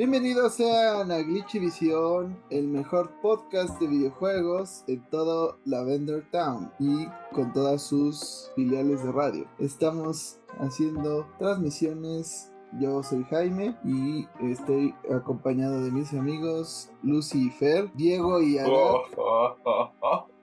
Bienvenidos 0.00 0.54
sean 0.54 1.12
a 1.12 1.18
Glitchy 1.18 1.58
Visión, 1.58 2.42
el 2.48 2.68
mejor 2.68 3.10
podcast 3.20 3.78
de 3.78 3.86
videojuegos 3.86 4.82
en 4.86 5.04
todo 5.10 5.58
Lavender 5.66 6.24
Town 6.30 6.72
y 6.78 7.06
con 7.34 7.52
todas 7.52 7.82
sus 7.82 8.50
filiales 8.56 9.04
de 9.04 9.12
radio. 9.12 9.46
Estamos 9.58 10.38
haciendo 10.58 11.28
transmisiones. 11.38 12.50
Yo 12.80 13.02
soy 13.02 13.24
Jaime 13.24 13.76
y 13.84 14.26
estoy 14.50 14.94
acompañado 15.14 15.84
de 15.84 15.90
mis 15.90 16.14
amigos 16.14 16.88
Lucy 17.02 17.48
y 17.48 17.50
Fer, 17.50 17.92
Diego 17.92 18.40
y 18.40 18.56
Arat. 18.56 19.02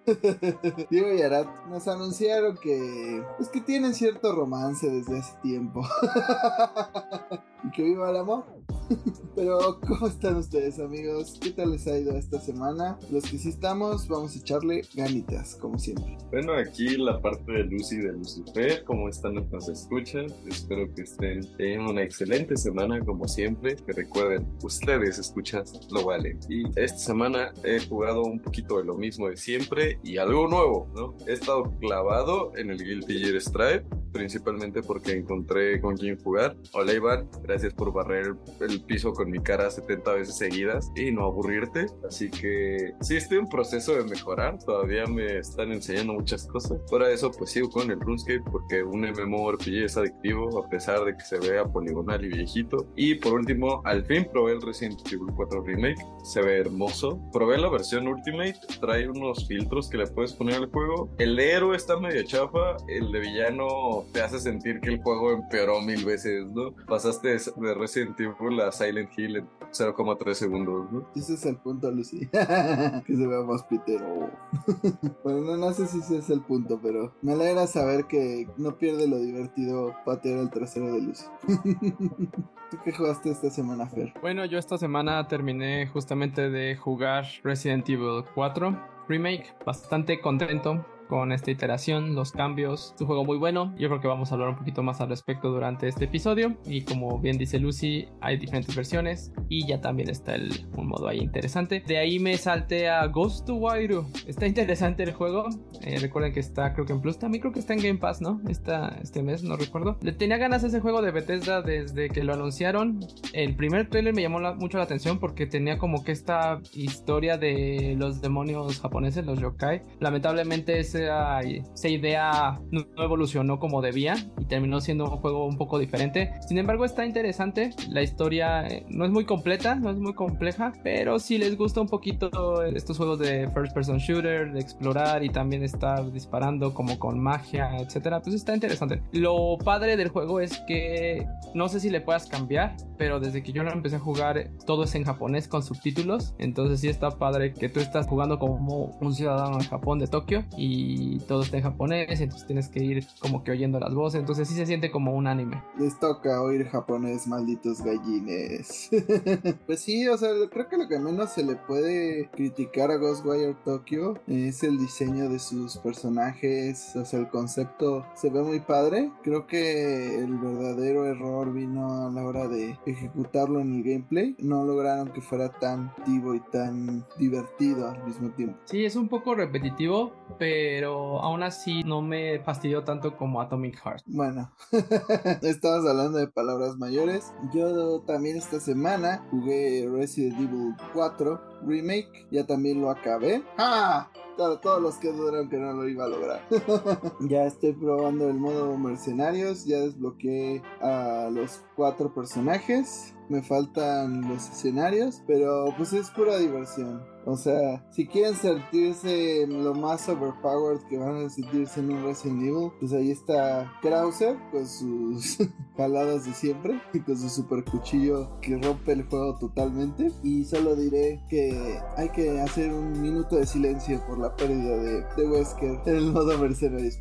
Diego 0.91 1.13
y 1.13 1.21
Arat 1.23 1.47
nos 1.67 1.87
anunciaron 1.87 2.57
que 2.57 3.23
pues 3.37 3.49
que 3.49 3.61
tienen 3.61 3.95
cierto 3.95 4.33
romance 4.33 4.87
desde 4.87 5.17
hace 5.17 5.35
tiempo. 5.41 5.81
que 7.73 7.83
viva 7.83 8.09
el 8.09 8.17
amor. 8.17 8.45
Pero, 9.35 9.79
¿cómo 9.81 10.07
están 10.07 10.37
ustedes, 10.37 10.79
amigos? 10.79 11.37
¿Qué 11.41 11.51
tal 11.51 11.71
les 11.71 11.87
ha 11.87 11.97
ido 11.97 12.15
esta 12.15 12.39
semana? 12.39 12.97
Los 13.11 13.29
que 13.29 13.37
sí 13.37 13.49
estamos, 13.49 14.07
vamos 14.07 14.35
a 14.35 14.39
echarle 14.39 14.81
ganitas, 14.95 15.55
como 15.55 15.77
siempre. 15.77 16.17
Bueno, 16.31 16.53
aquí 16.53 16.97
la 16.97 17.21
parte 17.21 17.51
de 17.51 17.63
Lucy 17.65 17.97
de 17.97 18.13
Lucifer. 18.13 18.83
¿Cómo 18.85 19.09
están? 19.09 19.35
Nos 19.35 19.69
escuchan. 19.69 20.27
Espero 20.47 20.93
que 20.95 21.03
estén 21.03 21.41
en 21.59 21.81
una 21.81 22.03
excelente 22.03 22.55
semana, 22.57 22.99
como 23.01 23.27
siempre. 23.27 23.75
Que 23.75 23.93
recuerden, 23.93 24.47
ustedes 24.63 25.19
escuchan, 25.19 25.63
lo 25.91 26.05
valen. 26.05 26.39
Y 26.49 26.63
esta 26.79 26.97
semana 26.97 27.53
he 27.63 27.79
jugado 27.79 28.23
un 28.23 28.39
poquito 28.39 28.77
de 28.77 28.85
lo 28.85 28.95
mismo 28.95 29.29
de 29.29 29.37
siempre 29.37 29.99
y 30.03 30.17
algo 30.17 30.47
nuevo, 30.47 30.89
¿no? 30.95 31.15
He 31.27 31.33
estado 31.33 31.71
clavado 31.79 32.53
en 32.55 32.71
el 32.71 32.83
Guilty 32.83 33.19
Gear 33.19 33.41
Stripe, 33.41 33.85
principalmente 34.11 34.81
porque 34.81 35.11
encontré 35.11 35.79
con 35.79 35.95
quién 35.95 36.17
jugar. 36.19 36.55
Hola, 36.73 36.93
Iván. 36.93 37.29
Gracias 37.47 37.73
por 37.73 37.93
barrer 37.93 38.35
el 38.59 38.81
piso 38.81 39.13
con 39.13 39.31
mi 39.31 39.39
cara 39.39 39.71
70 39.71 40.13
veces 40.13 40.37
seguidas 40.37 40.91
y 40.95 41.11
no 41.11 41.25
aburrirte. 41.25 41.85
Así 42.05 42.29
que 42.29 42.93
sí 42.99 43.15
estoy 43.15 43.37
en 43.37 43.47
proceso 43.47 43.95
de 43.95 44.03
mejorar. 44.03 44.57
Todavía 44.59 45.05
me 45.05 45.37
están 45.37 45.71
enseñando 45.71 46.13
muchas 46.13 46.45
cosas. 46.45 46.77
Fuera 46.87 47.07
de 47.07 47.13
eso, 47.13 47.31
pues 47.31 47.51
sigo 47.51 47.69
con 47.69 47.89
el 47.89 47.99
RuneScape 48.01 48.43
porque 48.51 48.83
un 48.83 49.01
MMORPG 49.01 49.85
es 49.85 49.95
adictivo 49.95 50.59
a 50.59 50.67
pesar 50.69 51.05
de 51.05 51.15
que 51.15 51.23
se 51.23 51.39
vea 51.39 51.63
poligonal 51.63 52.23
y 52.25 52.27
viejito. 52.27 52.85
Y 52.97 53.15
por 53.15 53.33
último, 53.33 53.81
al 53.85 54.03
fin 54.03 54.27
probé 54.31 54.53
el 54.53 54.61
Resident 54.61 54.99
Evil 55.07 55.33
4 55.35 55.63
Remake. 55.63 56.01
Se 56.23 56.41
ve 56.41 56.59
hermoso. 56.59 57.21
Probé 57.31 57.57
la 57.57 57.69
versión 57.69 58.07
Ultimate. 58.07 58.59
Trae 58.81 59.07
unos 59.07 59.47
filtros 59.47 59.89
que 59.89 59.97
le 59.97 60.07
puedes 60.07 60.33
poner 60.33 60.55
al 60.55 60.69
juego. 60.69 61.09
El 61.17 61.39
héroe 61.39 61.77
está 61.77 61.97
medio 61.97 62.23
chafa. 62.23 62.75
El 62.89 63.09
de 63.11 63.19
villano 63.19 64.05
te 64.11 64.21
hace 64.21 64.39
sentir 64.39 64.81
que 64.81 64.89
el 64.89 65.01
juego 65.01 65.31
empeoró 65.31 65.81
mil 65.81 66.03
veces, 66.03 66.45
¿no? 66.47 66.73
Pasaste 66.87 67.36
de 67.45 67.73
Resident 67.73 68.19
Evil 68.19 68.61
a 68.61 68.71
Silent 68.71 69.17
Hill 69.17 69.37
en 69.37 69.49
0,3 69.71 70.33
segundos, 70.33 70.91
¿no? 70.91 71.07
Ese 71.15 71.33
es 71.33 71.45
el 71.45 71.57
punto, 71.57 71.91
Lucy. 71.91 72.27
que 72.31 73.15
se 73.15 73.27
vea 73.27 73.41
más 73.41 73.63
pitero. 73.63 74.29
bueno, 75.23 75.57
no, 75.57 75.73
sé 75.73 75.87
si 75.87 75.99
ese 75.99 76.17
es 76.17 76.29
el 76.29 76.41
punto, 76.41 76.79
pero 76.81 77.13
me 77.21 77.33
alegra 77.33 77.67
saber 77.67 78.05
que 78.05 78.47
no 78.57 78.77
pierde 78.77 79.07
lo 79.07 79.17
divertido 79.19 79.95
patear 80.05 80.39
el 80.39 80.49
trasero 80.49 80.93
de 80.93 81.01
Lucy. 81.01 81.25
¿Tú 82.69 82.77
qué 82.83 82.91
jugaste 82.91 83.31
esta 83.31 83.49
semana, 83.49 83.87
Fer? 83.87 84.13
Bueno, 84.21 84.43
yo 84.45 84.57
esta 84.57 84.77
semana 84.77 85.25
terminé 85.27 85.87
justamente 85.87 86.49
de 86.49 86.75
jugar 86.75 87.25
Resident 87.43 87.87
Evil 87.87 88.25
4 88.35 88.77
Remake. 89.07 89.53
Bastante 89.65 90.19
contento 90.19 90.85
con 91.07 91.31
esta 91.31 91.51
iteración, 91.51 92.15
los 92.15 92.31
cambios. 92.31 92.93
Es 92.95 93.01
un 93.01 93.07
juego 93.07 93.25
muy 93.25 93.37
bueno. 93.37 93.73
Yo 93.77 93.87
creo 93.89 94.01
que 94.01 94.07
vamos 94.07 94.31
a 94.31 94.35
hablar 94.35 94.49
un 94.49 94.55
poquito 94.55 94.83
más 94.83 95.01
al 95.01 95.09
respecto 95.09 95.49
durante 95.49 95.87
este 95.87 96.05
episodio. 96.05 96.57
Y 96.65 96.81
como 96.81 97.19
bien 97.19 97.37
dice 97.37 97.59
Lucy, 97.59 98.07
hay 98.21 98.37
diferentes 98.37 98.75
versiones 98.75 99.31
y 99.49 99.65
ya 99.67 99.81
también 99.81 100.09
está 100.09 100.35
el, 100.35 100.67
un 100.75 100.87
modo 100.87 101.07
ahí 101.07 101.19
interesante. 101.19 101.83
De 101.85 101.97
ahí 101.97 102.19
me 102.19 102.37
salté 102.37 102.89
a 102.89 103.05
Ghost 103.07 103.45
to 103.45 103.55
Wairu. 103.55 104.05
Está 104.27 104.47
interesante 104.47 105.03
el 105.03 105.13
juego. 105.13 105.47
Eh, 105.81 105.99
recuerden 105.99 106.33
que 106.33 106.39
está, 106.39 106.73
creo 106.73 106.85
que 106.85 106.93
en 106.93 107.01
Plus. 107.01 107.19
También 107.19 107.41
creo 107.41 107.53
que 107.53 107.59
está 107.59 107.73
en 107.73 107.81
Game 107.81 107.99
Pass, 107.99 108.21
¿no? 108.21 108.41
Está 108.47 108.97
este 109.01 109.23
mes, 109.23 109.43
no 109.43 109.55
recuerdo. 109.55 109.97
Le 110.01 110.11
tenía 110.11 110.37
ganas 110.37 110.63
a 110.63 110.67
ese 110.67 110.79
juego 110.79 111.01
de 111.01 111.11
Bethesda 111.11 111.61
desde 111.61 112.09
que 112.09 112.23
lo 112.23 112.33
anunciaron. 112.33 112.99
El 113.33 113.55
primer 113.55 113.89
trailer 113.89 114.13
me 114.13 114.21
llamó 114.21 114.39
mucho 114.55 114.77
la 114.77 114.83
atención 114.83 115.19
porque 115.19 115.45
tenía 115.45 115.77
como 115.77 116.03
que 116.03 116.11
esta 116.11 116.59
historia 116.73 117.37
de 117.37 117.95
los 117.97 118.21
demonios 118.21 118.79
japoneses, 118.79 119.25
los 119.25 119.39
yokai. 119.39 119.81
Lamentablemente 119.99 120.79
es 120.79 120.96
esa, 121.05 121.89
idea 121.89 122.59
no, 122.71 122.85
evolucionó 122.97 123.59
como 123.59 123.81
debía 123.81 124.15
y 124.37 124.45
terminó 124.45 124.81
siendo 124.81 125.05
un 125.05 125.17
juego 125.17 125.45
un 125.45 125.57
poco 125.57 125.79
diferente. 125.79 126.33
Sin 126.47 126.57
embargo, 126.57 126.85
está 126.85 127.05
interesante. 127.05 127.71
La 127.89 128.01
historia 128.01 128.67
eh, 128.67 128.85
no 128.89 129.05
es 129.05 129.11
muy 129.11 129.25
completa, 129.25 129.75
no 129.75 129.89
es 129.89 129.97
muy 129.97 130.13
compleja, 130.13 130.73
pero 130.83 131.19
si 131.19 131.37
les 131.37 131.57
gusta 131.57 131.81
un 131.81 131.87
poquito 131.87 132.63
estos 132.63 132.97
juegos 132.97 133.19
de 133.19 133.49
first 133.53 133.73
person 133.73 133.97
shooter, 133.97 134.51
de 134.51 134.59
explorar 134.59 135.23
y 135.23 135.29
también 135.29 135.63
estar 135.63 136.11
disparando 136.11 136.73
como 136.73 136.99
con 136.99 137.19
magia, 137.19 137.77
etcétera, 137.77 138.21
pues 138.21 138.35
está 138.35 138.53
interesante. 138.53 139.01
Lo 139.11 139.57
padre 139.57 139.97
del 139.97 140.09
juego 140.09 140.39
es 140.39 140.59
que 140.67 141.27
no 141.53 141.69
sé 141.69 141.79
si 141.79 141.89
le 141.89 142.01
puedas 142.01 142.27
cambiar, 142.27 142.75
pero 142.97 143.19
desde 143.19 143.43
que 143.43 143.51
yo 143.51 143.63
lo 143.63 143.71
empecé 143.71 143.97
a 143.97 143.99
jugar, 143.99 144.49
todo 144.65 144.83
es 144.83 144.95
en 144.95 145.03
japonés 145.03 145.47
con 145.47 145.63
subtítulos. 145.63 146.33
Entonces, 146.39 146.79
sí 146.79 146.87
está 146.87 147.11
padre 147.11 147.53
que 147.53 147.69
tú 147.69 147.79
estás 147.79 148.07
jugando 148.07 148.39
como 148.39 148.97
un 149.01 149.13
ciudadano 149.13 149.57
de 149.57 149.65
Japón 149.65 149.99
de 149.99 150.07
Tokio 150.07 150.45
y 150.57 150.86
todo 151.27 151.41
está 151.43 151.57
en 151.57 151.63
japonés, 151.63 152.19
entonces 152.19 152.47
tienes 152.47 152.69
que 152.69 152.83
ir 152.83 153.05
como 153.19 153.43
que 153.43 153.51
oyendo 153.51 153.79
las 153.79 153.93
voces, 153.93 154.19
entonces 154.19 154.47
sí 154.47 154.55
se 154.55 154.65
siente 154.65 154.91
como 154.91 155.13
un 155.13 155.27
anime. 155.27 155.61
Les 155.79 155.99
toca 155.99 156.41
oír 156.41 156.65
japonés, 156.65 157.27
malditos 157.27 157.81
gallines. 157.81 158.89
pues 159.65 159.81
sí, 159.81 160.07
o 160.07 160.17
sea, 160.17 160.29
creo 160.49 160.67
que 160.67 160.77
lo 160.77 160.87
que 160.87 160.99
menos 160.99 161.31
se 161.31 161.43
le 161.43 161.55
puede 161.55 162.29
criticar 162.31 162.91
a 162.91 162.97
Ghostwire 162.97 163.55
Tokyo 163.63 164.15
es 164.27 164.63
el 164.63 164.77
diseño 164.77 165.29
de 165.29 165.39
sus 165.39 165.77
personajes, 165.77 166.95
o 166.95 167.05
sea, 167.05 167.19
el 167.19 167.29
concepto 167.29 168.05
se 168.15 168.29
ve 168.29 168.41
muy 168.41 168.59
padre. 168.59 169.11
Creo 169.23 169.47
que 169.47 170.19
el 170.19 170.37
verdadero 170.37 171.05
error 171.05 171.53
vino 171.53 172.05
a 172.05 172.11
la 172.11 172.23
hora 172.25 172.47
de 172.47 172.77
ejecutarlo 172.85 173.59
en 173.59 173.77
el 173.77 173.83
gameplay. 173.83 174.35
No 174.39 174.63
lograron 174.65 175.09
que 175.09 175.21
fuera 175.21 175.49
tan 175.49 175.87
activo 175.97 176.35
y 176.35 176.39
tan 176.51 177.05
divertido 177.17 177.89
al 177.89 178.03
mismo 178.03 178.29
tiempo. 178.31 178.57
Sí, 178.65 178.85
es 178.85 178.95
un 178.95 179.07
poco 179.07 179.35
repetitivo, 179.35 180.13
pero 180.37 180.76
aún 180.85 181.43
así 181.43 181.83
no 181.83 182.01
me 182.01 182.39
fastidió 182.39 182.83
tanto 182.83 183.17
como 183.17 183.41
Atomic 183.41 183.79
Heart. 183.83 184.03
Bueno, 184.07 184.51
estamos 185.41 185.87
hablando 185.87 186.17
de 186.17 186.27
palabras 186.27 186.77
mayores. 186.77 187.33
Yo 187.53 188.01
también 188.01 188.37
esta 188.37 188.59
semana 188.59 189.25
jugué 189.31 189.87
Resident 189.91 190.39
Evil 190.39 190.75
4 190.93 191.41
Remake, 191.65 192.27
ya 192.31 192.45
también 192.45 192.81
lo 192.81 192.89
acabé. 192.89 193.43
¡Ah! 193.57 194.09
todos 194.37 194.81
los 194.81 194.95
que 194.95 195.11
dudaron 195.11 195.49
que 195.49 195.57
no 195.57 195.73
lo 195.73 195.87
iba 195.87 196.05
a 196.05 196.07
lograr. 196.07 196.47
ya 197.21 197.45
estoy 197.45 197.73
probando 197.73 198.29
el 198.29 198.35
modo 198.35 198.77
mercenarios, 198.77 199.65
ya 199.65 199.79
desbloqueé 199.79 200.61
a 200.81 201.29
los 201.31 201.63
cuatro 201.75 202.13
personajes. 202.13 203.13
Me 203.29 203.41
faltan 203.41 204.29
los 204.29 204.49
escenarios, 204.49 205.21
pero 205.27 205.73
pues 205.75 205.91
es 205.93 206.09
pura 206.11 206.37
diversión. 206.37 207.03
O 207.27 207.35
sea, 207.35 207.83
si 207.91 208.07
quieren 208.07 208.35
sentirse 208.35 209.45
lo 209.47 209.73
más 209.73 210.07
overpowered 210.07 210.79
que 210.87 210.97
van 210.97 211.25
a 211.25 211.29
sentirse 211.29 211.81
en 211.81 211.91
un 211.91 212.05
Resident 212.05 212.41
Evil, 212.41 212.71
pues 212.79 212.93
ahí 212.93 213.11
está 213.11 213.69
Krauser 213.81 214.37
con 214.49 214.65
sus 214.65 215.37
jaladas 215.77 216.25
de 216.25 216.31
siempre 216.31 216.81
y 216.93 217.01
con 217.01 217.17
su 217.17 217.27
super 217.27 217.65
cuchillo 217.65 218.39
que 218.39 218.57
rompe 218.57 218.93
el 218.93 219.03
juego 219.03 219.37
totalmente. 219.39 220.09
Y 220.23 220.45
solo 220.45 220.73
diré 220.77 221.21
que 221.29 221.77
hay 221.97 222.07
que 222.11 222.39
hacer 222.39 222.71
un 222.71 223.01
minuto 223.01 223.35
de 223.35 223.45
silencio 223.45 224.01
por 224.07 224.19
la 224.19 224.33
pérdida 224.33 224.77
de, 224.77 225.03
de 225.17 225.27
Wesker 225.27 225.81
en 225.85 225.95
el 225.97 226.13
modo 226.13 226.37
mercenarios. 226.37 226.97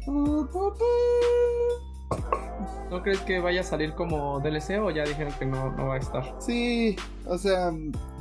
¿No 2.90 3.02
crees 3.02 3.20
que 3.20 3.38
vaya 3.38 3.60
a 3.60 3.64
salir 3.64 3.94
como 3.94 4.40
DLC 4.40 4.80
o 4.80 4.90
ya 4.90 5.04
dijeron 5.04 5.32
que 5.38 5.46
no, 5.46 5.70
no 5.72 5.86
va 5.86 5.94
a 5.94 5.98
estar? 5.98 6.34
Sí, 6.40 6.96
o 7.28 7.38
sea, 7.38 7.72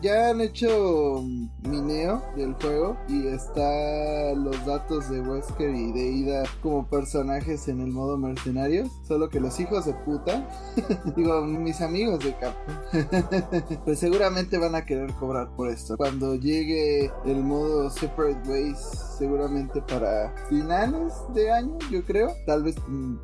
ya 0.01 0.29
han 0.29 0.41
hecho 0.41 1.23
mineo 1.63 2.21
del 2.35 2.53
juego 2.53 2.97
y 3.07 3.27
está 3.27 4.33
los 4.33 4.65
datos 4.65 5.09
de 5.09 5.21
Wesker 5.21 5.73
y 5.73 5.91
de 5.91 6.07
Ida 6.11 6.43
como 6.61 6.87
personajes 6.87 7.67
en 7.67 7.81
el 7.81 7.91
modo 7.91 8.17
mercenario. 8.17 8.89
Solo 9.07 9.29
que 9.29 9.39
los 9.39 9.59
hijos 9.59 9.85
de 9.85 9.93
puta, 9.93 10.47
digo, 11.15 11.41
mis 11.43 11.81
amigos 11.81 12.19
de 12.23 12.35
Capcom, 12.35 13.79
pues 13.85 13.99
seguramente 13.99 14.57
van 14.57 14.75
a 14.75 14.85
querer 14.85 15.11
cobrar 15.13 15.49
por 15.55 15.69
esto. 15.69 15.97
Cuando 15.97 16.35
llegue 16.35 17.11
el 17.25 17.43
modo 17.43 17.89
Separate 17.89 18.47
Ways, 18.49 18.77
seguramente 19.17 19.81
para 19.81 20.35
finales 20.49 21.13
de 21.33 21.51
año, 21.51 21.77
yo 21.89 22.03
creo, 22.03 22.31
tal 22.45 22.63
vez 22.63 22.75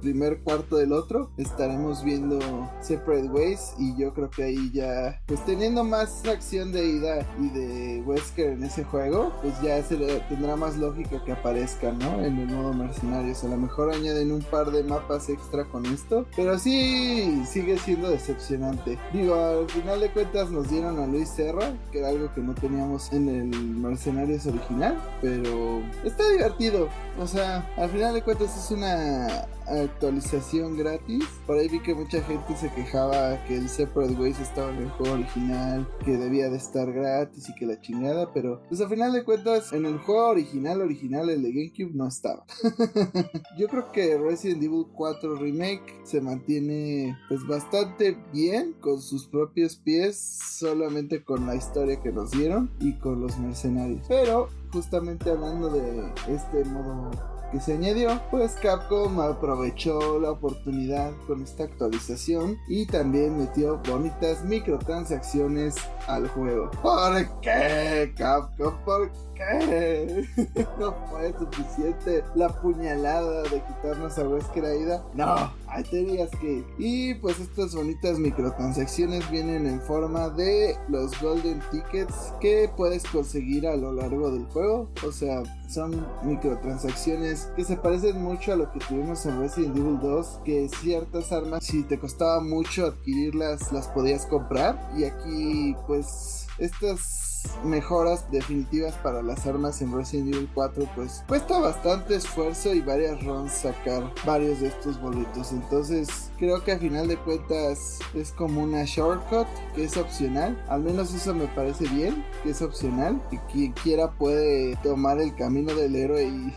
primer 0.01 0.42
cuarto 0.42 0.78
del 0.78 0.94
otro, 0.94 1.31
estaremos 1.38 2.04
viendo 2.04 2.39
Separate 2.81 3.30
Ways 3.30 3.74
y 3.78 3.95
yo 3.98 4.13
creo 4.13 4.30
que 4.30 4.44
ahí 4.44 4.72
ya, 4.74 5.22
pues 5.28 5.45
teniendo 5.45 5.70
más 5.71 6.25
acción 6.27 6.71
de 6.71 6.85
ida 6.85 7.25
y 7.39 7.50
de 7.50 8.03
Wesker 8.06 8.50
en 8.50 8.63
ese 8.63 8.83
juego, 8.83 9.31
pues 9.41 9.53
ya 9.62 9.81
se 9.83 9.95
tendrá 10.29 10.56
más 10.56 10.77
lógica 10.77 11.23
que 11.23 11.31
aparezca, 11.31 11.91
¿no? 11.91 12.21
En 12.23 12.38
el 12.38 12.47
modo 12.47 12.73
mercenarios. 12.73 13.44
A 13.44 13.47
lo 13.47 13.57
mejor 13.57 13.94
añaden 13.94 14.31
un 14.31 14.41
par 14.41 14.71
de 14.71 14.83
mapas 14.83 15.29
extra 15.29 15.65
con 15.65 15.85
esto, 15.85 16.25
pero 16.35 16.59
sí 16.59 17.44
sigue 17.50 17.77
siendo 17.77 18.09
decepcionante. 18.09 19.00
Digo, 19.13 19.35
al 19.35 19.69
final 19.69 20.01
de 20.01 20.12
cuentas 20.12 20.51
nos 20.51 20.69
dieron 20.69 21.00
a 21.00 21.07
Luis 21.07 21.29
Serra, 21.29 21.73
que 21.91 22.00
era 22.00 22.09
algo 22.09 22.33
que 22.33 22.41
no 22.41 22.53
teníamos 22.53 23.12
en 23.13 23.29
el 23.29 23.47
Mercenarios 23.47 24.45
original, 24.45 25.01
pero 25.21 25.81
está 26.03 26.29
divertido. 26.29 26.89
O 27.19 27.27
sea, 27.27 27.69
al 27.77 27.89
final 27.89 28.13
de 28.13 28.21
cuentas 28.21 28.57
es 28.57 28.71
una 28.71 29.47
actualización 29.71 30.77
gratis. 30.77 31.25
Por 31.45 31.57
ahí 31.57 31.68
vi 31.68 31.79
que 31.81 31.95
mucha 31.95 32.21
gente 32.23 32.56
se 32.56 32.71
quejaba 32.73 33.44
que 33.45 33.57
el 33.57 33.69
Separate 33.69 34.13
Ways 34.13 34.39
estaba 34.39 34.71
en 34.71 34.83
el 34.83 34.89
juego 34.89 35.13
original, 35.15 35.88
que 36.03 36.18
debía 36.18 36.50
de 36.50 36.57
estar 36.57 36.91
gratis 36.91 37.50
y 37.50 37.56
que 37.56 37.65
la 37.65 37.79
chingada, 37.81 38.31
pero 38.33 38.62
pues 38.68 38.81
al 38.81 38.89
final 38.89 39.13
de 39.13 39.23
cuentas 39.23 39.73
en 39.73 39.85
el 39.85 39.97
juego 40.00 40.29
original, 40.29 40.81
original, 40.81 41.29
el 41.29 41.41
de 41.41 41.51
GameCube 41.51 41.95
no 41.95 42.07
estaba. 42.07 42.45
Yo 43.57 43.68
creo 43.68 43.91
que 43.91 44.18
Resident 44.18 44.63
Evil 44.63 44.85
4 44.94 45.35
Remake 45.35 46.01
se 46.03 46.21
mantiene 46.21 47.18
pues 47.27 47.45
bastante 47.47 48.18
bien 48.33 48.73
con 48.79 49.01
sus 49.01 49.27
propios 49.27 49.75
pies, 49.75 50.18
solamente 50.18 51.23
con 51.23 51.45
la 51.45 51.56
historia 51.56 52.01
que 52.01 52.12
nos 52.12 52.31
dieron 52.31 52.71
y 52.79 52.97
con 53.00 53.21
los 53.21 53.38
mercenarios. 53.39 54.06
Pero 54.07 54.50
justamente 54.71 55.29
hablando 55.29 55.69
de 55.69 56.12
este 56.27 56.63
modo 56.65 57.12
que 57.51 57.59
se 57.59 57.74
añadió, 57.74 58.21
pues 58.31 58.53
Capcom 58.53 59.19
aprovechó 59.19 60.19
la 60.19 60.31
oportunidad 60.31 61.12
con 61.27 61.44
esta 61.44 61.63
actualización 61.63 62.57
y 62.68 62.86
también 62.86 63.38
metió 63.38 63.81
bonitas 63.88 64.44
microtransacciones 64.45 65.75
al 66.07 66.27
juego. 66.30 66.71
¿Por 66.81 67.42
qué, 67.42 68.13
Capcom? 68.15 68.74
¿Por 68.86 69.12
qué? 69.12 69.31
¿No 70.79 70.93
fue 71.09 71.33
suficiente 71.38 72.23
la 72.35 72.49
puñalada 72.49 73.43
de 73.43 73.61
quitarnos 73.61 74.17
a 74.17 74.27
Wesker 74.27 74.65
Aida? 74.65 75.03
No, 75.13 75.51
ahí 75.67 75.83
tenías 75.83 76.29
que. 76.31 76.63
Y 76.77 77.15
pues 77.15 77.39
estas 77.39 77.75
bonitas 77.75 78.19
microtransacciones 78.19 79.29
vienen 79.31 79.65
en 79.67 79.81
forma 79.81 80.29
de 80.29 80.77
los 80.89 81.19
Golden 81.21 81.61
Tickets 81.71 82.33
que 82.39 82.69
puedes 82.75 83.03
conseguir 83.03 83.67
a 83.67 83.75
lo 83.75 83.93
largo 83.93 84.31
del 84.31 84.45
juego. 84.45 84.89
O 85.05 85.11
sea, 85.11 85.44
son 85.69 86.05
microtransacciones 86.23 87.49
que 87.55 87.63
se 87.63 87.77
parecen 87.77 88.21
mucho 88.21 88.53
a 88.53 88.55
lo 88.55 88.71
que 88.71 88.79
tuvimos 88.79 89.25
en 89.25 89.39
Resident 89.39 89.77
Evil 89.77 89.99
2, 89.99 90.39
que 90.45 90.69
ciertas 90.69 91.31
armas 91.31 91.63
si 91.63 91.83
te 91.83 91.99
costaba 91.99 92.41
mucho 92.41 92.85
adquirirlas 92.87 93.71
las 93.71 93.87
podías 93.87 94.25
comprar 94.25 94.91
y 94.97 95.05
aquí 95.05 95.75
pues 95.87 96.47
estas 96.57 97.20
mejoras 97.63 98.29
definitivas 98.31 98.95
para 98.95 99.21
las 99.21 99.45
armas 99.45 99.81
en 99.81 99.95
Resident 99.95 100.33
Evil 100.33 100.49
4 100.53 100.88
pues 100.95 101.23
cuesta 101.27 101.59
bastante 101.59 102.15
esfuerzo 102.15 102.73
y 102.73 102.81
varias 102.81 103.23
runs 103.23 103.51
sacar 103.51 104.03
varios 104.25 104.61
de 104.61 104.67
estos 104.67 104.99
boletos. 104.99 105.51
Entonces 105.51 106.31
creo 106.38 106.63
que 106.63 106.73
a 106.73 106.79
final 106.79 107.07
de 107.07 107.17
cuentas 107.17 107.99
es 108.13 108.31
como 108.31 108.61
una 108.61 108.83
shortcut 108.85 109.47
que 109.75 109.83
es 109.85 109.97
opcional. 109.97 110.61
Al 110.67 110.81
menos 110.81 111.13
eso 111.13 111.33
me 111.33 111.45
parece 111.47 111.88
bien 111.88 112.23
que 112.43 112.51
es 112.51 112.61
opcional. 112.61 113.21
Y 113.31 113.38
quien 113.51 113.71
quiera 113.73 114.11
puede 114.11 114.75
tomar 114.77 115.19
el 115.19 115.35
camino 115.35 115.73
del 115.73 115.95
héroe 115.95 116.23
y, 116.23 116.53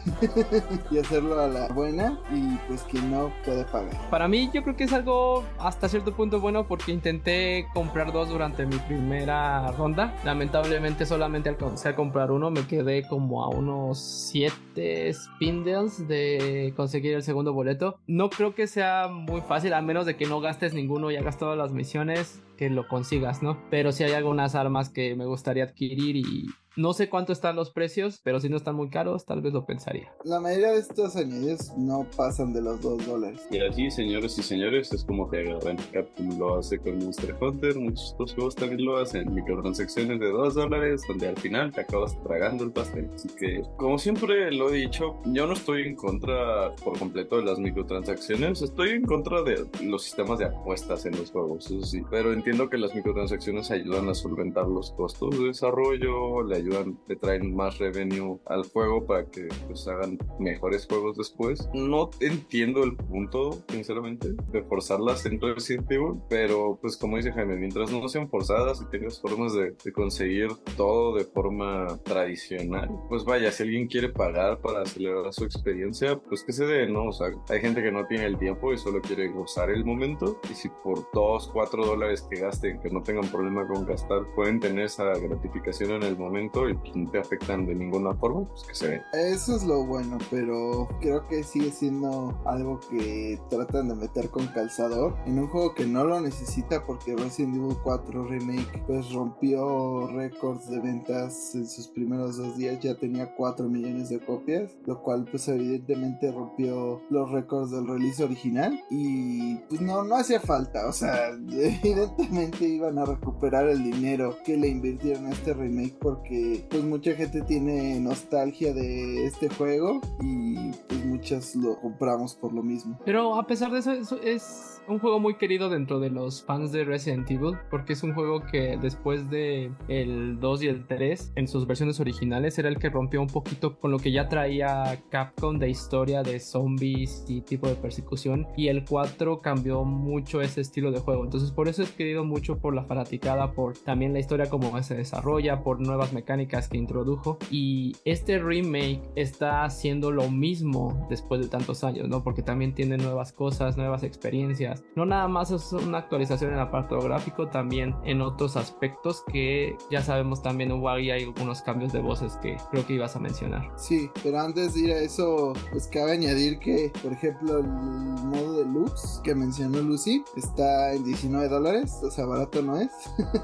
y 0.94 0.98
hacerlo 0.98 1.40
a 1.40 1.48
la 1.48 1.68
buena. 1.68 2.18
Y 2.32 2.56
pues 2.68 2.82
quien 2.82 3.10
no 3.10 3.32
puede 3.44 3.64
pagar. 3.64 3.94
Para 4.10 4.28
mí 4.28 4.50
yo 4.52 4.62
creo 4.62 4.76
que 4.76 4.84
es 4.84 4.92
algo 4.92 5.44
hasta 5.58 5.88
cierto 5.88 6.14
punto 6.14 6.40
bueno 6.40 6.66
porque 6.66 6.92
intenté 6.92 7.66
comprar 7.74 8.12
dos 8.12 8.28
durante 8.28 8.66
mi 8.66 8.76
primera 8.76 9.70
ronda. 9.72 10.14
Lamentablemente 10.24 10.73
solamente 11.06 11.48
alcancé 11.48 11.90
a 11.90 11.96
comprar 11.96 12.30
uno, 12.30 12.50
me 12.50 12.66
quedé 12.66 13.06
como 13.06 13.44
a 13.44 13.48
unos 13.48 13.98
7 14.30 15.12
spindles 15.12 16.08
de 16.08 16.72
conseguir 16.76 17.14
el 17.14 17.22
segundo 17.22 17.52
boleto. 17.52 17.98
No 18.06 18.30
creo 18.30 18.54
que 18.54 18.66
sea 18.66 19.08
muy 19.08 19.40
fácil, 19.40 19.72
a 19.72 19.82
menos 19.82 20.04
de 20.06 20.16
que 20.16 20.26
no 20.26 20.40
gastes 20.40 20.74
ninguno 20.74 21.10
y 21.10 21.16
hagas 21.16 21.38
todas 21.38 21.56
las 21.56 21.72
misiones, 21.72 22.42
que 22.56 22.70
lo 22.70 22.88
consigas, 22.88 23.42
¿no? 23.42 23.58
Pero 23.70 23.92
si 23.92 24.04
hay 24.04 24.12
algunas 24.12 24.54
armas 24.54 24.88
que 24.88 25.14
me 25.14 25.26
gustaría 25.26 25.64
adquirir 25.64 26.16
y 26.16 26.46
no 26.76 26.92
sé 26.92 27.08
cuánto 27.08 27.32
están 27.32 27.54
los 27.54 27.70
precios, 27.70 28.20
pero 28.24 28.40
si 28.40 28.48
no 28.48 28.56
están 28.56 28.74
muy 28.74 28.90
caros, 28.90 29.24
tal 29.24 29.40
vez 29.42 29.52
lo 29.52 29.64
pensaría. 29.64 30.12
La 30.24 30.40
mayoría 30.40 30.72
de 30.72 30.80
estos 30.80 31.14
añadidos 31.14 31.72
no 31.76 32.04
pasan 32.16 32.52
de 32.52 32.62
los 32.62 32.80
2 32.80 33.06
dólares. 33.06 33.46
Y 33.52 33.60
así, 33.60 33.92
señores 33.92 34.36
y 34.38 34.42
señores, 34.42 34.92
es 34.92 35.04
como 35.04 35.30
que 35.30 35.38
agarran. 35.38 35.76
Capcom 35.92 36.36
lo 36.36 36.58
hace 36.58 36.78
con 36.78 36.98
Monster 36.98 37.36
Hunter, 37.40 37.76
muchos 37.76 38.14
otros 38.14 38.34
juegos 38.34 38.56
también 38.56 38.84
lo 38.84 38.96
hacen. 38.96 39.32
Microtransacciones 39.32 40.18
de 40.18 40.30
2 40.30 40.54
dólares, 40.54 41.02
donde 41.06 41.28
al 41.28 41.36
final 41.36 41.70
te 41.70 41.82
acabas 41.82 42.20
tragando 42.24 42.64
el 42.64 42.72
pastel. 42.72 43.08
Así 43.14 43.28
que, 43.28 43.62
como 43.76 43.96
siempre 43.96 44.50
lo 44.50 44.70
he 44.70 44.78
dicho, 44.78 45.16
yo 45.26 45.46
no 45.46 45.52
estoy 45.52 45.82
en 45.82 45.94
contra 45.94 46.74
por 46.82 46.98
completo 46.98 47.36
de 47.36 47.44
las 47.44 47.60
microtransacciones. 47.60 48.62
Estoy 48.62 48.90
en 48.90 49.02
contra 49.02 49.42
de 49.42 49.64
los 49.80 50.02
sistemas 50.02 50.40
de 50.40 50.46
apuestas 50.46 51.06
en 51.06 51.16
los 51.16 51.30
juegos, 51.30 51.66
eso 51.70 51.86
sí. 51.86 52.02
Pero 52.10 52.32
entiendo 52.44 52.68
que 52.68 52.76
las 52.76 52.94
microtransacciones 52.94 53.70
ayudan 53.70 54.06
a 54.10 54.14
solventar 54.14 54.66
los 54.66 54.92
costos 54.92 55.38
de 55.38 55.46
desarrollo, 55.46 56.42
le 56.42 56.56
ayudan, 56.56 56.98
le 57.08 57.16
traen 57.16 57.56
más 57.56 57.78
revenue 57.78 58.38
al 58.44 58.64
juego 58.64 59.06
para 59.06 59.24
que 59.24 59.48
pues 59.66 59.88
hagan 59.88 60.18
mejores 60.38 60.86
juegos 60.86 61.16
después. 61.16 61.66
No 61.72 62.10
entiendo 62.20 62.84
el 62.84 62.96
punto, 62.96 63.64
sinceramente, 63.70 64.34
de 64.52 64.62
forzarlas 64.62 65.24
dentro 65.24 65.48
del 65.48 65.56
Resident 65.56 65.88
pero 66.28 66.78
pues 66.82 66.98
como 66.98 67.16
dice 67.16 67.32
Jaime, 67.32 67.56
mientras 67.56 67.90
no 67.90 68.06
sean 68.10 68.28
forzadas 68.28 68.82
y 68.82 68.90
tengas 68.90 69.18
formas 69.22 69.54
de, 69.54 69.74
conseguir 69.94 70.48
todo 70.76 71.16
de 71.16 71.24
forma 71.24 71.98
tradicional, 72.02 72.90
pues 73.08 73.24
vaya, 73.24 73.50
si 73.52 73.62
alguien 73.62 73.86
quiere 73.86 74.10
pagar 74.10 74.60
para 74.60 74.82
acelerar 74.82 75.32
su 75.32 75.44
experiencia, 75.44 76.18
pues 76.18 76.44
que 76.44 76.52
se 76.52 76.66
dé, 76.66 76.86
¿no? 76.88 77.06
O 77.06 77.12
sea, 77.12 77.28
hay 77.48 77.60
gente 77.60 77.82
que 77.82 77.90
no 77.90 78.06
tiene 78.06 78.26
el 78.26 78.36
tiempo 78.36 78.70
y 78.70 78.76
solo 78.76 79.00
quiere 79.00 79.28
gozar 79.28 79.70
el 79.70 79.84
momento, 79.84 80.40
y 80.50 80.54
si 80.54 80.68
por 80.68 81.06
2, 81.14 81.50
4 81.54 81.86
dólares 81.86 82.26
que 82.34 82.40
gasten, 82.40 82.80
que 82.80 82.90
no 82.90 83.02
tengan 83.02 83.28
problema 83.28 83.66
con 83.66 83.86
gastar, 83.86 84.22
pueden 84.34 84.60
tener 84.60 84.86
esa 84.86 85.04
gratificación 85.04 85.92
en 85.92 86.02
el 86.02 86.16
momento 86.16 86.68
y 86.68 86.78
no 86.94 87.10
te 87.10 87.18
afectan 87.18 87.66
de 87.66 87.74
ninguna 87.74 88.14
forma, 88.14 88.46
pues 88.48 88.64
que 88.64 88.74
se 88.74 88.88
ve. 88.88 89.02
Eso 89.12 89.56
es 89.56 89.64
lo 89.64 89.84
bueno, 89.84 90.18
pero 90.30 90.88
creo 91.00 91.26
que 91.28 91.42
sigue 91.42 91.70
siendo 91.70 92.38
algo 92.44 92.80
que 92.90 93.38
tratan 93.50 93.88
de 93.88 93.94
meter 93.94 94.30
con 94.30 94.46
calzador 94.48 95.16
en 95.26 95.38
un 95.38 95.48
juego 95.48 95.74
que 95.74 95.86
no 95.86 96.04
lo 96.04 96.20
necesita 96.20 96.84
porque 96.84 97.16
Resident 97.16 97.56
Evil 97.56 97.76
4 97.82 98.24
Remake 98.24 98.82
pues 98.86 99.12
rompió 99.12 100.08
récords 100.08 100.68
de 100.68 100.80
ventas 100.80 101.54
en 101.54 101.66
sus 101.66 101.88
primeros 101.88 102.36
dos 102.36 102.56
días, 102.56 102.80
ya 102.80 102.94
tenía 102.96 103.34
4 103.34 103.68
millones 103.68 104.08
de 104.08 104.20
copias, 104.20 104.76
lo 104.86 105.02
cual 105.02 105.24
pues 105.30 105.48
evidentemente 105.48 106.32
rompió 106.32 107.00
los 107.10 107.30
récords 107.30 107.70
del 107.70 107.86
release 107.86 108.22
original 108.22 108.80
y 108.90 109.56
pues 109.68 109.80
no, 109.80 110.04
no 110.04 110.16
hacía 110.16 110.40
falta, 110.40 110.86
o 110.86 110.92
sea, 110.92 111.28
evidentemente 111.48 112.23
iban 112.60 112.98
a 112.98 113.04
recuperar 113.04 113.68
el 113.68 113.82
dinero 113.82 114.36
que 114.44 114.56
le 114.56 114.68
invirtieron 114.68 115.26
a 115.26 115.30
este 115.30 115.54
remake 115.54 115.96
porque 116.00 116.66
pues 116.70 116.82
mucha 116.82 117.12
gente 117.14 117.42
tiene 117.42 118.00
nostalgia 118.00 118.72
de 118.72 119.26
este 119.26 119.48
juego 119.48 120.00
y 120.20 120.70
pues 120.88 121.04
muchas 121.04 121.54
lo 121.56 121.80
compramos 121.80 122.34
por 122.34 122.52
lo 122.52 122.62
mismo. 122.62 122.98
Pero 123.04 123.36
a 123.36 123.46
pesar 123.46 123.70
de 123.72 123.78
eso, 123.78 123.92
eso 123.92 124.20
es 124.22 124.73
un 124.88 124.98
juego 124.98 125.20
muy 125.20 125.34
querido 125.34 125.68
dentro 125.68 126.00
de 126.00 126.10
los 126.10 126.42
fans 126.42 126.72
de 126.72 126.84
Resident 126.84 127.30
Evil 127.30 127.56
porque 127.70 127.94
es 127.94 128.02
un 128.02 128.14
juego 128.14 128.40
que 128.44 128.76
después 128.76 129.30
de 129.30 129.70
el 129.88 130.38
2 130.40 130.62
y 130.62 130.66
el 130.68 130.86
3 130.86 131.32
en 131.36 131.48
sus 131.48 131.66
versiones 131.66 132.00
originales 132.00 132.58
era 132.58 132.68
el 132.68 132.78
que 132.78 132.90
rompió 132.90 133.20
un 133.20 133.28
poquito 133.28 133.78
con 133.78 133.90
lo 133.90 133.98
que 133.98 134.12
ya 134.12 134.28
traía 134.28 135.02
Capcom 135.10 135.58
de 135.58 135.70
historia 135.70 136.22
de 136.22 136.40
zombies 136.40 137.24
y 137.28 137.40
tipo 137.40 137.68
de 137.68 137.74
persecución 137.74 138.46
y 138.56 138.68
el 138.68 138.84
4 138.84 139.40
cambió 139.40 139.84
mucho 139.84 140.40
ese 140.40 140.60
estilo 140.60 140.90
de 140.90 141.00
juego. 141.00 141.24
Entonces 141.24 141.50
por 141.50 141.68
eso 141.68 141.82
es 141.82 141.90
querido 141.90 142.24
mucho 142.24 142.58
por 142.58 142.74
la 142.74 142.84
fanaticada 142.84 143.52
por 143.52 143.76
también 143.78 144.12
la 144.12 144.18
historia 144.18 144.50
como 144.50 144.74
se 144.82 144.96
desarrolla 144.96 145.62
por 145.62 145.80
nuevas 145.80 146.12
mecánicas 146.12 146.68
que 146.68 146.76
introdujo 146.76 147.38
y 147.50 147.96
este 148.04 148.38
remake 148.38 149.02
está 149.14 149.64
haciendo 149.64 150.10
lo 150.10 150.30
mismo 150.30 151.06
después 151.08 151.40
de 151.40 151.48
tantos 151.48 151.84
años 151.84 152.08
no 152.08 152.24
porque 152.24 152.42
también 152.42 152.74
tiene 152.74 152.96
nuevas 152.96 153.32
cosas 153.32 153.76
nuevas 153.76 154.02
experiencias 154.02 154.73
no 154.94 155.06
nada 155.06 155.28
más 155.28 155.50
es 155.50 155.72
una 155.72 155.98
actualización 155.98 156.50
en 156.50 156.56
el 156.56 156.62
apartado 156.62 157.00
gráfico, 157.02 157.48
también 157.48 157.94
en 158.04 158.20
otros 158.20 158.56
aspectos 158.56 159.24
que 159.30 159.76
ya 159.90 160.02
sabemos 160.02 160.42
también 160.42 160.72
hubo 160.72 160.88
ahí 160.88 161.10
hay 161.10 161.24
algunos 161.24 161.62
cambios 161.62 161.92
de 161.92 162.00
voces 162.00 162.36
que 162.38 162.56
creo 162.70 162.86
que 162.86 162.94
ibas 162.94 163.16
a 163.16 163.20
mencionar. 163.20 163.70
Sí, 163.76 164.10
pero 164.22 164.40
antes 164.40 164.74
de 164.74 164.80
ir 164.80 164.92
a 164.92 164.98
eso, 164.98 165.52
pues 165.70 165.86
cabe 165.88 166.12
añadir 166.12 166.58
que, 166.58 166.92
por 167.02 167.12
ejemplo, 167.12 167.58
el 167.58 167.66
modo 167.66 168.58
de 168.58 168.64
luz 168.64 169.20
que 169.22 169.34
mencionó 169.34 169.80
Lucy 169.80 170.24
está 170.36 170.92
en 170.92 171.04
19 171.04 171.48
dólares, 171.48 172.00
o 172.02 172.10
sea, 172.10 172.26
barato 172.26 172.62
no 172.62 172.76
es. 172.76 172.90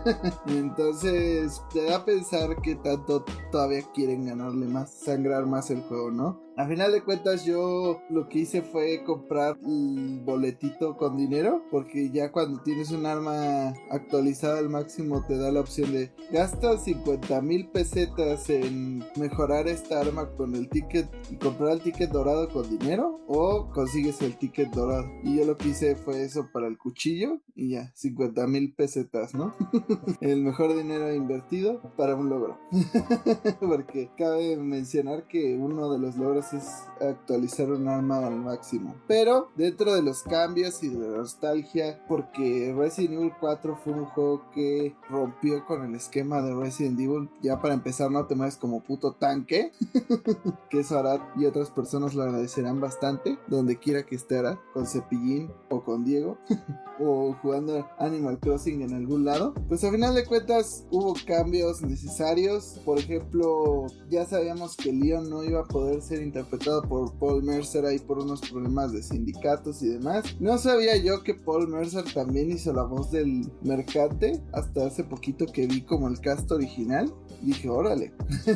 Entonces, 0.47 1.63
te 1.73 1.85
da 1.85 1.97
a 1.97 2.05
pensar 2.05 2.57
que 2.63 2.77
tanto 2.77 3.25
todavía 3.51 3.83
quieren 3.95 4.27
ganarle 4.27 4.67
más, 4.67 4.91
sangrar 4.91 5.47
más 5.47 5.71
el 5.71 5.83
juego, 5.83 6.11
¿no? 6.11 6.50
A 6.61 6.67
final 6.67 6.93
de 6.93 7.03
cuentas 7.03 7.47
yo 7.47 8.03
lo 8.11 8.29
que 8.29 8.41
hice 8.41 8.61
fue 8.61 9.03
comprar 9.03 9.57
el 9.65 10.21
boletito 10.23 10.95
con 10.95 11.17
dinero 11.17 11.65
porque 11.71 12.11
ya 12.11 12.31
cuando 12.31 12.61
tienes 12.61 12.91
un 12.91 13.07
arma 13.07 13.73
actualizada 13.91 14.59
al 14.59 14.69
máximo 14.69 15.25
te 15.27 15.39
da 15.39 15.51
la 15.51 15.61
opción 15.61 15.91
de 15.91 16.13
gastas 16.31 16.85
50 16.85 17.41
mil 17.41 17.71
pesetas 17.71 18.51
en 18.51 19.03
mejorar 19.17 19.69
esta 19.69 20.03
arma 20.03 20.29
con 20.37 20.55
el 20.55 20.69
ticket 20.69 21.09
y 21.31 21.37
comprar 21.37 21.73
el 21.73 21.81
ticket 21.81 22.11
dorado 22.11 22.51
con 22.51 22.69
dinero 22.69 23.21
o 23.27 23.71
consigues 23.73 24.21
el 24.21 24.37
ticket 24.37 24.69
dorado. 24.69 25.07
Y 25.23 25.39
yo 25.39 25.47
lo 25.47 25.57
que 25.57 25.69
hice 25.69 25.97
fue 25.97 26.23
eso 26.25 26.51
para 26.53 26.67
el 26.67 26.77
cuchillo 26.77 27.41
y 27.55 27.71
ya, 27.71 27.91
50 27.95 28.47
mil 28.49 28.75
pesetas, 28.75 29.35
¿no? 29.35 29.55
el 30.21 30.43
mejor 30.43 30.77
dinero 30.77 31.15
invertido 31.15 31.81
para 31.97 32.17
un 32.17 32.29
logro. 32.29 32.59
porque 33.61 34.11
cabe 34.19 34.59
mencionar 34.59 35.27
que 35.27 35.57
uno 35.57 35.91
de 35.91 35.99
los 35.99 36.17
logros 36.17 36.50
es 36.53 36.85
actualizar 37.01 37.71
un 37.71 37.89
arma 37.89 38.27
al 38.27 38.37
máximo. 38.37 38.95
Pero 39.07 39.51
dentro 39.55 39.95
de 39.95 40.03
los 40.03 40.23
cambios 40.23 40.83
y 40.83 40.89
de 40.89 40.99
la 40.99 41.19
nostalgia, 41.19 42.03
porque 42.09 42.75
Resident 42.77 43.15
Evil 43.15 43.33
4 43.39 43.79
fue 43.83 43.93
un 43.93 44.07
juego 44.07 44.51
que 44.53 44.97
rompió 45.09 45.65
con 45.67 45.85
el 45.85 45.95
esquema 45.95 46.43
de 46.43 46.55
Resident 46.55 46.99
Evil. 46.99 47.31
Ya 47.43 47.61
para 47.61 47.75
empezar, 47.75 48.11
no 48.11 48.27
te 48.27 48.35
mueves 48.35 48.57
como 48.57 48.83
puto 48.83 49.13
tanque, 49.13 49.73
que 50.71 50.81
eso 50.81 50.99
Arad 50.99 51.21
y 51.37 51.47
otras 51.47 51.71
personas 51.71 52.15
lo 52.15 52.23
agradecerán 52.23 52.81
bastante, 52.81 53.39
donde 53.49 53.79
quiera 53.79 54.05
que 54.05 54.17
esté 54.17 54.41
con 54.73 54.87
Cepillín 54.87 55.51
o 55.69 55.83
con 55.83 56.05
Diego, 56.05 56.39
o 57.01 57.35
jugando 57.43 57.87
Animal 57.99 58.39
Crossing 58.39 58.83
en 58.83 58.95
algún 58.95 59.25
lado. 59.25 59.55
Pues 59.69 59.85
a 59.85 59.91
final 59.91 60.15
de 60.15 60.25
cuentas 60.25 60.87
hubo 60.91 61.15
cambios 61.27 61.83
necesarios. 61.83 62.81
Por 62.85 62.99
ejemplo, 62.99 63.87
ya 64.09 64.25
sabíamos 64.25 64.77
que 64.77 64.93
Leon 64.93 65.29
no 65.29 65.45
iba 65.45 65.61
a 65.61 65.65
poder 65.65 66.01
ser 66.01 66.23
interpretado 66.23 66.40
por 66.45 67.13
Paul 67.15 67.43
Mercer 67.43 67.85
ahí 67.85 67.99
por 67.99 68.19
unos 68.19 68.41
problemas 68.41 68.93
de 68.93 69.03
sindicatos 69.03 69.83
y 69.83 69.89
demás. 69.89 70.25
No 70.39 70.59
sabía 70.59 70.97
yo 70.97 71.23
que 71.23 71.35
Paul 71.35 71.69
Mercer 71.69 72.05
también 72.13 72.51
hizo 72.51 72.73
la 72.73 72.83
voz 72.83 73.11
del 73.11 73.51
mercante 73.63 74.43
hasta 74.53 74.87
hace 74.87 75.05
poquito 75.05 75.47
que 75.47 75.67
vi 75.67 75.83
como 75.83 76.09
el 76.09 76.21
cast 76.21 76.51
original. 76.51 77.13
Dije, 77.43 77.69
órale. 77.71 78.13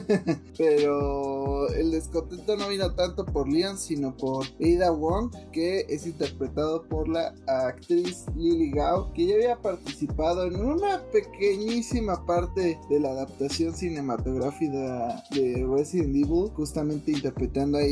Pero 0.59 1.69
el 1.71 1.91
descontento 1.91 2.57
no 2.57 2.69
vino 2.69 2.95
tanto 2.95 3.25
por 3.25 3.49
Leon, 3.49 3.79
sino 3.79 4.17
por 4.17 4.45
Ada 4.61 4.91
Wong, 4.91 5.31
que 5.53 5.87
es 5.89 6.07
interpretado 6.07 6.83
por 6.83 7.09
la 7.09 7.35
actriz 7.47 8.27
Lily 8.37 8.71
Gao, 8.73 9.13
que 9.15 9.27
ya 9.27 9.35
había 9.37 9.57
participado 9.57 10.45
en 10.45 10.57
una 10.57 11.03
pequeñísima 11.13 12.25
parte 12.27 12.79
de 12.91 13.01
la 13.01 13.11
adaptación 13.11 13.75
cinematográfica 13.75 15.23
de 15.31 15.67
Resident 15.67 16.17
Evil, 16.17 16.51
justamente 16.55 17.13
interpretando 17.13 17.64
a 17.73 17.83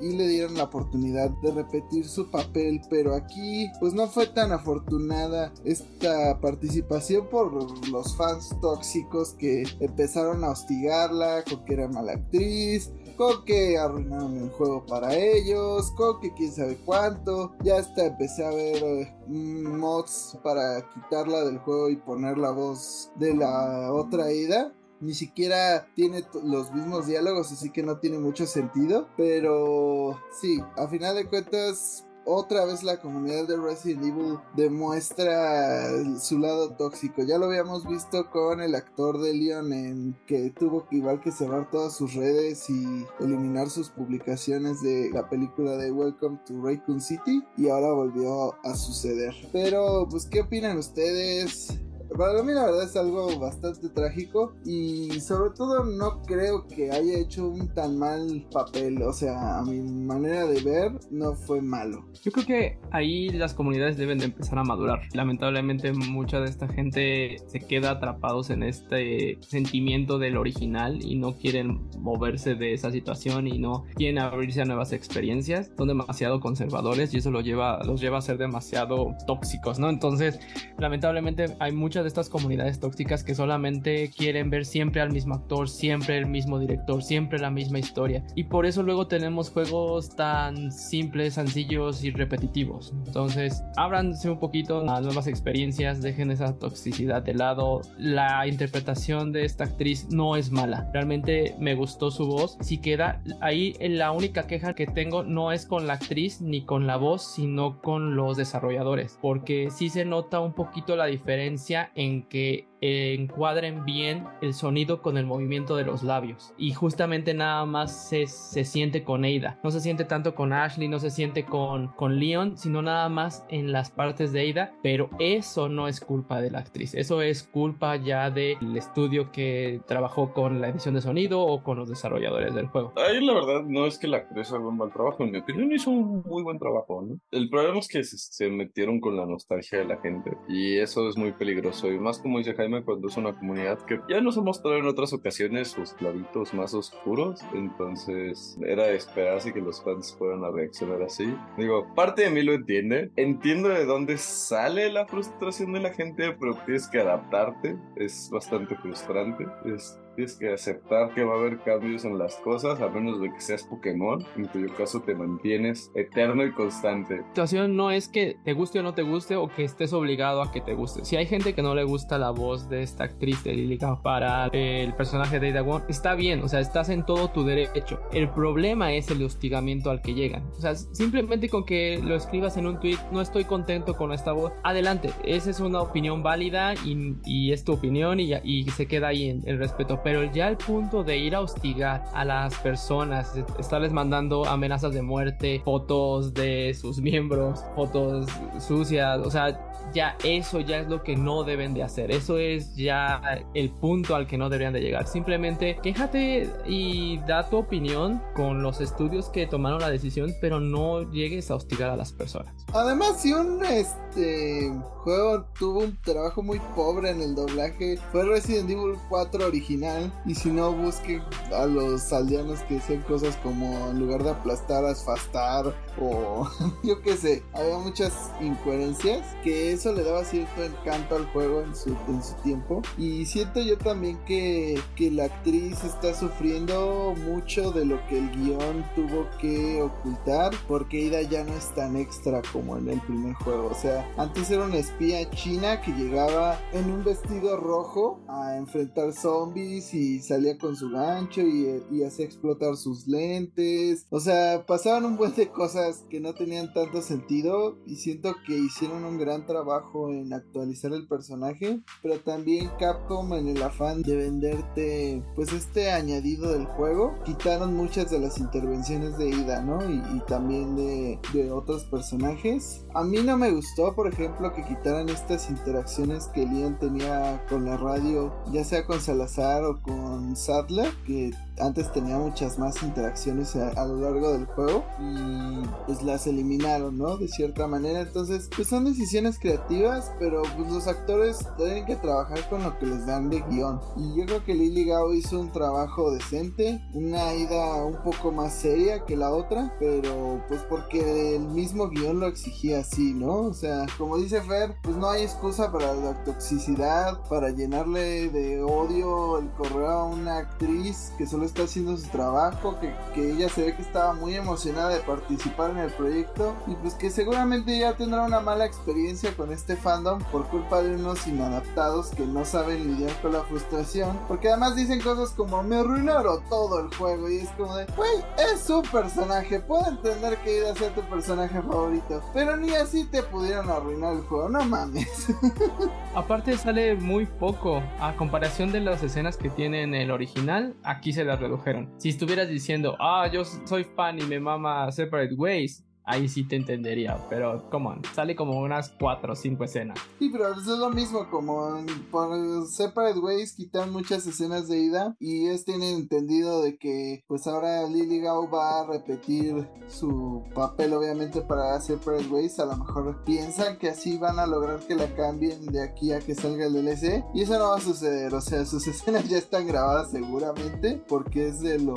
y 0.00 0.12
le 0.12 0.28
dieron 0.28 0.54
la 0.54 0.64
oportunidad 0.64 1.30
de 1.42 1.52
repetir 1.52 2.06
su 2.06 2.30
papel, 2.30 2.80
pero 2.90 3.14
aquí 3.14 3.70
pues 3.80 3.94
no 3.94 4.06
fue 4.08 4.26
tan 4.26 4.52
afortunada 4.52 5.52
esta 5.64 6.38
participación 6.40 7.28
por 7.28 7.52
los 7.88 8.16
fans 8.16 8.50
tóxicos 8.60 9.34
que 9.34 9.64
empezaron 9.80 10.44
a 10.44 10.50
hostigarla 10.50 11.44
con 11.48 11.64
que 11.64 11.74
era 11.74 11.88
mala 11.88 12.12
actriz, 12.12 12.90
con 13.16 13.44
que 13.44 13.78
arruinaron 13.78 14.36
el 14.36 14.50
juego 14.50 14.84
para 14.86 15.14
ellos, 15.16 15.90
con 15.92 16.20
que 16.20 16.32
quién 16.34 16.52
sabe 16.52 16.76
cuánto. 16.84 17.54
Ya 17.62 17.78
hasta 17.78 18.06
empecé 18.06 18.44
a 18.44 18.50
ver 18.50 18.82
eh, 18.82 19.16
mods 19.28 20.38
para 20.42 20.86
quitarla 20.90 21.44
del 21.44 21.58
juego 21.58 21.90
y 21.90 21.96
poner 21.96 22.38
la 22.38 22.50
voz 22.50 23.10
de 23.16 23.34
la 23.34 23.92
otra 23.92 24.32
ida 24.32 24.72
ni 25.04 25.14
siquiera 25.14 25.86
tiene 25.94 26.24
los 26.42 26.72
mismos 26.72 27.06
diálogos, 27.06 27.52
así 27.52 27.70
que 27.70 27.82
no 27.82 27.98
tiene 27.98 28.18
mucho 28.18 28.46
sentido. 28.46 29.08
Pero 29.16 30.20
sí, 30.40 30.60
a 30.76 30.88
final 30.88 31.14
de 31.14 31.26
cuentas, 31.26 32.04
otra 32.26 32.64
vez 32.64 32.82
la 32.82 33.00
comunidad 33.00 33.46
de 33.46 33.56
Resident 33.56 34.04
Evil 34.04 34.38
demuestra 34.56 35.90
su 36.18 36.38
lado 36.38 36.70
tóxico. 36.70 37.22
Ya 37.22 37.38
lo 37.38 37.46
habíamos 37.46 37.86
visto 37.86 38.30
con 38.30 38.60
el 38.60 38.74
actor 38.74 39.20
de 39.20 39.34
Leon 39.34 39.72
en 39.72 40.16
que 40.26 40.50
tuvo 40.50 40.88
que 40.88 40.96
igual 40.96 41.20
que 41.20 41.30
cerrar 41.30 41.70
todas 41.70 41.94
sus 41.94 42.14
redes 42.14 42.68
y 42.70 43.04
eliminar 43.20 43.68
sus 43.68 43.90
publicaciones 43.90 44.80
de 44.82 45.10
la 45.12 45.28
película 45.28 45.76
de 45.76 45.92
Welcome 45.92 46.40
to 46.46 46.62
Raccoon 46.62 47.00
City 47.00 47.42
y 47.56 47.68
ahora 47.68 47.92
volvió 47.92 48.54
a 48.64 48.74
suceder. 48.74 49.34
Pero 49.52 50.06
pues 50.08 50.26
¿qué 50.26 50.40
opinan 50.40 50.78
ustedes? 50.78 51.78
Para 52.16 52.42
mí 52.42 52.52
la 52.52 52.66
verdad 52.66 52.84
es 52.84 52.96
algo 52.96 53.38
bastante 53.38 53.88
trágico 53.88 54.54
y 54.64 55.10
sobre 55.20 55.50
todo 55.50 55.84
no 55.84 56.22
creo 56.22 56.66
que 56.66 56.90
haya 56.90 57.18
hecho 57.18 57.48
un 57.48 57.68
tan 57.74 57.98
mal 57.98 58.46
papel, 58.52 59.02
o 59.02 59.12
sea, 59.12 59.58
a 59.58 59.64
mi 59.64 59.80
manera 59.80 60.46
de 60.46 60.62
ver 60.62 60.92
no 61.10 61.34
fue 61.34 61.60
malo. 61.60 62.04
Yo 62.22 62.30
creo 62.32 62.46
que 62.46 62.78
ahí 62.90 63.30
las 63.30 63.54
comunidades 63.54 63.96
deben 63.96 64.18
de 64.18 64.26
empezar 64.26 64.58
a 64.58 64.64
madurar. 64.64 65.00
Lamentablemente 65.12 65.92
mucha 65.92 66.40
de 66.40 66.48
esta 66.48 66.68
gente 66.68 67.36
se 67.46 67.60
queda 67.60 67.92
atrapados 67.92 68.50
en 68.50 68.62
este 68.62 69.38
sentimiento 69.40 70.18
del 70.18 70.36
original 70.36 71.04
y 71.04 71.16
no 71.16 71.34
quieren 71.34 71.88
moverse 71.98 72.54
de 72.54 72.74
esa 72.74 72.90
situación 72.90 73.46
y 73.46 73.58
no 73.58 73.84
quieren 73.94 74.18
abrirse 74.18 74.62
a 74.62 74.64
nuevas 74.64 74.92
experiencias. 74.92 75.70
Son 75.76 75.88
demasiado 75.88 76.40
conservadores 76.40 77.12
y 77.14 77.18
eso 77.18 77.30
lo 77.30 77.40
lleva, 77.40 77.82
los 77.84 78.00
lleva 78.00 78.18
a 78.18 78.22
ser 78.22 78.38
demasiado 78.38 79.14
tóxicos, 79.26 79.78
¿no? 79.78 79.88
Entonces, 79.88 80.38
lamentablemente 80.78 81.56
hay 81.58 81.72
muchas 81.94 82.02
de 82.02 82.08
estas 82.08 82.28
comunidades 82.28 82.80
tóxicas 82.80 83.22
que 83.22 83.36
solamente 83.36 84.10
quieren 84.10 84.50
ver 84.50 84.64
siempre 84.64 85.00
al 85.00 85.12
mismo 85.12 85.36
actor, 85.36 85.68
siempre 85.68 86.18
el 86.18 86.26
mismo 86.26 86.58
director, 86.58 87.04
siempre 87.04 87.38
la 87.38 87.52
misma 87.52 87.78
historia. 87.78 88.24
Y 88.34 88.42
por 88.42 88.66
eso 88.66 88.82
luego 88.82 89.06
tenemos 89.06 89.48
juegos 89.48 90.16
tan 90.16 90.72
simples, 90.72 91.34
sencillos 91.34 92.02
y 92.02 92.10
repetitivos. 92.10 92.92
Entonces, 93.06 93.62
ábranse 93.76 94.28
un 94.28 94.40
poquito 94.40 94.80
a 94.90 95.00
nuevas 95.02 95.28
experiencias, 95.28 96.02
dejen 96.02 96.32
esa 96.32 96.58
toxicidad 96.58 97.22
de 97.22 97.34
lado. 97.34 97.82
La 97.96 98.44
interpretación 98.48 99.30
de 99.30 99.44
esta 99.44 99.62
actriz 99.62 100.08
no 100.10 100.34
es 100.34 100.50
mala. 100.50 100.90
Realmente 100.92 101.54
me 101.60 101.76
gustó 101.76 102.10
su 102.10 102.26
voz. 102.26 102.58
Si 102.60 102.78
queda 102.78 103.22
ahí, 103.40 103.76
la 103.78 104.10
única 104.10 104.48
queja 104.48 104.74
que 104.74 104.88
tengo 104.88 105.22
no 105.22 105.52
es 105.52 105.64
con 105.64 105.86
la 105.86 105.92
actriz 105.92 106.40
ni 106.40 106.64
con 106.64 106.88
la 106.88 106.96
voz, 106.96 107.34
sino 107.36 107.80
con 107.80 108.16
los 108.16 108.36
desarrolladores. 108.36 109.16
Porque 109.22 109.68
sí 109.70 109.90
se 109.90 110.04
nota 110.04 110.40
un 110.40 110.54
poquito 110.54 110.96
la 110.96 111.06
diferencia 111.06 111.83
en 111.94 112.22
que 112.28 112.66
encuadren 112.84 113.84
bien 113.84 114.24
el 114.42 114.52
sonido 114.52 115.00
con 115.00 115.16
el 115.16 115.24
movimiento 115.24 115.74
de 115.76 115.84
los 115.84 116.02
labios. 116.02 116.52
Y 116.58 116.72
justamente 116.72 117.32
nada 117.32 117.64
más 117.64 118.08
se, 118.08 118.26
se 118.26 118.64
siente 118.64 119.04
con 119.04 119.24
Ada. 119.24 119.58
No 119.62 119.70
se 119.70 119.80
siente 119.80 120.04
tanto 120.04 120.34
con 120.34 120.52
Ashley, 120.52 120.88
no 120.88 120.98
se 120.98 121.10
siente 121.10 121.44
con, 121.44 121.88
con 121.88 122.18
Leon, 122.18 122.58
sino 122.58 122.82
nada 122.82 123.08
más 123.08 123.46
en 123.48 123.72
las 123.72 123.90
partes 123.90 124.32
de 124.32 124.50
Ada. 124.50 124.74
Pero 124.82 125.08
eso 125.18 125.68
no 125.68 125.88
es 125.88 126.00
culpa 126.00 126.42
de 126.42 126.50
la 126.50 126.58
actriz. 126.58 126.94
Eso 126.94 127.22
es 127.22 127.42
culpa 127.42 127.96
ya 127.96 128.30
del 128.30 128.76
estudio 128.76 129.32
que 129.32 129.80
trabajó 129.86 130.34
con 130.34 130.60
la 130.60 130.68
edición 130.68 130.94
de 130.94 131.00
sonido 131.00 131.40
o 131.40 131.62
con 131.62 131.78
los 131.78 131.88
desarrolladores 131.88 132.54
del 132.54 132.66
juego. 132.66 132.92
Ahí 132.96 133.24
la 133.24 133.34
verdad 133.34 133.62
no 133.64 133.86
es 133.86 133.98
que 133.98 134.08
la 134.08 134.18
actriz 134.18 134.52
haga 134.52 134.68
un 134.68 134.76
mal 134.76 134.92
trabajo. 134.92 135.24
En 135.24 135.30
mi 135.30 135.38
opinión 135.38 135.72
hizo 135.72 135.90
un 135.90 136.22
muy 136.26 136.42
buen 136.42 136.58
trabajo. 136.58 137.02
¿no? 137.02 137.18
El 137.30 137.48
problema 137.48 137.78
es 137.78 137.88
que 137.88 138.04
se, 138.04 138.18
se 138.18 138.50
metieron 138.50 139.00
con 139.00 139.16
la 139.16 139.24
nostalgia 139.24 139.78
de 139.78 139.86
la 139.86 139.96
gente. 139.98 140.36
Y 140.48 140.76
eso 140.78 141.08
es 141.08 141.16
muy 141.16 141.32
peligroso. 141.32 141.90
Y 141.90 141.98
más 141.98 142.18
como 142.18 142.38
dice 142.38 142.54
Jaime 142.54 142.73
cuando 142.82 143.08
es 143.08 143.16
una 143.16 143.32
comunidad 143.32 143.78
que 143.86 144.00
ya 144.08 144.20
nos 144.20 144.38
ha 144.38 144.40
mostrado 144.40 144.76
en 144.78 144.86
otras 144.86 145.12
ocasiones 145.12 145.68
sus 145.68 145.92
clavitos 145.92 146.54
más 146.54 146.74
oscuros, 146.74 147.40
entonces 147.54 148.58
era 148.62 148.86
de 148.86 148.96
esperarse 148.96 149.52
que 149.52 149.60
los 149.60 149.82
fans 149.82 150.14
fueran 150.18 150.44
a 150.44 150.50
reaccionar 150.50 151.02
así. 151.02 151.34
Digo, 151.56 151.86
parte 151.94 152.22
de 152.22 152.30
mí 152.30 152.42
lo 152.42 152.52
entiende, 152.52 153.10
entiendo 153.16 153.68
de 153.68 153.84
dónde 153.84 154.18
sale 154.18 154.90
la 154.90 155.06
frustración 155.06 155.72
de 155.72 155.80
la 155.80 155.92
gente, 155.92 156.32
pero 156.38 156.54
tienes 156.64 156.88
que 156.88 157.00
adaptarte, 157.00 157.76
es 157.96 158.30
bastante 158.30 158.76
frustrante. 158.76 159.46
Es, 159.64 159.98
tienes 160.14 160.36
que 160.36 160.52
aceptar 160.52 161.12
que 161.14 161.24
va 161.24 161.34
a 161.34 161.38
haber 161.38 161.58
cambios 161.58 162.04
en 162.04 162.18
las 162.18 162.36
cosas, 162.36 162.80
a 162.80 162.88
menos 162.88 163.20
de 163.20 163.32
que 163.32 163.40
seas 163.40 163.64
Pokémon, 163.64 164.24
en 164.36 164.46
cuyo 164.46 164.74
caso 164.76 165.00
te 165.02 165.14
mantienes 165.14 165.90
eterno 165.94 166.44
y 166.44 166.52
constante. 166.52 167.18
La 167.18 167.28
situación 167.28 167.76
no 167.76 167.90
es 167.90 168.08
que 168.08 168.36
te 168.44 168.52
guste 168.52 168.80
o 168.80 168.82
no 168.82 168.94
te 168.94 169.02
guste 169.02 169.36
o 169.36 169.48
que 169.48 169.64
estés 169.64 169.92
obligado 169.92 170.42
a 170.42 170.52
que 170.52 170.60
te 170.60 170.74
guste. 170.74 171.04
Si 171.04 171.16
hay 171.16 171.26
gente 171.26 171.54
que 171.54 171.62
no 171.62 171.74
le 171.74 171.84
gusta 171.84 172.18
la 172.18 172.30
voz 172.30 172.68
de 172.68 172.82
esta 172.82 173.04
actriz 173.04 173.42
de 173.44 173.54
Lily 173.54 173.78
para 174.02 174.46
el 174.46 174.94
personaje 174.94 175.40
de 175.40 175.50
Ada 175.50 175.62
Wong, 175.62 175.82
está 175.88 176.14
bien, 176.14 176.42
o 176.42 176.48
sea, 176.48 176.60
estás 176.60 176.88
en 176.88 177.04
todo 177.04 177.30
tu 177.30 177.44
derecho. 177.44 178.00
El 178.12 178.30
problema 178.30 178.92
es 178.92 179.10
el 179.10 179.22
hostigamiento 179.22 179.90
al 179.90 180.00
que 180.00 180.14
llegan. 180.14 180.44
O 180.56 180.60
sea, 180.60 180.74
simplemente 180.74 181.48
con 181.48 181.64
que 181.64 182.00
lo 182.02 182.14
escribas 182.14 182.56
en 182.56 182.66
un 182.66 182.78
tweet, 182.78 182.98
no 183.10 183.20
estoy 183.20 183.44
contento 183.44 183.96
con 183.96 184.12
esta 184.12 184.32
voz, 184.32 184.52
adelante, 184.62 185.10
esa 185.24 185.50
es 185.50 185.60
una 185.60 185.80
opinión 185.80 186.22
válida 186.22 186.74
y, 186.74 187.16
y 187.24 187.52
es 187.52 187.64
tu 187.64 187.72
opinión 187.72 188.20
y, 188.20 188.32
y 188.44 188.64
se 188.70 188.86
queda 188.86 189.08
ahí 189.08 189.28
en 189.28 189.42
el 189.46 189.58
respeto 189.58 190.02
pero 190.04 190.22
ya 190.30 190.48
el 190.48 190.58
punto 190.58 191.02
de 191.02 191.16
ir 191.16 191.34
a 191.34 191.40
hostigar 191.40 192.04
a 192.12 192.24
las 192.24 192.54
personas, 192.56 193.32
estarles 193.58 193.90
mandando 193.90 194.44
amenazas 194.44 194.92
de 194.92 195.02
muerte, 195.02 195.62
fotos 195.64 196.34
de 196.34 196.74
sus 196.74 197.00
miembros, 197.00 197.64
fotos 197.74 198.28
sucias, 198.60 199.18
o 199.20 199.30
sea, 199.30 199.58
ya 199.92 200.16
eso 200.24 200.60
ya 200.60 200.78
es 200.78 200.88
lo 200.88 201.02
que 201.02 201.16
no 201.16 201.44
deben 201.44 201.74
de 201.74 201.82
hacer. 201.82 202.10
Eso 202.10 202.38
es 202.38 202.74
ya 202.76 203.20
el 203.54 203.70
punto 203.70 204.14
al 204.14 204.26
que 204.26 204.38
no 204.38 204.48
deberían 204.48 204.72
de 204.72 204.80
llegar. 204.80 205.06
Simplemente 205.06 205.78
quéjate 205.82 206.50
y 206.66 207.18
da 207.26 207.48
tu 207.48 207.58
opinión 207.58 208.22
con 208.34 208.62
los 208.62 208.80
estudios 208.80 209.28
que 209.28 209.46
tomaron 209.46 209.80
la 209.80 209.90
decisión, 209.90 210.34
pero 210.40 210.60
no 210.60 211.10
llegues 211.10 211.50
a 211.50 211.56
hostigar 211.56 211.90
a 211.90 211.96
las 211.96 212.12
personas. 212.12 212.52
Además, 212.72 213.20
si 213.20 213.32
un 213.32 213.64
este 213.64 214.72
juego 215.04 215.44
tuvo 215.58 215.80
un 215.80 216.00
trabajo 216.02 216.42
muy 216.42 216.60
pobre 216.74 217.10
en 217.10 217.22
el 217.22 217.34
doblaje, 217.34 217.98
fue 218.10 218.24
Resident 218.24 218.70
Evil 218.70 218.94
4 219.08 219.46
original. 219.46 219.93
Y 220.24 220.34
si 220.34 220.50
no, 220.50 220.72
busque 220.72 221.22
a 221.52 221.66
los 221.66 222.12
aldeanos 222.12 222.60
que 222.60 222.74
decían 222.74 223.02
cosas 223.02 223.36
como 223.36 223.90
en 223.90 223.98
lugar 223.98 224.22
de 224.22 224.30
aplastar, 224.30 224.84
asfastar 224.84 225.74
o 226.00 226.48
yo 226.82 227.00
qué 227.02 227.16
sé. 227.16 227.42
Había 227.52 227.78
muchas 227.78 228.30
incoherencias 228.40 229.24
que 229.42 229.72
eso 229.72 229.92
le 229.92 230.02
daba 230.02 230.24
cierto 230.24 230.62
encanto 230.62 231.16
al 231.16 231.26
juego 231.26 231.62
en 231.62 231.74
su, 231.74 231.90
en 232.08 232.22
su 232.22 232.34
tiempo. 232.42 232.82
Y 232.98 233.26
siento 233.26 233.60
yo 233.60 233.78
también 233.78 234.18
que, 234.24 234.80
que 234.96 235.10
la 235.10 235.24
actriz 235.24 235.82
está 235.84 236.14
sufriendo 236.14 237.14
mucho 237.24 237.70
de 237.72 237.84
lo 237.84 238.04
que 238.06 238.18
el 238.18 238.30
guion 238.30 238.84
tuvo 238.94 239.26
que 239.40 239.82
ocultar, 239.82 240.52
porque 240.68 241.00
Ida 241.00 241.22
ya 241.22 241.44
no 241.44 241.52
es 241.54 241.74
tan 241.74 241.96
extra 241.96 242.42
como 242.52 242.76
en 242.76 242.88
el 242.88 243.00
primer 243.02 243.34
juego. 243.34 243.68
O 243.70 243.74
sea, 243.74 244.08
antes 244.16 244.50
era 244.50 244.64
una 244.64 244.76
espía 244.76 245.28
china 245.30 245.80
que 245.80 245.92
llegaba 245.92 246.58
en 246.72 246.90
un 246.90 247.04
vestido 247.04 247.56
rojo 247.56 248.20
a 248.28 248.56
enfrentar 248.56 249.12
zombies 249.12 249.83
y 249.92 250.20
salía 250.20 250.56
con 250.56 250.76
su 250.76 250.90
gancho 250.90 251.42
y, 251.42 251.82
y 251.90 252.04
hacía 252.04 252.24
explotar 252.24 252.76
sus 252.76 253.06
lentes. 253.06 254.06
O 254.10 254.20
sea, 254.20 254.64
pasaban 254.66 255.04
un 255.04 255.16
buen 255.16 255.34
de 255.34 255.48
cosas 255.48 256.04
que 256.08 256.20
no 256.20 256.34
tenían 256.34 256.72
tanto 256.72 257.02
sentido 257.02 257.76
y 257.86 257.96
siento 257.96 258.34
que 258.46 258.56
hicieron 258.56 259.04
un 259.04 259.18
gran 259.18 259.46
trabajo 259.46 260.10
en 260.10 260.32
actualizar 260.32 260.92
el 260.92 261.08
personaje, 261.08 261.80
pero 262.02 262.20
también 262.20 262.70
Capcom 262.78 263.32
en 263.34 263.48
el 263.48 263.62
afán 263.62 264.02
de 264.02 264.16
venderte 264.16 265.24
pues 265.34 265.52
este 265.52 265.90
añadido 265.90 266.52
del 266.52 266.66
juego, 266.66 267.14
quitaron 267.24 267.74
muchas 267.74 268.10
de 268.10 268.18
las 268.18 268.38
intervenciones 268.38 269.18
de 269.18 269.28
Ida, 269.28 269.62
¿no? 269.62 269.78
Y, 269.90 270.20
también 270.26 270.76
de, 270.76 271.18
de, 271.32 271.50
otros 271.50 271.84
personajes. 271.84 272.84
A 272.94 273.04
mí 273.04 273.18
no 273.22 273.36
me 273.36 273.50
gustó, 273.50 273.94
por 273.94 274.06
ejemplo, 274.06 274.52
que 274.52 274.64
quitaran 274.64 275.08
estas 275.08 275.50
interacciones 275.50 276.28
que 276.28 276.46
Lian 276.46 276.78
tenía 276.78 277.44
con 277.48 277.64
la 277.64 277.76
radio, 277.76 278.32
ya 278.52 278.64
sea 278.64 278.86
con 278.86 279.00
Salazar 279.00 279.64
o 279.64 279.73
con 279.82 280.36
Sadler, 280.36 280.92
que 281.06 281.32
antes 281.58 281.92
tenía 281.92 282.18
muchas 282.18 282.58
más 282.58 282.82
interacciones 282.82 283.54
a, 283.56 283.84
lo 283.86 284.00
largo 284.00 284.32
del 284.32 284.46
juego 284.46 284.84
y 285.00 285.66
pues 285.86 286.02
las 286.02 286.26
eliminaron, 286.26 286.98
¿no? 286.98 287.16
De 287.16 287.28
cierta 287.28 287.66
manera. 287.66 288.00
Entonces, 288.00 288.48
pues 288.54 288.68
son 288.68 288.84
decisiones 288.84 289.38
creativas, 289.38 290.10
pero 290.18 290.42
pues 290.56 290.70
los 290.70 290.86
actores 290.86 291.46
tienen 291.56 291.86
que 291.86 291.96
trabajar 291.96 292.48
con 292.48 292.62
lo 292.62 292.78
que 292.78 292.86
les 292.86 293.06
dan 293.06 293.30
de 293.30 293.40
guion. 293.50 293.80
Y 293.96 294.18
yo 294.18 294.26
creo 294.26 294.44
que 294.44 294.54
Lily 294.54 294.86
Gao 294.86 295.12
hizo 295.14 295.40
un 295.40 295.52
trabajo 295.52 296.12
decente, 296.12 296.82
una 296.92 297.34
ida 297.34 297.84
un 297.84 298.02
poco 298.02 298.32
más 298.32 298.54
seria 298.54 299.04
que 299.04 299.16
la 299.16 299.30
otra, 299.30 299.74
pero 299.78 300.42
pues 300.48 300.62
porque 300.68 301.36
el 301.36 301.42
mismo 301.42 301.88
guion 301.88 302.20
lo 302.20 302.26
exigía 302.26 302.80
así, 302.80 303.14
¿no? 303.14 303.42
O 303.42 303.54
sea, 303.54 303.86
como 303.98 304.18
dice 304.18 304.40
Fer, 304.42 304.76
pues 304.82 304.96
no 304.96 305.08
hay 305.10 305.22
excusa 305.22 305.70
para 305.70 305.94
la 305.94 306.24
toxicidad, 306.24 307.20
para 307.28 307.50
llenarle 307.50 308.28
de 308.30 308.62
odio 308.62 309.38
el 309.38 309.50
correo 309.52 309.90
a 309.90 310.04
una 310.06 310.38
actriz 310.38 311.12
que 311.18 311.26
solo 311.26 311.43
está 311.44 311.64
haciendo 311.64 311.96
su 311.96 312.08
trabajo, 312.08 312.78
que, 312.80 312.94
que, 313.14 313.32
ella 313.32 313.48
se 313.48 313.66
ve 313.66 313.76
que 313.76 313.82
estaba 313.82 314.12
muy 314.12 314.34
emocionada 314.34 314.90
de 314.90 315.00
participar 315.00 315.70
en 315.70 315.78
el 315.78 315.90
proyecto 315.90 316.54
y 316.66 316.74
pues 316.76 316.94
que 316.94 317.10
seguramente 317.10 317.78
ya 317.78 317.94
tendrá 317.94 318.22
una 318.22 318.40
mala 318.40 318.66
experiencia 318.66 319.34
con 319.36 319.52
este 319.52 319.76
fandom 319.76 320.20
por 320.30 320.46
culpa 320.48 320.82
de 320.82 320.94
unos 320.94 321.26
inadaptados 321.26 322.10
que 322.10 322.26
no 322.26 322.44
saben 322.44 322.86
lidiar 322.86 323.12
con 323.20 323.32
la 323.32 323.42
frustración, 323.42 324.18
porque 324.28 324.48
además 324.48 324.76
dicen 324.76 325.00
cosas 325.00 325.30
como 325.30 325.62
me 325.62 325.76
arruinaron 325.76 326.42
todo 326.48 326.80
el 326.80 326.94
juego 326.94 327.30
y 327.30 327.38
es 327.38 327.50
como 327.50 327.76
de, 327.76 327.86
güey, 327.96 328.24
es 328.52 328.60
su 328.60 328.82
personaje, 328.82 329.60
puedo 329.60 329.88
entender 329.88 330.38
que 330.38 330.58
iba 330.58 330.70
a 330.70 330.74
ser 330.74 330.94
tu 330.94 331.02
personaje 331.02 331.60
favorito, 331.60 332.22
pero 332.32 332.56
ni 332.56 332.74
así 332.74 333.04
te 333.04 333.22
pudieron 333.22 333.70
arruinar 333.70 334.14
el 334.14 334.22
juego, 334.22 334.48
no 334.48 334.64
mames. 334.64 335.28
Aparte 336.14 336.56
sale 336.56 336.94
muy 336.94 337.26
poco 337.26 337.82
a 338.00 338.14
comparación 338.16 338.72
de 338.72 338.80
las 338.80 339.02
escenas 339.02 339.36
que 339.36 339.50
tiene 339.50 339.82
en 339.82 339.94
el 339.94 340.10
original, 340.10 340.74
aquí 340.82 341.12
se 341.12 341.24
da 341.24 341.33
redujeron. 341.36 341.92
Si 341.98 342.10
estuvieras 342.10 342.48
diciendo, 342.48 342.96
ah, 343.00 343.28
yo 343.32 343.44
soy 343.44 343.84
fan 343.84 344.18
y 344.18 344.22
me 344.22 344.40
mama 344.40 344.90
Separate 344.92 345.34
Ways, 345.34 345.84
ahí 346.04 346.28
sí 346.28 346.46
te 346.46 346.56
entendería, 346.56 347.18
pero 347.28 347.68
come 347.70 347.88
on, 347.88 348.02
sale 348.14 348.36
como 348.36 348.58
unas 348.60 348.90
4 348.98 349.32
o 349.32 349.36
5 349.36 349.64
escenas. 349.64 349.98
Sí, 350.18 350.30
pero 350.30 350.52
es 350.52 350.66
lo 350.66 350.90
mismo, 350.90 351.28
como 351.30 351.84
por 352.10 352.66
Separate 352.66 353.18
Ways 353.18 353.54
quitan 353.54 353.92
muchas 353.92 354.26
escenas 354.26 354.68
de 354.68 354.78
ida 354.78 355.16
y 355.18 355.46
ellos 355.46 355.64
tienen 355.64 355.96
entendido 355.96 356.62
de 356.62 356.76
que 356.76 357.24
pues 357.26 357.46
ahora 357.46 357.88
Lily 357.88 358.20
Gao 358.20 358.50
va 358.50 358.80
a 358.80 358.86
repetir 358.86 359.66
su 359.88 360.42
papel 360.54 360.92
obviamente 360.92 361.40
para 361.40 361.80
Separate 361.80 362.26
Ways, 362.26 362.58
a 362.58 362.66
lo 362.66 362.76
mejor 362.76 363.24
piensan 363.24 363.78
que 363.78 363.88
así 363.88 364.18
van 364.18 364.38
a 364.38 364.46
lograr 364.46 364.80
que 364.80 364.94
la 364.94 365.14
cambien 365.14 365.66
de 365.66 365.82
aquí 365.82 366.12
a 366.12 366.20
que 366.20 366.34
salga 366.34 366.66
el 366.66 366.74
DLC 366.74 367.24
y 367.34 367.42
eso 367.42 367.58
no 367.58 367.70
va 367.70 367.76
a 367.76 367.80
suceder, 367.80 368.34
o 368.34 368.40
sea, 368.40 368.64
sus 368.64 368.86
escenas 368.86 369.28
ya 369.28 369.38
están 369.38 369.66
grabadas 369.66 370.10
seguramente 370.10 371.02
porque 371.08 371.48
es 371.48 371.60
de 371.60 371.78
lo 371.78 371.94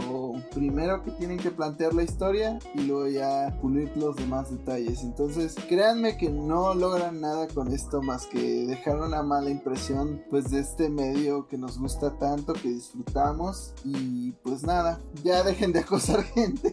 primero 0.54 1.04
que 1.04 1.12
tienen 1.12 1.38
que 1.38 1.52
plantear 1.52 1.94
la 1.94 2.04
historia 2.04 2.60
y 2.74 2.82
luego 2.82 3.08
ya 3.08 3.58
pulir 3.62 3.97
los 3.98 4.16
demás 4.16 4.52
detalles. 4.52 5.04
Entonces, 5.04 5.56
créanme 5.68 6.18
que 6.18 6.30
no 6.30 6.74
logran 6.74 7.22
nada 7.22 7.48
con 7.48 7.74
esto 7.74 8.02
más 8.02 8.26
que 8.28 8.66
dejar 8.66 9.00
una 9.00 9.24
mala 9.24 9.50
impresión 9.50 10.24
pues 10.30 10.52
de 10.52 10.60
este 10.60 10.90
medio 10.90 11.48
que 11.48 11.58
nos 11.58 11.80
gusta 11.80 12.18
tanto, 12.18 12.54
que 12.54 12.70
disfrutamos 12.70 13.74
y 13.84 14.32
pues 14.44 14.64
nada, 14.64 15.02
ya 15.24 15.44
dejen 15.44 15.74
de 15.74 15.80
acosar 15.80 16.24
gente. 16.36 16.72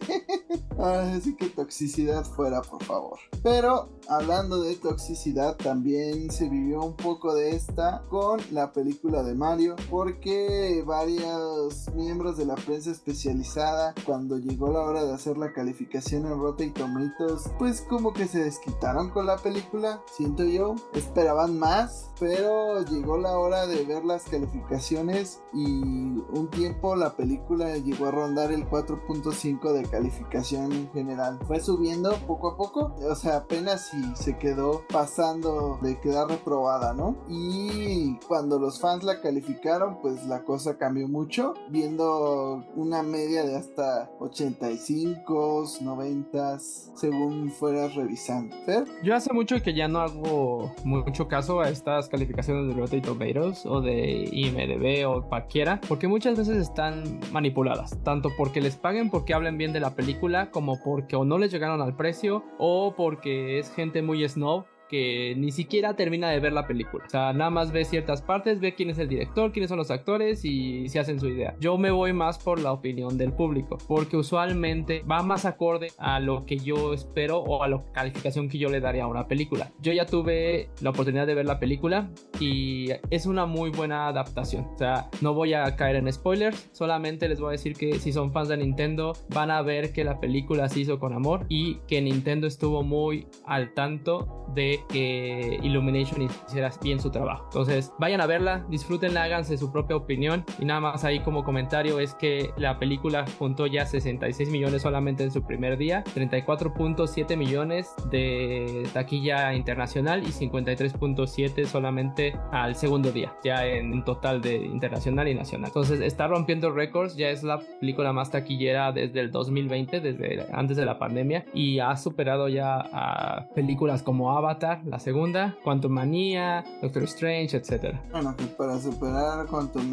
Así 0.77 1.35
que 1.35 1.47
toxicidad 1.47 2.25
fuera, 2.25 2.61
por 2.61 2.83
favor. 2.83 3.19
Pero 3.43 3.89
hablando 4.07 4.61
de 4.61 4.75
toxicidad, 4.75 5.55
también 5.55 6.29
se 6.31 6.49
vivió 6.49 6.81
un 6.81 6.95
poco 6.95 7.33
de 7.33 7.55
esta 7.55 8.03
con 8.09 8.39
la 8.51 8.71
película 8.73 9.23
de 9.23 9.35
Mario, 9.35 9.75
porque 9.89 10.83
varios 10.85 11.89
miembros 11.93 12.37
de 12.37 12.45
la 12.45 12.55
prensa 12.55 12.91
especializada, 12.91 13.93
cuando 14.05 14.37
llegó 14.37 14.71
la 14.71 14.81
hora 14.81 15.03
de 15.03 15.13
hacer 15.13 15.37
la 15.37 15.53
calificación 15.53 16.25
en 16.25 16.39
Rotten 16.39 16.73
Tomatoes, 16.73 17.14
pues 17.57 17.81
como 17.81 18.13
que 18.13 18.27
se 18.27 18.43
desquitaron 18.43 19.09
con 19.09 19.25
la 19.25 19.37
película, 19.37 20.01
siento 20.11 20.43
yo. 20.43 20.75
Esperaban 20.93 21.57
más, 21.57 22.11
pero 22.19 22.83
llegó 22.83 23.17
la 23.17 23.37
hora 23.37 23.67
de 23.67 23.83
ver 23.85 24.05
las 24.05 24.23
calificaciones 24.23 25.41
y 25.53 25.65
un 25.65 26.49
tiempo 26.49 26.95
la 26.95 27.15
película 27.15 27.77
llegó 27.77 28.07
a 28.07 28.11
rondar 28.11 28.51
el 28.51 28.67
4.5 28.69 29.73
de 29.73 29.83
calificación 29.83 30.71
en 30.71 30.91
general. 30.91 31.39
Fue 31.47 31.59
subiendo 31.59 32.13
poco 32.27 32.49
a 32.49 32.57
poco, 32.57 32.95
o 33.09 33.15
sea, 33.15 33.37
apenas 33.37 33.89
si 33.89 34.15
se 34.15 34.37
quedó 34.37 34.83
pasando 34.91 35.79
de 35.81 35.99
quedar 35.99 36.29
reprobada, 36.29 36.93
¿no? 36.93 37.15
Y 37.27 38.17
cuando 38.27 38.59
los 38.59 38.79
fans 38.79 39.03
la 39.03 39.21
calificaron, 39.21 39.99
pues 40.01 40.25
la 40.25 40.43
cosa 40.43 40.77
cambió 40.77 41.07
mucho, 41.07 41.53
viendo 41.69 42.65
una 42.75 43.03
media 43.03 43.43
de 43.45 43.55
hasta 43.55 44.11
85, 44.19 45.65
90, 45.81 46.59
según 47.05 47.51
fueras 47.51 47.93
revisando. 47.93 48.55
Yo 49.03 49.15
hace 49.15 49.31
mucho 49.31 49.61
que 49.61 49.75
ya 49.75 49.87
no 49.87 49.99
hago 49.99 50.73
mucho 50.83 51.27
caso 51.27 51.61
a 51.61 51.69
estas 51.69 52.09
calificaciones 52.09 52.67
de 52.67 52.81
Rotten 52.81 53.01
Tomatoes 53.03 53.63
o 53.65 53.79
de 53.81 54.27
IMDb 54.31 55.07
o 55.07 55.21
cualquiera, 55.21 55.79
porque 55.87 56.07
muchas 56.07 56.35
veces 56.37 56.57
están 56.57 57.19
manipuladas, 57.31 57.95
tanto 58.03 58.29
porque 58.35 58.59
les 58.59 58.75
paguen 58.75 59.11
porque 59.11 59.35
hablen 59.35 59.57
bien 59.57 59.71
de 59.71 59.79
la 59.79 59.91
película, 59.91 60.49
como 60.49 60.81
porque 60.83 61.15
o 61.15 61.25
no 61.25 61.37
les 61.37 61.51
llegaron 61.51 61.79
al 61.81 61.95
precio, 61.95 62.43
o 62.57 62.95
porque 62.95 63.59
es 63.59 63.71
gente 63.71 64.01
muy 64.01 64.27
snob 64.27 64.65
que 64.89 65.33
ni 65.37 65.51
siquiera 65.51 65.95
termina 65.95 66.29
de 66.29 66.39
ver 66.39 66.53
la 66.53 66.67
película. 66.67 67.05
O 67.05 67.09
sea, 67.09 67.33
nada 67.33 67.49
más 67.49 67.71
ve 67.71 67.85
ciertas 67.85 68.21
partes, 68.21 68.59
ve 68.59 68.75
quién 68.75 68.89
es 68.89 68.99
el 68.99 69.07
director, 69.07 69.51
quiénes 69.51 69.69
son 69.69 69.77
los 69.77 69.91
actores 69.91 70.43
y 70.45 70.87
se 70.89 70.99
hacen 70.99 71.19
su 71.19 71.27
idea. 71.27 71.55
Yo 71.59 71.77
me 71.77 71.91
voy 71.91 72.13
más 72.13 72.37
por 72.37 72.59
la 72.59 72.71
opinión 72.71 73.17
del 73.17 73.33
público, 73.33 73.77
porque 73.87 74.17
usualmente 74.17 75.03
va 75.09 75.23
más 75.23 75.45
acorde 75.45 75.87
a 75.97 76.19
lo 76.19 76.45
que 76.45 76.57
yo 76.57 76.93
espero 76.93 77.39
o 77.39 77.63
a 77.63 77.67
la 77.67 77.83
calificación 77.93 78.49
que 78.49 78.57
yo 78.57 78.69
le 78.69 78.79
daría 78.79 79.03
a 79.03 79.07
una 79.07 79.27
película. 79.27 79.71
Yo 79.81 79.93
ya 79.93 80.05
tuve 80.05 80.69
la 80.81 80.91
oportunidad 80.91 81.27
de 81.27 81.35
ver 81.35 81.45
la 81.45 81.59
película 81.59 82.09
y 82.39 82.89
es 83.09 83.25
una 83.25 83.45
muy 83.45 83.69
buena 83.69 84.07
adaptación. 84.07 84.65
O 84.73 84.77
sea, 84.77 85.09
no 85.21 85.33
voy 85.33 85.53
a 85.53 85.75
caer 85.75 85.95
en 85.97 86.11
spoilers, 86.11 86.69
solamente 86.71 87.27
les 87.27 87.39
voy 87.39 87.49
a 87.49 87.51
decir 87.51 87.73
que 87.73 87.99
si 87.99 88.11
son 88.11 88.31
fans 88.31 88.49
de 88.49 88.57
Nintendo 88.57 89.13
van 89.29 89.51
a 89.51 89.61
ver 89.61 89.91
que 89.91 90.03
la 90.03 90.19
película 90.19 90.69
se 90.69 90.81
hizo 90.81 90.99
con 90.99 91.13
amor 91.13 91.45
y 91.49 91.75
que 91.87 92.01
Nintendo 92.01 92.47
estuvo 92.47 92.83
muy 92.83 93.27
al 93.45 93.73
tanto 93.73 94.45
de 94.53 94.74
que 94.89 95.59
Illumination 95.61 96.21
hiciera 96.47 96.71
bien 96.81 96.99
su 96.99 97.09
trabajo. 97.09 97.45
Entonces, 97.45 97.93
vayan 97.99 98.21
a 98.21 98.25
verla, 98.25 98.65
disfrútenla, 98.69 99.23
háganse 99.23 99.57
su 99.57 99.71
propia 99.71 99.95
opinión. 99.95 100.45
Y 100.59 100.65
nada 100.65 100.79
más 100.79 101.03
ahí 101.03 101.19
como 101.19 101.43
comentario 101.43 101.99
es 101.99 102.13
que 102.15 102.51
la 102.57 102.79
película 102.79 103.25
juntó 103.39 103.67
ya 103.67 103.85
66 103.85 104.49
millones 104.49 104.81
solamente 104.81 105.23
en 105.23 105.31
su 105.31 105.43
primer 105.43 105.77
día, 105.77 106.03
34.7 106.15 107.37
millones 107.37 107.93
de 108.11 108.87
taquilla 108.93 109.53
internacional 109.53 110.23
y 110.23 110.27
53.7 110.27 111.65
solamente 111.65 112.37
al 112.51 112.75
segundo 112.75 113.11
día, 113.11 113.33
ya 113.43 113.65
en 113.65 114.03
total 114.03 114.41
de 114.41 114.55
internacional 114.55 115.27
y 115.27 115.35
nacional. 115.35 115.69
Entonces, 115.69 116.01
está 116.01 116.27
rompiendo 116.27 116.71
récords, 116.71 117.15
ya 117.15 117.29
es 117.29 117.43
la 117.43 117.59
película 117.79 118.13
más 118.13 118.31
taquillera 118.31 118.91
desde 118.91 119.19
el 119.19 119.31
2020, 119.31 119.99
desde 119.99 120.45
antes 120.53 120.77
de 120.77 120.85
la 120.85 120.99
pandemia, 120.99 121.45
y 121.53 121.79
ha 121.79 121.95
superado 121.95 122.47
ya 122.47 122.77
a 122.91 123.47
películas 123.55 124.03
como 124.03 124.37
Avatar, 124.37 124.55
la 124.85 124.99
segunda, 124.99 125.55
Quantum 125.63 125.91
Manía, 125.91 126.63
Doctor 126.81 127.03
Strange, 127.03 127.57
etc. 127.57 127.95
Bueno, 128.11 128.35
que 128.35 128.45
para 128.45 128.79
superar 128.79 129.45
Quantum 129.47 129.89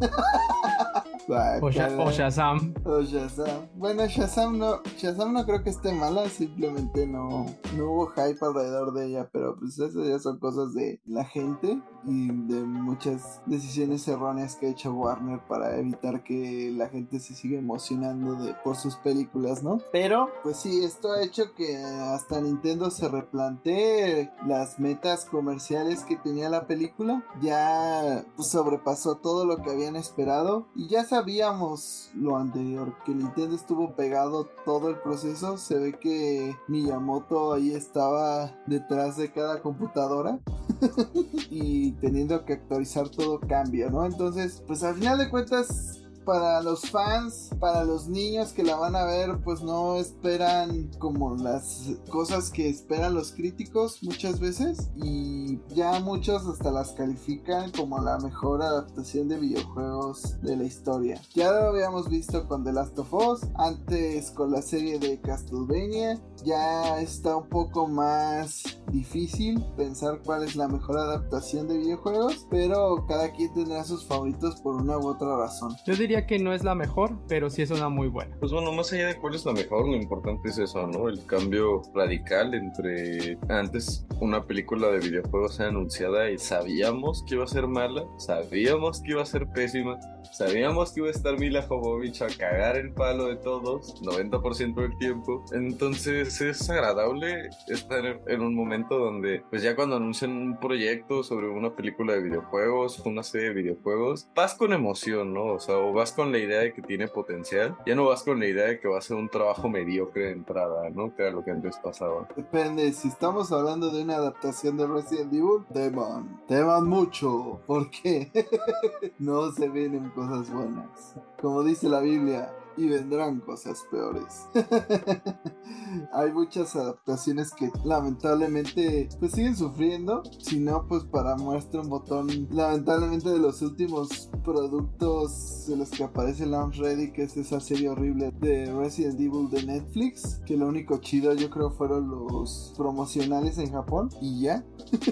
Mania. 1.28 1.60
o, 1.62 1.70
Shazam. 2.10 2.74
O 2.84 3.02
Shazam. 3.02 3.68
Bueno, 3.74 4.06
Shazam 4.06 4.58
no, 4.58 4.82
Shazam 4.96 5.32
no 5.32 5.44
creo 5.44 5.62
que 5.62 5.70
esté 5.70 5.92
mala, 5.92 6.28
simplemente 6.28 7.06
no, 7.06 7.46
no 7.76 7.84
hubo 7.84 8.06
hype 8.08 8.38
alrededor 8.40 8.92
de 8.92 9.06
ella, 9.06 9.28
pero 9.32 9.56
pues 9.58 9.78
esas 9.78 9.94
ya 9.94 10.18
son 10.18 10.38
cosas 10.38 10.74
de 10.74 11.00
la 11.06 11.24
gente 11.24 11.78
y 12.06 12.28
de 12.28 12.60
muchas 12.60 13.40
decisiones 13.46 14.06
erróneas 14.08 14.56
que 14.56 14.66
ha 14.66 14.70
hecho 14.70 14.92
Warner 14.92 15.40
para 15.48 15.76
evitar 15.78 16.22
que 16.22 16.72
la 16.76 16.88
gente 16.88 17.18
se 17.18 17.34
siga 17.34 17.58
emocionando 17.58 18.34
de, 18.34 18.54
por 18.62 18.76
sus 18.76 18.96
películas, 18.96 19.62
¿no? 19.62 19.78
Pero, 19.92 20.28
pues 20.42 20.58
sí, 20.58 20.84
esto 20.84 21.12
ha 21.12 21.22
hecho 21.22 21.54
que 21.54 21.76
hasta 21.76 22.40
Nintendo 22.40 22.90
se 22.90 23.08
replantee 23.08 24.30
las 24.46 24.78
metas 24.78 25.24
comerciales 25.24 26.04
que 26.04 26.16
tenía 26.16 26.48
la 26.48 26.66
película. 26.66 27.24
Ya 27.40 28.24
pues, 28.36 28.48
sobrepasó 28.48 29.16
todo 29.16 29.46
lo 29.46 29.62
que 29.62 29.70
habían 29.70 29.96
esperado 29.96 30.66
y 30.74 30.88
ya 30.88 31.04
sabíamos 31.14 32.10
lo 32.16 32.36
anterior, 32.36 32.92
que 33.06 33.14
Nintendo 33.14 33.54
estuvo 33.54 33.94
pegado 33.94 34.48
todo 34.64 34.90
el 34.90 34.96
proceso. 34.98 35.56
Se 35.56 35.78
ve 35.78 35.92
que 35.96 36.56
Miyamoto 36.66 37.52
ahí 37.52 37.70
estaba 37.70 38.52
detrás 38.66 39.16
de 39.16 39.30
cada 39.30 39.62
computadora. 39.62 40.40
y 41.50 41.92
teniendo 41.92 42.44
que 42.44 42.54
actualizar 42.54 43.08
todo 43.08 43.38
cambia, 43.38 43.90
¿no? 43.90 44.04
Entonces, 44.04 44.60
pues 44.66 44.82
al 44.82 44.96
final 44.96 45.18
de 45.18 45.30
cuentas 45.30 46.03
para 46.24 46.62
los 46.62 46.90
fans, 46.90 47.50
para 47.60 47.84
los 47.84 48.08
niños 48.08 48.52
que 48.52 48.62
la 48.62 48.76
van 48.76 48.96
a 48.96 49.04
ver, 49.04 49.38
pues 49.42 49.62
no 49.62 49.96
esperan 49.96 50.90
como 50.98 51.36
las 51.36 51.90
cosas 52.10 52.50
que 52.50 52.68
esperan 52.68 53.14
los 53.14 53.32
críticos 53.32 54.02
muchas 54.02 54.40
veces 54.40 54.90
y 54.96 55.58
ya 55.74 56.00
muchos 56.00 56.46
hasta 56.46 56.70
las 56.70 56.92
califican 56.92 57.70
como 57.72 58.00
la 58.00 58.18
mejor 58.18 58.62
adaptación 58.62 59.28
de 59.28 59.38
videojuegos 59.38 60.40
de 60.42 60.56
la 60.56 60.64
historia. 60.64 61.20
Ya 61.34 61.50
lo 61.52 61.68
habíamos 61.68 62.08
visto 62.08 62.46
con 62.48 62.64
The 62.64 62.72
Last 62.72 62.98
of 62.98 63.12
Us, 63.12 63.40
antes 63.56 64.30
con 64.30 64.50
la 64.50 64.62
serie 64.62 64.98
de 64.98 65.20
Castlevania, 65.20 66.20
ya 66.44 67.00
está 67.00 67.36
un 67.36 67.48
poco 67.48 67.86
más 67.86 68.78
difícil 68.90 69.64
pensar 69.76 70.20
cuál 70.24 70.44
es 70.44 70.56
la 70.56 70.68
mejor 70.68 70.98
adaptación 70.98 71.68
de 71.68 71.78
videojuegos, 71.78 72.46
pero 72.50 73.04
cada 73.06 73.32
quien 73.32 73.52
tendrá 73.54 73.84
sus 73.84 74.04
favoritos 74.04 74.60
por 74.60 74.76
una 74.76 74.98
u 74.98 75.08
otra 75.08 75.36
razón. 75.36 75.74
Yo 75.86 75.94
diría 75.94 76.13
que 76.22 76.38
no 76.38 76.52
es 76.52 76.64
la 76.64 76.74
mejor, 76.74 77.18
pero 77.28 77.50
sí 77.50 77.62
es 77.62 77.70
una 77.70 77.88
muy 77.88 78.08
buena. 78.08 78.36
Pues 78.40 78.52
bueno, 78.52 78.72
más 78.72 78.92
allá 78.92 79.08
de 79.08 79.16
cuál 79.16 79.34
es 79.34 79.44
la 79.44 79.52
mejor, 79.52 79.86
lo 79.86 79.96
importante 79.96 80.48
es 80.48 80.58
eso, 80.58 80.86
¿no? 80.86 81.08
El 81.08 81.24
cambio 81.26 81.82
radical 81.94 82.54
entre 82.54 83.38
antes 83.48 84.06
una 84.20 84.44
película 84.44 84.88
de 84.88 85.00
videojuegos 85.00 85.56
se 85.56 85.64
anunciada 85.64 86.30
y 86.30 86.38
sabíamos 86.38 87.24
que 87.26 87.34
iba 87.34 87.44
a 87.44 87.48
ser 87.48 87.66
mala, 87.66 88.04
sabíamos 88.16 89.02
que 89.02 89.12
iba 89.12 89.22
a 89.22 89.26
ser 89.26 89.46
pésima, 89.48 89.98
sabíamos 90.32 90.92
que 90.92 91.00
iba 91.00 91.08
a 91.08 91.12
estar 91.12 91.38
Mila 91.38 91.62
Jovovich 91.62 92.22
a 92.22 92.28
cagar 92.28 92.76
el 92.76 92.92
palo 92.92 93.26
de 93.26 93.36
todos, 93.36 94.02
90% 94.02 94.74
del 94.74 94.96
tiempo. 94.98 95.44
Entonces 95.52 96.40
es 96.40 96.70
agradable 96.70 97.48
estar 97.68 98.20
en 98.26 98.40
un 98.40 98.54
momento 98.54 98.98
donde, 98.98 99.42
pues 99.50 99.62
ya 99.62 99.76
cuando 99.76 99.96
anuncian 99.96 100.32
un 100.32 100.58
proyecto 100.58 101.22
sobre 101.22 101.48
una 101.48 101.74
película 101.74 102.14
de 102.14 102.22
videojuegos, 102.22 103.00
una 103.04 103.22
serie 103.22 103.48
de 103.48 103.54
videojuegos, 103.54 104.28
vas 104.34 104.54
con 104.54 104.72
emoción, 104.72 105.32
¿no? 105.32 105.54
O 105.54 105.60
sea, 105.60 105.76
o 105.76 105.92
vas 105.92 106.03
con 106.12 106.32
la 106.32 106.38
idea 106.38 106.60
de 106.60 106.72
que 106.72 106.82
tiene 106.82 107.08
potencial, 107.08 107.76
ya 107.86 107.94
no 107.94 108.06
vas 108.06 108.22
con 108.22 108.38
la 108.40 108.46
idea 108.46 108.66
de 108.66 108.80
que 108.80 108.88
va 108.88 108.98
a 108.98 109.02
ser 109.02 109.16
un 109.16 109.28
trabajo 109.28 109.68
mediocre 109.68 110.26
de 110.26 110.32
entrada, 110.32 110.90
¿no? 110.90 111.14
Que 111.14 111.22
era 111.22 111.30
lo 111.32 111.44
que 111.44 111.50
antes 111.50 111.76
pasaba. 111.78 112.28
Depende, 112.36 112.92
si 112.92 113.08
estamos 113.08 113.52
hablando 113.52 113.90
de 113.90 114.02
una 114.02 114.16
adaptación 114.16 114.76
de 114.76 114.86
Resident 114.86 115.32
Evil, 115.32 115.64
teman, 115.72 116.42
teman 116.46 116.86
mucho, 116.86 117.60
porque 117.66 118.30
no 119.18 119.52
se 119.52 119.68
vienen 119.68 120.10
cosas 120.10 120.52
buenas. 120.52 121.14
Como 121.40 121.62
dice 121.62 121.88
la 121.88 122.00
Biblia, 122.00 122.52
y 122.76 122.88
vendrán 122.88 123.40
cosas 123.40 123.84
peores. 123.90 124.46
Hay 126.12 126.32
muchas 126.32 126.74
adaptaciones 126.76 127.52
que 127.52 127.70
lamentablemente 127.84 129.08
pues 129.20 129.32
siguen 129.32 129.56
sufriendo. 129.56 130.22
Si 130.40 130.58
no, 130.58 130.86
pues 130.86 131.04
para 131.04 131.36
muestra 131.36 131.80
un 131.80 131.88
botón. 131.88 132.48
Lamentablemente 132.50 133.30
de 133.30 133.38
los 133.38 133.62
últimos 133.62 134.30
productos 134.44 135.66
de 135.68 135.76
los 135.76 135.90
que 135.90 136.04
aparece 136.04 136.46
Lance 136.46 136.80
Ready, 136.80 137.12
que 137.12 137.22
es 137.22 137.36
esa 137.36 137.60
serie 137.60 137.88
horrible 137.88 138.32
de 138.40 138.72
Resident 138.74 139.20
Evil 139.20 139.48
de 139.50 139.64
Netflix. 139.64 140.40
Que 140.46 140.56
lo 140.56 140.68
único 140.68 140.98
chido 140.98 141.34
yo 141.34 141.50
creo 141.50 141.70
fueron 141.70 142.10
los 142.10 142.74
promocionales 142.76 143.58
en 143.58 143.72
Japón. 143.72 144.10
Y 144.20 144.42
ya. 144.42 144.64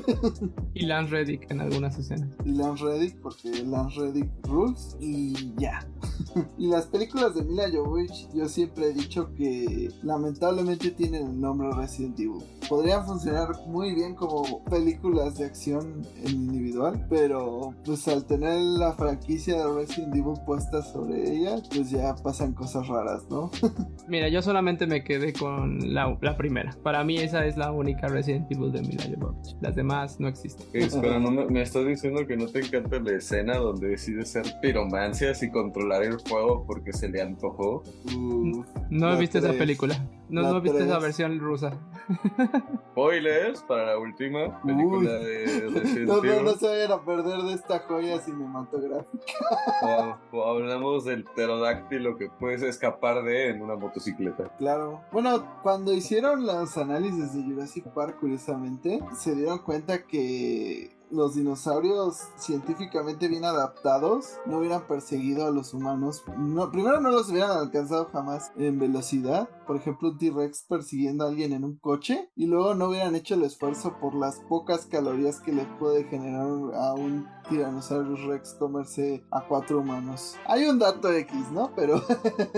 y 0.75 0.87
Lance 0.87 1.11
Reddick 1.11 1.51
en 1.51 1.61
algunas 1.61 1.99
escenas. 1.99 2.31
Y 2.45 2.53
Lance 2.53 2.85
Reddick, 2.85 3.21
porque 3.21 3.65
Lance 3.65 4.01
Reddick 4.01 4.31
rules. 4.47 4.97
Y 5.01 5.55
ya. 5.57 5.87
y 6.59 6.69
las 6.69 6.87
películas 6.87 7.35
de 7.35 7.45
Mila 7.53 7.69
Jovovich, 7.71 8.33
yo 8.33 8.49
siempre 8.49 8.87
he 8.87 8.93
dicho 8.95 9.35
que 9.35 9.91
lamentablemente 10.03 10.91
tienen 10.91 11.27
el 11.27 11.39
nombre 11.39 11.69
Resident 11.77 12.19
Evil. 12.19 12.43
Podrían 12.67 13.05
funcionar 13.05 13.49
muy 13.67 13.95
bien 13.95 14.15
como 14.15 14.65
películas 14.65 15.37
de 15.37 15.45
acción 15.45 16.01
en 16.25 16.31
individual, 16.31 17.07
pero 17.11 17.75
pues 17.85 18.09
al 18.09 18.25
tener 18.25 18.59
la 18.59 18.95
franquicia 18.95 19.59
de 19.59 19.71
Resident 19.71 20.15
Evil 20.15 20.33
puesta 20.47 20.81
sobre 20.81 21.31
ella, 21.31 21.57
pues 21.75 21.91
ya 21.91 22.15
pasan 22.15 22.55
cosas 22.55 22.89
raras, 22.89 23.25
¿no? 23.29 23.51
Mira, 24.09 24.31
yo 24.31 24.41
solamente 24.41 24.87
me 24.87 25.05
quedé 25.05 25.35
con 25.35 25.93
la, 25.93 26.17
primera. 26.39 26.75
Para 26.83 27.05
mí 27.05 27.19
esa 27.19 27.45
es 27.45 27.59
la 27.59 27.71
única 27.71 28.09
Resident 28.09 28.51
Evil 28.51 28.73
de 28.73 28.81
Mila 28.81 29.05
Jovovich. 29.15 29.57
Las 29.61 29.77
demás 29.77 30.19
no 30.19 30.29
existen. 30.29 30.67
Espera, 30.73 31.19
¿no 31.19 31.31
me, 31.31 31.45
me, 31.45 31.61
estás 31.61 31.85
diciendo 31.87 32.27
que 32.27 32.35
no 32.35 32.47
te 32.47 32.61
encanta 32.61 32.99
la 32.99 33.13
escena 33.13 33.59
donde 33.59 33.89
decide 33.89 34.25
ser 34.25 34.47
piromancias 34.63 35.43
y 35.43 35.51
controlar 35.51 36.03
el 36.03 36.19
fuego 36.19 36.65
porque 36.67 36.95
se 36.95 37.11
le 37.11 37.21
antojó? 37.43 37.83
no 38.91 39.19
viste 39.19 39.39
esa 39.39 39.53
película. 39.53 39.97
No, 40.29 40.43
no 40.43 40.61
viste 40.61 40.85
esa 40.85 40.99
versión 40.99 41.39
rusa. 41.41 41.77
Spoilers 42.93 43.63
para 43.63 43.87
la 43.87 43.99
última 43.99 44.63
película 44.63 45.13
de 45.13 45.71
Resident 45.75 46.09
no, 46.09 46.23
no, 46.23 46.43
no 46.43 46.53
se 46.55 46.69
vayan 46.69 46.93
a 46.93 47.05
perder 47.05 47.43
de 47.43 47.55
esta 47.55 47.81
joya 47.81 48.21
cinematográfica. 48.21 50.19
o, 50.33 50.45
hablamos 50.45 51.05
del 51.05 51.25
pterodáctilo 51.25 52.17
que 52.17 52.29
puedes 52.29 52.63
escapar 52.63 53.23
de 53.25 53.51
en 53.51 53.63
una 53.63 53.77
motocicleta. 53.77 54.55
Claro. 54.57 55.01
Bueno, 55.13 55.45
cuando 55.63 55.93
hicieron 55.93 56.47
los 56.47 56.77
análisis 56.77 57.35
de 57.35 57.43
Jurassic 57.43 57.87
Park, 57.89 58.19
curiosamente, 58.21 59.01
se 59.17 59.35
dieron 59.35 59.59
cuenta 59.59 60.07
que 60.07 60.92
los 61.13 61.35
dinosaurios 61.35 62.29
científicamente 62.37 63.29
bien 63.29 63.45
adaptados 63.45 64.39
no 64.47 64.59
hubieran 64.59 64.87
perseguido 64.87 65.47
a 65.47 65.51
los 65.51 65.75
humanos. 65.75 66.25
No, 66.39 66.71
primero 66.71 67.01
no 67.01 67.11
los 67.11 67.29
hubieran 67.31 67.51
alcanzado 67.51 68.09
jamás 68.13 68.51
en 68.57 68.79
velocidad. 68.79 69.49
Por 69.73 69.81
ejemplo, 69.81 70.11
un 70.11 70.19
T-Rex 70.19 70.67
persiguiendo 70.69 71.25
a 71.25 71.29
alguien 71.29 71.55
en 71.55 71.65
un 71.65 71.79
coche. 71.79 72.29
Y 72.37 72.47
luego 72.47 72.75
no 72.75 72.91
hubieran 72.91 73.15
hecho 73.15 73.37
el 73.37 73.43
esfuerzo 73.45 73.97
por 74.03 74.15
las 74.15 74.39
pocas 74.41 74.85
calorías 74.85 75.41
que 75.41 75.51
le 75.51 75.65
puede 75.79 76.05
generar 76.05 76.43
a 76.75 76.93
un 76.93 77.27
Tyrannosaurus 77.49 78.23
Rex 78.25 78.55
comerse 78.59 79.25
a 79.31 79.41
cuatro 79.49 79.79
humanos. 79.79 80.37
Hay 80.45 80.65
un 80.65 80.79
dato 80.79 81.11
X, 81.11 81.51
¿no? 81.53 81.73
Pero. 81.75 82.03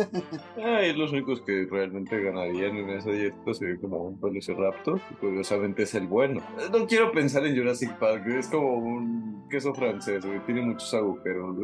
Ay, 0.57 0.92
los 0.96 1.12
únicos 1.12 1.40
que 1.42 1.68
realmente 1.70 2.20
ganarían 2.20 2.79
en 2.79 2.90
esa 2.90 3.12
dieta 3.12 3.55
sería 3.55 3.81
como 3.81 4.03
un 4.03 4.20
Velociraptor. 4.20 5.00
Y 5.12 5.14
curiosamente 5.14 5.85
es 5.85 5.94
el 5.94 6.09
bueno. 6.09 6.42
No 6.72 6.85
quiero 6.88 7.12
pensar 7.12 7.46
en 7.46 7.57
Jurassic 7.57 7.96
Park. 7.96 8.27
Es 8.27 8.48
como 8.48 8.74
un 8.77 9.46
queso 9.48 9.72
francés, 9.72 10.24
Tiene 10.46 10.62
muchos 10.62 10.92
agujeros, 10.92 11.57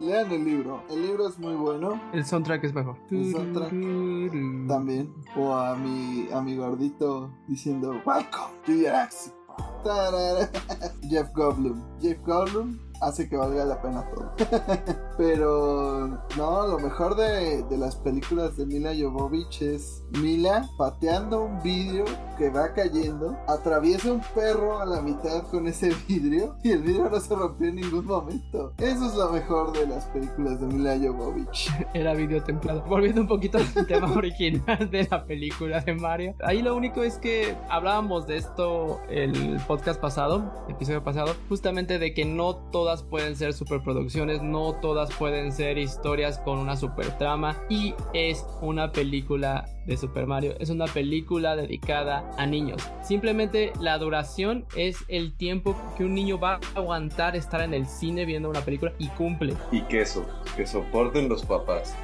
Lean 0.00 0.30
el 0.30 0.44
libro. 0.44 0.82
El 0.90 1.02
libro 1.02 1.28
es 1.28 1.38
muy 1.38 1.54
bueno. 1.54 2.00
El 2.12 2.24
soundtrack 2.24 2.62
es 2.64 2.74
mejor. 2.74 2.96
El 3.10 3.32
soundtrack 3.32 3.70
también. 4.68 5.12
O 5.36 5.52
a 5.54 5.74
mi, 5.74 6.28
a 6.32 6.40
mi 6.40 6.56
gordito 6.56 7.30
diciendo 7.48 8.00
Welcome 8.06 8.54
to 8.64 8.72
Jurassic 8.72 9.34
Jeff 11.10 11.32
Goldblum. 11.34 11.82
Jeff 12.00 12.20
Goldblum 12.22 12.78
hace 13.00 13.28
que 13.28 13.36
valga 13.36 13.64
la 13.64 13.80
pena 13.80 14.04
todo. 14.10 14.32
Pero 15.18 16.08
no, 16.36 16.66
lo 16.66 16.78
mejor 16.78 17.16
de, 17.16 17.62
de, 17.64 17.78
las 17.78 17.96
películas 17.96 18.56
de 18.56 18.66
Mila 18.66 18.92
Jovovich 18.98 19.62
es 19.62 20.02
Mila 20.20 20.68
pateando 20.76 21.42
un 21.42 21.60
vidrio 21.62 22.04
que 22.36 22.50
va 22.50 22.72
cayendo, 22.72 23.36
atraviesa 23.48 24.12
un 24.12 24.20
perro 24.34 24.80
a 24.80 24.86
la 24.86 25.00
mitad 25.00 25.42
con 25.50 25.66
ese 25.66 25.92
vidrio 26.08 26.56
y 26.62 26.70
el 26.70 26.82
vidrio 26.82 27.10
no 27.10 27.20
se 27.20 27.34
rompió 27.34 27.68
en 27.68 27.76
ningún 27.76 28.06
momento. 28.06 28.74
Eso 28.78 29.06
es 29.06 29.14
lo 29.14 29.30
mejor 29.30 29.72
de 29.72 29.86
las 29.86 30.04
películas 30.06 30.60
de 30.60 30.66
Mila 30.66 30.96
Jovovich. 30.96 31.70
Era 31.94 32.14
video 32.14 32.42
templado. 32.42 32.82
Volviendo 32.82 33.22
un 33.22 33.28
poquito 33.28 33.58
al 33.58 33.86
tema 33.86 34.12
original 34.12 34.90
de 34.90 35.08
la 35.10 35.24
película 35.24 35.80
de 35.80 35.94
Mario. 35.94 36.34
Ahí 36.44 36.62
lo 36.62 36.76
único 36.76 37.02
es 37.02 37.18
que 37.18 37.56
hablábamos 37.68 38.26
de 38.26 38.36
esto 38.36 39.00
el 39.08 39.60
podcast 39.66 40.00
pasado, 40.00 40.64
episodio 40.68 41.02
pasado, 41.02 41.34
justamente 41.48 41.98
de 41.98 42.14
que 42.14 42.24
no 42.24 42.56
todas 42.56 42.87
pueden 42.96 43.36
ser 43.36 43.52
superproducciones, 43.52 44.42
no 44.42 44.74
todas 44.80 45.12
pueden 45.14 45.52
ser 45.52 45.78
historias 45.78 46.38
con 46.38 46.58
una 46.58 46.76
super 46.76 47.16
trama 47.18 47.56
y 47.68 47.94
es 48.14 48.44
una 48.62 48.90
película 48.92 49.68
de 49.88 49.96
Super 49.96 50.26
Mario 50.26 50.54
es 50.60 50.70
una 50.70 50.84
película 50.86 51.56
dedicada 51.56 52.30
a 52.36 52.46
niños. 52.46 52.80
Simplemente 53.02 53.72
la 53.80 53.98
duración 53.98 54.66
es 54.76 54.98
el 55.08 55.32
tiempo 55.32 55.74
que 55.96 56.04
un 56.04 56.14
niño 56.14 56.38
va 56.38 56.60
a 56.74 56.78
aguantar 56.78 57.34
estar 57.34 57.62
en 57.62 57.74
el 57.74 57.86
cine 57.86 58.26
viendo 58.26 58.50
una 58.50 58.60
película 58.60 58.92
y 58.98 59.08
cumple. 59.08 59.54
Y 59.72 59.80
queso, 59.82 60.26
que 60.56 60.66
soporten 60.66 61.28
los 61.28 61.44
papás. 61.44 61.96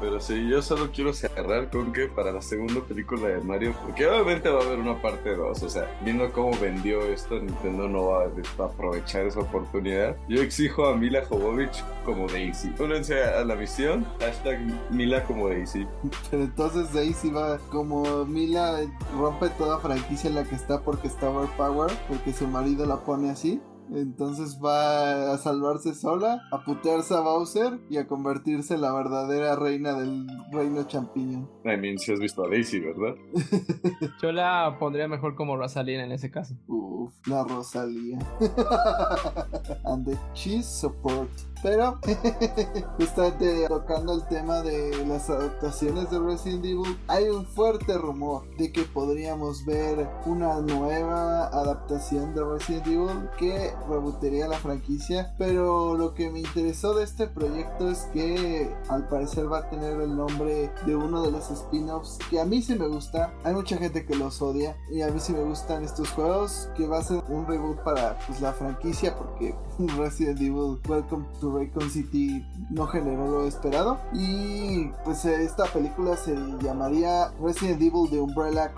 Pero 0.00 0.20
sí, 0.20 0.48
yo 0.48 0.60
solo 0.60 0.90
quiero 0.90 1.12
cerrar 1.12 1.70
con 1.70 1.92
que 1.92 2.08
para 2.08 2.32
la 2.32 2.42
segunda 2.42 2.80
película 2.80 3.28
de 3.28 3.40
Mario, 3.40 3.72
porque 3.84 4.04
obviamente 4.06 4.48
va 4.48 4.60
a 4.60 4.66
haber 4.66 4.80
una 4.80 5.00
parte 5.00 5.36
2, 5.36 5.62
o 5.62 5.68
sea, 5.68 5.88
viendo 6.04 6.32
cómo 6.32 6.58
vendió 6.58 7.02
esto, 7.04 7.38
Nintendo 7.38 7.88
no 7.88 8.06
va 8.06 8.24
a 8.24 8.64
aprovechar 8.64 9.26
esa 9.26 9.40
oportunidad. 9.40 10.16
Yo 10.28 10.42
exijo 10.42 10.86
a 10.86 10.96
Mila 10.96 11.24
Jovovich 11.24 11.84
como 12.04 12.26
Daisy. 12.26 12.72
Únense 12.80 13.22
a 13.22 13.44
la 13.44 13.54
misión, 13.54 14.04
hashtag 14.18 14.58
Mila 14.90 15.22
como 15.22 15.48
Daisy. 15.48 15.86
Entonces 16.32 16.92
Daisy 16.92 17.30
va 17.30 17.58
como 17.70 18.24
Mila 18.24 18.80
rompe 19.16 19.48
toda 19.50 19.78
franquicia 19.78 20.28
en 20.28 20.36
la 20.36 20.44
que 20.44 20.54
está 20.54 20.80
porque 20.82 21.08
está 21.08 21.30
overpower, 21.30 21.92
porque 22.08 22.32
su 22.32 22.46
marido 22.46 22.86
la 22.86 23.04
pone 23.04 23.30
así. 23.30 23.60
Entonces 23.92 24.58
va 24.64 25.32
a 25.34 25.38
salvarse 25.38 25.94
sola, 25.94 26.42
a 26.50 26.64
putearse 26.64 27.14
a 27.14 27.20
Bowser 27.20 27.78
y 27.90 27.98
a 27.98 28.06
convertirse 28.06 28.74
en 28.74 28.80
la 28.80 28.92
verdadera 28.92 29.56
reina 29.56 29.92
del 29.92 30.26
reino 30.52 30.84
champiñón. 30.84 31.50
I 31.64 31.76
mean, 31.76 31.98
si 31.98 32.12
has 32.12 32.18
visto 32.18 32.44
a 32.44 32.48
Daisy, 32.48 32.80
¿verdad? 32.80 33.14
Yo 34.22 34.32
la 34.32 34.76
pondría 34.78 35.06
mejor 35.06 35.34
como 35.34 35.56
Rosalina 35.56 36.04
en 36.04 36.12
ese 36.12 36.30
caso. 36.30 36.54
Uf, 36.66 37.12
la 37.26 37.44
Rosalía. 37.44 38.18
And 39.84 40.06
the 40.06 40.18
cheese 40.32 40.66
support. 40.66 41.30
Pero, 41.64 41.98
justamente 42.98 43.66
tocando 43.68 44.12
el 44.12 44.28
tema 44.28 44.60
de 44.60 45.06
las 45.06 45.30
adaptaciones 45.30 46.10
de 46.10 46.18
Resident 46.18 46.62
Evil, 46.62 46.98
hay 47.08 47.24
un 47.30 47.46
fuerte 47.46 47.96
rumor 47.96 48.42
de 48.58 48.70
que 48.70 48.82
podríamos 48.82 49.64
ver 49.64 50.06
una 50.26 50.60
nueva 50.60 51.46
adaptación 51.46 52.34
de 52.34 52.44
Resident 52.44 52.86
Evil 52.86 53.30
que 53.38 53.72
rebootaría 53.88 54.46
la 54.46 54.58
franquicia. 54.58 55.34
Pero 55.38 55.96
lo 55.96 56.12
que 56.12 56.28
me 56.28 56.40
interesó 56.40 56.92
de 56.92 57.04
este 57.04 57.28
proyecto 57.28 57.88
es 57.88 58.00
que 58.12 58.70
al 58.90 59.08
parecer 59.08 59.50
va 59.50 59.60
a 59.60 59.70
tener 59.70 59.98
el 60.02 60.14
nombre 60.14 60.70
de 60.84 60.96
uno 60.96 61.22
de 61.22 61.30
los 61.30 61.50
spin-offs 61.50 62.18
que 62.28 62.40
a 62.40 62.44
mí 62.44 62.60
sí 62.60 62.74
me 62.74 62.88
gusta. 62.88 63.32
Hay 63.42 63.54
mucha 63.54 63.78
gente 63.78 64.04
que 64.04 64.16
los 64.16 64.42
odia 64.42 64.76
y 64.90 65.00
a 65.00 65.08
mí 65.08 65.18
sí 65.18 65.32
me 65.32 65.44
gustan 65.44 65.82
estos 65.82 66.10
juegos. 66.10 66.68
Que 66.76 66.86
va 66.86 66.98
a 66.98 67.02
ser 67.02 67.22
un 67.30 67.46
reboot 67.46 67.78
para 67.78 68.18
pues, 68.26 68.42
la 68.42 68.52
franquicia 68.52 69.16
porque 69.16 69.54
Resident 69.96 70.42
Evil 70.42 70.78
Welcome 70.86 71.24
to 71.40 71.53
Raycon 71.54 71.90
City 71.90 72.44
no 72.70 72.86
generó 72.86 73.26
lo 73.28 73.46
esperado. 73.46 73.98
Y 74.12 74.88
pues 75.04 75.24
esta 75.24 75.64
película 75.66 76.16
se 76.16 76.34
llamaría 76.62 77.32
Resident 77.40 77.80
Evil 77.80 78.10
de 78.10 78.20
Umbrella 78.20 78.72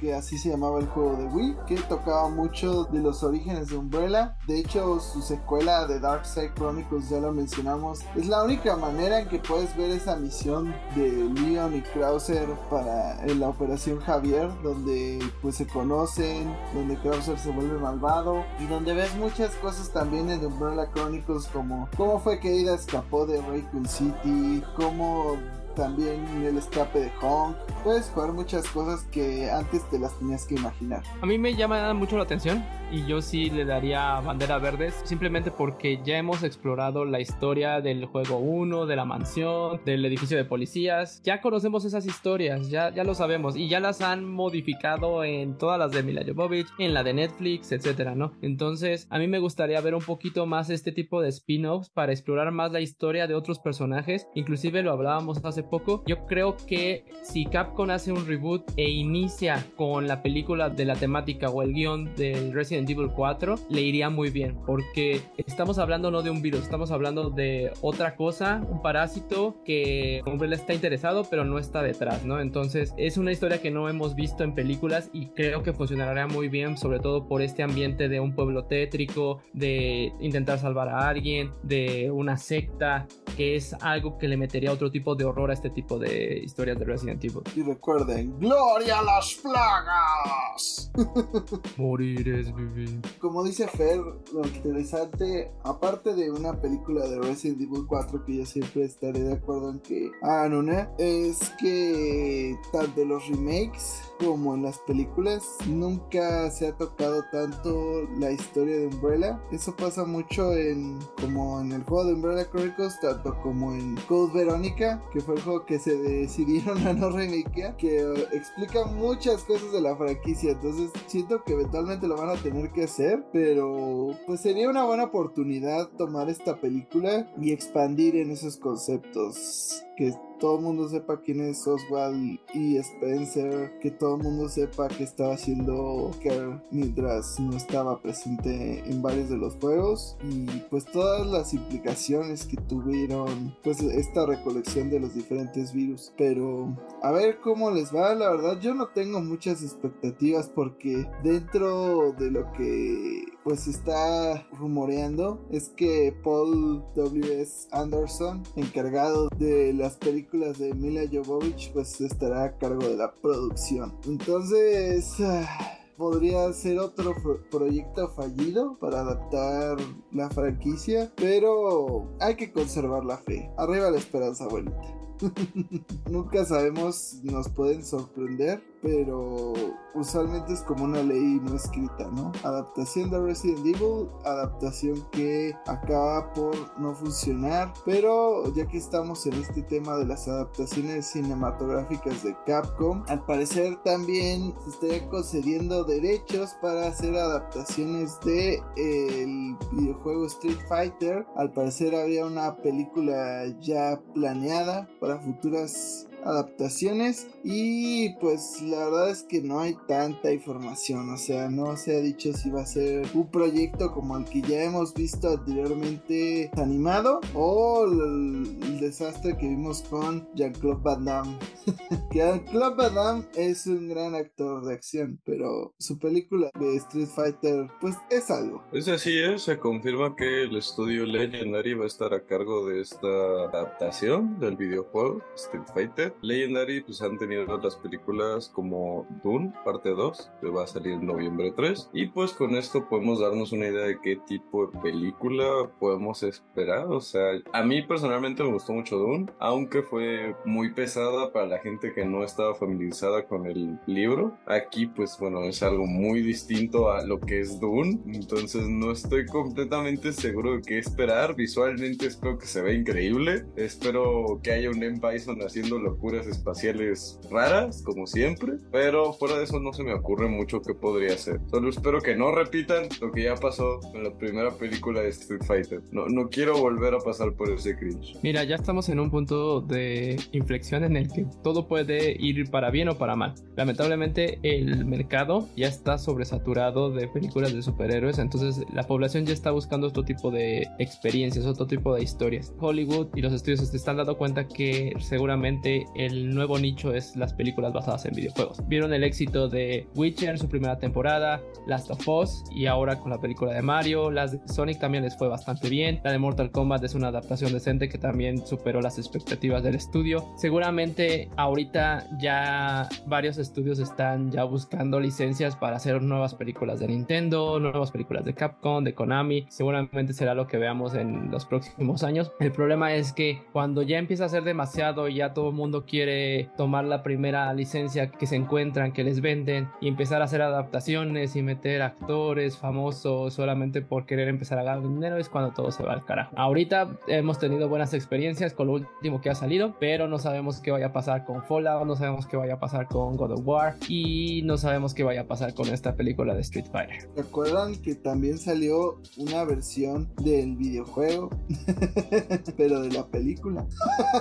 Que 0.00 0.14
así 0.14 0.38
se 0.38 0.50
llamaba 0.50 0.78
el 0.80 0.86
juego 0.86 1.16
de 1.16 1.26
Wii, 1.26 1.56
que 1.66 1.76
tocaba 1.76 2.28
mucho 2.28 2.84
de 2.84 3.00
los 3.00 3.22
orígenes 3.22 3.68
de 3.68 3.76
Umbrella. 3.76 4.36
De 4.46 4.58
hecho, 4.58 5.00
su 5.00 5.22
secuela 5.22 5.86
de 5.86 6.00
Dark 6.00 6.26
Side 6.26 6.52
Chronicles, 6.54 7.08
ya 7.08 7.20
lo 7.20 7.32
mencionamos, 7.32 8.00
es 8.16 8.28
la 8.28 8.42
única 8.44 8.76
manera 8.76 9.20
en 9.20 9.28
que 9.28 9.38
puedes 9.38 9.76
ver 9.76 9.90
esa 9.90 10.16
misión 10.16 10.74
de 10.94 11.10
Leon 11.10 11.76
y 11.76 11.82
Krauser 11.82 12.48
para 12.68 13.24
en 13.24 13.40
la 13.40 13.48
Operación 13.48 14.00
Javier, 14.00 14.50
donde 14.62 15.18
pues 15.42 15.56
se 15.56 15.66
conocen, 15.66 16.54
donde 16.74 16.96
Krauser 16.98 17.38
se 17.38 17.50
vuelve 17.50 17.78
malvado 17.78 18.44
y 18.58 18.66
donde 18.66 18.94
ves 18.94 19.14
muchas 19.16 19.54
cosas 19.56 19.90
también 19.90 20.30
en 20.30 20.44
Umbrella 20.44 20.90
Chronicles 20.92 21.46
como 21.52 21.88
cómo 21.96 22.18
fue 22.20 22.40
que 22.40 22.54
Ida 22.54 22.74
escapó 22.74 23.26
de 23.26 23.40
Raycon 23.42 23.86
City, 23.86 24.62
cómo 24.76 25.36
también 25.74 26.24
el 26.44 26.58
escape 26.58 27.00
de 27.00 27.12
Honk. 27.20 27.56
Puedes 27.84 28.10
jugar 28.10 28.32
muchas 28.32 28.68
cosas 28.68 29.04
que 29.10 29.50
antes 29.50 29.88
te 29.90 29.98
las 29.98 30.18
tenías 30.18 30.46
que 30.46 30.54
imaginar. 30.56 31.02
A 31.22 31.26
mí 31.26 31.38
me 31.38 31.54
llama 31.54 31.92
mucho 31.94 32.16
la 32.16 32.24
atención 32.24 32.64
y 32.92 33.06
yo 33.06 33.22
sí 33.22 33.50
le 33.50 33.64
daría 33.64 34.20
bandera 34.20 34.58
verdes 34.58 35.00
simplemente 35.04 35.50
porque 35.50 36.00
ya 36.04 36.18
hemos 36.18 36.42
explorado 36.42 37.04
la 37.04 37.20
historia 37.20 37.80
del 37.80 38.04
juego 38.06 38.38
1, 38.38 38.86
de 38.86 38.96
la 38.96 39.04
mansión, 39.04 39.80
del 39.84 40.04
edificio 40.04 40.36
de 40.36 40.44
policías. 40.44 41.22
Ya 41.22 41.40
conocemos 41.40 41.84
esas 41.84 42.06
historias, 42.06 42.68
ya, 42.68 42.92
ya 42.92 43.04
lo 43.04 43.14
sabemos 43.14 43.56
y 43.56 43.68
ya 43.68 43.80
las 43.80 44.00
han 44.00 44.24
modificado 44.24 45.24
en 45.24 45.56
todas 45.56 45.78
las 45.78 45.92
de 45.92 46.02
Mila 46.02 46.22
Jovovich, 46.26 46.68
en 46.78 46.94
la 46.94 47.02
de 47.02 47.14
Netflix, 47.14 47.72
etcétera, 47.72 48.14
¿no? 48.14 48.32
Entonces, 48.42 49.06
a 49.10 49.18
mí 49.18 49.28
me 49.28 49.38
gustaría 49.38 49.80
ver 49.80 49.94
un 49.94 50.02
poquito 50.02 50.46
más 50.46 50.70
este 50.70 50.92
tipo 50.92 51.22
de 51.22 51.28
spin-offs 51.28 51.90
para 51.90 52.12
explorar 52.12 52.50
más 52.50 52.72
la 52.72 52.80
historia 52.80 53.26
de 53.26 53.34
otros 53.34 53.58
personajes. 53.58 54.26
Inclusive 54.34 54.82
lo 54.82 54.92
hablábamos 54.92 55.44
hace 55.44 55.59
poco. 55.62 56.02
Yo 56.06 56.26
creo 56.26 56.56
que 56.56 57.04
si 57.22 57.46
Capcom 57.46 57.90
hace 57.90 58.12
un 58.12 58.26
reboot 58.26 58.70
e 58.76 58.88
inicia 58.90 59.64
con 59.76 60.06
la 60.06 60.22
película 60.22 60.70
de 60.70 60.84
la 60.84 60.96
temática 60.96 61.50
o 61.50 61.62
el 61.62 61.72
guion 61.72 62.14
del 62.14 62.52
Resident 62.52 62.88
Evil 62.88 63.10
4, 63.14 63.56
le 63.68 63.80
iría 63.80 64.10
muy 64.10 64.30
bien. 64.30 64.58
Porque 64.66 65.20
estamos 65.36 65.78
hablando 65.78 66.10
no 66.10 66.22
de 66.22 66.30
un 66.30 66.42
virus, 66.42 66.62
estamos 66.62 66.90
hablando 66.90 67.30
de 67.30 67.72
otra 67.80 68.16
cosa, 68.16 68.62
un 68.70 68.82
parásito 68.82 69.56
que 69.64 70.22
Umbrella 70.26 70.54
está 70.54 70.74
interesado, 70.74 71.24
pero 71.28 71.44
no 71.44 71.58
está 71.58 71.82
detrás, 71.82 72.24
¿no? 72.24 72.40
Entonces 72.40 72.94
es 72.96 73.16
una 73.16 73.32
historia 73.32 73.60
que 73.60 73.70
no 73.70 73.88
hemos 73.88 74.14
visto 74.14 74.44
en 74.44 74.54
películas 74.54 75.10
y 75.12 75.26
creo 75.26 75.62
que 75.62 75.72
funcionaría 75.72 76.26
muy 76.26 76.48
bien, 76.48 76.76
sobre 76.76 77.00
todo 77.00 77.26
por 77.26 77.42
este 77.42 77.62
ambiente 77.62 78.08
de 78.08 78.20
un 78.20 78.34
pueblo 78.34 78.64
tétrico, 78.64 79.42
de 79.52 80.12
intentar 80.20 80.58
salvar 80.58 80.88
a 80.88 81.08
alguien, 81.08 81.50
de 81.62 82.10
una 82.10 82.36
secta, 82.36 83.06
que 83.36 83.56
es 83.56 83.74
algo 83.80 84.18
que 84.18 84.28
le 84.28 84.36
metería 84.36 84.72
otro 84.72 84.90
tipo 84.90 85.14
de 85.14 85.24
horror 85.24 85.49
a 85.50 85.54
este 85.54 85.70
tipo 85.70 85.98
de 85.98 86.40
historias 86.44 86.78
de 86.78 86.84
Resident 86.84 87.22
Evil. 87.24 87.42
Y 87.54 87.62
recuerden, 87.62 88.38
¡Gloria 88.38 89.00
a 89.00 89.02
las 89.02 89.34
plagas! 89.34 90.90
Morir 91.76 92.28
es 92.28 92.54
vivir. 92.54 93.00
Como 93.18 93.44
dice 93.44 93.66
Fer, 93.68 94.00
lo 94.32 94.44
interesante, 94.44 95.50
aparte 95.64 96.14
de 96.14 96.30
una 96.30 96.60
película 96.60 97.06
de 97.06 97.18
Resident 97.20 97.60
Evil 97.62 97.86
4, 97.86 98.24
que 98.24 98.36
yo 98.38 98.46
siempre 98.46 98.84
estaré 98.84 99.20
de 99.20 99.34
acuerdo 99.34 99.70
en 99.70 99.80
que 99.80 100.10
hagan 100.22 100.54
una, 100.54 100.90
es 100.98 101.52
que 101.60 102.56
tanto 102.72 103.04
los 103.04 103.26
remakes 103.28 104.02
como 104.20 104.54
en 104.54 104.62
las 104.62 104.78
películas 104.78 105.56
nunca 105.66 106.50
se 106.50 106.68
ha 106.68 106.76
tocado 106.76 107.24
tanto 107.32 108.02
la 108.18 108.30
historia 108.30 108.76
de 108.76 108.86
Umbrella. 108.88 109.40
Eso 109.50 109.74
pasa 109.74 110.04
mucho 110.04 110.52
en 110.52 110.98
como 111.20 111.60
en 111.60 111.72
el 111.72 111.82
juego 111.84 112.04
de 112.04 112.14
Umbrella 112.14 112.48
Chronicles, 112.50 113.00
tanto 113.00 113.34
como 113.42 113.74
en 113.74 113.96
Code 114.08 114.32
Veronica, 114.32 115.02
que 115.12 115.20
fue 115.20 115.36
el 115.36 115.42
juego 115.42 115.64
que 115.64 115.78
se 115.78 115.96
decidieron 115.96 116.78
a 116.86 116.92
no 116.92 117.10
remakear, 117.10 117.76
que 117.76 118.00
explica 118.32 118.84
muchas 118.86 119.42
cosas 119.44 119.72
de 119.72 119.80
la 119.80 119.96
franquicia. 119.96 120.52
Entonces 120.52 120.90
siento 121.06 121.42
que 121.44 121.54
eventualmente 121.54 122.06
lo 122.06 122.16
van 122.16 122.30
a 122.30 122.42
tener 122.42 122.70
que 122.72 122.84
hacer, 122.84 123.24
pero 123.32 124.10
pues 124.26 124.40
sería 124.40 124.68
una 124.68 124.84
buena 124.84 125.04
oportunidad 125.04 125.88
tomar 125.96 126.28
esta 126.28 126.60
película 126.60 127.30
y 127.40 127.52
expandir 127.52 128.16
en 128.16 128.30
esos 128.30 128.56
conceptos 128.56 129.84
que 130.00 130.14
todo 130.38 130.56
el 130.56 130.62
mundo 130.64 130.88
sepa 130.88 131.20
quién 131.20 131.42
es 131.42 131.66
Oswald 131.66 132.40
y 132.54 132.78
Spencer, 132.78 133.78
que 133.80 133.90
todo 133.90 134.16
el 134.16 134.22
mundo 134.22 134.48
sepa 134.48 134.88
que 134.88 135.04
estaba 135.04 135.34
haciendo 135.34 136.10
Kerr 136.22 136.62
mientras 136.70 137.38
no 137.38 137.54
estaba 137.54 138.00
presente 138.00 138.82
en 138.86 139.02
varios 139.02 139.28
de 139.28 139.36
los 139.36 139.56
juegos 139.56 140.16
y 140.24 140.46
pues 140.70 140.86
todas 140.86 141.26
las 141.26 141.52
implicaciones 141.52 142.46
que 142.46 142.56
tuvieron 142.56 143.54
pues 143.62 143.82
esta 143.82 144.24
recolección 144.24 144.88
de 144.88 145.00
los 145.00 145.14
diferentes 145.14 145.74
virus. 145.74 146.14
Pero 146.16 146.74
a 147.02 147.12
ver 147.12 147.38
cómo 147.40 147.70
les 147.70 147.94
va, 147.94 148.14
la 148.14 148.30
verdad 148.30 148.58
yo 148.58 148.72
no 148.74 148.88
tengo 148.88 149.20
muchas 149.20 149.62
expectativas 149.62 150.48
porque 150.48 151.06
dentro 151.22 152.12
de 152.12 152.30
lo 152.30 152.50
que 152.52 153.24
pues 153.50 153.66
está 153.66 154.46
rumoreando 154.52 155.44
es 155.50 155.70
que 155.70 156.14
Paul 156.22 156.84
W.S. 156.94 157.66
Anderson, 157.72 158.44
encargado 158.54 159.28
de 159.38 159.72
las 159.72 159.96
películas 159.96 160.56
de 160.56 160.72
Mila 160.72 161.00
Jovovich, 161.12 161.72
pues 161.72 162.00
estará 162.00 162.44
a 162.44 162.58
cargo 162.58 162.86
de 162.86 162.96
la 162.96 163.12
producción. 163.12 163.98
Entonces... 164.06 165.14
Ah, 165.18 165.48
podría 165.96 166.52
ser 166.52 166.78
otro 166.78 167.12
proyecto 167.50 168.08
fallido 168.10 168.78
para 168.78 169.00
adaptar 169.00 169.78
la 170.12 170.30
franquicia, 170.30 171.12
pero 171.16 172.08
hay 172.20 172.36
que 172.36 172.52
conservar 172.52 173.04
la 173.04 173.18
fe. 173.18 173.50
Arriba 173.58 173.90
la 173.90 173.98
esperanza, 173.98 174.44
abuelita. 174.44 174.80
Nunca 176.08 176.44
sabemos, 176.44 177.18
nos 177.24 177.48
pueden 177.48 177.84
sorprender 177.84 178.62
pero 178.82 179.52
usualmente 179.94 180.52
es 180.52 180.62
como 180.62 180.84
una 180.84 181.02
ley 181.02 181.40
no 181.42 181.54
escrita, 181.54 182.08
¿no? 182.12 182.32
Adaptación 182.44 183.10
de 183.10 183.20
Resident 183.20 183.66
Evil, 183.66 184.08
adaptación 184.24 185.04
que 185.10 185.54
acaba 185.66 186.32
por 186.32 186.54
no 186.78 186.94
funcionar, 186.94 187.72
pero 187.84 188.52
ya 188.54 188.66
que 188.66 188.78
estamos 188.78 189.26
en 189.26 189.34
este 189.34 189.62
tema 189.62 189.96
de 189.96 190.06
las 190.06 190.28
adaptaciones 190.28 191.06
cinematográficas 191.06 192.22
de 192.22 192.36
Capcom, 192.46 193.04
al 193.08 193.24
parecer 193.26 193.76
también 193.84 194.54
se 194.64 194.70
estaría 194.70 195.08
concediendo 195.08 195.84
derechos 195.84 196.56
para 196.62 196.88
hacer 196.88 197.16
adaptaciones 197.16 198.18
de 198.20 198.62
el 198.76 199.56
videojuego 199.72 200.26
Street 200.26 200.58
Fighter. 200.68 201.26
Al 201.36 201.52
parecer 201.52 201.94
había 201.94 202.24
una 202.24 202.56
película 202.56 203.44
ya 203.60 204.00
planeada 204.14 204.88
para 205.00 205.18
futuras 205.18 206.09
adaptaciones 206.24 207.28
y 207.42 208.14
pues 208.16 208.60
la 208.62 208.84
verdad 208.84 209.10
es 209.10 209.22
que 209.22 209.40
no 209.40 209.60
hay 209.60 209.76
tanta 209.86 210.32
información, 210.32 211.10
o 211.10 211.16
sea, 211.16 211.48
no 211.48 211.76
se 211.76 211.96
ha 211.96 212.00
dicho 212.00 212.32
si 212.32 212.50
va 212.50 212.62
a 212.62 212.66
ser 212.66 213.06
un 213.14 213.30
proyecto 213.30 213.92
como 213.92 214.16
el 214.16 214.24
que 214.24 214.42
ya 214.42 214.62
hemos 214.64 214.94
visto 214.94 215.30
anteriormente 215.30 216.50
animado 216.56 217.20
o 217.34 217.84
el, 217.84 218.80
desastre 218.80 219.36
que 219.36 219.46
vimos 219.46 219.82
con 219.82 220.26
Jean-Claude 220.34 220.80
Van 220.82 221.04
Damme. 221.04 221.38
Jean-Claude 222.12 222.76
Van 222.76 222.94
Damme 222.94 223.24
es 223.36 223.66
un 223.66 223.88
gran 223.88 224.14
actor 224.14 224.64
de 224.64 224.72
acción, 224.72 225.20
pero 225.24 225.74
su 225.78 225.98
película 225.98 226.50
de 226.58 226.76
Street 226.76 227.08
Fighter 227.08 227.68
pues 227.80 227.96
es 228.08 228.30
algo. 228.30 228.62
Es 228.72 228.88
así, 228.88 229.18
¿eh? 229.18 229.38
se 229.38 229.58
confirma 229.58 230.16
que 230.16 230.44
el 230.44 230.56
estudio 230.56 231.04
Legendary 231.04 231.74
va 231.74 231.84
a 231.84 231.88
estar 231.88 232.14
a 232.14 232.24
cargo 232.24 232.66
de 232.66 232.80
esta 232.80 233.06
adaptación 233.06 234.38
del 234.40 234.56
videojuego 234.56 235.22
Street 235.34 235.64
Fighter. 235.74 236.09
Legendary 236.22 236.82
pues 236.82 237.02
han 237.02 237.18
tenido 237.18 237.44
otras 237.52 237.76
películas 237.76 238.48
como 238.48 239.06
Dune, 239.22 239.52
parte 239.64 239.90
2, 239.90 240.30
que 240.40 240.48
va 240.48 240.64
a 240.64 240.66
salir 240.66 240.92
en 240.94 241.06
noviembre 241.06 241.52
3. 241.56 241.90
Y 241.92 242.06
pues 242.06 242.32
con 242.32 242.54
esto 242.54 242.88
podemos 242.88 243.20
darnos 243.20 243.52
una 243.52 243.68
idea 243.68 243.86
de 243.86 244.00
qué 244.00 244.16
tipo 244.16 244.66
de 244.66 244.78
película 244.80 245.70
podemos 245.78 246.22
esperar. 246.22 246.86
O 246.86 247.00
sea, 247.00 247.22
a 247.52 247.62
mí 247.62 247.82
personalmente 247.82 248.42
me 248.42 248.52
gustó 248.52 248.72
mucho 248.72 248.98
Dune, 248.98 249.26
aunque 249.38 249.82
fue 249.82 250.34
muy 250.44 250.72
pesada 250.72 251.32
para 251.32 251.46
la 251.46 251.58
gente 251.58 251.92
que 251.92 252.04
no 252.04 252.24
estaba 252.24 252.54
familiarizada 252.54 253.26
con 253.26 253.46
el 253.46 253.78
libro. 253.86 254.36
Aquí 254.46 254.86
pues 254.86 255.16
bueno, 255.18 255.44
es 255.44 255.62
algo 255.62 255.86
muy 255.86 256.20
distinto 256.22 256.90
a 256.90 257.04
lo 257.04 257.20
que 257.20 257.40
es 257.40 257.60
Dune. 257.60 258.00
Entonces 258.06 258.68
no 258.68 258.92
estoy 258.92 259.26
completamente 259.26 260.12
seguro 260.12 260.56
de 260.56 260.62
qué 260.62 260.78
esperar. 260.78 261.34
Visualmente 261.34 262.06
espero 262.06 262.38
que 262.38 262.46
se 262.46 262.62
vea 262.62 262.74
increíble. 262.74 263.44
Espero 263.56 264.40
que 264.42 264.52
haya 264.52 264.70
un 264.70 264.82
M. 264.82 265.00
Bison 265.00 265.40
haciendo 265.42 265.78
locuras 266.00 266.26
espaciales 266.26 267.20
raras, 267.30 267.82
como 267.82 268.06
siempre, 268.06 268.54
pero 268.72 269.12
fuera 269.12 269.36
de 269.36 269.44
eso 269.44 269.60
no 269.60 269.74
se 269.74 269.84
me 269.84 269.92
ocurre 269.92 270.28
mucho 270.28 270.62
que 270.62 270.72
podría 270.72 271.16
ser. 271.18 271.40
Solo 271.50 271.68
espero 271.68 272.00
que 272.00 272.16
no 272.16 272.32
repitan 272.32 272.88
lo 273.02 273.12
que 273.12 273.24
ya 273.24 273.34
pasó 273.34 273.80
en 273.94 274.04
la 274.04 274.10
primera 274.10 274.50
película 274.50 275.02
de 275.02 275.10
Street 275.10 275.42
Fighter. 275.46 275.82
No, 275.92 276.06
no 276.06 276.30
quiero 276.30 276.58
volver 276.58 276.94
a 276.94 277.00
pasar 277.00 277.34
por 277.34 277.50
ese 277.50 277.76
cringe. 277.76 278.16
Mira, 278.22 278.44
ya 278.44 278.56
estamos 278.56 278.88
en 278.88 278.98
un 278.98 279.10
punto 279.10 279.60
de 279.60 280.18
inflexión 280.32 280.84
en 280.84 280.96
el 280.96 281.12
que 281.12 281.26
todo 281.42 281.68
puede 281.68 282.16
ir 282.18 282.50
para 282.50 282.70
bien 282.70 282.88
o 282.88 282.96
para 282.96 283.14
mal. 283.14 283.34
Lamentablemente 283.56 284.38
el 284.42 284.86
mercado 284.86 285.48
ya 285.54 285.68
está 285.68 285.98
sobresaturado 285.98 286.90
de 286.90 287.08
películas 287.08 287.52
de 287.52 287.60
superhéroes, 287.60 288.18
entonces 288.18 288.64
la 288.72 288.84
población 288.84 289.26
ya 289.26 289.34
está 289.34 289.50
buscando 289.50 289.88
otro 289.88 290.02
tipo 290.02 290.30
de 290.30 290.66
experiencias, 290.78 291.44
otro 291.44 291.66
tipo 291.66 291.94
de 291.94 292.02
historias. 292.02 292.54
Hollywood 292.58 293.08
y 293.14 293.20
los 293.20 293.34
estudios 293.34 293.60
se 293.60 293.76
están 293.76 293.98
dando 293.98 294.16
cuenta 294.16 294.48
que 294.48 294.94
seguramente 294.98 295.84
el 295.94 296.34
nuevo 296.34 296.58
nicho 296.58 296.94
es 296.94 297.16
las 297.16 297.32
películas 297.32 297.72
basadas 297.72 298.06
en 298.06 298.14
videojuegos. 298.14 298.66
Vieron 298.68 298.92
el 298.92 299.04
éxito 299.04 299.48
de 299.48 299.86
Witcher, 299.94 300.38
su 300.38 300.48
primera 300.48 300.78
temporada, 300.78 301.40
Last 301.66 301.90
of 301.90 302.08
Us 302.08 302.44
y 302.54 302.66
ahora 302.66 302.96
con 302.98 303.10
la 303.10 303.20
película 303.20 303.52
de 303.52 303.62
Mario, 303.62 304.10
las 304.10 304.32
de 304.32 304.40
Sonic 304.46 304.78
también 304.78 305.04
les 305.04 305.16
fue 305.16 305.28
bastante 305.28 305.68
bien. 305.68 306.00
La 306.04 306.12
de 306.12 306.18
Mortal 306.18 306.50
Kombat 306.50 306.82
es 306.84 306.94
una 306.94 307.08
adaptación 307.08 307.52
decente 307.52 307.88
que 307.88 307.98
también 307.98 308.46
superó 308.46 308.80
las 308.80 308.98
expectativas 308.98 309.62
del 309.62 309.74
estudio. 309.74 310.26
Seguramente 310.36 311.28
ahorita 311.36 312.06
ya 312.20 312.88
varios 313.06 313.38
estudios 313.38 313.78
están 313.78 314.30
ya 314.30 314.44
buscando 314.44 315.00
licencias 315.00 315.56
para 315.56 315.76
hacer 315.76 316.02
nuevas 316.02 316.34
películas 316.34 316.80
de 316.80 316.88
Nintendo, 316.88 317.58
nuevas 317.58 317.90
películas 317.90 318.24
de 318.24 318.34
Capcom, 318.34 318.84
de 318.84 318.94
Konami. 318.94 319.46
Seguramente 319.48 320.12
será 320.12 320.34
lo 320.34 320.46
que 320.46 320.58
veamos 320.58 320.94
en 320.94 321.30
los 321.30 321.44
próximos 321.44 322.02
años. 322.02 322.32
El 322.40 322.52
problema 322.52 322.94
es 322.94 323.12
que 323.12 323.42
cuando 323.52 323.82
ya 323.82 323.98
empieza 323.98 324.24
a 324.24 324.28
ser 324.28 324.44
demasiado 324.44 325.08
y 325.08 325.16
ya 325.16 325.34
todo 325.34 325.50
el 325.50 325.54
mundo 325.54 325.79
quiere 325.84 326.50
tomar 326.56 326.84
la 326.84 327.02
primera 327.02 327.52
licencia 327.52 328.10
que 328.10 328.26
se 328.26 328.36
encuentran, 328.36 328.92
que 328.92 329.04
les 329.04 329.20
venden 329.20 329.68
y 329.80 329.88
empezar 329.88 330.22
a 330.22 330.24
hacer 330.24 330.42
adaptaciones 330.42 331.36
y 331.36 331.42
meter 331.42 331.82
actores 331.82 332.56
famosos 332.56 333.34
solamente 333.34 333.82
por 333.82 334.06
querer 334.06 334.28
empezar 334.28 334.58
a 334.58 334.62
ganar 334.62 334.82
dinero 334.82 335.16
es 335.16 335.28
cuando 335.28 335.52
todo 335.52 335.70
se 335.70 335.82
va 335.82 335.92
al 335.92 336.04
carajo. 336.04 336.34
Ahorita 336.36 336.88
hemos 337.08 337.38
tenido 337.38 337.68
buenas 337.68 337.94
experiencias 337.94 338.52
con 338.52 338.68
lo 338.68 338.74
último 338.74 339.20
que 339.20 339.30
ha 339.30 339.34
salido, 339.34 339.76
pero 339.78 340.08
no 340.08 340.18
sabemos 340.18 340.60
qué 340.60 340.70
vaya 340.70 340.86
a 340.86 340.92
pasar 340.92 341.24
con 341.24 341.42
Fallout, 341.42 341.86
no 341.86 341.96
sabemos 341.96 342.26
qué 342.26 342.36
vaya 342.36 342.54
a 342.54 342.60
pasar 342.60 342.86
con 342.86 343.16
God 343.16 343.32
of 343.32 343.40
War 343.44 343.76
y 343.88 344.42
no 344.44 344.56
sabemos 344.58 344.94
qué 344.94 345.02
vaya 345.02 345.22
a 345.22 345.26
pasar 345.26 345.54
con 345.54 345.68
esta 345.68 345.94
película 345.96 346.34
de 346.34 346.40
Street 346.40 346.66
Fighter. 346.70 347.08
¿Recuerdan 347.16 347.76
que 347.76 347.94
también 347.94 348.38
salió 348.38 349.00
una 349.16 349.44
versión 349.44 350.08
del 350.16 350.56
videojuego? 350.56 351.30
pero 352.56 352.80
de 352.82 352.90
la 352.90 353.06
película. 353.06 353.66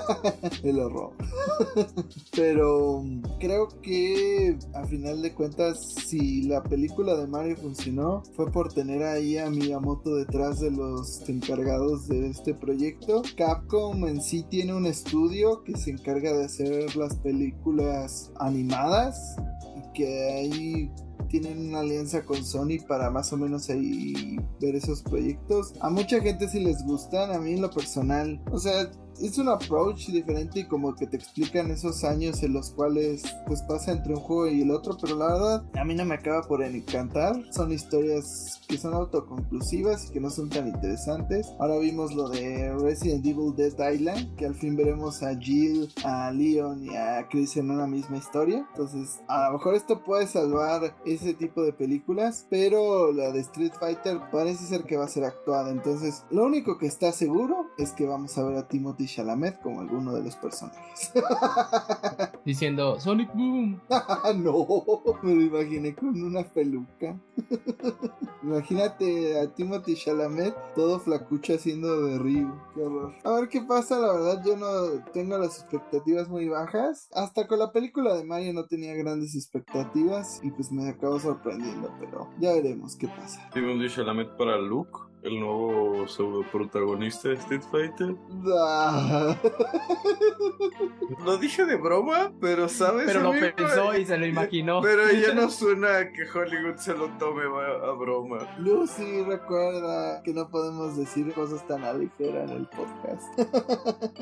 El 0.64 0.80
horror. 0.80 1.14
pero 2.36 3.04
creo 3.40 3.68
que 3.82 4.58
a 4.74 4.86
final 4.86 5.22
de 5.22 5.34
cuentas, 5.34 5.96
si 6.06 6.44
la 6.44 6.64
película 6.64 7.16
de 7.16 7.28
Mario 7.28 7.58
funcionó, 7.58 8.24
fue 8.36 8.52
por 8.52 8.74
tener 8.74 9.04
ahí 9.04 9.38
a 9.38 9.50
Miyamoto 9.50 10.16
detrás 10.16 10.60
de 10.60 10.72
los 10.72 11.28
encargados 11.30 12.08
de 12.08 12.28
este 12.28 12.54
proyecto. 12.54 13.22
Capcom 13.36 14.08
en 14.08 14.22
sí 14.22 14.44
tiene 14.50 14.74
un 14.74 14.86
estudio 14.86 15.64
que 15.64 15.78
se 15.78 15.92
encarga 15.92 16.34
de 16.34 16.46
hacer 16.46 16.96
las 16.96 17.16
películas 17.18 18.32
animadas 18.40 19.36
y 19.78 19.94
que 19.94 20.34
ahí 20.34 20.92
tienen 21.30 21.70
una 21.70 21.80
alianza 21.82 22.24
con 22.24 22.44
Sony 22.44 22.80
para 22.88 23.10
más 23.10 23.32
o 23.32 23.38
menos 23.38 23.70
ahí 23.70 24.38
ver 24.60 24.76
esos 24.76 25.02
proyectos. 25.02 25.74
A 25.80 25.90
mucha 25.90 26.20
gente 26.20 26.50
sí 26.50 26.60
les 26.60 26.84
gustan, 26.86 27.32
a 27.32 27.40
mí 27.40 27.54
en 27.54 27.62
lo 27.62 27.70
personal, 27.70 28.42
o 28.52 28.60
sea, 28.60 28.90
es 29.22 29.38
un 29.38 29.50
approach 29.50 30.08
diferente 30.08 30.62
y 30.62 30.68
como 30.68 30.96
que 30.96 31.08
te 31.08 31.18
explican 31.18 31.72
esos 31.72 32.04
años 32.04 32.42
en 32.44 32.54
los 32.54 32.72
cuales 32.72 33.24
pues 33.48 33.62
pasa 33.64 33.92
entre 33.92 34.14
un 34.14 34.20
juego 34.20 34.48
y 34.48 34.62
el 34.62 34.72
otro, 34.72 34.98
pero 35.00 35.16
la 35.16 35.34
verdad 35.34 35.66
a 35.76 35.84
mí 35.84 35.96
no 35.96 36.06
me 36.06 36.16
acaba 36.16 36.42
por 36.44 36.64
encantar. 36.64 37.36
Son 37.52 37.72
historias 37.72 38.62
que 38.68 38.78
son 38.78 38.94
autoconclusivas 38.94 40.06
y 40.06 40.14
que 40.14 40.20
no 40.20 40.30
son 40.30 40.50
tan 40.50 40.68
interesantes. 40.68 41.48
Ahora 41.60 41.78
vimos 41.78 42.14
lo 42.14 42.30
de 42.30 42.74
Resident 42.78 43.26
Evil 43.26 43.56
Dead 43.56 43.92
Island, 43.92 44.36
que 44.36 44.46
al 44.46 44.56
fin 44.56 44.76
veremos 44.76 45.24
a 45.24 45.38
Jill, 45.38 45.90
a 46.04 46.32
Leon 46.32 46.86
y 46.86 46.96
a 46.96 47.28
Chris 47.30 47.58
en 47.58 47.72
una 47.72 47.88
misma 47.88 48.18
historia. 48.18 48.66
Entonces, 48.72 49.20
a 49.28 49.48
lo 49.48 49.58
mejor 49.58 49.76
esto 49.76 50.04
puede 50.04 50.28
salvar 50.28 50.96
ese 51.06 51.34
tipo 51.34 51.64
de 51.64 51.74
películas, 51.74 52.48
pero 52.50 53.12
la 53.12 53.32
de 53.32 53.40
Street 53.42 53.74
Fighter 53.80 54.20
parece 54.32 54.66
ser 54.66 54.84
que 54.84 54.98
va 54.98 55.06
a 55.06 55.10
ser 55.10 55.24
actuada. 55.24 55.72
Entonces, 55.72 56.24
lo 56.30 56.46
único 56.46 56.78
que 56.78 56.88
está 56.88 57.12
seguro 57.12 57.68
es 57.78 57.92
que 57.92 58.06
vamos 58.06 58.38
a 58.38 58.44
ver 58.44 58.58
a 58.58 58.68
Timothy 58.68 59.09
Chalamet 59.16 59.60
como 59.62 59.82
alguno 59.82 60.14
de 60.14 60.24
los 60.24 60.36
personajes. 60.36 61.12
Diciendo 62.46 63.00
Sonic 63.00 63.34
Boom. 63.34 63.82
no, 64.38 65.20
me 65.24 65.36
lo 65.36 65.42
imaginé 65.42 65.96
con 65.96 66.22
una 66.22 66.44
peluca. 66.44 67.20
Imagínate 68.44 69.40
a 69.40 69.54
Timothy 69.54 69.96
Chalamet 69.96 70.56
todo 70.76 71.00
flacucho 71.00 71.56
haciendo 71.56 72.06
de 72.06 72.18
Ryu. 72.18 72.52
Qué 72.74 72.82
horror. 72.82 73.14
A 73.24 73.32
ver 73.32 73.50
qué 73.50 73.62
pasa, 73.62 74.00
la 74.00 74.14
verdad 74.14 74.44
yo 74.46 74.56
no 74.56 75.04
tengo 75.12 75.38
las 75.38 75.60
expectativas 75.60 76.30
muy 76.30 76.48
bajas. 76.48 77.10
Hasta 77.14 77.48
con 77.48 77.60
la 77.60 77.72
película 77.72 78.16
de 78.16 78.24
Mario 78.24 78.54
no 78.54 78.66
tenía 78.66 78.94
grandes 78.94 79.36
expectativas 79.36 80.40
y 80.44 80.52
pues 80.52 80.72
me 80.72 80.90
acabo 80.90 81.20
sorprendiendo, 81.20 81.92
pero 82.00 82.30
ya 82.40 82.54
veremos 82.54 82.96
qué 82.96 83.08
pasa. 83.08 83.50
Timothy 83.54 83.90
Chalamet 83.90 84.38
para 84.38 84.58
Luke 84.58 85.09
el 85.24 85.40
nuevo 85.40 86.08
pseudo 86.08 86.44
protagonista 86.52 87.30
de 87.30 87.36
Street 87.36 87.64
Fighter. 87.72 88.16
Lo 91.26 91.38
dije 91.38 91.66
de 91.66 91.76
broma, 91.76 92.32
pero 92.40 92.70
sabes. 92.70 93.08
Pero 93.08 93.22
lo 93.22 93.32
pensó 93.32 93.98
y 93.98 94.06
se 94.06 94.18
lo 94.18 94.26
imaginó. 94.26 94.82
Pero 94.82 95.12
ya 95.12 95.34
no 95.36 95.50
suena 95.50 96.12
que 96.14 96.24
Hollywood 96.24 96.78
se 96.78 96.94
lo 96.94 97.10
tome 97.18 97.44
a, 97.44 97.92
broma. 97.92 98.38
Lucy, 98.60 99.24
recuerda 99.24 100.22
que 100.24 100.34
no 100.34 100.50
podemos 100.50 100.96
decir 100.96 101.34
cosas 101.34 101.68
tan 101.68 101.84
a 101.84 101.94
ligera 101.94 102.44
en 102.44 102.50
el 102.50 102.68
podcast. 102.68 103.28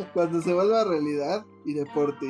Cuando 0.13 0.41
se 0.41 0.53
vuelva 0.53 0.85
realidad, 0.85 1.45
y 1.67 1.73
deporte. 1.73 2.25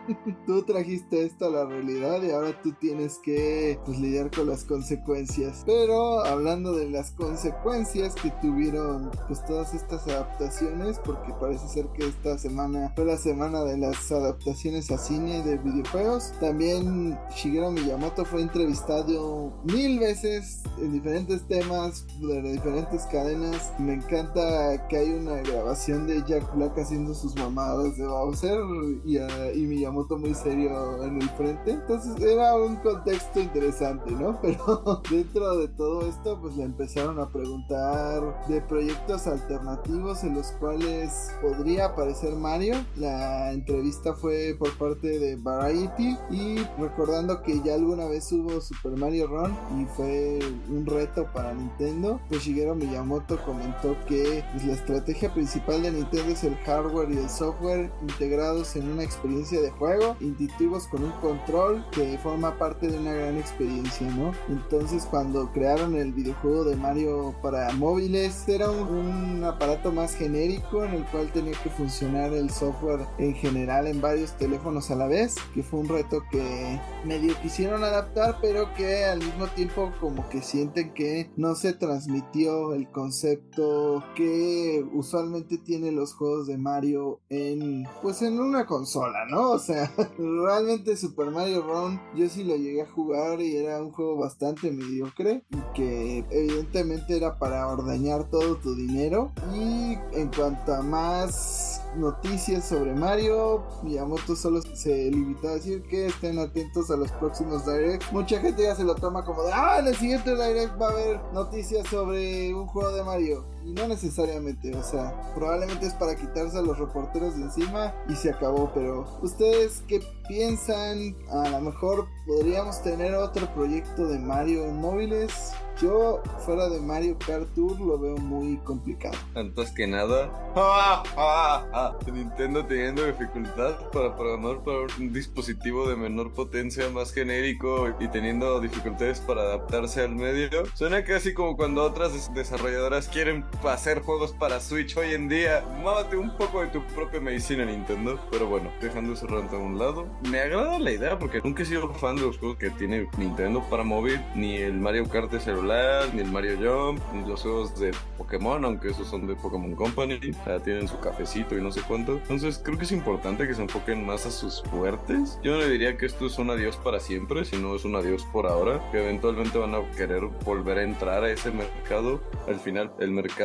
tú 0.46 0.62
trajiste 0.62 1.24
esto 1.24 1.46
a 1.46 1.50
la 1.50 1.64
realidad 1.66 2.22
y 2.22 2.30
ahora 2.30 2.62
tú 2.62 2.72
tienes 2.72 3.18
que 3.18 3.78
pues, 3.84 3.98
lidiar 3.98 4.30
con 4.30 4.46
las 4.46 4.64
consecuencias. 4.64 5.64
Pero 5.66 6.24
hablando 6.24 6.72
de 6.72 6.88
las 6.88 7.10
consecuencias 7.10 8.14
que 8.14 8.30
tuvieron 8.40 9.10
pues 9.26 9.44
todas 9.44 9.74
estas 9.74 10.06
adaptaciones, 10.06 11.00
porque 11.04 11.34
parece 11.40 11.66
ser 11.68 11.88
que 11.88 12.06
esta 12.06 12.38
semana 12.38 12.92
fue 12.94 13.04
la 13.04 13.16
semana 13.16 13.64
de 13.64 13.76
las 13.76 14.12
adaptaciones 14.12 14.90
a 14.92 14.98
cine 14.98 15.42
de 15.42 15.58
videojuegos. 15.58 16.32
También 16.38 17.18
Shigeru 17.34 17.72
Miyamoto 17.72 18.24
fue 18.24 18.42
entrevistado 18.42 19.52
mil 19.64 19.98
veces 19.98 20.62
en 20.78 20.92
diferentes 20.92 21.42
temas 21.48 22.06
de 22.20 22.52
diferentes 22.52 23.02
cadenas. 23.06 23.72
Me 23.80 23.94
encanta 23.94 24.86
que 24.86 24.96
hay 24.96 25.10
una 25.10 25.40
grabación 25.42 26.06
de 26.06 26.22
Jack 26.28 26.54
Black 26.54 26.78
haciendo 26.78 27.14
sus 27.14 27.34
mamadas 27.34 27.96
de 27.96 28.06
Bowser 28.06 28.60
y, 29.04 29.18
y 29.18 29.66
Miyamoto 29.66 30.18
muy 30.18 30.34
serio 30.34 31.02
en 31.02 31.20
el 31.20 31.28
frente. 31.30 31.72
Entonces 31.72 32.20
era 32.20 32.56
un 32.56 32.76
contexto 32.76 33.40
interesante, 33.40 34.12
¿no? 34.12 34.38
Pero 34.42 35.02
dentro 35.10 35.56
de 35.56 35.68
todo 35.68 36.06
esto, 36.06 36.38
pues 36.40 36.56
le 36.56 36.64
empezaron 36.64 37.18
a 37.18 37.28
preguntar 37.28 38.46
de 38.48 38.60
proyectos 38.62 39.26
alternativos 39.26 40.24
en 40.24 40.34
los 40.34 40.52
cuales 40.52 41.30
podría 41.40 41.86
aparecer 41.86 42.34
Mario. 42.34 42.76
La 42.96 43.52
entrevista 43.52 44.14
fue 44.14 44.56
por 44.58 44.76
parte 44.78 45.18
de 45.18 45.36
Variety 45.36 46.16
y 46.30 46.56
recordando 46.78 47.42
que 47.42 47.60
ya 47.62 47.74
alguna 47.74 48.06
vez 48.06 48.30
hubo 48.32 48.60
Super 48.60 48.92
Mario 48.92 49.26
Run 49.28 49.56
y 49.80 49.84
fue 49.96 50.38
un 50.68 50.86
reto 50.86 51.26
para 51.32 51.54
Nintendo, 51.54 52.20
pues 52.28 52.42
Shigeru 52.42 52.74
Miyamoto 52.74 53.42
comentó 53.44 53.96
que 54.06 54.44
pues, 54.52 54.64
la 54.64 54.74
estrategia 54.74 55.32
principal 55.32 55.82
de 55.82 55.92
Nintendo 55.92 56.32
es 56.32 56.44
el 56.44 56.56
hardware 56.56 57.10
y 57.10 57.18
el 57.18 57.30
software 57.30 57.90
integrados 58.02 58.65
en 58.74 58.90
una 58.90 59.04
experiencia 59.04 59.60
de 59.60 59.70
juego, 59.70 60.16
intuitivos 60.20 60.88
con 60.88 61.04
un 61.04 61.12
control 61.20 61.84
que 61.92 62.18
forma 62.18 62.58
parte 62.58 62.88
de 62.88 62.98
una 62.98 63.12
gran 63.12 63.36
experiencia, 63.36 64.08
¿no? 64.10 64.32
Entonces 64.48 65.06
cuando 65.08 65.52
crearon 65.52 65.94
el 65.94 66.12
videojuego 66.12 66.64
de 66.64 66.76
Mario 66.76 67.34
para 67.42 67.70
móviles 67.74 68.48
era 68.48 68.70
un, 68.70 69.44
aparato 69.44 69.92
más 69.92 70.16
genérico 70.16 70.84
en 70.84 70.94
el 70.94 71.04
cual 71.06 71.30
tenía 71.32 71.52
que 71.62 71.70
funcionar 71.70 72.32
el 72.32 72.50
software 72.50 73.06
en 73.18 73.34
general 73.34 73.86
en 73.86 74.00
varios 74.00 74.32
teléfonos 74.32 74.90
a 74.90 74.96
la 74.96 75.06
vez, 75.06 75.36
que 75.54 75.62
fue 75.62 75.80
un 75.80 75.88
reto 75.88 76.22
que 76.30 76.80
medio 77.04 77.34
quisieron 77.42 77.84
adaptar, 77.84 78.38
pero 78.40 78.72
que 78.74 79.04
al 79.04 79.18
mismo 79.18 79.46
tiempo 79.48 79.92
como 80.00 80.28
que 80.28 80.42
sienten 80.42 80.94
que 80.94 81.30
no 81.36 81.54
se 81.54 81.74
transmitió 81.74 82.74
el 82.74 82.90
concepto 82.90 84.02
que 84.14 84.84
usualmente 84.94 85.58
tiene 85.58 85.92
los 85.92 86.14
juegos 86.14 86.46
de 86.46 86.56
Mario 86.56 87.20
en 87.28 87.84
pues 88.02 88.22
en 88.22 88.38
una 88.56 88.66
consola, 88.66 89.26
¿no? 89.26 89.50
O 89.50 89.58
sea, 89.58 89.92
realmente 90.18 90.96
Super 90.96 91.30
Mario 91.30 91.62
Run 91.62 92.00
yo 92.14 92.26
sí 92.28 92.42
lo 92.42 92.56
llegué 92.56 92.82
a 92.82 92.90
jugar 92.90 93.40
y 93.40 93.54
era 93.56 93.82
un 93.82 93.92
juego 93.92 94.16
bastante 94.16 94.70
mediocre 94.70 95.44
y 95.50 95.74
que 95.74 96.24
evidentemente 96.30 97.16
era 97.16 97.38
para 97.38 97.66
ordeñar 97.68 98.30
todo 98.30 98.56
tu 98.56 98.74
dinero 98.74 99.32
y 99.54 99.98
en 100.12 100.30
cuanto 100.34 100.74
a 100.74 100.80
más 100.80 101.82
noticias 101.96 102.66
sobre 102.66 102.94
Mario, 102.94 103.62
Miyamoto 103.82 104.34
solo 104.34 104.62
se 104.62 105.10
limitó 105.10 105.48
a 105.48 105.54
decir 105.54 105.82
que 105.82 106.06
estén 106.06 106.38
atentos 106.38 106.90
a 106.90 106.96
los 106.96 107.12
próximos 107.12 107.66
Direct. 107.66 108.10
Mucha 108.12 108.40
gente 108.40 108.62
ya 108.62 108.74
se 108.74 108.84
lo 108.84 108.94
toma 108.94 109.24
como 109.24 109.42
de, 109.42 109.52
ah, 109.52 109.80
en 109.80 109.88
el 109.88 109.96
siguiente 109.96 110.30
Direct 110.30 110.80
va 110.80 110.88
a 110.88 110.92
haber 110.92 111.20
noticias 111.34 111.86
sobre 111.88 112.54
un 112.54 112.66
juego 112.66 112.90
de 112.92 113.04
Mario. 113.04 113.55
Y 113.66 113.72
no 113.72 113.88
necesariamente, 113.88 114.72
o 114.76 114.82
sea, 114.84 115.12
probablemente 115.34 115.86
es 115.86 115.94
para 115.94 116.14
quitarse 116.14 116.56
a 116.56 116.62
los 116.62 116.78
reporteros 116.78 117.36
de 117.36 117.42
encima 117.42 117.92
y 118.08 118.14
se 118.14 118.30
acabó. 118.30 118.70
Pero, 118.72 119.18
¿ustedes 119.22 119.82
qué 119.88 120.00
piensan? 120.28 121.16
A 121.30 121.48
lo 121.48 121.60
mejor 121.60 122.06
podríamos 122.26 122.80
tener 122.84 123.14
otro 123.16 123.52
proyecto 123.54 124.06
de 124.06 124.20
Mario 124.20 124.64
en 124.66 124.76
móviles. 124.76 125.52
Yo, 125.82 126.22
fuera 126.38 126.68
de 126.68 126.80
Mario 126.80 127.18
Kart 127.18 127.52
Tour, 127.54 127.78
lo 127.80 127.98
veo 127.98 128.16
muy 128.16 128.56
complicado. 128.58 129.16
Antes 129.34 129.72
que 129.72 129.86
nada. 129.86 130.30
Nintendo 132.10 132.64
teniendo 132.64 133.04
dificultad 133.04 133.74
para 133.92 134.16
programar 134.16 134.62
para 134.64 134.78
un 134.98 135.12
dispositivo 135.12 135.86
de 135.88 135.96
menor 135.96 136.32
potencia, 136.32 136.88
más 136.88 137.12
genérico 137.12 137.94
y 138.00 138.08
teniendo 138.08 138.58
dificultades 138.60 139.20
para 139.20 139.42
adaptarse 139.42 140.02
al 140.02 140.14
medio. 140.14 140.64
Suena 140.74 141.04
casi 141.04 141.34
como 141.34 141.56
cuando 141.56 141.82
otras 141.82 142.32
desarrolladoras 142.34 143.08
quieren 143.08 143.44
hacer 143.64 144.02
juegos 144.02 144.32
para 144.32 144.60
Switch 144.60 144.96
hoy 144.96 145.14
en 145.14 145.28
día. 145.28 145.64
Mávate 145.82 146.16
un 146.16 146.36
poco 146.36 146.60
de 146.60 146.68
tu 146.68 146.82
propia 146.94 147.20
medicina, 147.20 147.64
Nintendo. 147.64 148.18
Pero 148.30 148.46
bueno, 148.46 148.70
dejando 148.80 149.14
ese 149.14 149.26
rante 149.26 149.56
a 149.56 149.58
un 149.58 149.78
lado, 149.78 150.06
me 150.30 150.40
agrada 150.40 150.78
la 150.78 150.92
idea 150.92 151.18
porque 151.18 151.40
nunca 151.42 151.62
he 151.62 151.66
sido 151.66 151.92
fan 151.94 152.16
de 152.16 152.22
los 152.22 152.38
juegos 152.38 152.58
que 152.58 152.70
tiene 152.70 153.08
Nintendo 153.18 153.62
para 153.68 153.82
móvil, 153.82 154.20
ni 154.34 154.56
el 154.56 154.74
Mario 154.74 155.08
Kart 155.08 155.30
de 155.30 155.40
celular 155.40 156.08
ni 156.14 156.20
el 156.20 156.30
Mario 156.30 156.56
Jump, 156.56 157.00
ni 157.12 157.26
los 157.26 157.42
juegos 157.42 157.78
de 157.78 157.92
Pokémon, 158.18 158.64
aunque 158.64 158.90
esos 158.90 159.08
son 159.08 159.26
de 159.26 159.36
Pokémon 159.36 159.74
Company, 159.74 160.18
ya 160.46 160.58
tienen 160.60 160.88
su 160.88 160.98
cafecito 161.00 161.56
y 161.56 161.62
no 161.62 161.72
sé 161.72 161.82
cuánto. 161.86 162.14
Entonces 162.14 162.60
creo 162.62 162.78
que 162.78 162.84
es 162.84 162.92
importante 162.92 163.46
que 163.46 163.54
se 163.54 163.62
enfoquen 163.62 164.04
más 164.06 164.26
a 164.26 164.30
sus 164.30 164.62
fuertes. 164.62 165.38
Yo 165.42 165.52
no 165.52 165.58
le 165.58 165.70
diría 165.70 165.96
que 165.96 166.06
esto 166.06 166.26
es 166.26 166.38
un 166.38 166.50
adiós 166.50 166.76
para 166.76 167.00
siempre, 167.00 167.44
sino 167.44 167.74
es 167.74 167.84
un 167.84 167.96
adiós 167.96 168.24
por 168.32 168.46
ahora, 168.46 168.80
que 168.90 169.02
eventualmente 169.02 169.58
van 169.58 169.74
a 169.74 169.90
querer 169.92 170.22
volver 170.44 170.78
a 170.78 170.82
entrar 170.82 171.24
a 171.24 171.30
ese 171.30 171.50
mercado. 171.50 172.20
Al 172.48 172.60
final, 172.60 172.92
el 172.98 173.10
mercado 173.10 173.35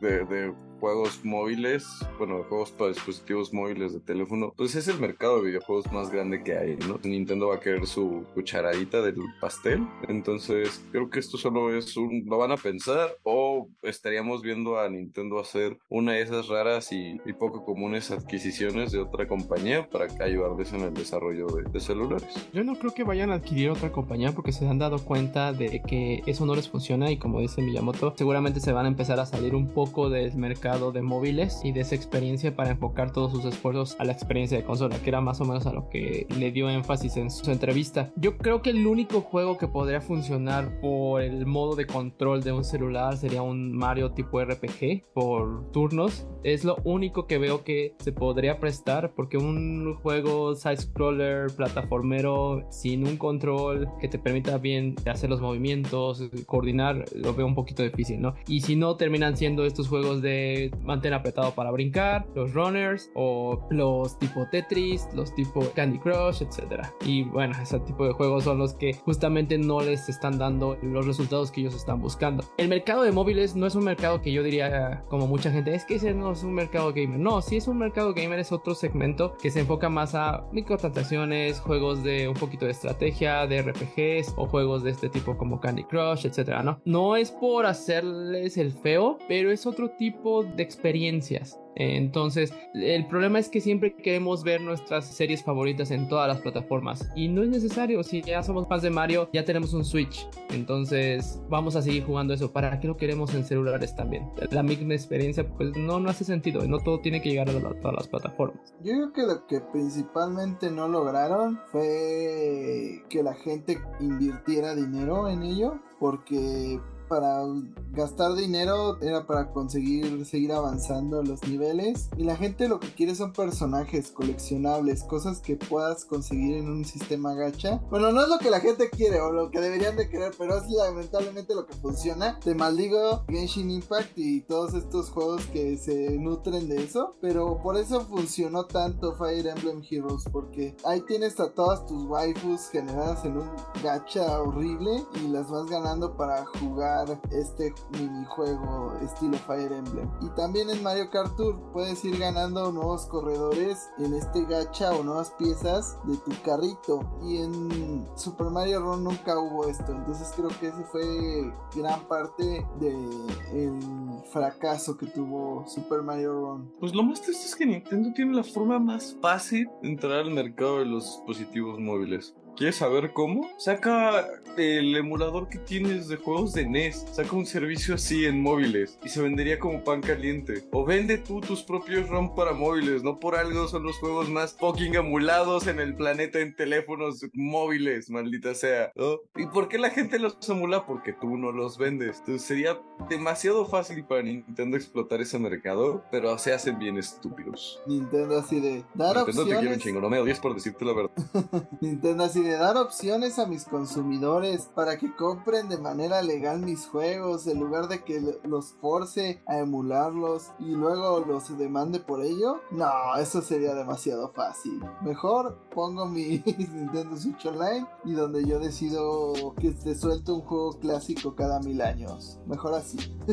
de, 0.00 0.54
juegos 0.80 1.24
móviles, 1.24 1.86
bueno, 2.18 2.42
juegos 2.48 2.72
para 2.72 2.90
dispositivos 2.90 3.52
móviles 3.52 3.92
de 3.92 4.00
teléfono, 4.00 4.52
pues 4.56 4.74
es 4.74 4.88
el 4.88 4.98
mercado 4.98 5.36
de 5.36 5.48
videojuegos 5.48 5.92
más 5.92 6.10
grande 6.10 6.42
que 6.42 6.56
hay, 6.56 6.76
¿no? 6.76 6.98
Nintendo 7.04 7.48
va 7.48 7.56
a 7.56 7.60
querer 7.60 7.86
su 7.86 8.24
cucharadita 8.34 9.02
del 9.02 9.16
pastel, 9.40 9.86
entonces 10.08 10.82
creo 10.90 11.10
que 11.10 11.20
esto 11.20 11.36
solo 11.36 11.76
es 11.76 11.96
un, 11.96 12.24
lo 12.26 12.38
van 12.38 12.52
a 12.52 12.56
pensar 12.56 13.14
o 13.22 13.68
estaríamos 13.82 14.42
viendo 14.42 14.78
a 14.78 14.88
Nintendo 14.88 15.38
hacer 15.38 15.78
una 15.88 16.12
de 16.12 16.22
esas 16.22 16.48
raras 16.48 16.90
y, 16.92 17.20
poco 17.38 17.64
comunes 17.64 18.10
adquisiciones 18.10 18.92
de 18.92 18.98
otra 18.98 19.26
compañía 19.26 19.88
para 19.88 20.08
ayudarles 20.22 20.74
en 20.74 20.80
el 20.80 20.92
desarrollo 20.92 21.46
de, 21.46 21.62
de 21.62 21.80
celulares. 21.80 22.48
Yo 22.52 22.64
no 22.64 22.74
creo 22.74 22.92
que 22.92 23.02
vayan 23.02 23.30
a 23.30 23.36
adquirir 23.36 23.70
otra 23.70 23.92
compañía 23.92 24.32
porque 24.32 24.52
se 24.52 24.68
han 24.68 24.78
dado 24.78 24.98
cuenta 24.98 25.54
de 25.54 25.80
que 25.80 26.22
eso 26.26 26.44
no 26.44 26.54
les 26.54 26.68
funciona 26.68 27.10
y 27.10 27.16
como 27.16 27.40
dice 27.40 27.62
Miyamoto, 27.62 28.12
seguramente 28.18 28.60
se 28.60 28.72
van 28.72 28.84
a 28.84 28.88
empezar 28.88 29.20
a 29.20 29.26
salir 29.26 29.54
un 29.54 29.68
poco 29.68 30.10
del 30.10 30.34
mercado 30.34 30.69
de 30.70 31.02
móviles 31.02 31.60
y 31.64 31.72
de 31.72 31.80
esa 31.80 31.96
experiencia 31.96 32.54
para 32.54 32.70
enfocar 32.70 33.12
todos 33.12 33.32
sus 33.32 33.44
esfuerzos 33.44 33.96
a 33.98 34.04
la 34.04 34.12
experiencia 34.12 34.56
de 34.56 34.64
consola, 34.64 34.96
que 35.02 35.10
era 35.10 35.20
más 35.20 35.40
o 35.40 35.44
menos 35.44 35.66
a 35.66 35.72
lo 35.72 35.88
que 35.88 36.28
le 36.38 36.52
dio 36.52 36.70
énfasis 36.70 37.16
en 37.16 37.30
su 37.30 37.50
entrevista. 37.50 38.12
Yo 38.16 38.38
creo 38.38 38.62
que 38.62 38.70
el 38.70 38.86
único 38.86 39.20
juego 39.20 39.58
que 39.58 39.66
podría 39.66 40.00
funcionar 40.00 40.80
por 40.80 41.22
el 41.22 41.44
modo 41.44 41.74
de 41.74 41.86
control 41.86 42.42
de 42.42 42.52
un 42.52 42.62
celular 42.62 43.16
sería 43.16 43.42
un 43.42 43.72
Mario 43.72 44.12
tipo 44.12 44.40
RPG 44.42 45.12
por 45.12 45.70
turnos. 45.72 46.28
Es 46.44 46.64
lo 46.64 46.76
único 46.84 47.26
que 47.26 47.38
veo 47.38 47.64
que 47.64 47.94
se 47.98 48.12
podría 48.12 48.60
prestar 48.60 49.12
porque 49.14 49.38
un 49.38 49.96
juego 49.96 50.54
side-scroller, 50.54 51.48
plataformero, 51.56 52.64
sin 52.70 53.06
un 53.06 53.16
control 53.16 53.88
que 54.00 54.08
te 54.08 54.18
permita 54.18 54.58
bien 54.58 54.94
hacer 55.06 55.28
los 55.30 55.40
movimientos, 55.40 56.30
coordinar, 56.46 57.04
lo 57.14 57.34
veo 57.34 57.46
un 57.46 57.54
poquito 57.54 57.82
difícil, 57.82 58.20
¿no? 58.20 58.34
Y 58.46 58.60
si 58.60 58.76
no, 58.76 58.96
terminan 58.96 59.36
siendo 59.36 59.64
estos 59.64 59.88
juegos 59.88 60.22
de 60.22 60.59
mantén 60.82 61.14
apretado 61.14 61.52
para 61.54 61.70
brincar, 61.70 62.26
los 62.34 62.52
runners 62.52 63.10
o 63.14 63.66
los 63.70 64.18
tipo 64.18 64.46
Tetris, 64.50 65.08
los 65.14 65.34
tipo 65.34 65.60
Candy 65.74 65.98
Crush, 65.98 66.42
etcétera. 66.42 66.92
Y 67.04 67.24
bueno, 67.24 67.54
ese 67.60 67.80
tipo 67.80 68.06
de 68.06 68.12
juegos 68.12 68.44
son 68.44 68.58
los 68.58 68.74
que 68.74 68.94
justamente 68.94 69.58
no 69.58 69.80
les 69.80 70.08
están 70.08 70.38
dando 70.38 70.76
los 70.82 71.06
resultados 71.06 71.50
que 71.50 71.60
ellos 71.60 71.74
están 71.74 72.00
buscando. 72.00 72.44
El 72.58 72.68
mercado 72.68 73.02
de 73.02 73.12
móviles 73.12 73.56
no 73.56 73.66
es 73.66 73.74
un 73.74 73.84
mercado 73.84 74.20
que 74.20 74.32
yo 74.32 74.42
diría 74.42 75.04
como 75.08 75.26
mucha 75.26 75.50
gente, 75.50 75.74
es 75.74 75.84
que 75.84 75.96
ese 75.96 76.14
no 76.14 76.32
es 76.32 76.42
un 76.42 76.52
mercado 76.52 76.92
gamer. 76.92 77.18
No, 77.18 77.40
si 77.42 77.56
es 77.56 77.68
un 77.68 77.78
mercado 77.78 78.14
gamer 78.14 78.38
es 78.38 78.52
otro 78.52 78.74
segmento 78.74 79.36
que 79.40 79.50
se 79.50 79.60
enfoca 79.60 79.88
más 79.88 80.14
a 80.14 80.44
microtransacciones, 80.52 81.60
juegos 81.60 82.02
de 82.02 82.28
un 82.28 82.34
poquito 82.34 82.64
de 82.64 82.72
estrategia, 82.72 83.46
de 83.46 83.62
RPGs 83.62 84.34
o 84.36 84.46
juegos 84.46 84.82
de 84.82 84.90
este 84.90 85.08
tipo 85.08 85.36
como 85.36 85.60
Candy 85.60 85.84
Crush, 85.84 86.26
etcétera, 86.26 86.62
¿no? 86.62 86.80
No 86.84 87.16
es 87.16 87.30
por 87.30 87.66
hacerles 87.66 88.56
el 88.56 88.72
feo, 88.72 89.18
pero 89.28 89.50
es 89.50 89.66
otro 89.66 89.90
tipo 89.90 90.42
de 90.56 90.62
experiencias. 90.62 91.58
Entonces, 91.76 92.52
el 92.74 93.06
problema 93.06 93.38
es 93.38 93.48
que 93.48 93.60
siempre 93.60 93.94
queremos 93.94 94.42
ver 94.42 94.60
nuestras 94.60 95.06
series 95.06 95.42
favoritas 95.42 95.90
en 95.90 96.08
todas 96.08 96.28
las 96.28 96.40
plataformas 96.40 97.10
y 97.14 97.28
no 97.28 97.42
es 97.42 97.48
necesario. 97.48 98.02
Si 98.02 98.22
ya 98.22 98.42
somos 98.42 98.68
fans 98.68 98.82
de 98.82 98.90
Mario, 98.90 99.30
ya 99.32 99.44
tenemos 99.44 99.72
un 99.72 99.84
Switch. 99.84 100.28
Entonces, 100.50 101.40
vamos 101.48 101.76
a 101.76 101.82
seguir 101.82 102.04
jugando 102.04 102.34
eso. 102.34 102.52
¿Para 102.52 102.80
qué 102.80 102.88
lo 102.88 102.96
queremos 102.96 103.34
en 103.34 103.44
celulares 103.44 103.94
también? 103.94 104.28
La 104.50 104.62
misma 104.62 104.94
experiencia, 104.94 105.48
pues 105.48 105.76
no, 105.76 106.00
no 106.00 106.10
hace 106.10 106.24
sentido. 106.24 106.66
No 106.66 106.78
todo 106.80 107.00
tiene 107.00 107.22
que 107.22 107.30
llegar 107.30 107.48
a, 107.48 107.52
todas 107.52 107.94
las 107.94 108.08
plataformas. 108.08 108.74
Yo 108.82 108.92
creo 108.92 109.12
que 109.12 109.22
lo 109.22 109.46
que 109.46 109.60
principalmente 109.60 110.70
no 110.70 110.88
lograron 110.88 111.60
fue 111.70 113.04
que 113.08 113.22
la 113.22 113.34
gente 113.34 113.78
invirtiera 114.00 114.74
dinero 114.74 115.28
en 115.28 115.42
ello 115.42 115.80
porque 115.98 116.80
para 117.10 117.42
gastar 117.90 118.34
dinero, 118.34 119.02
era 119.02 119.26
para 119.26 119.50
conseguir 119.50 120.24
seguir 120.24 120.52
avanzando 120.52 121.24
los 121.24 121.42
niveles. 121.42 122.08
Y 122.16 122.22
la 122.22 122.36
gente 122.36 122.68
lo 122.68 122.78
que 122.78 122.94
quiere 122.94 123.16
son 123.16 123.32
personajes 123.32 124.12
coleccionables, 124.12 125.02
cosas 125.02 125.40
que 125.40 125.56
puedas 125.56 126.04
conseguir 126.04 126.58
en 126.58 126.70
un 126.70 126.84
sistema 126.84 127.34
gacha. 127.34 127.82
Bueno, 127.90 128.12
no 128.12 128.22
es 128.22 128.28
lo 128.28 128.38
que 128.38 128.48
la 128.48 128.60
gente 128.60 128.90
quiere 128.90 129.20
o 129.20 129.32
lo 129.32 129.50
que 129.50 129.60
deberían 129.60 129.96
de 129.96 130.08
querer, 130.08 130.32
pero 130.38 130.56
es 130.56 130.70
lamentablemente 130.70 131.56
lo 131.56 131.66
que 131.66 131.74
funciona. 131.74 132.38
Te 132.38 132.54
maldigo 132.54 133.24
Genshin 133.28 133.72
Impact 133.72 134.16
y 134.16 134.42
todos 134.42 134.74
estos 134.74 135.10
juegos 135.10 135.44
que 135.46 135.76
se 135.78 136.16
nutren 136.16 136.68
de 136.68 136.84
eso. 136.84 137.16
Pero 137.20 137.60
por 137.60 137.76
eso 137.76 138.02
funcionó 138.02 138.66
tanto 138.66 139.16
Fire 139.16 139.48
Emblem 139.48 139.82
Heroes, 139.90 140.22
porque 140.30 140.76
ahí 140.84 141.00
tienes 141.00 141.40
a 141.40 141.50
todas 141.50 141.84
tus 141.86 142.04
waifus 142.04 142.68
generadas 142.70 143.24
en 143.24 143.38
un 143.38 143.50
gacha 143.82 144.40
horrible 144.40 145.04
y 145.24 145.26
las 145.26 145.50
vas 145.50 145.66
ganando 145.66 146.16
para 146.16 146.46
jugar 146.46 146.99
este 147.30 147.72
minijuego 147.92 148.94
estilo 149.02 149.36
Fire 149.38 149.72
Emblem. 149.72 150.10
Y 150.20 150.28
también 150.30 150.70
en 150.70 150.82
Mario 150.82 151.10
Kart 151.10 151.36
Tour 151.36 151.58
puedes 151.72 152.04
ir 152.04 152.18
ganando 152.18 152.72
nuevos 152.72 153.06
corredores 153.06 153.90
en 153.98 154.14
este 154.14 154.44
gacha 154.44 154.92
o 154.92 155.02
nuevas 155.02 155.30
piezas 155.32 155.98
de 156.04 156.16
tu 156.18 156.32
carrito. 156.44 157.18
Y 157.22 157.38
en 157.38 158.06
Super 158.16 158.48
Mario 158.48 158.80
Run 158.80 159.04
nunca 159.04 159.38
hubo 159.38 159.66
esto. 159.66 159.92
Entonces 159.92 160.32
creo 160.34 160.50
que 160.60 160.68
ese 160.68 160.84
fue 160.84 161.52
gran 161.74 162.00
parte 162.08 162.66
del 162.78 164.22
fracaso 164.32 164.96
que 164.96 165.06
tuvo 165.06 165.66
Super 165.66 166.02
Mario 166.02 166.32
Run. 166.32 166.72
Pues 166.80 166.94
lo 166.94 167.02
más 167.02 167.20
triste 167.20 167.46
es 167.46 167.54
que 167.54 167.66
Nintendo 167.66 168.10
tiene 168.14 168.34
la 168.34 168.44
forma 168.44 168.78
más 168.78 169.16
fácil 169.20 169.68
de 169.82 169.88
entrar 169.88 170.20
al 170.20 170.30
mercado 170.30 170.78
de 170.78 170.86
los 170.86 171.04
dispositivos 171.04 171.78
móviles. 171.78 172.34
¿Quieres 172.56 172.76
saber 172.76 173.12
cómo? 173.12 173.48
Saca 173.58 174.26
el 174.56 174.96
emulador 174.96 175.48
que 175.48 175.58
tienes 175.58 176.08
de 176.08 176.16
juegos 176.16 176.52
de 176.52 176.66
NES. 176.66 177.06
Saca 177.12 177.34
un 177.34 177.46
servicio 177.46 177.94
así 177.94 178.26
en 178.26 178.42
móviles 178.42 178.98
y 179.04 179.08
se 179.08 179.22
vendería 179.22 179.58
como 179.58 179.82
pan 179.82 180.00
caliente. 180.00 180.64
O 180.72 180.84
vende 180.84 181.18
tú 181.18 181.40
tus 181.40 181.62
propios 181.62 182.08
ROM 182.08 182.34
para 182.34 182.52
móviles. 182.52 183.02
No 183.02 183.18
por 183.18 183.36
algo 183.36 183.68
son 183.68 183.84
los 183.84 183.98
juegos 183.98 184.28
más 184.28 184.54
fucking 184.58 184.94
emulados 184.94 185.66
en 185.66 185.80
el 185.80 185.94
planeta 185.94 186.40
en 186.40 186.54
teléfonos 186.54 187.24
móviles, 187.32 188.10
maldita 188.10 188.54
sea. 188.54 188.92
¿Y 189.36 189.46
por 189.46 189.68
qué 189.68 189.78
la 189.78 189.90
gente 189.90 190.18
los 190.18 190.36
emula? 190.48 190.86
Porque 190.86 191.12
tú 191.12 191.36
no 191.36 191.52
los 191.52 191.78
vendes. 191.78 192.18
Entonces 192.20 192.42
sería 192.42 192.80
demasiado 193.08 193.64
fácil 193.66 194.04
para 194.04 194.22
Nintendo 194.22 194.76
explotar 194.76 195.20
ese 195.20 195.38
mercado, 195.38 196.04
pero 196.10 196.36
se 196.38 196.52
hacen 196.52 196.78
bien 196.78 196.98
estúpidos. 196.98 197.80
Nintendo 197.86 198.38
así 198.38 198.60
de 198.60 198.84
dar 198.94 199.16
Nintendo 199.16 199.44
te 199.44 199.58
quiero 199.58 199.74
un 199.74 199.80
chingo, 199.80 200.00
no 200.00 200.10
me 200.10 200.18
odies 200.18 200.40
por 200.40 200.54
decirte 200.54 200.84
la 200.84 200.92
verdad. 200.92 201.68
Nintendo 201.80 202.24
así 202.24 202.39
de 202.42 202.56
dar 202.56 202.76
opciones 202.76 203.38
a 203.38 203.46
mis 203.46 203.64
consumidores 203.64 204.68
para 204.74 204.98
que 204.98 205.14
compren 205.14 205.68
de 205.68 205.78
manera 205.78 206.22
legal 206.22 206.60
mis 206.60 206.86
juegos 206.86 207.46
en 207.46 207.60
lugar 207.60 207.88
de 207.88 208.04
que 208.04 208.38
los 208.44 208.72
force 208.80 209.42
a 209.46 209.58
emularlos 209.58 210.50
y 210.58 210.70
luego 210.70 211.20
los 211.20 211.56
demande 211.58 212.00
por 212.00 212.22
ello. 212.22 212.60
No, 212.70 212.90
eso 213.18 213.42
sería 213.42 213.74
demasiado 213.74 214.32
fácil. 214.32 214.82
Mejor 215.02 215.58
pongo 215.74 216.06
mi 216.06 216.38
Nintendo 216.58 217.16
Switch 217.16 217.46
Online 217.46 217.86
y 218.04 218.12
donde 218.12 218.44
yo 218.44 218.58
decido 218.58 219.54
que 219.60 219.72
te 219.72 219.94
suelte 219.94 220.32
un 220.32 220.42
juego 220.42 220.78
clásico 220.78 221.34
cada 221.34 221.60
mil 221.60 221.80
años. 221.80 222.38
Mejor 222.46 222.74
así. 222.74 222.98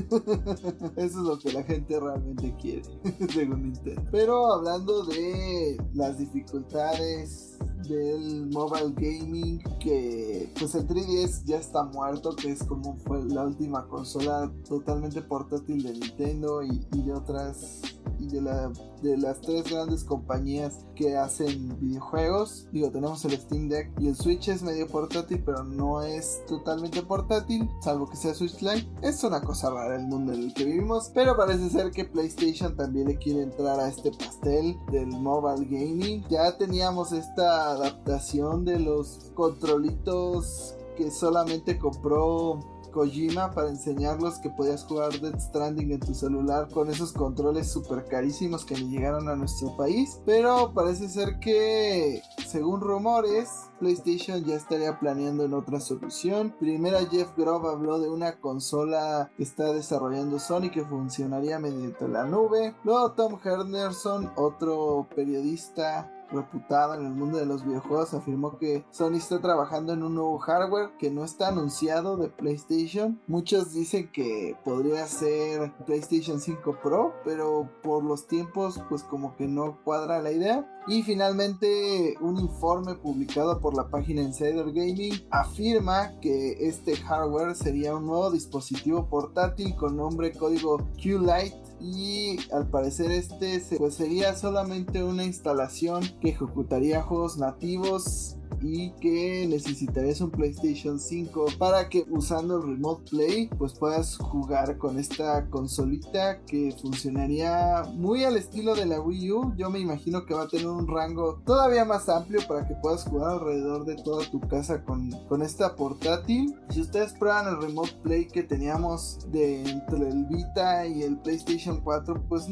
eso 0.96 0.98
es 0.98 1.16
lo 1.16 1.40
que 1.40 1.52
la 1.52 1.64
gente 1.64 2.00
realmente 2.00 2.56
quiere, 2.60 2.84
según 3.34 3.64
Nintendo. 3.64 4.04
Pero 4.12 4.52
hablando 4.52 5.04
de 5.06 5.78
las 5.94 6.18
dificultades 6.18 7.47
del 7.88 8.48
mobile 8.48 8.94
gaming 8.96 9.60
que 9.80 10.52
pues 10.60 10.76
el 10.76 10.88
3DS 10.88 11.44
ya 11.46 11.58
está 11.58 11.84
muerto 11.84 12.36
que 12.36 12.52
es 12.52 12.64
como 12.64 12.98
fue 12.98 13.24
la 13.26 13.46
última 13.46 13.88
consola 13.88 14.52
totalmente 14.68 15.22
portátil 15.22 15.84
de 15.84 15.94
Nintendo 15.94 16.64
y, 16.64 16.86
y 16.94 17.04
de 17.04 17.14
otras 17.14 17.82
de, 18.28 18.42
la, 18.42 18.72
de 19.02 19.18
las 19.18 19.42
tres 19.42 19.70
grandes 19.70 20.04
compañías 20.04 20.86
que 20.96 21.16
hacen 21.18 21.78
videojuegos. 21.80 22.68
Digo, 22.72 22.92
tenemos 22.92 23.24
el 23.26 23.38
Steam 23.40 23.70
Deck 23.70 23.92
y 24.00 24.08
el 24.08 24.16
Switch 24.16 24.48
es 24.50 24.62
medio 24.64 24.88
portátil, 24.88 25.42
pero 25.46 25.64
no 25.64 26.02
es 26.02 26.44
totalmente 26.48 27.02
portátil, 27.02 27.70
salvo 27.82 28.10
que 28.10 28.18
sea 28.18 28.34
Switch 28.34 28.62
Lite. 28.62 28.90
Es 29.02 29.24
una 29.24 29.42
cosa 29.42 29.70
rara 29.70 29.96
el 29.96 30.08
mundo 30.08 30.34
en 30.34 30.44
el 30.44 30.54
que 30.54 30.66
vivimos, 30.66 31.12
pero 31.14 31.36
parece 31.36 31.70
ser 31.70 31.92
que 31.92 32.06
PlayStation 32.06 32.76
también 32.76 33.08
le 33.08 33.18
quiere 33.18 33.44
entrar 33.44 33.80
a 33.80 33.88
este 33.88 34.12
pastel 34.12 34.78
del 34.92 35.08
mobile 35.08 35.66
gaming. 35.66 36.26
Ya 36.30 36.58
teníamos 36.58 37.12
esta 37.12 37.72
adaptación 37.72 38.66
de 38.66 38.80
los 38.80 39.32
controlitos 39.36 40.76
que 40.98 41.12
solamente 41.12 41.78
compró 41.78 42.77
Kojima 42.92 43.52
para 43.52 43.70
enseñarlos 43.70 44.40
que 44.40 44.50
podías 44.50 44.84
jugar 44.84 45.20
Dead 45.20 45.40
Stranding 45.40 45.92
en 45.92 46.00
tu 46.00 46.14
celular 46.14 46.68
con 46.70 46.90
esos 46.90 47.12
controles 47.12 47.72
super 47.72 48.06
carísimos 48.06 48.66
que 48.66 48.76
ni 48.76 48.90
llegaron 48.90 49.30
a 49.30 49.36
nuestro 49.36 49.76
país. 49.78 50.20
Pero 50.26 50.74
parece 50.74 51.10
ser 51.10 51.40
que, 51.40 52.22
según 52.48 52.82
rumores, 52.82 53.50
PlayStation 53.80 54.44
ya 54.44 54.56
estaría 54.56 55.00
planeando 55.00 55.46
en 55.46 55.54
otra 55.54 55.80
solución. 55.80 56.54
Primero 56.60 56.98
Jeff 57.10 57.30
Grove 57.38 57.70
habló 57.70 58.00
de 58.00 58.10
una 58.10 58.40
consola 58.40 59.30
que 59.38 59.44
está 59.44 59.74
desarrollando 59.74 60.40
Sony 60.40 60.70
que 60.72 60.84
funcionaría 60.84 61.60
mediante 61.60 62.08
la 62.08 62.26
nube. 62.26 62.76
Luego 62.84 63.12
Tom 63.12 63.38
Henderson, 63.44 64.32
otro 64.36 65.08
periodista 65.16 66.12
reputada 66.32 66.96
en 66.96 67.06
el 67.06 67.14
mundo 67.14 67.38
de 67.38 67.46
los 67.46 67.66
videojuegos, 67.66 68.14
afirmó 68.14 68.58
que 68.58 68.86
Sony 68.92 69.16
está 69.16 69.40
trabajando 69.40 69.94
en 69.94 70.04
un 70.04 70.16
nuevo 70.16 70.38
hardware 70.40 70.92
que 70.98 71.12
no 71.12 71.24
está 71.24 71.50
anunciado 71.50 72.18
de 72.18 72.30
PlayStation. 72.30 73.20
Muchos 73.28 73.74
dicen 73.74 74.12
que 74.12 74.56
podría 74.64 75.06
ser 75.08 75.74
PlayStation 75.86 76.40
5 76.40 76.80
Pro, 76.82 77.14
pero 77.24 77.70
por 77.84 78.04
los 78.04 78.28
tiempos 78.28 78.82
pues 78.90 79.04
como 79.04 79.36
que 79.36 79.48
no 79.48 79.80
cuadra 79.84 80.22
la 80.22 80.32
idea. 80.32 80.66
Y 80.88 81.04
finalmente 81.04 82.16
un 82.22 82.38
informe 82.40 82.96
publicado 82.96 83.60
por 83.60 83.76
la 83.76 83.90
página 83.90 84.22
Insider 84.22 84.72
Gaming 84.72 85.14
afirma 85.32 86.18
que 86.22 86.68
este 86.68 86.96
hardware 86.96 87.56
sería 87.56 87.96
un 87.96 88.08
nuevo 88.08 88.32
dispositivo 88.32 89.10
portátil 89.10 89.76
con 89.76 89.98
nombre 89.98 90.32
código 90.32 90.78
Q-Lite 91.02 91.67
y 91.80 92.38
al 92.52 92.68
parecer 92.68 93.12
este 93.12 93.62
pues 93.78 93.96
sería 93.96 94.36
solamente 94.36 95.04
una 95.04 95.24
instalación 95.24 96.04
que 96.22 96.30
ejecutaría 96.30 97.02
juegos 97.02 97.38
nativos 97.38 98.38
y 98.62 98.92
que 99.02 99.46
necesitarías 99.48 100.22
un 100.22 100.32
PlayStation 100.32 101.00
5 101.00 101.46
para 101.58 101.90
que 101.90 102.06
usando 102.10 102.58
el 102.58 102.64
Remote 102.64 103.10
Play 103.10 103.50
pues 103.58 103.74
puedas 103.74 104.18
jugar 104.18 104.78
con 104.78 105.00
esta 105.00 105.50
consolita 105.50 106.42
que 106.46 106.76
funcionaría 106.82 107.84
muy 107.94 108.24
al 108.24 108.38
estilo 108.38 108.76
de 108.76 108.86
la 108.86 109.00
Wii 109.00 109.32
U. 109.32 109.54
Yo 109.58 109.70
me 109.70 109.80
imagino 109.80 110.26
que 110.26 110.34
va 110.34 110.44
a 110.44 110.48
tener 110.48 110.68
un 110.68 110.88
rango 110.88 111.42
todavía 111.46 111.86
más 111.86 112.10
amplio 112.10 112.42
para 112.48 112.68
que 112.68 112.76
puedas 112.76 113.04
jugar 113.04 113.32
alrededor 113.32 113.86
de 113.86 113.96
toda 113.96 114.30
tu 114.30 114.40
casa 114.42 114.84
con, 114.84 115.12
con 115.28 115.42
esta 115.42 115.76
portátil. 115.76 116.56
Si 116.70 116.82
ustedes 116.82 117.14
prueban 117.14 117.48
el 117.48 117.62
Remote 117.62 117.94
Play 118.04 118.28
que 118.28 118.44
teníamos 118.44 119.20
de 119.32 119.62
entre 119.62 120.10
el 120.10 120.26
Vita 120.26 120.86
y 120.86 121.04
el 121.04 121.18
PlayStation 121.18 121.82
4 121.82 122.24
pues 122.28 122.48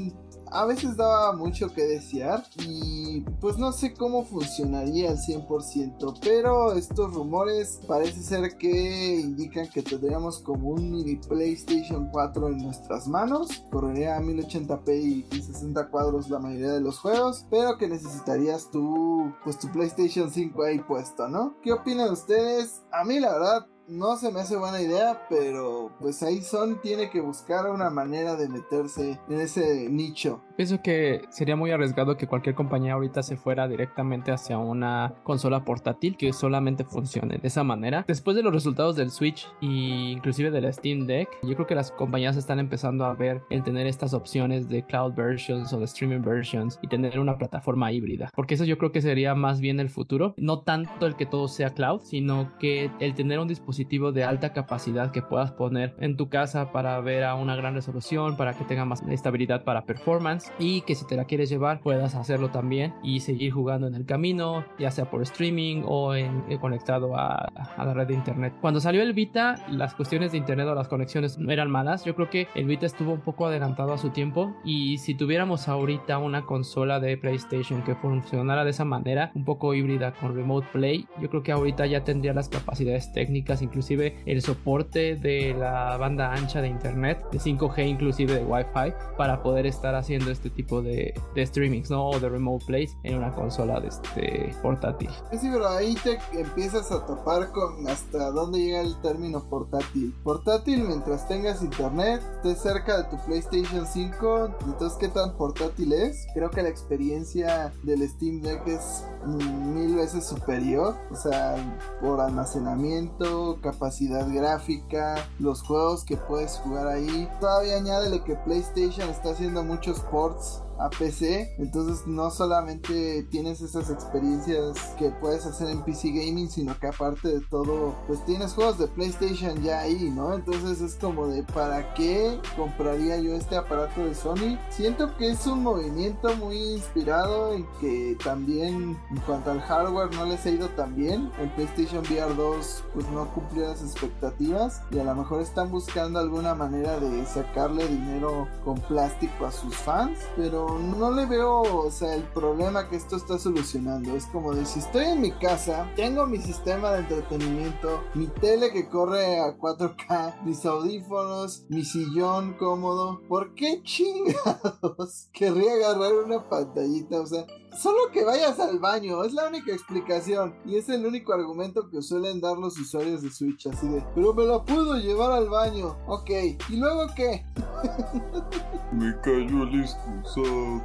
a 0.52 0.66
veces 0.66 0.98
daba 0.98 1.34
mucho 1.34 1.70
que 1.74 1.84
desear 1.84 2.44
y 2.58 3.22
pues 3.40 3.58
no 3.58 3.72
sé 3.72 3.94
cómo 3.94 4.26
funcionaría 4.26 5.10
al 5.10 5.18
100%, 5.18 6.20
pero 6.22 6.74
estos 6.74 7.14
rumores 7.14 7.80
parece 7.88 8.22
ser 8.22 8.58
que 8.58 9.20
indican 9.20 9.70
que 9.70 9.82
tendríamos 9.82 10.40
como 10.40 10.70
un 10.70 10.92
mini 10.92 11.16
PlayStation 11.16 12.10
4 12.12 12.48
en 12.50 12.58
nuestras 12.58 13.08
manos, 13.08 13.64
correría 13.72 14.18
a 14.18 14.22
1080p 14.22 15.26
y 15.32 15.42
60 15.42 15.90
cuadros 15.90 16.30
la 16.30 16.40
mayoría 16.40 16.74
de 16.74 16.82
los 16.82 17.00
juegos, 17.00 17.46
pero 17.50 17.78
que 17.78 17.88
necesitarías 17.88 18.70
tu 18.72 19.34
pues 19.44 19.60
tu 19.60 19.72
PlayStation 19.72 20.32
5 20.32 20.64
ahí 20.64 20.80
puesto, 20.80 21.28
¿no? 21.28 21.56
¿Qué 21.62 21.72
opinan 21.72 22.12
ustedes? 22.12 22.82
A 22.92 23.04
mí 23.04 23.20
la 23.20 23.34
verdad 23.34 23.68
no 23.88 24.18
se 24.18 24.32
me 24.32 24.42
hace 24.42 24.56
buena 24.56 24.82
idea, 24.82 25.28
pero 25.30 25.92
pues 26.00 26.24
ahí 26.24 26.42
Son 26.42 26.82
tiene 26.82 27.10
que 27.10 27.22
buscar 27.22 27.70
una 27.70 27.90
manera 27.90 28.36
de 28.36 28.50
meterse 28.50 29.20
en 29.30 29.42
ese 29.42 29.90
nicho. 29.90 30.42
Pienso 30.56 30.82
que 30.82 31.24
sería 31.30 31.58
muy 31.58 31.72
arriesgado 31.72 32.16
que 32.16 32.28
cualquier 32.28 32.56
compañía 32.56 32.94
ahorita 32.94 33.24
se 33.24 33.36
fuera 33.36 33.68
directamente 33.68 34.32
hacia 34.32 34.58
una 34.58 35.14
consola 35.24 35.66
portátil 35.66 36.16
que 36.16 36.32
solamente 36.32 36.86
funcione 36.86 37.40
de 37.40 37.48
esa 37.50 37.66
manera. 37.66 38.06
Después 38.08 38.38
de 38.38 38.44
los 38.44 38.54
resultados 38.54 38.96
del 38.96 39.12
Switch 39.12 39.48
e 39.62 39.66
inclusive 39.66 40.52
del 40.52 40.72
Steam 40.72 41.08
Deck, 41.08 41.28
yo 41.44 41.56
creo 41.56 41.68
que 41.68 41.76
las 41.76 41.92
compañías 41.92 42.38
están 42.38 42.60
empezando 42.60 43.04
a 43.04 43.14
ver 43.14 43.42
el 43.50 43.64
tener 43.64 43.86
estas 43.86 44.14
opciones 44.14 44.70
de 44.70 44.86
cloud 44.86 45.14
versions 45.14 45.74
o 45.74 45.80
de 45.80 45.86
streaming 45.86 46.22
versions 46.22 46.80
y 46.82 46.88
tener 46.88 47.20
una 47.20 47.38
plataforma 47.38 47.92
híbrida. 47.92 48.30
Porque 48.34 48.54
eso 48.54 48.64
yo 48.64 48.78
creo 48.78 48.94
que 48.94 49.02
sería 49.02 49.36
más 49.36 49.60
bien 49.60 49.82
el 49.82 49.90
futuro. 49.90 50.36
No 50.38 50.62
tanto 50.62 51.06
el 51.06 51.18
que 51.18 51.26
todo 51.26 51.50
sea 51.50 51.72
cloud, 51.72 52.00
sino 52.02 52.58
que 52.60 52.90
el 53.02 53.14
tener 53.14 53.40
un 53.40 53.50
dispositivo 53.50 54.14
de 54.14 54.24
alta 54.24 54.54
capacidad 54.54 55.12
que 55.12 55.22
puedas 55.22 55.52
poner 55.52 55.98
en 56.00 56.16
tu 56.16 56.30
casa 56.30 56.72
para 56.72 56.98
ver 57.02 57.26
a 57.26 57.36
una 57.36 57.58
gran 57.58 57.74
resolución, 57.74 58.38
para 58.38 58.54
que 58.54 58.64
tenga 58.64 58.86
más 58.86 59.04
estabilidad 59.10 59.66
para 59.66 59.86
performance 59.86 60.45
y 60.60 60.82
que 60.82 60.96
si 60.96 61.06
te 61.06 61.16
la 61.16 61.26
quieres 61.26 61.50
llevar 61.50 61.82
puedas 61.82 62.16
hacerlo 62.16 62.50
también 62.50 62.94
y 63.04 63.20
seguir 63.20 63.52
jugando 63.52 63.88
en 63.88 63.96
el 63.96 64.06
camino, 64.06 64.66
ya 64.80 64.92
sea 64.92 65.10
por 65.10 65.22
streaming 65.22 65.84
o 65.86 66.16
en, 66.16 66.44
eh, 66.50 66.58
conectado 66.60 67.16
a, 67.16 67.36
a, 67.36 67.86
la 67.86 67.94
red 67.94 68.08
de 68.08 68.14
internet. 68.14 68.54
Cuando 68.62 68.80
salió 68.80 69.02
el 69.02 69.14
Vita, 69.14 69.56
las 69.70 69.96
cuestiones 69.96 70.32
de 70.32 70.38
internet 70.38 70.68
o 70.68 70.76
las 70.76 70.88
conexiones 70.88 71.38
eran 71.48 71.70
malas. 71.72 72.06
Yo 72.06 72.16
creo 72.16 72.30
que 72.30 72.48
el 72.56 72.66
Vita 72.66 72.86
estuvo 72.86 73.14
un 73.14 73.22
poco 73.22 73.46
adelantado 73.46 73.94
a 73.94 73.98
su 73.98 74.10
tiempo 74.10 74.56
y 74.64 74.98
si 74.98 75.16
tuviéramos 75.16 75.68
ahorita 75.68 76.18
una 76.18 76.46
consola 76.46 77.00
de 77.00 77.18
PlayStation 77.18 77.84
que 77.84 77.96
funcionara 77.96 78.64
de 78.64 78.72
esa 78.72 78.86
manera, 78.86 79.32
un 79.36 79.46
poco 79.46 79.74
híbrida 79.74 80.14
con 80.14 80.36
Remote 80.36 80.68
Play, 80.72 81.08
yo 81.22 81.30
creo 81.30 81.44
que 81.44 81.52
ahorita 81.52 81.86
ya 81.86 82.04
tendría 82.04 82.34
las 82.34 82.50
capacidades 82.50 83.12
técnicas, 83.12 83.62
inclusive 83.62 84.18
el 84.26 84.42
soporte 84.42 85.16
de 85.16 85.56
la 85.58 85.98
banda 85.98 86.34
ancha 86.34 86.62
de 86.62 86.68
internet, 86.68 87.26
de 87.32 87.40
5G 87.40 87.88
inclusive 87.88 88.34
de 88.34 88.44
Wi-Fi, 88.44 88.94
para 89.18 89.42
poder 89.42 89.66
estar 89.66 89.96
haciendo 89.96 90.32
este 90.36 90.50
tipo 90.50 90.82
de, 90.82 91.14
de 91.34 91.46
streamings, 91.46 91.90
¿no? 91.90 92.10
O 92.10 92.20
de 92.20 92.30
remote 92.30 92.66
plays 92.66 92.96
en 93.04 93.18
una 93.18 93.34
consola 93.34 93.80
de 93.80 93.88
este 93.88 94.56
portátil. 94.62 95.10
Sí, 95.32 95.50
pero 95.52 95.68
ahí 95.68 95.96
te 96.04 96.20
empiezas 96.40 96.92
a 96.92 97.06
topar 97.06 97.52
con 97.52 97.88
hasta 97.88 98.32
dónde 98.32 98.60
llega 98.60 98.82
el 98.82 99.00
término 99.02 99.44
portátil. 99.50 100.14
Portátil 100.24 100.84
mientras 100.84 101.28
tengas 101.28 101.62
internet, 101.62 102.22
estés 102.36 102.62
cerca 102.62 102.98
de 102.98 103.04
tu 103.06 103.18
PlayStation 103.26 103.86
5, 103.86 104.50
entonces 104.66 104.98
qué 105.00 105.08
tan 105.08 105.36
portátil 105.38 105.94
es. 105.94 106.28
Creo 106.34 106.50
que 106.50 106.62
la 106.62 106.70
experiencia 106.70 107.74
del 107.84 108.08
Steam 108.08 108.42
Deck 108.42 108.68
es 108.68 109.06
mil 109.26 109.96
veces 109.96 110.26
superior, 110.28 110.96
o 111.12 111.16
sea, 111.16 111.56
por 112.02 112.20
almacenamiento, 112.20 113.60
capacidad 113.62 114.28
gráfica, 114.32 115.16
los 115.40 115.62
juegos 115.62 116.04
que 116.04 116.18
puedes 116.18 116.58
jugar 116.58 116.88
ahí. 116.88 117.30
Todavía 117.40 117.78
añádele 117.78 118.24
que 118.24 118.36
PlayStation 118.36 119.10
está 119.10 119.32
haciendo 119.32 119.64
muchos 119.64 120.00
ports 120.12 120.25
Lords 120.26 120.65
a 120.80 120.90
PC. 120.90 121.56
Entonces 121.58 122.06
no 122.08 122.30
solamente 122.30 123.24
tienes 123.32 123.62
esas 123.62 123.90
experiencias 123.90 124.78
que 124.98 125.10
puedes 125.10 125.46
hacer 125.46 125.70
en 125.70 125.84
PC 125.84 126.10
Gaming, 126.10 126.50
sino 126.50 126.78
que 126.80 126.88
aparte 126.88 127.28
de 127.28 127.42
todo, 127.50 127.96
pues 128.08 128.24
tienes 128.26 128.54
juegos 128.54 128.78
de 128.80 128.88
PlayStation 128.88 129.62
ya 129.62 129.82
ahí, 129.82 130.12
¿no? 130.12 130.34
Entonces 130.34 130.82
es 130.82 130.96
como 130.96 131.28
de, 131.28 131.44
¿para 131.44 131.94
qué 131.94 132.40
compraría 132.56 133.18
yo 133.18 133.34
este 133.36 133.56
aparato 133.56 134.04
de 134.04 134.16
Sony? 134.16 134.58
Siento 134.70 135.16
que 135.18 135.32
es 135.32 135.46
un 135.48 135.64
movimiento 135.64 136.36
muy 136.38 136.58
inspirado 136.58 137.54
en 137.54 137.66
que 137.80 138.18
también 138.24 138.98
en 139.12 139.18
cuanto 139.26 139.52
al 139.52 139.62
hardware 139.62 140.14
no 140.16 140.26
les 140.26 140.46
ha 140.46 140.50
ido 140.50 140.70
tan 140.70 140.96
bien. 140.96 141.32
El 141.40 141.50
PlayStation 141.52 142.04
VR 142.04 142.34
2 142.36 142.84
pues 142.94 143.08
no 143.10 143.34
cumplió 143.34 143.68
las 143.68 143.82
expectativas 143.82 144.82
y 144.92 145.00
a 145.00 145.04
lo 145.04 145.16
mejor 145.16 145.42
están 145.42 145.72
buscando 145.72 146.20
alguna 146.20 146.56
manera 146.56 147.00
de 147.00 147.26
sacarle 147.26 147.88
dinero 147.88 148.48
con 148.64 148.76
plástico 148.82 149.46
a 149.46 149.52
sus 149.52 149.76
fans, 149.76 150.20
pero 150.36 150.65
no 150.80 151.12
le 151.12 151.26
veo, 151.26 151.62
o 151.62 151.92
sea, 151.92 152.16
el 152.16 152.24
problema 152.24 152.90
que 152.90 152.96
esto 152.96 153.16
está 153.16 153.38
solucionando. 153.38 154.16
Es 154.16 154.26
como 154.28 154.54
de 154.54 154.66
si 154.66 154.80
estoy 154.80 155.06
en 155.06 155.22
mi 155.22 155.32
casa, 155.32 155.90
tengo 155.96 156.26
mi 156.26 156.38
sistema 156.38 156.92
de 156.92 157.00
entretenimiento, 157.00 158.04
mi 158.14 158.28
tele 158.28 158.72
que 158.72 158.88
corre 158.90 159.40
a 159.40 159.58
4K, 159.58 160.44
mis 160.44 160.66
audífonos, 160.66 161.66
mi 161.70 161.84
sillón 161.84 162.54
cómodo, 162.54 163.22
¿por 163.28 163.54
qué 163.56 163.82
chingados 163.84 165.30
querría 165.34 165.74
agarrar 165.74 166.14
una 166.26 166.48
pantallita? 166.50 167.22
O 167.22 167.26
sea, 167.26 167.46
Solo 167.76 168.10
que 168.14 168.24
vayas 168.24 168.58
al 168.60 168.80
baño, 168.80 169.24
es 169.26 169.34
la 169.34 169.50
única 169.50 169.74
explicación. 169.74 170.56
Y 170.66 170.78
es 170.78 170.88
el 170.88 171.06
único 171.06 171.34
argumento 171.34 171.90
que 171.90 172.02
suelen 172.02 172.40
dar 172.40 172.58
los 172.58 172.80
usuarios 172.80 173.22
de 173.22 173.30
Switch, 173.30 173.68
así 173.68 173.88
de, 173.88 174.04
pero 174.16 174.34
me 174.34 174.46
la 174.46 174.64
puedo 174.64 174.96
llevar 174.96 175.34
al 175.34 175.50
baño. 175.50 175.98
Ok, 176.08 176.30
¿y 176.70 176.78
luego 176.78 177.08
qué? 177.16 177.46
me 178.94 179.14
cayó 179.22 179.64
el 179.64 179.82
excusado. 179.82 180.82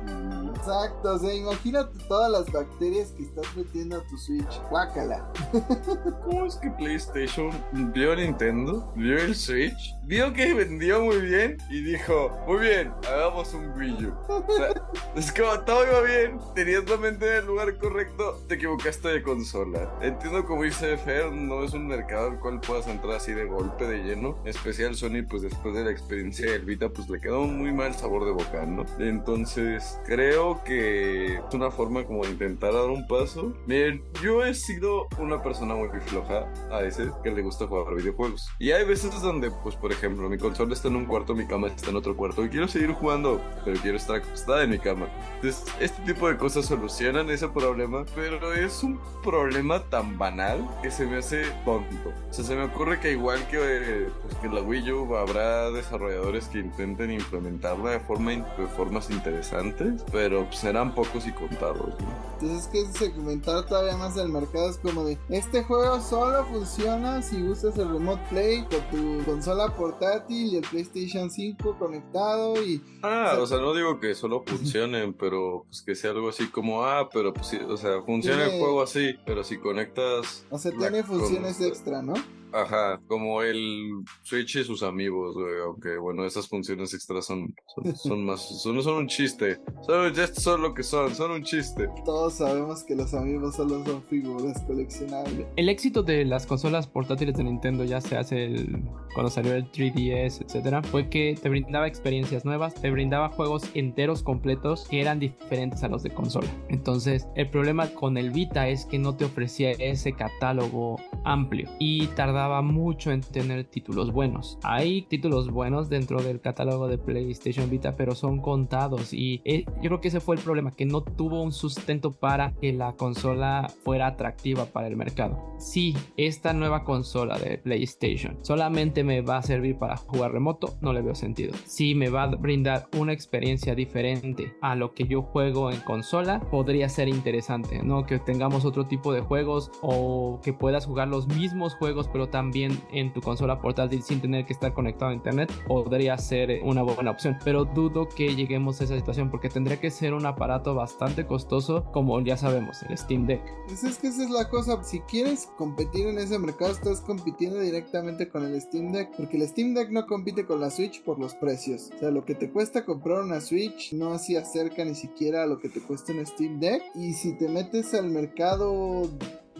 Exacto, 0.56 1.14
o 1.14 1.18
sea, 1.18 1.32
imagínate 1.32 1.96
todas 2.08 2.30
las 2.30 2.52
bacterias 2.52 3.12
que 3.12 3.22
estás 3.22 3.46
metiendo 3.56 3.96
a 3.96 4.06
tu 4.08 4.18
Switch. 4.18 4.60
Guácala. 4.68 5.32
¿Cómo 6.24 6.46
es 6.46 6.56
que 6.56 6.70
PlayStation 6.70 7.50
vio 7.94 8.16
Nintendo, 8.16 8.92
vio 8.96 9.16
el 9.16 9.34
Switch, 9.34 9.94
vio 10.04 10.32
que 10.32 10.52
vendió 10.54 11.02
muy 11.02 11.20
bien 11.20 11.56
y 11.70 11.82
dijo, 11.82 12.30
muy 12.48 12.58
bien, 12.58 12.92
hagamos 13.08 13.54
un 13.54 13.70
Wii 13.78 14.06
U? 14.06 14.14
O 14.28 14.44
sea, 14.56 14.68
es 15.14 15.32
como 15.32 15.60
todo 15.60 15.86
iba 15.86 16.00
bien, 16.02 16.38
tenía 16.54 16.79
en 16.80 17.22
el 17.22 17.46
lugar 17.46 17.76
correcto, 17.78 18.40
te 18.48 18.54
equivocaste 18.54 19.08
de 19.08 19.22
consola. 19.22 19.98
Entiendo 20.00 20.46
como 20.46 20.62
dice 20.62 20.96
Fer, 20.96 21.30
no 21.30 21.62
es 21.62 21.74
un 21.74 21.86
mercado 21.86 22.30
al 22.30 22.40
cual 22.40 22.60
puedas 22.60 22.86
entrar 22.86 23.16
así 23.16 23.32
de 23.32 23.44
golpe 23.44 23.86
de 23.86 23.98
lleno. 23.98 24.38
especial 24.46 24.94
Sony, 24.94 25.22
pues 25.28 25.42
después 25.42 25.74
de 25.74 25.84
la 25.84 25.90
experiencia 25.90 26.50
del 26.50 26.64
Vita, 26.64 26.88
pues 26.88 27.08
le 27.10 27.20
quedó 27.20 27.42
un 27.42 27.58
muy 27.58 27.72
mal 27.72 27.94
sabor 27.94 28.24
de 28.24 28.32
boca, 28.32 28.64
¿no? 28.64 28.86
Entonces, 28.98 29.98
creo 30.06 30.62
que 30.64 31.34
es 31.34 31.54
una 31.54 31.70
forma 31.70 32.04
como 32.04 32.24
de 32.24 32.30
intentar 32.30 32.72
dar 32.72 32.88
un 32.88 33.06
paso. 33.06 33.52
Miren, 33.66 34.02
yo 34.22 34.42
he 34.42 34.54
sido 34.54 35.06
una 35.18 35.42
persona 35.42 35.74
muy 35.74 35.88
floja 36.06 36.50
a 36.70 36.82
ese 36.82 37.10
que 37.22 37.30
le 37.30 37.42
gusta 37.42 37.66
jugar 37.66 37.94
videojuegos. 37.94 38.48
Y 38.58 38.70
hay 38.70 38.86
veces 38.86 39.20
donde, 39.20 39.50
pues 39.50 39.76
por 39.76 39.92
ejemplo, 39.92 40.28
mi 40.30 40.38
consola 40.38 40.72
está 40.72 40.88
en 40.88 40.96
un 40.96 41.04
cuarto, 41.04 41.34
mi 41.34 41.46
cama 41.46 41.68
está 41.68 41.90
en 41.90 41.96
otro 41.96 42.16
cuarto 42.16 42.44
y 42.44 42.48
quiero 42.48 42.68
seguir 42.68 42.92
jugando, 42.92 43.40
pero 43.64 43.78
quiero 43.80 43.98
estar 43.98 44.16
acostada 44.16 44.64
en 44.64 44.70
mi 44.70 44.78
cama. 44.78 45.08
Entonces, 45.36 45.64
este 45.80 46.00
tipo 46.02 46.28
de 46.28 46.36
cosas 46.36 46.69
solucionan 46.70 47.28
ese 47.30 47.48
problema, 47.48 48.04
pero 48.14 48.54
es 48.54 48.84
un 48.84 49.00
problema 49.24 49.82
tan 49.90 50.16
banal 50.16 50.64
que 50.80 50.92
se 50.92 51.04
me 51.04 51.16
hace 51.16 51.42
tonto. 51.64 52.12
O 52.30 52.32
sea, 52.32 52.44
se 52.44 52.54
me 52.54 52.62
ocurre 52.62 53.00
que 53.00 53.10
igual 53.10 53.44
que, 53.48 54.08
pues, 54.22 54.36
que 54.36 54.48
la 54.48 54.62
Wii 54.62 54.92
U 54.92 55.16
habrá 55.16 55.72
desarrolladores 55.72 56.46
que 56.46 56.60
intenten 56.60 57.10
implementarla 57.10 57.90
de, 57.90 58.00
forma, 58.00 58.30
de 58.30 58.68
formas 58.76 59.10
interesantes, 59.10 60.04
pero 60.12 60.44
pues, 60.44 60.60
serán 60.60 60.94
pocos 60.94 61.26
y 61.26 61.32
contados. 61.32 61.92
Entonces 62.34 62.66
es 62.66 62.68
que 62.68 62.98
segmentar 62.98 63.66
todavía 63.66 63.96
más 63.96 64.16
el 64.16 64.28
mercado 64.28 64.70
es 64.70 64.78
como 64.78 65.04
de, 65.04 65.18
este 65.28 65.64
juego 65.64 66.00
solo 66.00 66.44
funciona 66.46 67.20
si 67.20 67.42
usas 67.42 67.76
el 67.78 67.88
Remote 67.88 68.22
Play 68.30 68.64
con 68.64 68.80
tu 68.90 69.24
consola 69.24 69.74
portátil 69.74 70.54
y 70.54 70.56
el 70.56 70.62
PlayStation 70.62 71.30
5 71.30 71.76
conectado 71.80 72.62
y... 72.62 72.80
Ah, 73.02 73.36
o 73.40 73.46
sea, 73.46 73.58
no 73.58 73.74
digo 73.74 73.98
que 73.98 74.14
solo 74.14 74.44
funcionen, 74.46 75.14
pero 75.14 75.64
pues 75.66 75.82
que 75.82 75.94
sea 75.94 76.12
algo 76.12 76.28
así 76.28 76.48
como, 76.50 76.84
ah, 76.84 77.08
pero 77.12 77.32
pues 77.32 77.46
sí, 77.48 77.58
o 77.58 77.76
sea, 77.76 78.02
funciona 78.02 78.44
el 78.44 78.58
juego 78.58 78.82
así, 78.82 79.14
pero 79.24 79.44
si 79.44 79.58
conectas... 79.58 80.44
O 80.50 80.58
sea, 80.58 80.72
tiene 80.72 81.02
funciones 81.02 81.60
extra, 81.60 82.02
¿no? 82.02 82.14
Ajá, 82.52 83.00
como 83.06 83.42
el 83.42 84.02
Switch 84.22 84.56
y 84.56 84.64
sus 84.64 84.82
amigos, 84.82 85.34
güey, 85.34 85.60
aunque 85.64 85.98
bueno, 85.98 86.24
esas 86.24 86.48
funciones 86.48 86.94
extras 86.94 87.26
son, 87.26 87.54
son, 87.94 88.24
más, 88.24 88.40
son, 88.62 88.82
son 88.82 88.96
un 88.96 89.06
chiste. 89.08 89.58
Son, 89.82 90.12
ya 90.12 90.26
son 90.26 90.62
lo 90.62 90.74
que 90.74 90.82
son, 90.82 91.14
son 91.14 91.30
un 91.30 91.42
chiste. 91.42 91.88
Todos 92.04 92.34
sabemos 92.34 92.84
que 92.84 92.94
los 92.94 93.14
amigos 93.14 93.56
solo 93.56 93.84
son 93.84 94.02
figuras 94.04 94.60
coleccionables. 94.62 95.46
El 95.56 95.68
éxito 95.68 96.02
de 96.02 96.24
las 96.24 96.46
consolas 96.46 96.86
portátiles 96.86 97.36
de 97.36 97.44
Nintendo 97.44 97.84
ya 97.84 98.00
se 98.00 98.16
hace 98.16 98.66
cuando 99.14 99.30
salió 99.30 99.54
el 99.54 99.70
3DS, 99.70 100.44
etcétera, 100.44 100.82
fue 100.82 101.08
que 101.08 101.38
te 101.40 101.48
brindaba 101.48 101.86
experiencias 101.86 102.44
nuevas, 102.44 102.74
te 102.74 102.90
brindaba 102.90 103.28
juegos 103.30 103.64
enteros 103.74 104.22
completos 104.22 104.86
que 104.88 105.00
eran 105.00 105.18
diferentes 105.18 105.82
a 105.82 105.88
los 105.88 106.02
de 106.02 106.10
consola. 106.10 106.48
Entonces, 106.68 107.26
el 107.34 107.48
problema 107.50 107.88
con 107.88 108.16
el 108.16 108.30
Vita 108.30 108.68
es 108.68 108.86
que 108.86 108.98
no 108.98 109.16
te 109.16 109.24
ofrecía 109.24 109.72
ese 109.72 110.12
catálogo 110.12 111.00
amplio 111.24 111.68
y 111.78 112.06
tardaba 112.08 112.39
mucho 112.48 113.10
en 113.12 113.20
tener 113.20 113.64
títulos 113.64 114.12
buenos. 114.12 114.58
Hay 114.62 115.02
títulos 115.02 115.50
buenos 115.50 115.88
dentro 115.88 116.22
del 116.22 116.40
catálogo 116.40 116.88
de 116.88 116.98
PlayStation 116.98 117.68
Vita, 117.68 117.96
pero 117.96 118.14
son 118.14 118.40
contados 118.40 119.12
y 119.12 119.42
eh, 119.44 119.64
yo 119.82 119.90
creo 119.90 120.00
que 120.00 120.08
ese 120.08 120.20
fue 120.20 120.36
el 120.36 120.42
problema, 120.42 120.74
que 120.74 120.86
no 120.86 121.02
tuvo 121.02 121.42
un 121.42 121.52
sustento 121.52 122.12
para 122.12 122.52
que 122.54 122.72
la 122.72 122.92
consola 122.92 123.70
fuera 123.84 124.06
atractiva 124.06 124.64
para 124.64 124.86
el 124.86 124.96
mercado. 124.96 125.54
Si 125.58 125.94
esta 126.16 126.54
nueva 126.54 126.84
consola 126.84 127.38
de 127.38 127.58
PlayStation 127.58 128.38
solamente 128.42 129.04
me 129.04 129.20
va 129.20 129.36
a 129.36 129.42
servir 129.42 129.76
para 129.76 129.96
jugar 129.96 130.32
remoto, 130.32 130.78
no 130.80 130.92
le 130.92 131.02
veo 131.02 131.14
sentido. 131.14 131.52
Si 131.66 131.94
me 131.94 132.08
va 132.08 132.22
a 132.22 132.26
brindar 132.28 132.88
una 132.98 133.12
experiencia 133.12 133.74
diferente 133.74 134.54
a 134.62 134.74
lo 134.74 134.94
que 134.94 135.06
yo 135.06 135.22
juego 135.22 135.70
en 135.70 135.80
consola, 135.80 136.40
podría 136.50 136.88
ser 136.88 137.08
interesante, 137.08 137.82
¿no? 137.82 138.06
Que 138.06 138.18
tengamos 138.18 138.64
otro 138.64 138.86
tipo 138.86 139.12
de 139.12 139.20
juegos 139.20 139.70
o 139.82 140.40
que 140.42 140.54
puedas 140.54 140.86
jugar 140.86 141.08
los 141.08 141.28
mismos 141.28 141.74
juegos 141.74 142.08
pero 142.08 142.29
también 142.30 142.80
en 142.92 143.12
tu 143.12 143.20
consola 143.20 143.60
portátil 143.60 144.02
sin 144.02 144.20
tener 144.20 144.46
que 144.46 144.52
estar 144.52 144.72
conectado 144.72 145.10
a 145.10 145.14
internet 145.14 145.52
podría 145.66 146.16
ser 146.18 146.60
una 146.62 146.82
buena 146.82 147.10
opción. 147.10 147.36
Pero 147.44 147.64
dudo 147.64 148.08
que 148.08 148.34
lleguemos 148.34 148.80
a 148.80 148.84
esa 148.84 148.96
situación 148.96 149.30
porque 149.30 149.48
tendría 149.48 149.80
que 149.80 149.90
ser 149.90 150.14
un 150.14 150.26
aparato 150.26 150.74
bastante 150.74 151.26
costoso 151.26 151.84
como 151.92 152.20
ya 152.20 152.36
sabemos, 152.36 152.82
el 152.88 152.96
Steam 152.96 153.26
Deck. 153.26 153.42
Pues 153.66 153.84
es 153.84 153.98
que 153.98 154.08
esa 154.08 154.24
es 154.24 154.30
la 154.30 154.48
cosa, 154.48 154.82
si 154.82 155.00
quieres 155.00 155.48
competir 155.56 156.06
en 156.06 156.18
ese 156.18 156.38
mercado 156.38 156.72
estás 156.72 157.00
compitiendo 157.00 157.60
directamente 157.60 158.28
con 158.28 158.44
el 158.44 158.60
Steam 158.60 158.92
Deck 158.92 159.16
porque 159.16 159.36
el 159.36 159.48
Steam 159.48 159.74
Deck 159.74 159.90
no 159.90 160.06
compite 160.06 160.46
con 160.46 160.60
la 160.60 160.70
Switch 160.70 161.02
por 161.02 161.18
los 161.18 161.34
precios. 161.34 161.90
O 161.94 161.98
sea, 161.98 162.10
lo 162.10 162.24
que 162.24 162.34
te 162.34 162.50
cuesta 162.50 162.84
comprar 162.84 163.22
una 163.22 163.40
Switch 163.40 163.92
no 163.92 164.18
se 164.18 164.38
acerca 164.38 164.84
ni 164.84 164.94
siquiera 164.94 165.42
a 165.42 165.46
lo 165.46 165.58
que 165.58 165.68
te 165.68 165.80
cuesta 165.80 166.12
un 166.12 166.24
Steam 166.26 166.60
Deck 166.60 166.82
y 166.94 167.12
si 167.12 167.36
te 167.36 167.48
metes 167.48 167.94
al 167.94 168.10
mercado 168.10 169.08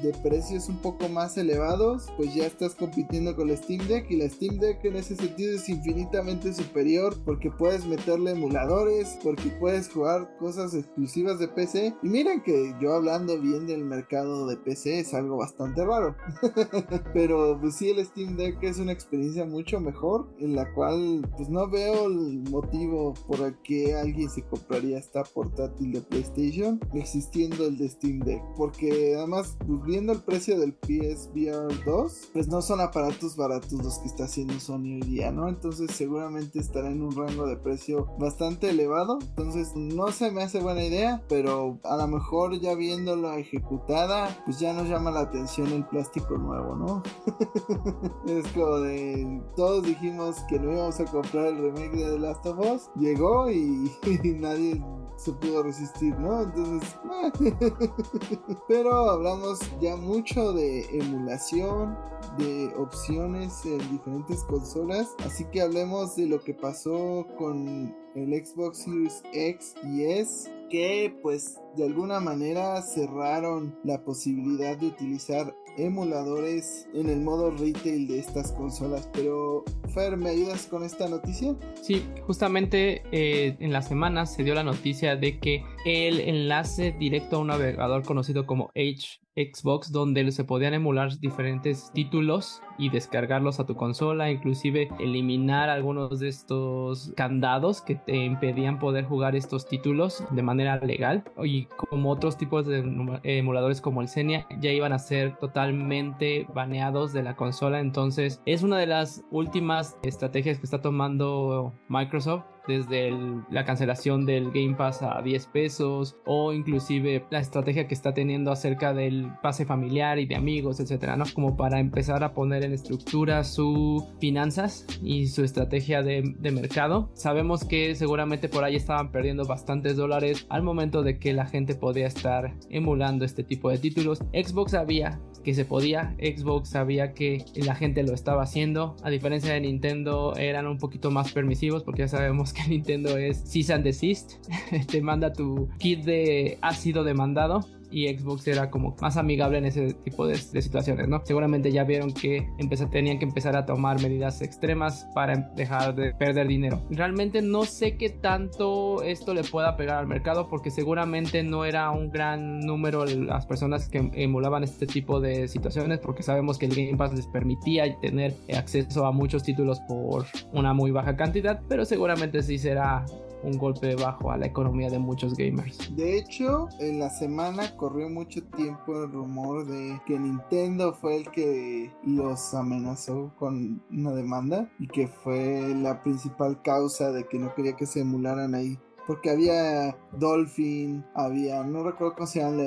de 0.03 0.12
precios 0.22 0.68
un 0.68 0.78
poco 0.78 1.09
más 1.09 1.36
elevados, 1.36 2.07
pues 2.16 2.34
ya 2.34 2.46
estás 2.46 2.74
compitiendo 2.74 3.34
con 3.36 3.48
la 3.48 3.57
Steam 3.57 3.86
Deck 3.88 4.11
y 4.11 4.16
la 4.16 4.28
Steam 4.28 4.59
Deck 4.59 4.84
en 4.84 4.96
ese 4.96 5.16
sentido 5.16 5.55
es 5.55 5.68
infinitamente 5.68 6.53
superior 6.53 7.16
porque 7.24 7.51
puedes 7.51 7.86
meterle 7.86 8.32
emuladores, 8.32 9.18
porque 9.22 9.51
puedes 9.61 9.88
jugar 9.88 10.36
cosas 10.38 10.74
exclusivas 10.74 11.38
de 11.38 11.48
PC. 11.48 11.94
Y 12.03 12.09
miren 12.09 12.42
que 12.42 12.74
yo 12.80 12.94
hablando 12.94 13.40
bien 13.40 13.66
del 13.66 13.84
mercado 13.84 14.46
de 14.46 14.57
PC 14.57 15.01
es 15.01 15.14
algo 15.14 15.36
bastante 15.36 15.84
raro. 15.84 16.16
Pero 17.14 17.59
pues 17.61 17.76
sí, 17.76 17.90
el 17.90 18.05
Steam 18.05 18.36
Deck 18.36 18.62
es 18.62 18.78
una 18.78 18.92
experiencia 18.92 19.44
mucho 19.44 19.80
mejor 19.80 20.28
en 20.38 20.55
la 20.55 20.72
cual 20.72 21.26
pues 21.36 21.48
no 21.48 21.68
veo 21.68 22.07
el 22.07 22.40
motivo 22.51 23.14
por 23.26 23.40
el 23.40 23.57
que 23.62 23.94
alguien 23.94 24.30
se 24.30 24.42
compraría 24.42 24.98
esta 24.98 25.22
portátil 25.24 25.92
de 25.92 26.01
PlayStation 26.01 26.80
existiendo 26.94 27.66
el 27.66 27.78
de 27.78 27.88
Steam 27.88 28.20
Deck. 28.20 28.42
Porque 28.57 29.14
además, 29.16 29.57
pues, 29.66 29.82
viendo 29.91 30.12
el 30.12 30.20
precio 30.20 30.59
del 30.59 30.72
PSVR 30.72 31.84
2, 31.84 32.30
pues 32.32 32.49
no 32.49 32.62
son 32.62 32.80
aparatos 32.80 33.36
baratos 33.36 33.72
los 33.72 33.99
que 33.99 34.07
está 34.07 34.24
haciendo 34.24 34.59
Sony 34.61 34.95
hoy 34.95 35.01
día, 35.01 35.32
¿no? 35.32 35.49
Entonces 35.49 35.91
seguramente 35.91 36.61
estará 36.61 36.91
en 36.91 37.03
un 37.03 37.14
rango 37.14 37.47
de 37.47 37.57
precio 37.57 38.07
bastante 38.18 38.70
elevado. 38.70 39.18
Entonces 39.20 39.74
no 39.74 40.12
se 40.12 40.30
me 40.30 40.43
hace 40.43 40.61
buena 40.61 40.84
idea, 40.84 41.22
pero 41.28 41.78
a 41.82 41.97
lo 41.97 42.07
mejor 42.07 42.59
ya 42.61 42.74
viéndola 42.74 43.38
ejecutada, 43.38 44.41
pues 44.45 44.61
ya 44.61 44.72
nos 44.72 44.88
llama 44.88 45.11
la 45.11 45.20
atención 45.20 45.72
el 45.72 45.84
plástico 45.86 46.38
nuevo, 46.38 46.76
¿no? 46.76 47.03
es 48.26 48.47
como 48.53 48.78
de 48.78 49.43
todos 49.57 49.82
dijimos 49.82 50.36
que 50.49 50.59
no 50.59 50.72
íbamos 50.72 51.01
a 51.01 51.05
comprar 51.07 51.47
el 51.47 51.59
remake 51.59 51.97
de 51.97 52.12
The 52.12 52.18
Last 52.18 52.47
of 52.47 52.59
Us, 52.59 52.91
llegó 52.95 53.51
y, 53.51 53.91
nadie 54.38 54.82
se 55.16 55.32
pudo 55.32 55.62
resistir, 55.62 56.16
¿no? 56.18 56.43
Entonces, 56.43 56.97
pero 58.68 59.11
hablamos 59.11 59.59
ya 59.81 59.97
mucho 59.97 60.53
de 60.53 60.85
emulación, 60.93 61.97
de 62.39 62.68
opciones 62.77 63.64
en 63.64 63.79
diferentes 63.91 64.43
consolas, 64.45 65.09
así 65.25 65.45
que 65.47 65.61
hablemos 65.62 66.16
de 66.16 66.27
lo 66.27 66.41
que 66.43 66.55
pasó 66.55 67.27
con 67.39 67.95
el 68.14 68.45
Xbox 68.45 68.79
Series 68.79 69.23
X 69.33 69.75
y 69.85 70.05
S 70.05 70.51
que 70.71 71.14
pues 71.23 71.61
de 71.77 71.85
alguna 71.85 72.21
manera 72.21 72.81
cerraron 72.81 73.77
la 73.85 74.03
posibilidad 74.05 74.79
de 74.79 74.87
utilizar 74.87 75.55
emuladores 75.77 76.89
en 76.95 77.09
el 77.09 77.21
modo 77.21 77.51
retail 77.51 78.07
de 78.07 78.18
estas 78.18 78.53
consolas. 78.53 79.09
Pero 79.12 79.64
Fer, 79.93 80.16
¿me 80.16 80.31
ayudas 80.31 80.66
con 80.66 80.85
esta 80.85 81.09
noticia? 81.09 81.57
Sí, 81.83 82.05
justamente 82.27 83.03
eh, 83.12 83.57
en 83.61 83.73
la 83.73 83.83
semana 83.83 84.27
se 84.27 84.45
dio 84.45 84.55
la 84.55 84.64
noticia 84.64 85.16
de 85.16 85.39
que 85.39 85.64
el 85.85 86.21
enlace 86.21 86.93
directo 86.93 87.37
a 87.37 87.39
un 87.41 87.49
navegador 87.49 88.05
conocido 88.05 88.47
como 88.47 88.71
H 88.77 89.21
Xbox 89.37 89.93
donde 89.93 90.31
se 90.33 90.45
podían 90.45 90.74
emular 90.74 91.18
diferentes 91.18 91.91
títulos 91.93 92.62
y 92.78 92.91
descargarlos 92.91 93.61
a 93.61 93.66
tu 93.66 93.76
consola, 93.76 94.31
inclusive 94.31 94.89
eliminar 94.99 95.68
algunos 95.68 96.20
de 96.20 96.28
estos 96.28 97.12
candados 97.16 97.83
que 97.83 97.95
te 97.95 98.16
impedían 98.16 98.78
poder 98.78 99.05
jugar 99.05 99.37
estos 99.37 99.66
títulos 99.66 100.24
de 100.31 100.43
manera 100.43 100.78
legal. 100.78 101.24
Y 101.43 101.66
como 101.66 102.11
otros 102.11 102.37
tipos 102.37 102.66
de 102.66 102.78
emuladores 103.22 103.81
como 103.81 104.01
el 104.01 104.09
Xenia 104.09 104.47
ya 104.61 104.70
iban 104.70 104.93
a 104.93 104.99
ser 104.99 105.37
totalmente 105.39 106.47
baneados 106.55 107.12
de 107.12 107.22
la 107.22 107.37
consola, 107.37 107.81
entonces 107.81 108.43
es 108.47 108.62
una 108.62 108.78
de 108.78 108.87
las 108.87 109.24
últimas 109.31 109.99
estrategias 110.03 110.59
que 110.59 110.64
está 110.64 110.81
tomando 110.81 111.74
Microsoft 111.89 112.45
desde 112.67 113.13
la 113.51 113.65
cancelación 113.65 114.27
del 114.27 114.51
Game 114.51 114.75
Pass 114.75 115.03
a 115.03 115.21
10 115.23 115.47
pesos 115.47 116.17
o 116.25 116.53
inclusive 116.53 117.25
la 117.31 117.41
estrategia 117.41 117.87
que 117.87 117.95
está 117.95 118.15
teniendo 118.15 118.53
acerca 118.53 118.93
del 118.93 119.31
pase 119.43 119.65
familiar 119.65 120.19
y 120.19 120.27
de 120.27 120.37
amigos, 120.37 120.81
etcétera, 120.81 121.17
¿no? 121.17 121.25
Como 121.35 121.57
para 121.57 121.81
empezar 121.81 122.25
a 122.25 122.33
poner 122.33 122.65
en 122.65 122.73
estructura 122.73 123.45
sus 123.45 124.05
finanzas 124.21 124.87
y 125.03 125.27
su 125.29 125.45
estrategia 125.45 126.03
de, 126.03 126.35
de 126.39 126.51
mercado. 126.51 127.11
Sabemos 127.15 127.65
que 127.65 127.95
seguramente 127.95 128.49
por 128.49 128.65
ahí 128.65 128.77
estaban 128.77 129.11
perdiendo 129.11 129.45
bastantes 129.45 129.97
dólares 129.97 130.47
al 130.49 130.63
momento 130.63 131.03
de 131.03 131.19
que 131.19 131.33
la 131.33 131.47
gente 131.47 131.75
podía 131.75 132.07
estar 132.07 132.55
emulando 132.69 133.25
este 133.25 133.45
tipo 133.45 133.71
de 133.71 133.79
títulos. 133.79 134.19
Xbox 134.33 134.73
sabía 134.73 135.21
que 135.45 135.55
se 135.55 135.65
podía, 135.65 136.15
Xbox 136.19 136.71
sabía 136.71 137.15
que 137.15 137.45
la 137.55 137.75
gente 137.75 138.03
lo 138.03 138.13
estaba 138.13 138.43
haciendo, 138.43 138.97
a 139.03 139.11
diferencia 139.11 139.55
de 139.55 139.61
Nintendo 139.61 140.35
eran 140.37 140.67
un 140.67 140.79
poquito 140.79 141.11
más 141.11 141.33
permisivos 141.33 141.83
porque 141.83 142.03
ya 142.03 142.09
sabemos 142.09 142.49
que 142.53 142.68
Nintendo 142.68 143.16
es 143.16 143.42
cease 143.44 143.72
and 143.72 143.84
desist, 143.84 144.34
te 144.90 145.01
manda 145.03 145.32
tu 145.32 145.68
kit 145.78 146.05
de 146.05 146.59
ácido 146.61 147.05
demandado 147.05 147.66
y 147.91 148.09
Xbox 148.09 148.47
era 148.49 148.70
como 148.70 148.97
más 149.01 149.16
amigable 149.16 149.59
en 149.59 149.66
ese 149.66 149.95
tipo 149.95 150.26
de, 150.26 150.36
situaciones, 150.36 151.09
¿no? 151.09 151.22
Seguramente 151.24 151.72
ya 151.72 151.84
vieron 151.84 152.12
que 152.12 152.49
tenían 152.91 153.18
que 153.18 153.24
empezar 153.24 153.57
a 153.57 153.66
tomar 153.66 154.01
medidas 154.01 154.43
extremas 154.43 155.07
para 155.14 155.36
dejar 155.55 155.95
de 155.95 156.14
perder 156.14 156.49
dinero. 156.49 156.82
Realmente 156.91 157.43
no 157.43 157.64
sé 157.64 157.97
qué 157.97 158.11
tanto 158.11 159.03
esto 159.03 159.34
le 159.34 159.45
pueda 159.45 159.76
pegar 159.76 159.99
al 159.99 160.07
mercado 160.07 160.49
porque 160.49 160.70
seguramente 160.70 161.43
no 161.43 161.64
era 161.64 161.91
un 161.91 162.11
gran 162.11 162.61
número 162.61 163.05
las 163.05 163.47
personas 163.47 163.88
que 163.88 164.11
emulaban 164.14 164.64
este 164.64 164.86
tipo 164.86 165.20
de 165.20 165.49
situaciones 165.49 165.99
porque 165.99 166.22
sabemos 166.22 166.59
que 166.59 166.66
el 166.66 166.74
Game 166.74 166.97
Pass 166.97 167.14
les 167.14 167.26
permitía 167.26 167.99
tener 168.01 168.34
acceso 168.57 169.07
a 169.07 169.12
muchos 169.12 169.43
títulos 169.43 169.80
por 169.88 170.26
una 170.53 170.72
muy 170.72 170.91
baja 170.91 171.16
cantidad, 171.16 171.61
pero 171.68 171.84
seguramente 171.84 172.43
sí 172.43 172.59
será 172.59 173.05
un 173.43 173.59
golpe 173.59 173.95
bajo 173.97 174.30
a 174.30 174.36
la 174.36 174.47
economía 174.47 174.91
de 174.91 174.99
muchos 174.99 175.34
gamers. 175.34 175.95
De 175.97 176.18
hecho, 176.18 176.68
en 176.78 176.99
la 176.99 177.11
semana 177.11 177.76
corrió 177.76 178.09
mucho 178.09 178.43
tiempo 178.57 179.05
el 179.05 179.12
rumor 179.12 179.66
de 179.66 180.01
que 180.07 180.18
Nintendo 180.18 180.93
fue 180.95 181.16
el 181.16 181.30
que 181.30 181.93
los 182.05 182.55
amenazó 182.55 183.32
con 183.38 183.82
una 183.91 184.12
demanda 184.12 184.70
y 184.78 184.86
que 184.86 185.09
fue 185.09 185.74
la 185.74 186.03
principal 186.03 186.61
causa 186.62 187.12
de 187.12 187.26
que 187.26 187.38
no 187.38 187.55
quería 187.55 187.76
que 187.76 187.86
se 187.86 188.01
emularan 188.01 188.55
ahí 188.55 188.78
porque 189.07 189.30
había 189.30 189.96
Dolphin, 190.12 191.05
había, 191.14 191.62
no 191.62 191.82
recuerdo 191.82 192.14
cómo 192.14 192.26
se 192.26 192.40
llama 192.40 192.62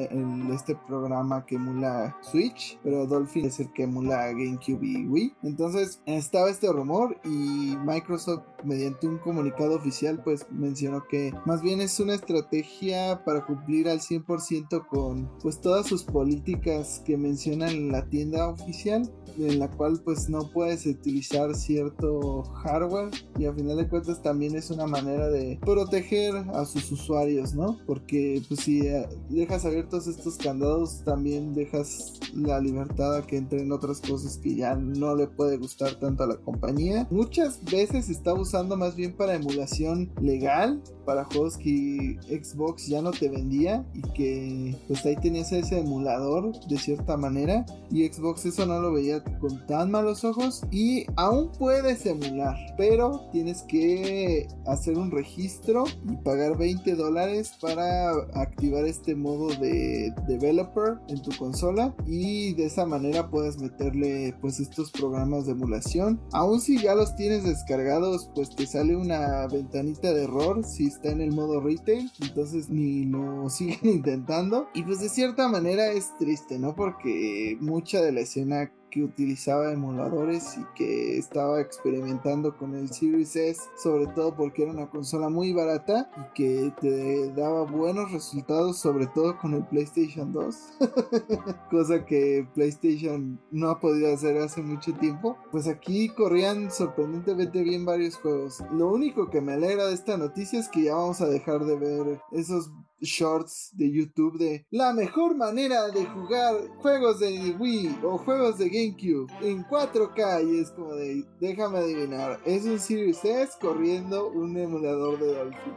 este 0.53 0.75
programa 0.87 1.45
que 1.45 1.55
emula 1.55 2.15
Switch, 2.21 2.79
pero 2.83 3.05
Dolphin 3.05 3.45
es 3.45 3.59
el 3.59 3.71
que 3.73 3.83
emula 3.83 4.27
GameCube 4.27 4.85
y 4.85 5.05
Wii. 5.07 5.35
Entonces 5.43 6.01
estaba 6.05 6.49
este 6.49 6.71
rumor 6.71 7.17
y 7.23 7.75
Microsoft 7.85 8.43
mediante 8.63 9.07
un 9.07 9.17
comunicado 9.17 9.75
oficial 9.75 10.21
pues 10.23 10.45
mencionó 10.49 11.05
que 11.07 11.33
más 11.45 11.61
bien 11.61 11.81
es 11.81 11.99
una 11.99 12.15
estrategia 12.15 13.23
para 13.25 13.45
cumplir 13.45 13.89
al 13.89 13.99
100% 13.99 14.87
con 14.87 15.29
pues 15.39 15.59
todas 15.59 15.87
sus 15.87 16.03
políticas 16.03 17.01
que 17.05 17.17
mencionan 17.17 17.69
en 17.69 17.91
la 17.91 18.05
tienda 18.05 18.47
oficial 18.47 19.11
en 19.37 19.59
la 19.59 19.69
cual 19.69 19.99
pues 20.03 20.29
no 20.29 20.49
puedes 20.51 20.85
utilizar 20.85 21.55
cierto 21.55 22.43
hardware 22.63 23.09
y 23.37 23.45
a 23.45 23.53
final 23.53 23.77
de 23.77 23.87
cuentas 23.87 24.21
también 24.21 24.55
es 24.55 24.69
una 24.69 24.85
manera 24.85 25.29
de 25.29 25.59
proteger 25.61 26.22
a 26.31 26.65
sus 26.65 26.91
usuarios, 26.91 27.53
¿no? 27.53 27.77
Porque 27.85 28.41
pues 28.47 28.61
si 28.61 28.81
eh, 28.87 29.07
dejas 29.29 29.65
abiertos 29.65 30.07
estos 30.07 30.37
candados 30.37 31.03
también 31.03 31.53
dejas 31.53 32.13
la 32.33 32.59
libertad 32.59 33.15
a 33.15 33.25
que 33.25 33.37
entren 33.37 33.71
otras 33.71 34.01
cosas 34.01 34.37
que 34.37 34.55
ya 34.55 34.75
no 34.75 35.15
le 35.15 35.27
puede 35.27 35.57
gustar 35.57 35.95
tanto 35.95 36.23
a 36.23 36.27
la 36.27 36.37
compañía. 36.37 37.07
Muchas 37.11 37.63
veces 37.65 38.05
se 38.05 38.11
está 38.11 38.33
usando 38.33 38.77
más 38.77 38.95
bien 38.95 39.13
para 39.13 39.35
emulación 39.35 40.11
legal, 40.21 40.81
para 41.05 41.25
juegos 41.25 41.57
que 41.57 42.17
Xbox 42.27 42.87
ya 42.87 43.01
no 43.01 43.11
te 43.11 43.29
vendía 43.29 43.85
y 43.93 44.01
que 44.13 44.75
pues 44.87 45.05
ahí 45.05 45.15
tenías 45.17 45.51
ese 45.51 45.79
emulador 45.79 46.53
de 46.67 46.77
cierta 46.77 47.17
manera 47.17 47.65
y 47.91 48.07
Xbox 48.07 48.45
eso 48.45 48.65
no 48.65 48.79
lo 48.79 48.93
veía 48.93 49.23
con 49.39 49.65
tan 49.67 49.91
malos 49.91 50.23
ojos 50.23 50.63
y 50.71 51.05
aún 51.15 51.51
puedes 51.57 52.05
emular, 52.05 52.55
pero 52.77 53.27
tienes 53.31 53.63
que 53.63 54.47
hacer 54.65 54.97
un 54.97 55.11
registro 55.11 55.83
pagar 56.17 56.57
20 56.57 56.95
dólares 56.95 57.53
para 57.61 58.11
activar 58.33 58.85
este 58.85 59.15
modo 59.15 59.49
de 59.55 60.13
developer 60.27 60.99
en 61.07 61.21
tu 61.21 61.31
consola 61.37 61.95
y 62.05 62.53
de 62.53 62.65
esa 62.65 62.85
manera 62.85 63.29
puedes 63.29 63.59
meterle 63.59 64.35
pues 64.41 64.59
estos 64.59 64.91
programas 64.91 65.45
de 65.45 65.53
emulación. 65.53 66.21
Aún 66.31 66.61
si 66.61 66.81
ya 66.81 66.95
los 66.95 67.15
tienes 67.15 67.43
descargados, 67.43 68.29
pues 68.35 68.55
te 68.55 68.65
sale 68.65 68.95
una 68.95 69.47
ventanita 69.47 70.13
de 70.13 70.23
error 70.23 70.63
si 70.63 70.87
está 70.87 71.11
en 71.11 71.21
el 71.21 71.31
modo 71.31 71.59
retail, 71.59 72.11
entonces 72.21 72.69
ni 72.69 73.05
lo 73.05 73.49
siguen 73.49 73.79
intentando 73.83 74.67
y 74.73 74.83
pues 74.83 74.99
de 74.99 75.09
cierta 75.09 75.47
manera 75.47 75.91
es 75.91 76.17
triste, 76.17 76.59
¿no? 76.59 76.75
Porque 76.75 77.57
mucha 77.59 78.01
de 78.01 78.11
la 78.11 78.21
escena 78.21 78.71
que 78.93 79.03
utilizaba 79.03 79.71
emuladores 79.71 80.55
y 80.55 80.63
que 80.75 81.17
estaba 81.17 81.59
experimentando 81.59 82.55
con 82.55 82.75
el 82.75 82.93
Series 82.93 83.35
S, 83.35 83.63
sobre 83.75 84.05
todo 84.05 84.35
porque 84.35 84.61
era 84.61 84.71
una 84.71 84.87
consola 84.87 85.29
muy 85.29 85.51
barata 85.51 86.11
y 86.15 86.33
que 86.35 86.71
te 86.79 87.33
daba 87.33 87.63
buenos 87.63 88.11
resultados, 88.11 88.77
sobre 88.77 89.07
todo 89.07 89.35
con 89.39 89.55
el 89.55 89.65
PlayStation 89.65 90.31
2, 90.31 90.57
cosa 91.71 92.05
que 92.05 92.47
PlayStation 92.53 93.39
no 93.49 93.71
ha 93.71 93.79
podido 93.79 94.13
hacer 94.13 94.37
hace 94.37 94.61
mucho 94.61 94.93
tiempo. 94.93 95.37
Pues 95.51 95.67
aquí 95.67 96.09
corrían 96.09 96.69
sorprendentemente 96.69 97.63
bien 97.63 97.85
varios 97.85 98.17
juegos. 98.17 98.63
Lo 98.71 98.91
único 98.91 99.31
que 99.31 99.41
me 99.41 99.53
alegra 99.53 99.87
de 99.87 99.95
esta 99.95 100.17
noticia 100.17 100.59
es 100.59 100.69
que 100.69 100.83
ya 100.83 100.93
vamos 100.93 101.19
a 101.19 101.27
dejar 101.27 101.65
de 101.65 101.77
ver 101.77 102.19
esos 102.31 102.69
shorts 103.03 103.71
de 103.73 103.91
YouTube 103.91 104.37
de 104.37 104.65
la 104.71 104.93
mejor 104.93 105.35
manera 105.35 105.89
de 105.89 106.05
jugar 106.05 106.55
juegos 106.77 107.19
de 107.19 107.55
Wii 107.59 107.99
o 108.03 108.17
juegos 108.17 108.57
de 108.57 108.69
GameCube 108.69 109.31
en 109.41 109.63
4K 109.65 110.49
y 110.49 110.59
es 110.59 110.71
como 110.71 110.95
de, 110.95 111.23
déjame 111.39 111.79
adivinar, 111.79 112.39
es 112.45 112.65
un 112.65 112.79
Series 112.79 113.23
S 113.23 113.53
corriendo 113.59 114.29
un 114.29 114.57
emulador 114.57 115.19
de 115.19 115.33
Dolphin. 115.33 115.73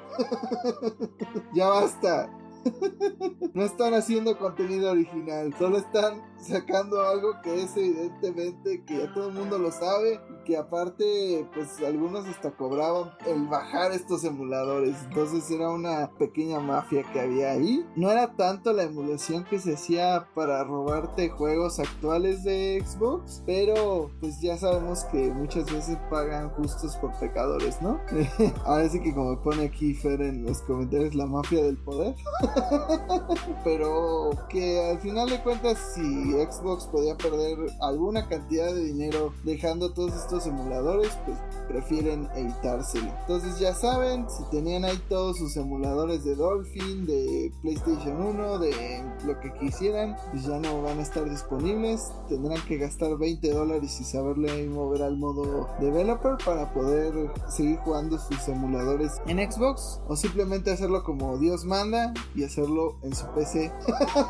ya 1.55 1.69
basta. 1.69 2.31
no 3.55 3.65
están 3.65 3.95
haciendo 3.95 4.37
contenido 4.39 4.91
original, 4.91 5.55
solo 5.59 5.79
están 5.79 6.23
sacando 6.41 7.01
algo 7.03 7.41
que 7.43 7.63
es 7.63 7.77
evidentemente 7.77 8.85
que 8.85 8.99
ya 8.99 9.13
todo 9.13 9.29
el 9.29 9.35
mundo 9.35 9.59
lo 9.59 9.71
sabe 9.73 10.21
que 10.47 10.57
aparte 10.57 11.47
pues 11.53 11.81
algunos 11.85 12.25
hasta 12.27 12.53
cobraban 12.53 13.11
el 13.27 13.47
bajar 13.49 13.93
estos 13.93 14.25
emuladores. 14.25 14.97
Entonces 15.09 15.51
era 15.51 15.71
una 15.71 16.11
pequeña 16.19 16.61
mafia 16.61 17.03
que 17.13 17.21
había 17.21 17.51
ahí. 17.51 17.85
No 17.97 18.11
era 18.11 18.35
tanto 18.37 18.73
la 18.73 18.85
emulación 18.85 19.45
que 19.45 19.59
se 19.59 19.75
hacía 19.75 20.29
para 20.35 20.63
robarte 20.65 21.29
juegos 21.29 21.81
actuales 21.81 22.45
de 22.45 22.83
Xbox, 22.85 23.43
pero 23.45 24.11
pues 24.21 24.41
ya 24.41 24.57
sabemos 24.57 25.05
que 25.05 25.33
muchas 25.33 25.71
veces 25.71 25.99
pagan 26.11 26.51
justos 26.51 26.97
por 26.97 27.13
pecadores, 27.19 27.83
¿no? 27.83 28.01
Ahora 28.65 28.89
sí 28.89 29.01
que 29.01 29.15
como 29.15 29.43
pone 29.43 29.65
aquí 29.65 29.95
Fer 29.95 30.23
en 30.23 30.45
los 30.45 30.63
comentarios 30.63 31.15
la 31.15 31.27
mafia 31.27 31.63
del 31.65 31.77
poder. 31.79 32.15
pero 33.65 34.31
que 34.49 34.91
al 34.91 34.99
final 35.01 35.29
de 35.29 35.43
cuentas 35.43 35.95
si 35.95 36.26
Xbox 36.33 36.87
podía 36.87 37.17
perder 37.17 37.59
alguna 37.81 38.29
cantidad 38.29 38.73
de 38.73 38.85
dinero 38.85 39.33
dejando 39.45 39.93
todos 39.93 40.15
estos 40.15 40.47
emuladores, 40.47 41.11
pues 41.25 41.39
prefieren 41.69 42.29
evitárselo. 42.35 43.13
Entonces 43.21 43.59
ya 43.59 43.75
saben, 43.75 44.27
si 44.31 44.45
tenían 44.51 44.85
ahí 44.85 45.01
todos 45.09 45.39
sus 45.39 45.57
emuladores 45.57 46.25
de 46.25 46.35
Dolphin, 46.35 47.07
de 47.07 47.53
PlayStation 47.63 48.21
1, 48.21 48.59
de 48.59 49.05
lo 49.25 49.41
que 49.41 49.53
quisieran, 49.55 50.17
pues 50.31 50.45
ya 50.45 50.59
no 50.59 50.83
van 50.83 50.99
a 50.99 51.03
estar 51.03 51.29
disponibles. 51.29 52.13
Tendrán 52.29 52.61
que 52.67 52.79
gastar 52.79 53.17
20 53.17 53.51
dólares 53.51 54.01
y 54.01 54.05
saberle 54.05 54.67
mover 54.69 55.03
al 55.03 55.17
modo 55.17 55.69
developer 55.81 56.37
para 56.45 56.73
poder 56.73 57.31
seguir 57.49 57.79
jugando 57.79 58.19
sus 58.19 58.49
emuladores 58.49 59.13
en 59.27 59.39
Xbox 59.51 60.01
o 60.09 60.17
simplemente 60.17 60.71
hacerlo 60.71 61.03
como 61.03 61.39
Dios 61.39 61.65
manda 61.65 62.13
y 62.35 62.45
hacerlo 62.45 62.97
en 63.03 63.15
su 63.15 63.27
PC 63.29 63.73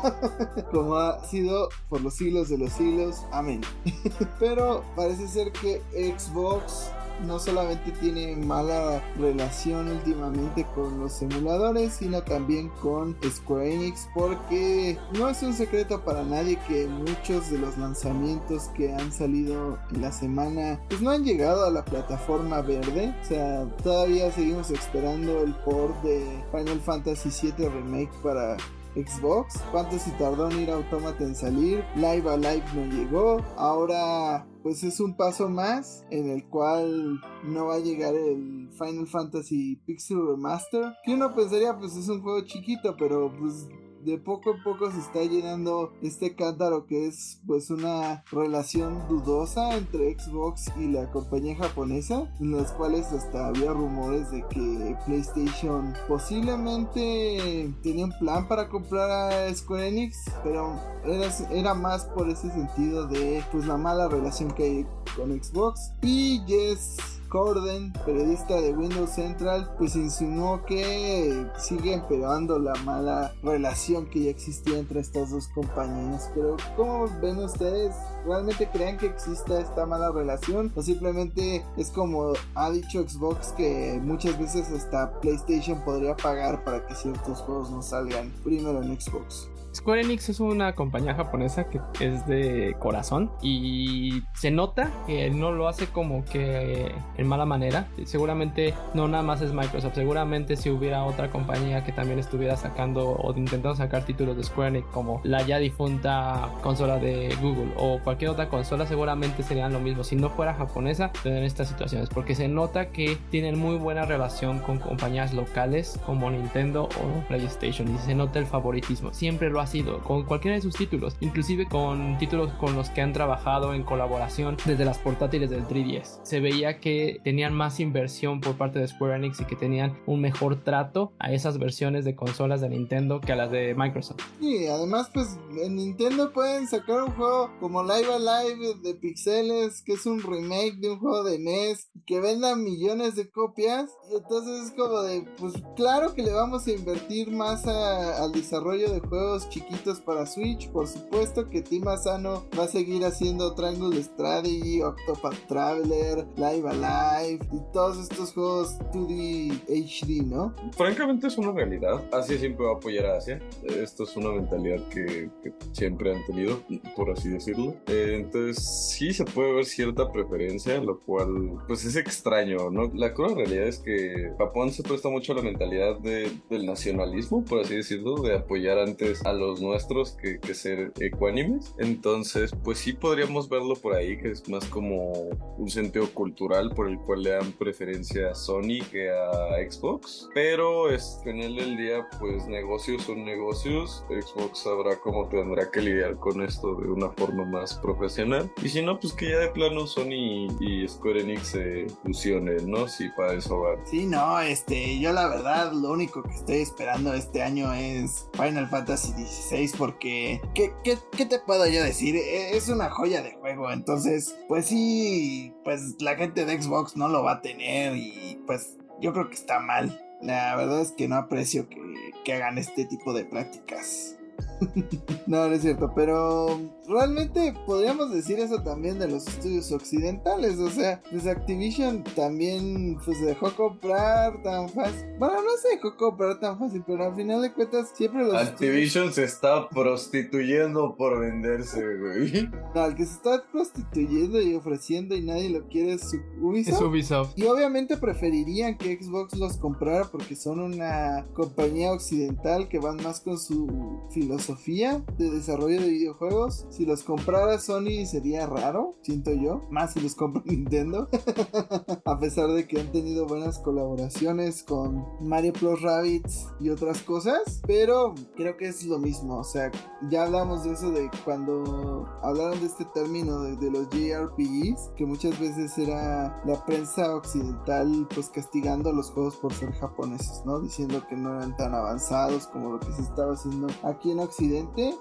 como 0.71 0.95
ha 0.95 1.23
sido 1.25 1.69
por 1.89 2.01
los 2.01 2.15
siglos 2.15 2.49
de 2.49 2.57
los 2.57 2.73
siglos. 2.73 3.23
Amén. 3.31 3.61
Pero 4.39 4.83
parece 4.95 5.27
ser 5.27 5.51
que 5.51 5.81
Xbox 6.17 6.91
no 7.25 7.39
solamente 7.39 7.91
tiene 7.93 8.35
mala 8.35 9.01
relación 9.17 9.89
últimamente 9.89 10.65
con 10.75 10.99
los 10.99 11.21
emuladores, 11.21 11.93
sino 11.93 12.21
también 12.23 12.69
con 12.81 13.17
Square 13.23 13.73
Enix, 13.73 14.07
porque 14.13 14.97
no 15.17 15.29
es 15.29 15.41
un 15.41 15.53
secreto 15.53 16.03
para 16.03 16.23
nadie 16.23 16.59
que 16.67 16.87
muchos 16.87 17.49
de 17.49 17.57
los 17.57 17.77
lanzamientos 17.77 18.69
que 18.75 18.93
han 18.93 19.11
salido 19.11 19.79
en 19.91 20.01
la 20.01 20.11
semana, 20.11 20.79
pues 20.89 21.01
no 21.01 21.09
han 21.09 21.23
llegado 21.23 21.65
a 21.65 21.71
la 21.71 21.83
plataforma 21.83 22.61
verde. 22.61 23.15
O 23.21 23.25
sea, 23.25 23.65
todavía 23.83 24.31
seguimos 24.31 24.69
esperando 24.71 25.41
el 25.41 25.53
port 25.55 26.01
de 26.03 26.43
Final 26.51 26.79
Fantasy 26.81 27.29
VII 27.29 27.69
Remake 27.69 28.11
para 28.21 28.57
Xbox. 29.05 29.61
¿Cuánto 29.71 29.97
se 29.99 30.11
tardó 30.11 30.49
en 30.49 30.61
ir 30.61 30.71
Automata 30.71 31.23
en 31.23 31.35
salir? 31.35 31.83
Live 31.95 32.29
a 32.29 32.37
Live 32.37 32.65
no 32.75 32.85
llegó. 32.85 33.41
Ahora 33.55 34.47
pues 34.63 34.83
es 34.83 34.99
un 34.99 35.15
paso 35.15 35.47
más 35.47 36.03
en 36.09 36.29
el 36.29 36.45
cual 36.49 37.21
no 37.45 37.67
va 37.67 37.75
a 37.75 37.79
llegar 37.79 38.15
el 38.15 38.69
Final 38.77 39.07
Fantasy 39.07 39.77
Pixel 39.85 40.27
Remaster. 40.27 40.93
Que 41.05 41.13
uno 41.13 41.33
pensaría 41.33 41.77
pues 41.77 41.95
es 41.95 42.09
un 42.09 42.21
juego 42.21 42.41
chiquito, 42.45 42.95
pero 42.97 43.31
pues 43.39 43.67
de 44.07 44.17
poco 44.17 44.51
a 44.51 44.63
poco 44.63 44.89
se 44.89 44.99
está 44.99 45.21
llenando 45.21 45.91
este 46.01 46.33
cántaro 46.33 46.87
que 46.87 47.07
es 47.07 47.41
pues 47.45 47.69
una 47.69 48.23
relación 48.31 49.05
dudosa 49.09 49.75
entre 49.75 50.17
Xbox 50.17 50.71
y 50.77 50.87
la 50.87 51.11
compañía 51.11 51.57
japonesa 51.57 52.33
en 52.39 52.55
las 52.55 52.71
cuales 52.71 53.07
hasta 53.07 53.47
había 53.47 53.73
rumores 53.73 54.31
de 54.31 54.45
que 54.47 54.95
PlayStation 55.05 55.93
posiblemente 56.07 57.69
tenía 57.83 58.05
un 58.05 58.17
plan 58.17 58.47
para 58.47 58.69
comprar 58.69 59.11
a 59.11 59.53
Square 59.53 59.89
Enix 59.89 60.17
pero 60.41 60.79
era, 61.03 61.29
era 61.51 61.73
más 61.73 62.05
por 62.05 62.29
ese 62.29 62.49
sentido 62.49 63.07
de 63.07 63.43
pues 63.51 63.65
la 63.67 63.75
mala 63.75 64.07
relación 64.07 64.51
que 64.51 64.63
hay 64.63 64.87
con 65.17 65.31
Xbox. 65.31 65.91
Y 66.01 66.45
Yes 66.45 67.16
Corden, 67.29 67.93
periodista 68.05 68.59
de 68.61 68.73
Windows 68.73 69.11
Central, 69.11 69.69
pues 69.77 69.95
insinuó 69.95 70.63
que 70.65 71.45
sigue 71.57 71.93
empeorando 71.93 72.59
la 72.59 72.73
mala 72.83 73.33
relación 73.43 74.09
que 74.09 74.25
ya 74.25 74.29
existía 74.29 74.79
entre 74.79 74.99
estas 74.99 75.31
dos 75.31 75.47
compañías. 75.49 76.29
Pero, 76.33 76.57
¿cómo 76.75 77.07
ven 77.21 77.39
ustedes? 77.39 77.95
¿Realmente 78.25 78.69
creen 78.71 78.97
que 78.97 79.07
exista 79.07 79.59
esta 79.59 79.85
mala 79.85 80.11
relación? 80.11 80.71
¿O 80.75 80.81
simplemente 80.81 81.65
es 81.77 81.89
como 81.91 82.33
ha 82.55 82.71
dicho 82.71 83.07
Xbox 83.07 83.51
que 83.53 83.99
muchas 84.03 84.37
veces 84.39 84.69
hasta 84.69 85.19
PlayStation 85.19 85.83
podría 85.83 86.15
pagar 86.15 86.63
para 86.63 86.85
que 86.85 86.95
ciertos 86.95 87.41
juegos 87.41 87.71
no 87.71 87.81
salgan 87.81 88.31
primero 88.43 88.81
en 88.81 88.99
Xbox? 88.99 89.49
Square 89.77 90.01
Enix 90.01 90.29
es 90.29 90.39
una 90.39 90.73
compañía 90.73 91.13
japonesa 91.13 91.69
que 91.69 91.79
es 91.99 92.25
de 92.25 92.75
corazón 92.79 93.31
y 93.43 94.23
se 94.33 94.49
nota 94.49 94.89
que 95.05 95.29
no 95.29 95.51
lo 95.51 95.67
hace 95.67 95.85
como 95.85 96.25
que 96.25 96.91
en 97.15 97.27
mala 97.27 97.45
manera. 97.45 97.87
Seguramente 98.05 98.73
no 98.95 99.07
nada 99.07 99.21
más 99.21 99.43
es 99.43 99.53
Microsoft, 99.53 99.93
seguramente 99.93 100.57
si 100.57 100.71
hubiera 100.71 101.03
otra 101.03 101.29
compañía 101.29 101.83
que 101.83 101.91
también 101.91 102.17
estuviera 102.17 102.57
sacando 102.57 103.07
o 103.07 103.37
intentando 103.37 103.75
sacar 103.75 104.03
títulos 104.03 104.35
de 104.35 104.43
Square 104.43 104.69
Enix 104.69 104.87
como 104.87 105.21
la 105.23 105.43
ya 105.43 105.59
difunta 105.59 106.49
consola 106.63 106.97
de 106.97 107.35
Google 107.39 107.71
o 107.77 107.99
cualquier 107.99 108.31
otra 108.31 108.49
consola, 108.49 108.87
seguramente 108.87 109.43
serían 109.43 109.73
lo 109.73 109.79
mismo. 109.79 110.03
Si 110.03 110.15
no 110.15 110.31
fuera 110.31 110.55
japonesa, 110.55 111.11
tendrían 111.21 111.45
estas 111.45 111.67
situaciones 111.67 112.09
porque 112.09 112.33
se 112.33 112.47
nota 112.47 112.87
que 112.89 113.15
tienen 113.29 113.59
muy 113.59 113.75
buena 113.75 114.05
relación 114.05 114.57
con 114.57 114.79
compañías 114.79 115.35
locales 115.35 115.99
como 116.03 116.31
Nintendo 116.31 116.85
o 116.85 117.27
PlayStation 117.27 117.93
y 117.93 117.99
se 117.99 118.15
nota 118.15 118.39
el 118.39 118.47
favoritismo. 118.47 119.13
Siempre 119.13 119.51
lo 119.51 119.66
sido 119.67 120.03
con 120.03 120.23
cualquiera 120.23 120.55
de 120.55 120.61
sus 120.61 120.75
títulos, 120.75 121.15
inclusive 121.19 121.67
con 121.67 122.17
títulos 122.17 122.51
con 122.53 122.75
los 122.75 122.89
que 122.89 123.01
han 123.01 123.13
trabajado 123.13 123.73
en 123.73 123.83
colaboración 123.83 124.57
desde 124.65 124.85
las 124.85 124.97
portátiles 124.97 125.49
del 125.49 125.67
3DS. 125.67 126.19
Se 126.23 126.39
veía 126.39 126.79
que 126.79 127.21
tenían 127.23 127.53
más 127.53 127.79
inversión 127.79 128.41
por 128.41 128.57
parte 128.57 128.79
de 128.79 128.87
Square 128.87 129.17
Enix 129.17 129.41
y 129.41 129.45
que 129.45 129.55
tenían 129.55 129.97
un 130.05 130.21
mejor 130.21 130.63
trato 130.63 131.13
a 131.19 131.31
esas 131.31 131.57
versiones 131.57 132.05
de 132.05 132.15
consolas 132.15 132.61
de 132.61 132.69
Nintendo 132.69 133.21
que 133.21 133.31
a 133.33 133.35
las 133.35 133.51
de 133.51 133.75
Microsoft. 133.75 134.21
Y 134.41 134.67
además 134.67 135.09
pues 135.13 135.37
en 135.61 135.75
Nintendo 135.75 136.31
pueden 136.33 136.67
sacar 136.67 137.03
un 137.03 137.11
juego 137.11 137.51
como 137.59 137.83
Live 137.83 138.13
Alive 138.13 138.75
de 138.81 138.95
pixeles, 138.95 139.81
que 139.83 139.93
es 139.93 140.05
un 140.05 140.21
remake 140.21 140.77
de 140.77 140.91
un 140.91 140.99
juego 140.99 141.23
de 141.23 141.39
NES, 141.39 141.89
que 142.05 142.19
venda 142.19 142.55
millones 142.55 143.15
de 143.15 143.29
copias. 143.29 143.89
Y 144.11 144.15
entonces 144.15 144.67
es 144.67 144.71
como 144.71 145.01
de, 145.01 145.25
pues 145.37 145.53
claro 145.75 146.13
que 146.13 146.23
le 146.23 146.31
vamos 146.31 146.67
a 146.67 146.71
invertir 146.71 147.31
más 147.31 147.65
al 147.67 148.31
desarrollo 148.31 148.91
de 148.91 148.99
juegos 148.99 149.46
chiquitos 149.49 149.99
para 150.01 150.25
Switch. 150.25 150.69
Por 150.69 150.87
supuesto 150.87 151.49
que 151.49 151.61
Team 151.61 151.87
Asano 151.87 152.45
va 152.57 152.63
a 152.63 152.67
seguir 152.67 153.03
haciendo 153.05 153.53
Triangle 153.53 154.01
Strategy, 154.01 154.81
Octopath 154.81 155.47
Traveler, 155.47 156.25
Live 156.35 156.69
Alive 156.69 157.45
y 157.51 157.59
todos 157.73 157.97
estos 157.97 158.33
juegos 158.33 158.77
2D 158.93 159.61
HD, 159.67 160.25
¿no? 160.25 160.53
Francamente 160.75 161.27
es 161.27 161.37
una 161.37 161.51
realidad. 161.51 162.03
Asia 162.11 162.37
siempre 162.37 162.65
va 162.65 162.73
a 162.73 162.75
apoyar 162.75 163.05
a 163.05 163.17
Asia. 163.17 163.39
Esto 163.63 164.03
es 164.03 164.15
una 164.15 164.31
mentalidad 164.31 164.87
que, 164.89 165.29
siempre 165.71 166.15
han 166.15 166.25
tenido, 166.25 166.61
por 166.95 167.11
así 167.11 167.29
decirlo. 167.29 167.75
Eh, 167.87 168.13
entonces 168.15 168.63
sí 168.89 169.13
se 169.13 169.25
puede 169.25 169.53
ver 169.53 169.65
cierta 169.65 170.11
preferencia, 170.11 170.79
lo 170.81 170.99
cual 171.01 171.59
pues 171.67 171.85
es 171.85 171.95
extraño, 171.95 172.69
¿no? 172.69 172.91
La 172.93 173.13
cruda 173.13 173.35
realidad 173.35 173.67
es 173.67 173.79
que 173.79 174.31
Japón 174.37 174.71
se 174.71 174.83
presta 174.83 175.09
mucho 175.09 175.33
a 175.33 175.35
la 175.35 175.41
mentalidad 175.41 175.99
de, 175.99 176.31
del 176.49 176.65
nacionalismo, 176.65 177.43
por 177.43 177.59
así 177.59 177.75
decirlo, 177.75 178.21
de 178.21 178.35
apoyar 178.35 178.79
antes 178.79 179.25
a 179.25 179.33
los 179.37 179.61
nuestros 179.61 180.11
que, 180.11 180.39
que 180.39 180.53
ser 180.53 180.91
ecuánimes. 180.99 181.73
Entonces, 181.77 182.51
pues 182.63 182.79
sí 182.79 182.93
podríamos 182.93 183.49
verlo 183.49 183.75
por 183.75 183.95
ahí, 183.95 184.17
que 184.17 184.31
es 184.31 184.47
más 184.49 184.65
como 184.65 185.11
un 185.57 185.69
sentido 185.69 186.09
cultural 186.13 186.71
por 186.75 186.87
el 186.87 186.97
cual 186.99 187.23
le 187.23 187.31
dan 187.31 187.51
preferencia 187.53 188.31
a 188.31 188.35
Sony 188.35 188.79
que 188.91 189.09
a 189.09 189.69
Xbox. 189.69 190.29
Pero 190.33 190.89
es, 190.89 191.21
en 191.25 191.41
el 191.41 191.55
del 191.55 191.77
día, 191.77 192.07
pues 192.19 192.47
negocios 192.47 193.03
son 193.03 193.25
negocios. 193.25 194.03
Xbox 194.09 194.59
sabrá 194.59 194.97
cómo 194.99 195.27
tendrá 195.29 195.69
que 195.71 195.81
lidiar 195.81 196.17
con 196.17 196.41
esto 196.41 196.75
de 196.75 196.89
una 196.89 197.09
forma 197.11 197.45
más 197.45 197.75
profesional. 197.75 198.51
Y 198.63 198.69
si 198.69 198.81
no, 198.81 198.99
pues 198.99 199.13
que 199.13 199.29
ya 199.29 199.39
de 199.39 199.49
plano 199.49 199.87
Sony 199.87 200.47
y 200.59 200.87
Square 200.87 201.21
Enix 201.21 201.47
se 201.47 201.87
fusionen, 202.03 202.69
¿no? 202.69 202.87
Si 202.87 203.09
para 203.09 203.33
eso 203.33 203.59
va. 203.59 203.75
Sí, 203.85 204.05
no, 204.05 204.39
este, 204.39 204.99
yo 204.99 205.11
la 205.13 205.27
verdad, 205.27 205.71
lo 205.73 205.91
único 205.91 206.23
que 206.23 206.33
estoy 206.33 206.57
esperando 206.57 207.13
este 207.13 207.41
año 207.41 207.73
es 207.73 208.27
Final 208.33 208.67
Fantasy 208.69 209.13
XVI 209.27 209.69
porque, 209.77 210.41
¿qué, 210.53 210.73
qué, 210.83 211.25
te 211.25 211.39
puedo 211.39 211.67
yo 211.67 211.83
decir? 211.83 212.15
E, 212.15 212.55
es 212.55 212.69
una 212.69 212.89
joya 212.89 213.21
de 213.21 213.33
juego, 213.33 213.71
entonces, 213.71 214.37
pues 214.47 214.67
sí, 214.67 215.53
pues 215.63 215.95
la 215.99 216.15
gente 216.15 216.45
de 216.45 216.61
Xbox 216.61 216.95
no 216.95 217.07
lo 217.07 217.23
va 217.23 217.33
a 217.33 217.41
tener 217.41 217.95
y 217.95 218.39
pues 218.45 218.77
yo 218.99 219.13
creo 219.13 219.29
que 219.29 219.35
está 219.35 219.59
mal. 219.59 220.03
La 220.21 220.55
verdad 220.55 220.81
es 220.81 220.91
que 220.93 221.07
no 221.07 221.15
aprecio 221.15 221.69
que, 221.69 221.79
que 222.25 222.33
hagan 222.33 222.57
este 222.57 222.85
tipo 222.85 223.13
de 223.13 223.25
prácticas. 223.25 224.16
no, 225.27 225.47
no 225.47 225.53
es 225.53 225.61
cierto, 225.61 225.91
pero 225.95 226.59
realmente 226.87 227.53
podríamos 227.65 228.11
decir 228.11 228.39
eso 228.39 228.61
también 228.63 228.99
de 228.99 229.07
los 229.07 229.27
estudios 229.27 229.71
occidentales, 229.71 230.57
o 230.59 230.69
sea, 230.69 231.01
pues 231.11 231.27
Activision 231.27 232.03
también 232.15 232.97
pues 233.03 233.21
dejó 233.21 233.55
comprar 233.55 234.41
tan 234.43 234.69
fácil. 234.69 235.05
Bueno, 235.19 235.35
no 235.35 235.51
se 235.61 235.75
dejó 235.75 235.95
comprar 235.95 236.39
tan 236.39 236.57
fácil, 236.57 236.83
pero 236.85 237.05
al 237.05 237.15
final 237.15 237.41
de 237.41 237.53
cuentas 237.53 237.91
siempre 237.95 238.23
los 238.23 238.35
Activision 238.35 239.13
se 239.13 239.23
está 239.23 239.69
prostituyendo 239.69 240.95
por 240.95 241.19
venderse, 241.19 241.81
güey. 241.97 242.49
No, 242.75 242.85
el 242.85 242.95
que 242.95 243.05
se 243.05 243.13
está 243.13 243.43
prostituyendo 243.51 244.39
y 244.41 244.53
ofreciendo 244.53 245.15
y 245.15 245.21
nadie 245.21 245.49
lo 245.49 245.67
quiere 245.67 245.93
es 245.93 246.15
Ubisoft. 246.39 246.75
Es 246.75 246.81
Ubisoft. 246.81 247.33
Y 247.35 247.45
obviamente 247.45 247.97
preferirían 247.97 248.77
que 248.77 249.01
Xbox 249.01 249.35
los 249.37 249.57
comprara 249.57 250.05
porque 250.05 250.35
son 250.35 250.59
una 250.59 251.25
compañía 251.33 251.91
occidental 251.91 252.67
que 252.67 252.79
van 252.79 252.97
más 252.97 253.21
con 253.21 253.39
su 253.39 254.01
filosofía 254.11 254.46
de 254.47 255.29
desarrollo 255.29 255.81
de 255.81 255.89
videojuegos 255.89 256.65
si 256.69 256.85
los 256.85 257.03
comprara 257.03 257.59
Sony 257.59 258.05
sería 258.05 258.45
raro, 258.47 258.95
siento 259.01 259.33
yo. 259.33 259.63
Más 259.69 259.93
si 259.93 259.99
los 259.99 260.15
compra 260.15 260.41
Nintendo. 260.45 261.09
a 262.05 262.19
pesar 262.19 262.49
de 262.51 262.65
que 262.65 262.79
han 262.79 262.91
tenido 262.91 263.27
buenas 263.27 263.59
colaboraciones 263.59 264.63
con 264.63 265.05
Mario 265.21 265.51
Plus 265.53 265.81
Rabbits 265.81 266.47
y 266.61 266.69
otras 266.69 267.01
cosas. 267.03 267.61
Pero 267.67 268.15
creo 268.35 268.55
que 268.55 268.67
es 268.67 268.85
lo 268.85 268.99
mismo. 268.99 269.39
O 269.39 269.43
sea, 269.43 269.69
ya 270.09 270.23
hablamos 270.23 270.63
de 270.63 270.71
eso 270.73 270.91
de 270.91 271.09
cuando 271.25 272.07
hablaron 272.23 272.59
de 272.61 272.67
este 272.67 272.85
término 272.85 273.41
de, 273.41 273.69
los 273.69 273.89
JRPGs. 273.89 274.91
Que 274.95 275.05
muchas 275.05 275.37
veces 275.39 275.77
era 275.77 276.41
la 276.45 276.65
prensa 276.65 277.15
occidental 277.15 278.07
pues 278.13 278.29
castigando 278.29 278.93
los 278.93 279.11
juegos 279.11 279.35
por 279.35 279.53
ser 279.53 279.73
japoneses, 279.73 280.41
¿no? 280.45 280.61
Diciendo 280.61 281.03
que 281.09 281.17
no 281.17 281.35
eran 281.35 281.55
tan 281.57 281.73
avanzados 281.73 282.47
como 282.47 282.71
lo 282.71 282.79
que 282.79 282.93
se 282.93 283.01
estaba 283.01 283.33
haciendo 283.33 283.67
aquí 283.83 284.11
en 284.11 284.19
Occidente. 284.19 284.36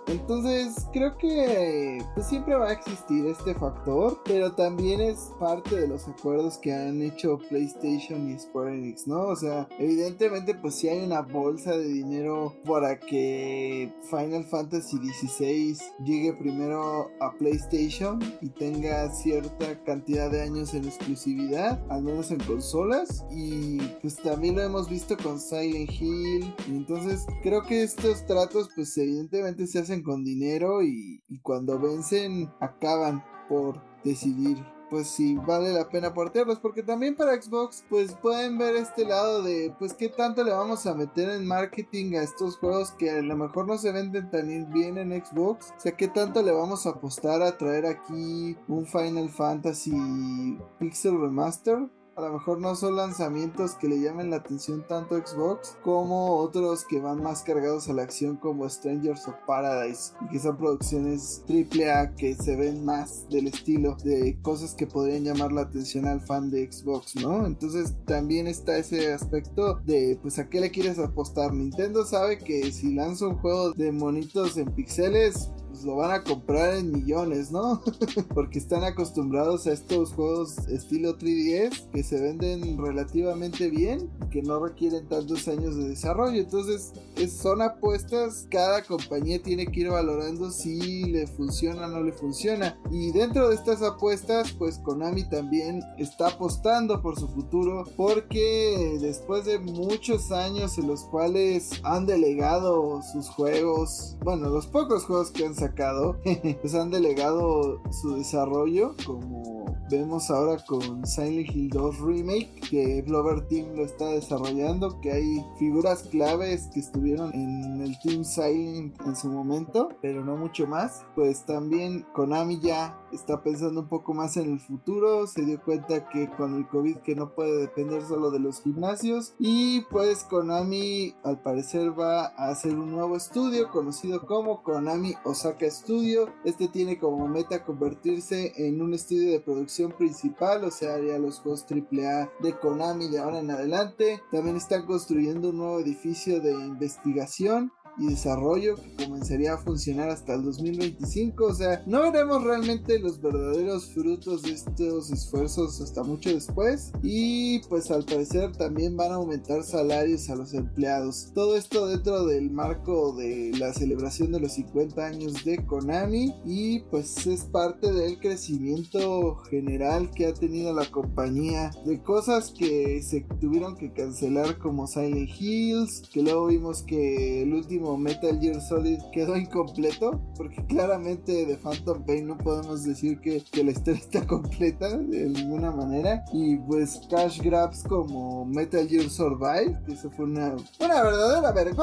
Entonces 0.06 0.86
creo 0.92 1.16
que 1.18 2.02
pues 2.14 2.26
siempre 2.26 2.54
va 2.54 2.68
a 2.68 2.72
existir 2.72 3.26
este 3.26 3.54
factor, 3.54 4.18
pero 4.24 4.52
también 4.52 5.00
es 5.00 5.30
parte 5.38 5.76
de 5.76 5.88
los 5.88 6.08
acuerdos 6.08 6.56
que 6.58 6.72
han 6.72 7.02
hecho 7.02 7.38
PlayStation 7.50 8.30
y 8.30 8.38
Square 8.38 8.74
Enix, 8.74 9.06
¿no? 9.06 9.26
O 9.26 9.36
sea, 9.36 9.68
evidentemente 9.78 10.54
pues 10.54 10.76
si 10.76 10.88
hay 10.88 11.04
una 11.04 11.20
bolsa 11.20 11.76
de 11.76 11.86
dinero 11.86 12.54
para 12.64 12.98
que 12.98 13.92
Final 14.08 14.44
Fantasy 14.44 14.96
XVI 14.96 15.76
llegue 16.04 16.32
primero 16.32 17.10
a 17.20 17.32
PlayStation 17.32 18.18
y 18.40 18.48
tenga 18.48 19.10
cierta 19.10 19.82
cantidad 19.84 20.30
de 20.30 20.42
años 20.42 20.72
en 20.72 20.86
exclusividad, 20.86 21.84
al 21.90 22.04
menos 22.04 22.30
en 22.30 22.40
consolas, 22.40 23.24
y 23.30 23.78
pues 24.00 24.16
también 24.16 24.56
lo 24.56 24.62
hemos 24.62 24.88
visto 24.88 25.14
con 25.22 25.38
Silent 25.38 25.90
Hill, 25.90 26.54
entonces 26.68 27.26
creo 27.42 27.62
que 27.62 27.82
estos 27.82 28.24
tratos 28.26 28.70
pues 28.74 28.96
evidentemente 28.96 29.25
se 29.66 29.78
hacen 29.78 30.02
con 30.02 30.24
dinero 30.24 30.82
y, 30.82 31.22
y 31.28 31.38
cuando 31.40 31.78
vencen 31.78 32.50
acaban 32.60 33.24
por 33.48 33.80
decidir 34.04 34.58
pues 34.90 35.08
si 35.08 35.34
vale 35.34 35.72
la 35.72 35.88
pena 35.88 36.14
portearlos 36.14 36.58
porque 36.58 36.82
también 36.82 37.16
para 37.16 37.40
Xbox 37.40 37.84
pues 37.88 38.14
pueden 38.14 38.58
ver 38.58 38.76
este 38.76 39.04
lado 39.04 39.42
de 39.42 39.74
pues 39.78 39.94
qué 39.94 40.08
tanto 40.08 40.44
le 40.44 40.52
vamos 40.52 40.86
a 40.86 40.94
meter 40.94 41.28
en 41.30 41.46
marketing 41.46 42.14
a 42.14 42.22
estos 42.22 42.56
juegos 42.58 42.92
que 42.92 43.10
a 43.10 43.22
lo 43.22 43.36
mejor 43.36 43.66
no 43.66 43.78
se 43.78 43.92
venden 43.92 44.30
tan 44.30 44.72
bien 44.72 44.98
en 44.98 45.24
Xbox. 45.24 45.72
O 45.76 45.80
sea 45.80 45.92
qué 45.92 46.08
tanto 46.08 46.42
le 46.42 46.52
vamos 46.52 46.86
a 46.86 46.90
apostar 46.90 47.42
a 47.42 47.56
traer 47.56 47.86
aquí 47.86 48.56
un 48.68 48.86
Final 48.86 49.28
Fantasy 49.28 50.58
Pixel 50.78 51.20
Remaster 51.20 51.88
a 52.16 52.22
lo 52.22 52.32
mejor 52.32 52.60
no 52.60 52.74
son 52.74 52.96
lanzamientos 52.96 53.74
que 53.74 53.88
le 53.88 54.00
llamen 54.00 54.30
la 54.30 54.36
atención 54.36 54.86
tanto 54.88 55.16
Xbox 55.16 55.76
como 55.82 56.38
otros 56.38 56.86
que 56.86 56.98
van 56.98 57.22
más 57.22 57.42
cargados 57.42 57.88
a 57.88 57.92
la 57.92 58.02
acción 58.02 58.36
como 58.36 58.68
Strangers 58.68 59.28
of 59.28 59.34
Paradise 59.46 60.14
y 60.22 60.28
que 60.28 60.38
son 60.38 60.56
producciones 60.56 61.44
AAA 61.46 62.14
que 62.14 62.34
se 62.34 62.56
ven 62.56 62.86
más 62.86 63.28
del 63.28 63.48
estilo 63.48 63.96
de 64.02 64.38
cosas 64.40 64.74
que 64.74 64.86
podrían 64.86 65.24
llamar 65.24 65.52
la 65.52 65.62
atención 65.62 66.06
al 66.06 66.22
fan 66.22 66.50
de 66.50 66.70
Xbox, 66.72 67.16
¿no? 67.16 67.44
Entonces 67.44 67.94
también 68.06 68.46
está 68.46 68.78
ese 68.78 69.12
aspecto 69.12 69.80
de 69.84 70.18
pues 70.22 70.38
a 70.38 70.48
qué 70.48 70.60
le 70.60 70.70
quieres 70.70 70.98
apostar. 70.98 71.52
Nintendo 71.52 72.06
sabe 72.06 72.38
que 72.38 72.72
si 72.72 72.94
lanza 72.94 73.26
un 73.26 73.36
juego 73.36 73.72
de 73.72 73.92
monitos 73.92 74.56
en 74.56 74.72
pixeles 74.72 75.50
pues, 75.76 75.84
lo 75.84 75.96
van 75.96 76.10
a 76.10 76.22
comprar 76.22 76.74
en 76.74 76.90
millones, 76.90 77.50
¿no? 77.52 77.82
Porque 78.34 78.58
están 78.58 78.82
acostumbrados 78.84 79.66
a 79.66 79.72
estos 79.72 80.12
juegos 80.14 80.56
estilo 80.68 81.18
3DS 81.18 81.90
que 81.90 82.02
se 82.02 82.18
venden 82.18 82.78
relativamente 82.78 83.68
bien 83.68 84.10
que 84.30 84.40
no 84.40 84.58
requieren 84.58 85.06
tantos 85.06 85.46
años 85.48 85.76
de 85.76 85.88
desarrollo. 85.88 86.40
Entonces, 86.40 86.92
son 87.30 87.60
apuestas, 87.60 88.46
cada 88.50 88.82
compañía 88.82 89.42
tiene 89.42 89.66
que 89.66 89.80
ir 89.80 89.90
valorando 89.90 90.50
si 90.50 91.04
le 91.04 91.26
funciona 91.26 91.86
o 91.86 91.88
no 91.88 92.02
le 92.02 92.12
funciona. 92.12 92.78
Y 92.90 93.12
dentro 93.12 93.48
de 93.48 93.56
estas 93.56 93.82
apuestas, 93.82 94.52
pues 94.52 94.78
Konami 94.78 95.28
también 95.28 95.82
está 95.98 96.28
apostando 96.28 97.02
por 97.02 97.18
su 97.18 97.28
futuro 97.28 97.84
porque 97.96 98.96
después 99.00 99.44
de 99.44 99.58
muchos 99.58 100.32
años 100.32 100.78
en 100.78 100.86
los 100.86 101.04
cuales 101.04 101.70
han 101.82 102.06
delegado 102.06 103.02
sus 103.02 103.28
juegos, 103.28 104.16
bueno, 104.24 104.48
los 104.48 104.66
pocos 104.66 105.04
juegos 105.04 105.30
que 105.30 105.44
han 105.44 105.54
sacado, 105.66 106.20
pues 106.60 106.74
han 106.74 106.90
delegado 106.90 107.82
su 107.90 108.16
desarrollo 108.16 108.94
como 109.04 109.66
vemos 109.90 110.30
ahora 110.30 110.56
con 110.64 111.06
Silent 111.06 111.54
Hill 111.54 111.70
2 111.70 112.00
Remake 112.00 112.60
que 112.70 113.02
Blover 113.02 113.46
Team 113.48 113.74
lo 113.76 113.84
está 113.84 114.06
desarrollando 114.06 115.00
que 115.00 115.12
hay 115.12 115.44
figuras 115.58 116.02
claves 116.04 116.68
que 116.72 116.80
estuvieron 116.80 117.32
en 117.34 117.80
el 117.80 117.96
Team 118.00 118.24
Silent 118.24 119.00
en 119.06 119.16
su 119.16 119.28
momento 119.28 119.90
pero 120.02 120.24
no 120.24 120.36
mucho 120.36 120.66
más. 120.66 121.04
Pues 121.14 121.44
también 121.44 122.04
Konami 122.12 122.60
ya 122.60 122.98
está 123.16 123.42
pensando 123.42 123.80
un 123.80 123.88
poco 123.88 124.14
más 124.14 124.36
en 124.36 124.52
el 124.52 124.60
futuro 124.60 125.26
se 125.26 125.44
dio 125.44 125.60
cuenta 125.62 126.08
que 126.08 126.30
con 126.30 126.54
el 126.54 126.68
COVID 126.68 126.98
que 126.98 127.14
no 127.14 127.34
puede 127.34 127.58
depender 127.58 128.02
solo 128.02 128.30
de 128.30 128.38
los 128.38 128.62
gimnasios 128.62 129.34
y 129.38 129.82
pues 129.90 130.24
Konami 130.24 131.14
al 131.24 131.42
parecer 131.42 131.98
va 131.98 132.26
a 132.26 132.50
hacer 132.50 132.76
un 132.76 132.92
nuevo 132.92 133.16
estudio 133.16 133.70
conocido 133.70 134.26
como 134.26 134.62
Konami 134.62 135.14
Osaka 135.24 135.68
Studio 135.70 136.28
este 136.44 136.68
tiene 136.68 136.98
como 136.98 137.26
meta 137.26 137.64
convertirse 137.64 138.52
en 138.56 138.80
un 138.80 138.94
estudio 138.94 139.32
de 139.32 139.40
producción 139.40 139.92
principal, 139.92 140.64
o 140.64 140.70
sea, 140.70 140.94
haría 140.94 141.18
los 141.18 141.40
juegos 141.40 141.66
AAA 141.68 142.30
de 142.40 142.58
Konami 142.60 143.08
de 143.08 143.18
ahora 143.18 143.40
en 143.40 143.50
adelante. 143.50 144.22
También 144.30 144.56
están 144.56 144.86
construyendo 144.86 145.50
un 145.50 145.58
nuevo 145.58 145.80
edificio 145.80 146.40
de 146.40 146.52
investigación 146.52 147.72
y 147.98 148.08
desarrollo 148.08 148.76
que 148.76 149.04
comenzaría 149.04 149.54
a 149.54 149.58
funcionar 149.58 150.10
hasta 150.10 150.34
el 150.34 150.44
2025. 150.44 151.44
O 151.44 151.54
sea, 151.54 151.82
no 151.86 152.02
veremos 152.02 152.44
realmente 152.44 152.98
los 152.98 153.20
verdaderos 153.20 153.86
frutos 153.90 154.42
de 154.42 154.52
estos 154.52 155.10
esfuerzos 155.10 155.80
hasta 155.80 156.02
mucho 156.02 156.30
después. 156.30 156.92
Y 157.02 157.60
pues 157.68 157.90
al 157.90 158.04
parecer 158.04 158.52
también 158.52 158.96
van 158.96 159.12
a 159.12 159.16
aumentar 159.16 159.62
salarios 159.62 160.28
a 160.30 160.36
los 160.36 160.54
empleados. 160.54 161.30
Todo 161.34 161.56
esto 161.56 161.86
dentro 161.86 162.26
del 162.26 162.50
marco 162.50 163.14
de 163.16 163.52
la 163.58 163.72
celebración 163.72 164.32
de 164.32 164.40
los 164.40 164.52
50 164.52 165.04
años 165.04 165.44
de 165.44 165.64
Konami. 165.64 166.34
Y 166.44 166.80
pues 166.90 167.26
es 167.26 167.44
parte 167.44 167.92
del 167.92 168.18
crecimiento 168.18 169.36
general 169.50 170.10
que 170.10 170.26
ha 170.26 170.34
tenido 170.34 170.74
la 170.74 170.90
compañía. 170.90 171.70
De 171.84 172.02
cosas 172.02 172.52
que 172.56 173.02
se 173.02 173.26
tuvieron 173.40 173.76
que 173.76 173.92
cancelar 173.92 174.58
como 174.58 174.86
Silent 174.86 175.30
Hills. 175.38 176.02
Que 176.12 176.22
luego 176.22 176.46
vimos 176.46 176.82
que 176.82 177.42
el 177.42 177.54
último 177.54 177.85
Metal 177.94 178.40
Gear 178.40 178.58
Solid 178.62 179.00
quedó 179.12 179.36
incompleto, 179.36 180.18
porque 180.34 180.64
claramente 180.64 181.44
de 181.44 181.56
Phantom 181.58 182.02
Pain 182.06 182.26
no 182.26 182.38
podemos 182.38 182.84
decir 182.84 183.20
que, 183.20 183.44
que 183.52 183.62
la 183.62 183.72
historia 183.72 184.00
está 184.02 184.26
completa 184.26 184.96
de 184.96 185.28
ninguna 185.28 185.70
manera. 185.70 186.24
Y 186.32 186.56
pues 186.56 187.02
Cash 187.10 187.42
Grabs 187.42 187.82
como 187.82 188.46
Metal 188.46 188.88
Gear 188.88 189.10
Survive, 189.10 189.78
que 189.84 189.92
eso 189.92 190.10
fue 190.10 190.24
una, 190.24 190.56
una 190.80 191.02
verdadera 191.02 191.52
vergüenza. 191.52 191.76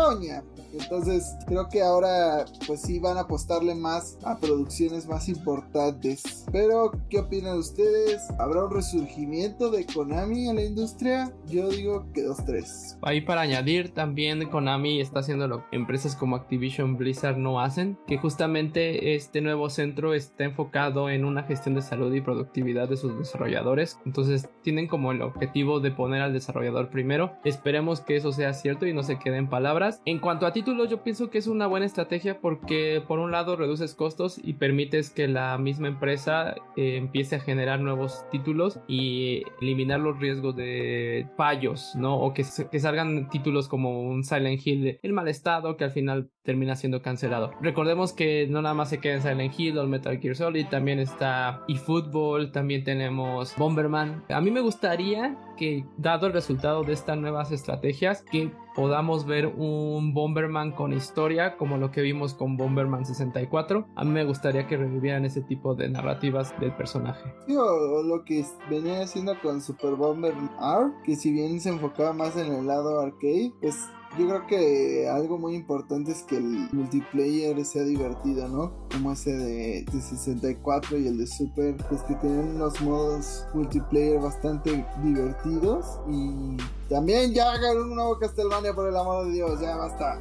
Entonces 0.73 1.35
creo 1.45 1.69
que 1.69 1.81
ahora 1.81 2.45
pues 2.65 2.81
sí 2.81 2.99
van 2.99 3.17
a 3.17 3.21
apostarle 3.21 3.75
más 3.75 4.17
a 4.23 4.37
producciones 4.37 5.07
más 5.07 5.29
importantes. 5.29 6.45
Pero, 6.51 6.91
¿qué 7.09 7.19
opinan 7.19 7.57
ustedes? 7.57 8.21
¿Habrá 8.39 8.65
un 8.65 8.71
resurgimiento 8.71 9.69
de 9.69 9.85
Konami 9.85 10.49
en 10.49 10.55
la 10.55 10.63
industria? 10.63 11.31
Yo 11.47 11.69
digo 11.69 12.05
que 12.13 12.25
2-3. 12.25 12.97
Ahí 13.01 13.21
para 13.21 13.41
añadir, 13.41 13.93
también 13.93 14.49
Konami 14.49 14.99
está 14.99 15.19
haciendo 15.19 15.47
lo 15.47 15.63
empresas 15.93 16.15
como 16.15 16.35
Activision 16.35 16.97
Blizzard 16.97 17.37
no 17.37 17.59
hacen, 17.59 17.99
que 18.07 18.17
justamente 18.17 19.13
este 19.13 19.41
nuevo 19.41 19.69
centro 19.69 20.15
está 20.15 20.43
enfocado 20.43 21.07
en 21.07 21.23
una 21.23 21.43
gestión 21.43 21.75
de 21.75 21.83
salud 21.83 22.11
y 22.15 22.19
productividad 22.19 22.89
de 22.89 22.97
sus 22.97 23.15
desarrolladores. 23.15 23.99
Entonces 24.03 24.49
tienen 24.63 24.87
como 24.87 25.11
el 25.11 25.21
objetivo 25.21 25.81
de 25.81 25.91
poner 25.91 26.23
al 26.23 26.33
desarrollador 26.33 26.89
primero. 26.89 27.33
Esperemos 27.43 28.01
que 28.01 28.15
eso 28.15 28.31
sea 28.31 28.53
cierto 28.53 28.87
y 28.87 28.93
no 28.93 29.03
se 29.03 29.19
quede 29.19 29.37
en 29.37 29.51
palabras. 29.51 30.01
En 30.05 30.17
cuanto 30.17 30.47
a 30.47 30.51
títulos 30.51 30.89
yo 30.89 31.03
pienso 31.03 31.29
que 31.29 31.37
es 31.37 31.45
una 31.45 31.67
buena 31.67 31.85
estrategia 31.85 32.41
porque 32.41 33.03
por 33.07 33.19
un 33.19 33.29
lado 33.29 33.55
reduces 33.55 33.93
costos 33.93 34.41
y 34.43 34.53
permites 34.53 35.11
que 35.11 35.27
la 35.27 35.59
misma 35.59 35.89
empresa 35.89 36.55
eh, 36.75 36.97
empiece 36.97 37.35
a 37.35 37.39
generar 37.39 37.81
nuevos 37.81 38.25
títulos 38.31 38.79
y 38.87 39.43
eliminar 39.61 39.99
los 39.99 40.19
riesgos 40.19 40.55
de 40.55 41.27
fallos, 41.37 41.91
¿no? 41.95 42.17
O 42.17 42.33
que, 42.33 42.43
que 42.71 42.79
salgan 42.79 43.29
títulos 43.29 43.67
como 43.67 44.01
un 44.01 44.23
Silent 44.23 44.65
Hill 44.65 44.97
en 45.03 45.13
mal 45.13 45.27
estado 45.27 45.77
que 45.77 45.82
al 45.83 45.91
final 45.91 46.29
termina 46.43 46.75
siendo 46.75 47.01
cancelado. 47.01 47.51
Recordemos 47.61 48.13
que 48.13 48.47
no 48.47 48.61
nada 48.61 48.75
más 48.75 48.89
se 48.89 48.99
queda 48.99 49.15
en 49.15 49.21
Silent 49.21 49.57
Hill 49.57 49.77
o 49.77 49.87
Metal 49.87 50.19
Gear 50.19 50.35
Solid, 50.35 50.67
también 50.67 50.99
está 50.99 51.63
eFootball, 51.67 52.51
también 52.51 52.83
tenemos 52.83 53.55
Bomberman. 53.57 54.23
A 54.29 54.41
mí 54.41 54.51
me 54.51 54.59
gustaría 54.59 55.37
que, 55.57 55.85
dado 55.97 56.27
el 56.27 56.33
resultado 56.33 56.83
de 56.83 56.93
estas 56.93 57.17
nuevas 57.17 57.51
estrategias, 57.51 58.23
que 58.29 58.51
podamos 58.75 59.25
ver 59.25 59.47
un 59.47 60.13
Bomberman 60.13 60.71
con 60.71 60.93
historia 60.93 61.55
como 61.57 61.77
lo 61.77 61.91
que 61.91 62.01
vimos 62.01 62.33
con 62.33 62.57
Bomberman 62.57 63.05
64. 63.05 63.87
A 63.95 64.03
mí 64.03 64.11
me 64.11 64.25
gustaría 64.25 64.67
que 64.67 64.77
revivieran 64.77 65.25
ese 65.25 65.41
tipo 65.41 65.75
de 65.75 65.89
narrativas 65.89 66.59
del 66.59 66.75
personaje. 66.75 67.33
Lo 67.47 68.23
que 68.25 68.43
venía 68.69 69.01
haciendo 69.01 69.39
con 69.41 69.61
Super 69.61 69.95
Bomberman 69.95 70.51
R, 70.59 70.91
que 71.05 71.15
si 71.15 71.31
bien 71.31 71.61
se 71.61 71.69
enfocaba 71.69 72.13
más 72.13 72.35
en 72.35 72.53
el 72.53 72.67
lado 72.67 72.99
arcade, 72.99 73.53
pues 73.61 73.89
yo 74.17 74.27
creo 74.27 74.47
que 74.47 75.09
algo 75.09 75.37
muy 75.37 75.55
importante 75.55 76.11
es 76.11 76.23
que 76.23 76.37
el 76.37 76.69
multiplayer 76.71 77.63
sea 77.65 77.83
divertido, 77.83 78.47
¿no? 78.47 78.71
Como 78.91 79.11
ese 79.11 79.31
de, 79.35 79.85
64 79.91 80.97
y 80.97 81.07
el 81.07 81.17
de 81.17 81.27
Super, 81.27 81.75
pues 81.89 82.01
que 82.03 82.15
tienen 82.15 82.55
unos 82.55 82.79
modos 82.81 83.45
multiplayer 83.53 84.19
bastante 84.19 84.85
divertidos 85.03 85.99
y 86.07 86.57
también 86.89 87.33
ya 87.33 87.51
hagan 87.51 87.77
un 87.77 87.95
nuevo 87.95 88.19
Castlevania 88.19 88.73
por 88.73 88.87
el 88.87 88.95
amor 88.95 89.25
de 89.25 89.31
Dios, 89.33 89.59
ya 89.59 89.75
basta. 89.77 90.19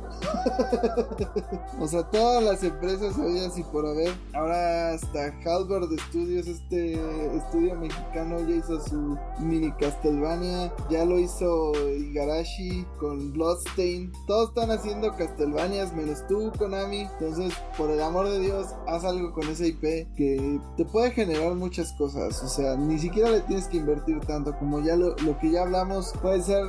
o 1.80 1.86
sea, 1.86 2.02
todas 2.10 2.42
las 2.42 2.64
empresas 2.64 3.18
oídas 3.18 3.58
y 3.58 3.62
por 3.64 3.86
haber. 3.86 4.14
Ahora 4.32 4.92
hasta 4.92 5.34
Halberd 5.44 5.90
Studios, 6.08 6.46
este 6.46 6.94
estudio 7.36 7.74
mexicano, 7.74 8.38
ya 8.48 8.56
hizo 8.56 8.80
su 8.80 9.18
mini 9.40 9.70
Castlevania. 9.72 10.72
Ya 10.88 11.04
lo 11.04 11.18
hizo 11.18 11.72
Igarashi 11.90 12.86
con 12.98 13.32
Todos 14.26 14.50
están 14.50 14.70
haciendo 14.70 15.14
Castlevanias, 15.16 15.94
menos 15.94 16.26
tú, 16.26 16.52
Konami. 16.58 17.00
Entonces, 17.00 17.54
por 17.76 17.90
el 17.90 18.00
amor 18.02 18.28
de 18.28 18.38
Dios, 18.38 18.68
haz 18.86 19.04
algo 19.04 19.32
con 19.32 19.48
ese 19.48 19.68
IP 19.68 19.82
que 20.16 20.60
te 20.76 20.84
puede 20.84 21.10
generar 21.10 21.54
muchas 21.54 21.92
cosas. 21.92 22.42
O 22.42 22.48
sea, 22.48 22.76
ni 22.76 22.98
siquiera 22.98 23.30
le 23.30 23.40
tienes 23.40 23.66
que 23.68 23.78
invertir 23.78 24.20
tanto 24.20 24.56
como 24.58 24.80
ya 24.80 24.96
lo, 24.96 25.16
lo 25.16 25.38
que 25.38 25.50
ya 25.50 25.62
hablamos. 25.62 26.12
Puede 26.20 26.42
ser 26.42 26.64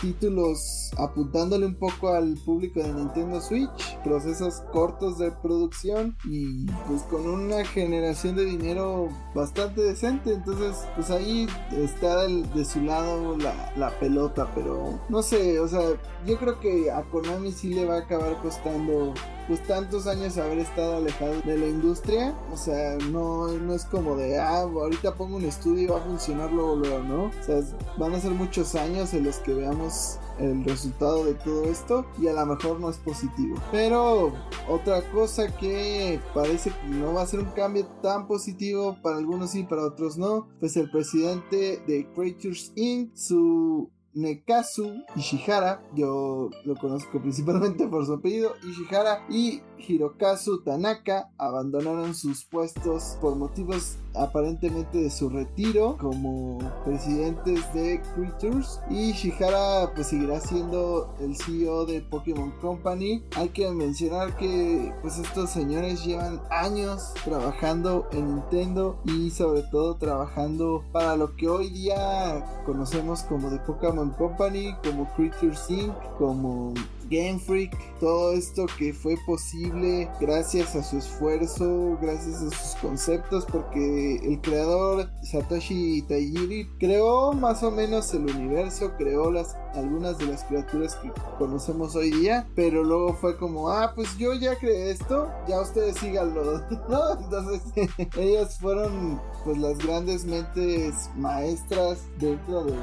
títulos 0.00 0.90
apuntándole 0.96 1.66
un 1.66 1.74
poco 1.74 2.08
al 2.08 2.34
público 2.44 2.80
de 2.80 2.92
Nintendo 2.92 3.40
Switch, 3.40 3.98
procesos 4.04 4.62
cortos 4.72 5.18
de 5.18 5.30
producción 5.30 6.16
y 6.24 6.66
pues 6.86 7.02
con 7.02 7.26
una 7.28 7.64
generación 7.64 8.36
de 8.36 8.44
dinero 8.44 9.08
bastante 9.34 9.82
decente. 9.82 10.32
Entonces, 10.32 10.86
pues 10.94 11.10
ahí 11.10 11.46
está 11.72 12.26
de 12.26 12.64
su 12.64 12.82
lado 12.82 13.36
la, 13.36 13.72
la 13.76 13.90
pelota, 13.98 14.50
pero 14.54 14.98
no 15.08 15.22
sé, 15.22 15.60
o 15.60 15.68
sea, 15.68 15.80
yo 16.26 16.38
creo 16.38 16.57
que 16.60 16.90
a 16.90 17.02
Konami 17.02 17.52
sí 17.52 17.74
le 17.74 17.84
va 17.84 17.96
a 17.96 17.98
acabar 18.00 18.40
costando 18.42 19.14
pues 19.48 19.66
tantos 19.66 20.06
años 20.06 20.36
haber 20.36 20.58
estado 20.58 20.96
alejado 20.96 21.40
de 21.40 21.56
la 21.56 21.66
industria, 21.66 22.38
o 22.52 22.56
sea, 22.56 22.96
no, 23.10 23.48
no 23.48 23.74
es 23.74 23.86
como 23.86 24.14
de, 24.14 24.38
ah, 24.38 24.60
ahorita 24.60 25.14
pongo 25.14 25.36
un 25.36 25.44
estudio 25.44 25.82
y 25.82 25.86
va 25.86 25.98
a 25.98 26.02
funcionar 26.02 26.52
luego, 26.52 26.76
luego, 26.76 26.98
¿no? 27.00 27.24
O 27.24 27.42
sea, 27.42 27.60
van 27.96 28.14
a 28.14 28.20
ser 28.20 28.32
muchos 28.32 28.74
años 28.74 29.14
en 29.14 29.24
los 29.24 29.38
que 29.38 29.54
veamos 29.54 30.18
el 30.38 30.62
resultado 30.64 31.24
de 31.24 31.34
todo 31.34 31.64
esto 31.64 32.06
y 32.20 32.28
a 32.28 32.34
lo 32.34 32.44
mejor 32.44 32.78
no 32.78 32.90
es 32.90 32.98
positivo. 32.98 33.56
Pero 33.72 34.32
otra 34.68 35.00
cosa 35.10 35.48
que 35.56 36.20
parece 36.34 36.70
que 36.70 36.88
no 36.88 37.14
va 37.14 37.22
a 37.22 37.26
ser 37.26 37.40
un 37.40 37.50
cambio 37.52 37.86
tan 38.02 38.28
positivo 38.28 38.98
para 39.02 39.16
algunos 39.16 39.54
y 39.54 39.64
para 39.64 39.82
otros 39.82 40.18
no, 40.18 40.48
pues 40.60 40.76
el 40.76 40.90
presidente 40.90 41.82
de 41.86 42.06
Creatures 42.14 42.72
Inc., 42.76 43.16
su 43.16 43.90
Nekazu 44.18 45.04
Ishihara, 45.14 45.80
yo 45.94 46.50
lo 46.64 46.74
conozco 46.74 47.20
principalmente 47.20 47.86
por 47.86 48.04
su 48.04 48.14
apellido, 48.14 48.54
Ishihara 48.68 49.24
y 49.30 49.62
Hirokazu 49.78 50.62
Tanaka 50.64 51.30
abandonaron 51.38 52.14
sus 52.14 52.44
puestos 52.44 53.16
por 53.20 53.36
motivos 53.36 53.96
aparentemente 54.14 54.98
de 54.98 55.10
su 55.10 55.28
retiro 55.28 55.96
como 55.98 56.58
presidentes 56.84 57.72
de 57.72 58.02
Creatures 58.14 58.80
y 58.90 59.10
Ishihara 59.10 59.92
pues 59.94 60.08
seguirá 60.08 60.40
siendo 60.40 61.14
el 61.20 61.36
CEO 61.36 61.86
de 61.86 62.00
Pokémon 62.00 62.50
Company. 62.60 63.22
Hay 63.36 63.50
que 63.50 63.70
mencionar 63.70 64.36
que 64.36 64.92
pues 65.02 65.18
estos 65.18 65.50
señores 65.50 66.04
llevan 66.04 66.40
años 66.50 67.12
trabajando 67.24 68.08
en 68.10 68.34
Nintendo 68.34 68.98
y 69.04 69.30
sobre 69.30 69.62
todo 69.62 69.96
trabajando 69.96 70.84
para 70.92 71.16
lo 71.16 71.36
que 71.36 71.48
hoy 71.48 71.70
día 71.70 72.62
conocemos 72.66 73.22
como 73.22 73.50
de 73.50 73.58
Pokémon 73.60 74.07
Company, 74.16 74.74
como 74.82 75.06
Creatures 75.14 75.70
Inc., 75.70 75.94
como 76.18 76.74
Game 77.10 77.38
Freak, 77.38 77.74
todo 78.00 78.32
esto 78.32 78.66
que 78.78 78.92
fue 78.92 79.16
posible 79.26 80.10
gracias 80.20 80.76
a 80.76 80.82
su 80.82 80.98
esfuerzo, 80.98 81.98
gracias 82.00 82.42
a 82.42 82.50
sus 82.50 82.80
conceptos, 82.80 83.46
porque 83.46 84.16
el 84.16 84.40
creador 84.40 85.08
Satoshi 85.22 86.02
Tajiri 86.02 86.68
creó 86.78 87.32
más 87.32 87.62
o 87.62 87.70
menos 87.70 88.12
el 88.12 88.24
universo, 88.24 88.92
creó 88.98 89.30
las 89.30 89.56
algunas 89.74 90.18
de 90.18 90.26
las 90.26 90.44
criaturas 90.44 90.96
que 90.96 91.12
conocemos 91.38 91.94
hoy 91.94 92.10
día, 92.10 92.46
pero 92.54 92.82
luego 92.82 93.14
fue 93.14 93.36
como, 93.36 93.70
ah, 93.70 93.92
pues 93.94 94.16
yo 94.18 94.34
ya 94.34 94.56
creé 94.56 94.90
esto, 94.90 95.30
ya 95.46 95.60
ustedes 95.60 95.96
síganlo, 95.96 96.62
¿no? 96.88 97.12
Entonces 97.20 97.62
ellos 98.16 98.58
fueron 98.58 99.20
pues 99.44 99.58
las 99.58 99.78
grandes 99.78 100.24
mentes 100.24 101.10
maestras 101.16 102.00
dentro 102.18 102.64
de 102.64 102.74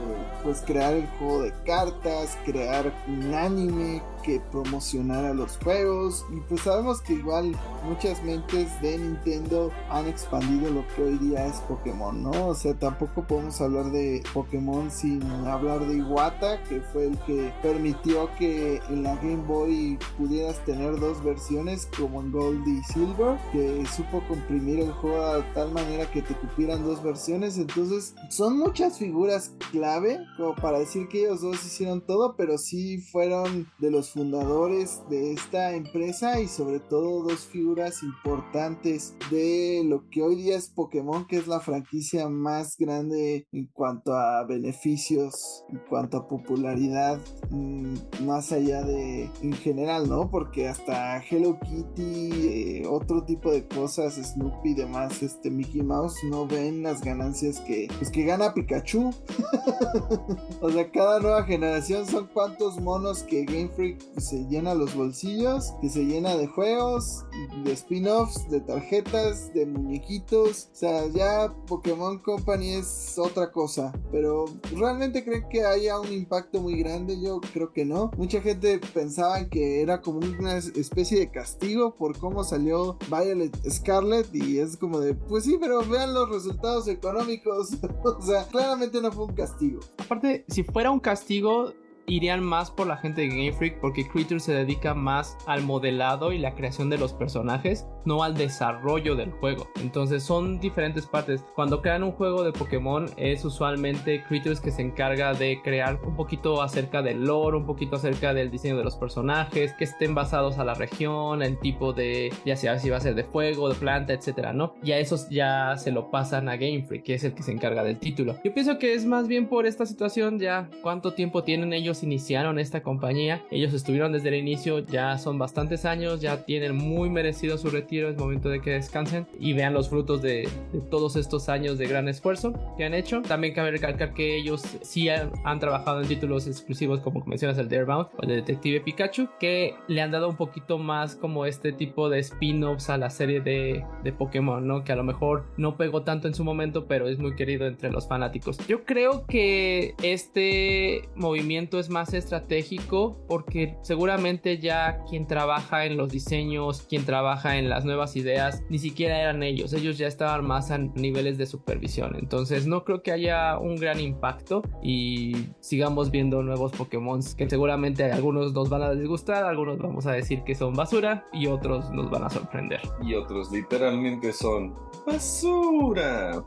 pues 0.44 0.62
crear 0.62 0.94
el 0.94 1.08
juego 1.20 1.44
de 1.44 1.54
cartas, 1.66 2.38
crear 2.46 2.92
un 3.08 3.34
anime, 3.34 4.02
que 4.26 4.42
promocionar 4.52 5.26
a 5.26 5.34
los 5.34 5.58
juegos. 5.58 6.26
Y 6.36 6.40
pues 6.42 6.62
sabemos 6.62 7.02
que 7.02 7.14
igual 7.14 7.56
muchas 7.88 8.24
mentes 8.24 8.82
de 8.82 8.98
Nintendo 8.98 9.72
han 9.90 10.08
expandido 10.08 10.72
lo 10.72 10.86
que 10.96 11.04
hoy 11.04 11.18
día 11.20 11.46
es 11.46 11.58
Pokémon, 11.62 12.24
¿no? 12.24 12.48
O 12.48 12.56
sea, 12.56 12.74
tampoco 12.74 13.26
podemos 13.28 13.62
hablar 13.62 13.92
de 13.92 14.24
Pokémon 14.34 14.90
sin 14.90 15.22
hablar 15.46 15.86
de 15.86 15.98
Iwata, 15.98 16.64
que 16.64 16.82
fue 16.82 17.06
el 17.06 17.18
que 17.20 17.54
permitió 17.62 18.30
que 18.38 18.82
en 18.90 19.04
la 19.04 19.16
Game 19.18 19.44
Boy 19.48 20.00
pudieras 20.18 20.64
tener 20.66 21.00
dos 21.00 21.24
versiones 21.24 21.88
como 21.98 22.22
en 22.22 22.32
Gold 22.32 22.68
y 22.68 22.84
Silver, 22.84 23.38
que 23.52 23.86
supo 23.96 24.24
comprimir 24.28 24.80
el 24.80 24.92
juego 24.92 25.38
de 25.38 25.44
tal 25.54 25.72
manera 25.72 26.10
que 26.10 26.22
te 26.22 26.34
cupieran 26.34 26.84
dos 26.84 27.04
versiones. 27.04 27.58
Entonces, 27.58 28.16
son 28.30 28.58
muchas 28.58 28.98
figuras 28.98 29.54
clave 29.72 30.20
como 30.38 30.56
para 30.56 30.80
decir 30.80 31.08
que 31.08 31.26
ellos 31.26 31.42
dos 31.42 31.64
hicieron 31.66 32.02
todo, 32.02 32.36
pero 32.36 32.58
sí 32.58 32.98
fueron 32.98 33.68
de 33.80 33.92
los 33.92 34.15
fundadores 34.16 35.02
de 35.10 35.34
esta 35.34 35.74
empresa 35.76 36.40
y 36.40 36.48
sobre 36.48 36.80
todo 36.80 37.22
dos 37.22 37.42
figuras 37.48 38.02
importantes 38.02 39.14
de 39.30 39.84
lo 39.86 40.10
que 40.10 40.22
hoy 40.22 40.36
día 40.38 40.56
es 40.56 40.70
Pokémon, 40.70 41.28
que 41.28 41.36
es 41.36 41.48
la 41.48 41.60
franquicia 41.60 42.30
más 42.30 42.78
grande 42.78 43.46
en 43.52 43.66
cuanto 43.68 44.14
a 44.16 44.46
beneficios, 44.46 45.66
en 45.70 45.80
cuanto 45.90 46.16
a 46.16 46.28
popularidad, 46.30 47.20
mm, 47.50 47.96
más 48.26 48.54
allá 48.54 48.84
de 48.84 49.30
en 49.42 49.54
general, 49.54 50.08
¿no? 50.08 50.32
Porque 50.32 50.70
hasta 50.70 51.22
Hello 51.22 51.60
Kitty, 51.60 52.30
eh, 52.32 52.88
otro 52.88 53.26
tipo 53.26 53.52
de 53.52 53.68
cosas, 53.68 54.14
Snoopy 54.16 54.70
y 54.70 54.76
demás, 54.76 55.22
este 55.24 55.52
Mickey 55.52 55.84
Mouse 55.84 56.16
no 56.32 56.48
ven 56.48 56.84
las 56.84 57.02
ganancias 57.02 57.60
que, 57.60 57.90
pues 57.98 58.10
que 58.10 58.24
gana 58.24 58.54
Pikachu. 58.54 59.10
o 60.62 60.72
sea, 60.72 60.90
cada 60.90 61.20
nueva 61.20 61.44
generación 61.44 62.08
son 62.08 62.28
cuantos 62.28 62.80
monos 62.80 63.22
que 63.22 63.44
Game 63.44 63.68
Freak 63.76 64.05
se 64.18 64.46
llena 64.46 64.74
los 64.74 64.96
bolsillos, 64.96 65.74
que 65.82 65.90
se 65.90 66.06
llena 66.06 66.36
de 66.36 66.48
juegos, 66.48 67.26
de 67.64 67.74
spin-offs, 67.74 68.50
de 68.50 68.62
tarjetas, 68.62 69.54
de 69.54 69.66
muñequitos. 69.66 70.70
O 70.74 70.76
sea, 70.76 71.08
ya 71.08 71.54
Pokémon 71.68 72.20
Company 72.20 72.74
es 72.74 73.18
otra 73.18 73.52
cosa. 73.52 73.94
Pero 74.12 74.46
realmente 74.76 75.24
creen 75.24 75.48
que 75.50 75.66
haya 75.66 76.00
un 76.00 76.12
impacto 76.12 76.62
muy 76.62 76.78
grande. 76.80 77.20
Yo 77.22 77.42
creo 77.54 77.74
que 77.74 77.86
no. 77.86 78.12
Mucha 78.18 78.42
gente 78.42 78.80
pensaba 78.94 79.46
que 79.50 79.82
era 79.82 80.02
como 80.02 80.20
una 80.20 80.58
especie 80.58 81.20
de 81.20 81.32
castigo 81.32 81.96
por 81.96 82.18
cómo 82.18 82.44
salió 82.44 82.98
Violet 83.10 83.56
Scarlet. 83.70 84.34
Y 84.34 84.60
es 84.60 84.78
como 84.78 85.00
de, 85.00 85.14
pues 85.14 85.44
sí, 85.44 85.58
pero 85.60 85.86
vean 85.86 86.14
los 86.14 86.30
resultados 86.30 86.88
económicos. 86.88 87.72
o 88.04 88.22
sea, 88.22 88.46
claramente 88.48 89.02
no 89.02 89.12
fue 89.12 89.26
un 89.26 89.34
castigo. 89.34 89.80
Aparte, 89.98 90.46
si 90.48 90.64
fuera 90.64 90.92
un 90.92 91.00
castigo, 91.00 91.74
irían 92.08 92.44
más 92.44 92.72
por 92.72 92.88
la 92.88 92.98
gente 92.98 93.22
de 93.22 93.30
Game 93.30 93.54
Freak 93.54 93.80
porque 93.80 94.08
Creature 94.08 94.40
se 94.40 94.54
dedica 94.54 94.94
más 94.94 95.38
al 95.46 95.64
modelado 95.64 96.32
y 96.32 96.38
la 96.38 96.56
creación 96.56 96.90
de 96.90 96.98
los 96.98 97.14
personajes, 97.14 97.86
no 98.06 98.24
al 98.24 98.36
desarrollo 98.36 99.16
del 99.16 99.32
juego. 99.32 99.68
Entonces 99.82 100.24
son 100.24 100.60
diferentes 100.60 101.06
partes. 101.06 101.44
Cuando 101.56 101.82
crean 101.82 102.04
un 102.04 102.12
juego 102.12 102.44
de 102.44 102.52
Pokémon 102.52 103.06
es 103.18 103.44
usualmente 103.46 104.24
Creatures 104.24 104.60
que 104.60 104.72
se 104.72 104.82
encarga 104.82 105.34
de 105.34 105.62
crear 105.64 106.00
un 106.06 106.16
poquito 106.16 106.62
acerca 106.62 107.02
del 107.02 107.26
lore, 107.26 107.58
un 107.58 107.66
poquito 107.66 107.96
acerca 107.96 108.34
del 108.34 108.52
diseño 108.52 108.78
de 108.78 108.84
los 108.84 108.96
personajes, 108.96 109.74
que 109.74 109.84
estén 109.84 110.16
basados 110.16 110.58
a 110.58 110.66
la 110.66 110.74
región, 110.74 111.42
el 111.42 111.60
tipo 111.60 111.94
de, 111.94 112.32
ya 112.46 112.56
sea 112.56 112.80
si 112.80 112.90
va 112.90 112.98
a 112.98 113.02
ser 113.02 113.16
de 113.16 113.24
fuego, 113.24 113.70
de 113.70 113.76
planta, 113.76 114.14
etcétera, 114.14 114.54
¿no? 114.54 114.76
Y 114.84 114.92
a 114.92 115.00
esos 115.00 115.30
ya 115.30 115.76
se 115.78 115.92
lo 115.92 116.12
pasan 116.12 116.50
a 116.50 116.58
Game 116.58 116.84
Freak, 116.84 117.04
que 117.04 117.14
es 117.16 117.24
el 117.24 117.34
que 117.34 117.44
se 117.44 117.52
encarga 117.52 117.84
del 117.84 118.00
título. 118.00 118.36
Yo 118.44 118.54
pienso 118.54 118.78
que 118.78 118.94
es 118.94 119.06
más 119.06 119.28
bien 119.28 119.48
por 119.48 119.66
esta 119.66 119.86
situación 119.86 120.40
ya 120.40 120.70
cuánto 120.82 121.14
tiempo 121.14 121.44
tienen 121.44 121.74
ellos 121.74 121.95
iniciaron 122.04 122.60
esta 122.60 122.82
compañía. 122.82 123.44
Ellos 123.52 123.74
estuvieron 123.74 124.12
desde 124.12 124.30
el 124.30 124.36
inicio, 124.36 124.80
ya 124.80 125.18
son 125.18 125.38
bastantes 125.38 125.86
años, 125.86 126.22
ya 126.22 126.46
tienen 126.46 126.76
muy 126.76 127.10
merecido 127.10 127.58
su 127.58 127.70
retiro, 127.70 128.10
es 128.10 128.18
momento 128.18 128.50
de 128.50 128.62
que 128.62 128.72
descansen 128.72 129.28
y 129.40 129.54
vean 129.54 129.74
los 129.74 129.90
frutos 129.90 130.22
de, 130.22 130.48
todos 130.90 131.16
estos 131.16 131.50
años 131.50 131.78
de 131.78 131.88
gran 131.88 132.08
esfuerzo 132.08 132.54
que 132.78 132.86
han 132.86 132.94
hecho. 132.94 133.22
También 133.22 133.54
cabe 133.54 133.72
recalcar 133.72 134.14
que 134.14 134.38
ellos 134.38 134.64
sí 134.82 135.10
han, 135.10 135.32
trabajado 135.60 136.02
en 136.02 136.08
títulos 136.08 136.48
exclusivos 136.48 137.00
como 137.00 137.24
mencionas 137.26 137.58
el 137.58 137.70
Darebound 137.70 138.08
o 138.18 138.22
el 138.24 138.28
Detective 138.28 138.82
Pikachu, 138.82 139.30
que 139.40 139.76
le 139.88 140.02
han 140.02 140.12
dado 140.12 140.30
un 140.30 140.36
poquito 140.36 140.78
más 140.78 141.16
como 141.16 141.46
este 141.46 141.72
tipo 141.72 142.10
de 142.10 142.20
spin-offs 142.20 142.90
a 142.90 142.98
la 142.98 143.10
serie 143.10 143.40
de, 143.40 143.86
de 144.04 144.12
Pokémon, 144.12 144.68
¿no? 144.68 144.84
Que 144.84 144.92
a 144.92 144.96
lo 144.96 145.04
mejor 145.04 145.46
no 145.58 145.78
pegó 145.78 146.04
tanto 146.04 146.28
en 146.28 146.34
su 146.34 146.44
momento, 146.44 146.88
pero 146.88 147.08
es 147.08 147.20
muy 147.20 147.36
querido 147.36 147.68
entre 147.68 147.92
los 147.92 148.08
fanáticos. 148.08 148.58
Yo 148.68 148.84
creo 148.84 149.26
que 149.28 149.96
este 150.02 151.10
movimiento 151.16 151.80
es 151.80 151.85
más 151.90 152.14
estratégico 152.14 153.18
porque 153.28 153.78
seguramente 153.82 154.58
ya 154.60 155.04
quien 155.10 155.28
trabaja 155.28 155.86
en 155.86 155.98
los 155.98 156.10
diseños, 156.10 156.84
quien 156.88 157.06
trabaja 157.06 157.58
en 157.58 157.70
las 157.70 157.86
nuevas 157.86 158.16
ideas, 158.16 158.64
ni 158.70 158.80
siquiera 158.80 159.20
eran 159.20 159.44
ellos, 159.44 159.74
ellos 159.74 159.98
ya 159.98 160.08
estaban 160.08 160.46
más 160.46 160.72
a 160.72 160.78
niveles 160.78 161.38
de 161.38 161.46
supervisión, 161.46 162.16
entonces 162.16 162.68
no 162.68 162.84
creo 162.84 163.02
que 163.02 163.12
haya 163.12 163.58
un 163.58 163.76
gran 163.76 164.00
impacto 164.00 164.62
y 164.82 165.48
sigamos 165.60 166.12
viendo 166.12 166.44
nuevos 166.44 166.72
Pokémon 166.72 167.22
que 167.38 167.50
seguramente 167.50 168.12
algunos 168.12 168.54
nos 168.54 168.70
van 168.70 168.84
a 168.84 168.92
disgustar, 168.92 169.44
algunos 169.46 169.78
vamos 169.78 170.06
a 170.06 170.12
decir 170.12 170.44
que 170.44 170.56
son 170.56 170.74
basura 170.74 171.28
y 171.32 171.48
otros 171.48 171.90
nos 171.92 172.10
van 172.10 172.24
a 172.24 172.30
sorprender. 172.30 172.82
Y 173.02 173.14
otros 173.16 173.52
literalmente 173.52 174.34
son 174.34 174.76
basura. 175.06 176.44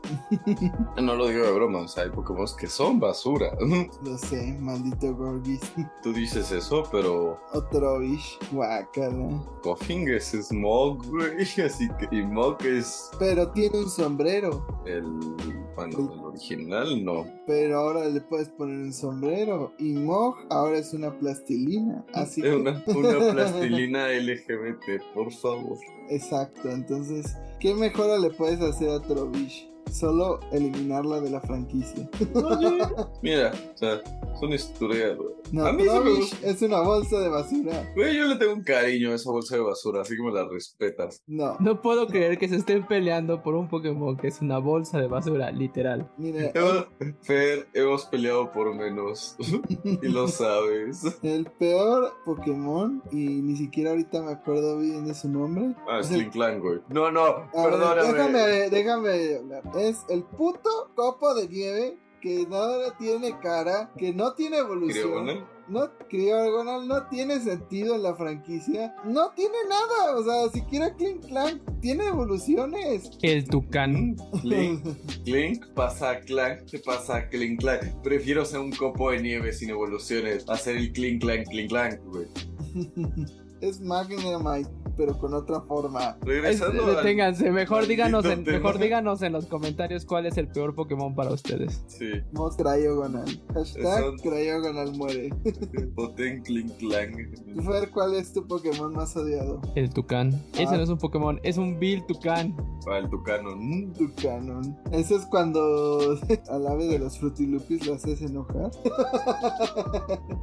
no 1.01 1.15
lo 1.15 1.27
digo 1.27 1.45
de 1.45 1.51
broma, 1.51 1.79
o 1.79 1.87
sea, 1.87 2.03
hay 2.03 2.09
Pokémon 2.09 2.45
que 2.59 2.67
son 2.67 2.99
basura. 2.99 3.51
Lo 4.03 4.17
sé, 4.17 4.57
maldito 4.59 5.15
Tú 6.03 6.13
dices 6.13 6.51
eso, 6.51 6.83
pero. 6.91 7.39
Otrovish, 7.53 8.37
guacala. 8.51 9.43
Koffing 9.61 10.09
es 10.09 10.31
Smog, 10.31 11.05
güey, 11.07 11.43
así 11.65 11.89
que. 11.99 12.15
Y 12.15 12.23
Mog 12.23 12.57
es. 12.65 13.11
Pero 13.19 13.51
tiene 13.51 13.79
un 13.79 13.89
sombrero. 13.89 14.65
El. 14.85 15.05
Bueno, 15.75 15.97
el 15.97 16.19
original 16.25 17.05
no. 17.05 17.25
Pero 17.45 17.79
ahora 17.79 18.05
le 18.05 18.21
puedes 18.21 18.49
poner 18.49 18.77
un 18.77 18.93
sombrero. 18.93 19.73
Y 19.77 19.93
Mog 19.93 20.35
ahora 20.49 20.77
es 20.77 20.93
una 20.93 21.17
plastilina. 21.17 22.05
Así 22.13 22.41
que... 22.41 22.53
una, 22.53 22.83
una 22.87 23.31
plastilina 23.31 24.07
LGBT, 24.09 25.13
por 25.13 25.31
favor. 25.31 25.77
Exacto, 26.09 26.69
entonces, 26.69 27.35
¿qué 27.59 27.73
mejora 27.73 28.17
le 28.17 28.31
puedes 28.31 28.59
hacer 28.61 28.89
a 28.89 28.99
Trovish? 28.99 29.69
Solo 29.91 30.39
eliminarla 30.51 31.19
de 31.19 31.29
la 31.29 31.41
franquicia. 31.41 32.09
Mira, 33.21 33.51
o 33.73 33.77
sea, 33.77 33.95
es 33.95 34.41
una 34.41 34.55
historia, 34.55 35.17
No, 35.51 35.65
a 35.65 35.73
mí 35.73 35.83
es 36.43 36.61
una 36.61 36.81
bolsa 36.81 37.19
de 37.19 37.29
basura. 37.29 37.91
Güey, 37.95 38.17
yo 38.17 38.25
le 38.27 38.35
tengo 38.35 38.53
un 38.53 38.63
cariño 38.63 39.11
a 39.11 39.15
esa 39.15 39.31
bolsa 39.31 39.55
de 39.55 39.61
basura, 39.61 40.01
así 40.01 40.15
que 40.15 40.23
me 40.23 40.31
la 40.31 40.47
respetas. 40.47 41.23
No. 41.27 41.57
No 41.59 41.81
puedo 41.81 42.07
creer 42.07 42.37
que 42.37 42.47
se 42.47 42.55
estén 42.55 42.85
peleando 42.87 43.41
por 43.41 43.55
un 43.55 43.67
Pokémon 43.67 44.15
que 44.15 44.27
es 44.27 44.41
una 44.41 44.59
bolsa 44.59 44.99
de 44.99 45.07
basura, 45.07 45.51
literal. 45.51 46.09
Mira. 46.17 46.51
Fer, 47.21 47.67
hemos 47.73 48.05
peleado 48.05 48.51
por 48.51 48.73
menos. 48.75 49.35
y 49.83 50.07
lo 50.07 50.27
sabes. 50.29 51.03
El 51.23 51.45
peor 51.45 52.13
Pokémon, 52.25 53.01
y 53.11 53.41
ni 53.41 53.55
siquiera 53.55 53.91
ahorita 53.91 54.21
me 54.21 54.31
acuerdo 54.31 54.77
bien 54.79 55.05
de 55.05 55.13
su 55.13 55.29
nombre. 55.29 55.75
Ah, 55.89 55.99
es 55.99 56.09
Clan, 56.31 56.59
güey. 56.59 56.79
No, 56.89 57.11
no, 57.11 57.49
perdóname. 57.53 58.13
déjame, 58.13 58.69
déjame 58.69 59.35
hablar 59.37 59.63
es 59.79 60.05
el 60.09 60.23
puto 60.23 60.91
copo 60.95 61.33
de 61.33 61.47
nieve 61.47 61.97
que 62.21 62.45
no 62.47 62.91
tiene 62.97 63.37
cara, 63.39 63.91
que 63.97 64.13
no 64.13 64.33
tiene 64.33 64.57
evolución. 64.57 65.45
No, 65.67 65.87
Criogonal 66.09 66.87
no 66.87 67.07
tiene 67.07 67.39
sentido 67.39 67.95
en 67.95 68.03
la 68.03 68.15
franquicia. 68.15 68.95
No 69.05 69.31
tiene 69.35 69.57
nada. 69.69 70.17
O 70.17 70.23
sea, 70.23 70.49
siquiera 70.51 70.93
Clink 70.95 71.27
Clank 71.27 71.61
tiene 71.79 72.07
evoluciones. 72.07 73.11
El 73.21 73.47
Tucán. 73.47 74.15
Clink, 74.41 74.83
Clink 75.23 75.65
pasa 75.75 76.19
Clank, 76.21 76.65
¿qué 76.65 76.79
pasa 76.79 77.29
Clink 77.29 77.59
Clank? 77.59 78.01
Prefiero 78.03 78.43
ser 78.45 78.59
un 78.61 78.71
copo 78.71 79.11
de 79.11 79.21
nieve 79.21 79.53
sin 79.53 79.69
evoluciones 79.69 80.43
a 80.49 80.57
ser 80.57 80.75
el 80.77 80.91
Clink 80.91 81.21
Clank, 81.21 81.47
Clink 81.49 81.69
Clank, 81.69 81.99
güey. 82.05 82.27
es 83.61 83.79
Magnemite 83.79 84.69
pero 84.99 85.17
con 85.17 85.33
otra 85.33 85.61
forma. 85.61 86.17
Regresando. 86.19 86.85
deténganse, 86.85 87.51
mejor 87.51 87.87
díganos, 87.87 88.25
en, 88.25 88.43
mejor 88.43 88.77
díganos 88.79 89.21
en 89.21 89.31
los 89.31 89.45
comentarios 89.45 90.03
cuál 90.03 90.25
es 90.25 90.37
el 90.37 90.49
peor 90.49 90.75
Pokémon 90.75 91.15
para 91.15 91.31
ustedes. 91.31 91.81
Sí. 91.87 92.11
Mos 92.33 92.57
Cryogonal. 92.57 93.41
Hashtag 93.53 94.17
Cryogonal 94.21 94.91
muere. 94.97 95.29
Poten 95.95 96.43
Clang. 96.43 97.15
Fer, 97.65 97.89
¿cuál 97.91 98.15
es 98.15 98.33
tu 98.33 98.45
Pokémon 98.45 98.91
más 98.91 99.15
odiado? 99.15 99.61
El 99.75 99.89
Tucán. 99.89 100.33
Ese 100.55 100.65
ah. 100.67 100.77
no 100.77 100.83
es 100.83 100.89
un 100.89 100.97
Pokémon, 100.97 101.39
es 101.43 101.57
un 101.57 101.79
Bill 101.79 102.05
Tucán. 102.05 102.53
Ah, 102.91 102.97
el 102.97 103.09
Tucanon. 103.09 103.93
Tucanon. 103.93 104.77
Eso 104.91 105.15
es 105.15 105.25
cuando 105.27 106.19
al 106.49 106.67
ave 106.67 106.87
de 106.87 106.99
los 106.99 107.17
Frutilupis 107.17 107.87
lo 107.87 107.93
haces 107.93 108.21
enojar. 108.21 108.69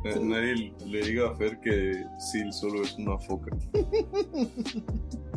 Nadie 0.23 0.73
le 0.87 1.03
diga 1.03 1.29
a 1.29 1.35
Fer 1.35 1.61
que 1.61 2.05
Sil 2.17 2.49
solo 2.55 2.81
es 2.81 2.97
una 2.97 3.19
foca. 3.19 3.55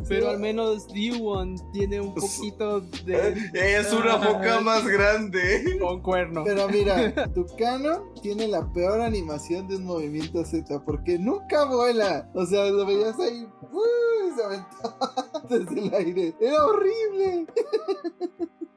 Pero 0.08 0.28
al 0.30 0.40
menos 0.40 0.88
D1 0.88 1.70
tiene 1.72 2.00
un 2.00 2.14
poquito 2.14 2.80
de. 2.80 3.50
Es 3.54 3.92
una 3.92 4.18
foca 4.18 4.60
más 4.60 4.84
grande. 4.86 5.78
Con 5.80 6.02
cuerno. 6.02 6.42
Pero 6.44 6.68
mira, 6.68 7.30
tu 7.34 7.46
canon 7.56 8.12
tiene 8.20 8.48
la 8.48 8.72
peor 8.72 9.00
animación 9.00 9.68
de 9.68 9.76
un 9.76 9.84
movimiento 9.84 10.44
Z 10.44 10.82
porque 10.84 11.16
nunca 11.18 11.64
vuela. 11.66 12.28
O 12.34 12.44
sea, 12.44 12.64
lo 12.64 12.84
veías 12.86 13.18
ahí. 13.20 13.46
¡Uy! 13.70 14.34
Se 14.34 14.42
aventaba 14.42 15.44
desde 15.48 15.80
el 15.80 15.94
aire. 15.94 16.34
Era 16.40 16.66
horrible. 16.66 17.46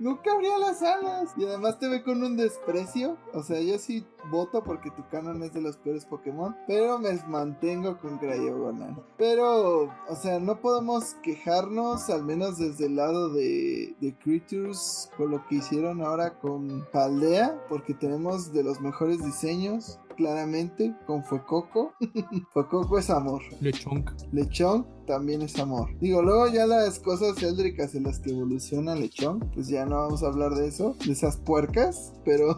nunca 0.00 0.32
abría 0.32 0.58
las 0.58 0.82
alas. 0.82 1.32
Y 1.36 1.44
además 1.44 1.78
te 1.78 1.88
ve 1.88 2.02
con 2.02 2.22
un 2.22 2.36
desprecio. 2.36 3.16
O 3.32 3.42
sea, 3.42 3.60
yo 3.60 3.78
sí 3.78 4.04
voto 4.30 4.64
porque 4.64 4.90
tu 4.90 5.06
canon 5.08 5.42
es 5.42 5.52
de 5.52 5.60
los 5.60 5.76
peores 5.76 6.04
Pokémon. 6.06 6.56
Pero 6.66 6.98
me 6.98 7.12
mantengo 7.28 7.98
con 7.98 8.18
Cryogonal. 8.18 8.96
Pero, 9.16 9.92
o 10.08 10.16
sea, 10.16 10.40
no 10.40 10.60
podemos 10.60 11.14
quejarnos, 11.22 12.10
al 12.10 12.24
menos 12.24 12.58
desde 12.58 12.86
el 12.86 12.96
lado 12.96 13.30
de, 13.30 13.94
de 14.00 14.16
Creatures, 14.18 15.10
con 15.16 15.30
lo 15.30 15.46
que 15.46 15.56
hicieron 15.56 16.02
ahora 16.02 16.38
con 16.40 16.86
Paldea. 16.92 17.64
Porque 17.68 17.94
tenemos 17.94 18.52
de 18.52 18.64
los 18.64 18.80
mejores 18.80 19.22
diseños 19.24 20.00
claramente 20.16 20.94
con 21.06 21.22
Fuecoco. 21.24 21.94
Fuecoco 22.52 22.98
es 22.98 23.10
amor. 23.10 23.42
Lechonk. 23.60 24.10
Lechonk 24.32 24.99
también 25.10 25.42
es 25.42 25.58
amor. 25.58 25.88
Digo, 25.98 26.22
luego 26.22 26.46
ya 26.46 26.66
las 26.66 27.00
cosas 27.00 27.42
éldricas 27.42 27.96
en 27.96 28.04
las 28.04 28.20
que 28.20 28.30
evoluciona 28.30 28.94
Lechonk, 28.94 29.42
pues 29.52 29.66
ya 29.66 29.84
no 29.84 29.96
vamos 29.96 30.22
a 30.22 30.28
hablar 30.28 30.54
de 30.54 30.68
eso, 30.68 30.96
de 31.04 31.10
esas 31.10 31.36
puercas, 31.36 32.12
pero 32.24 32.56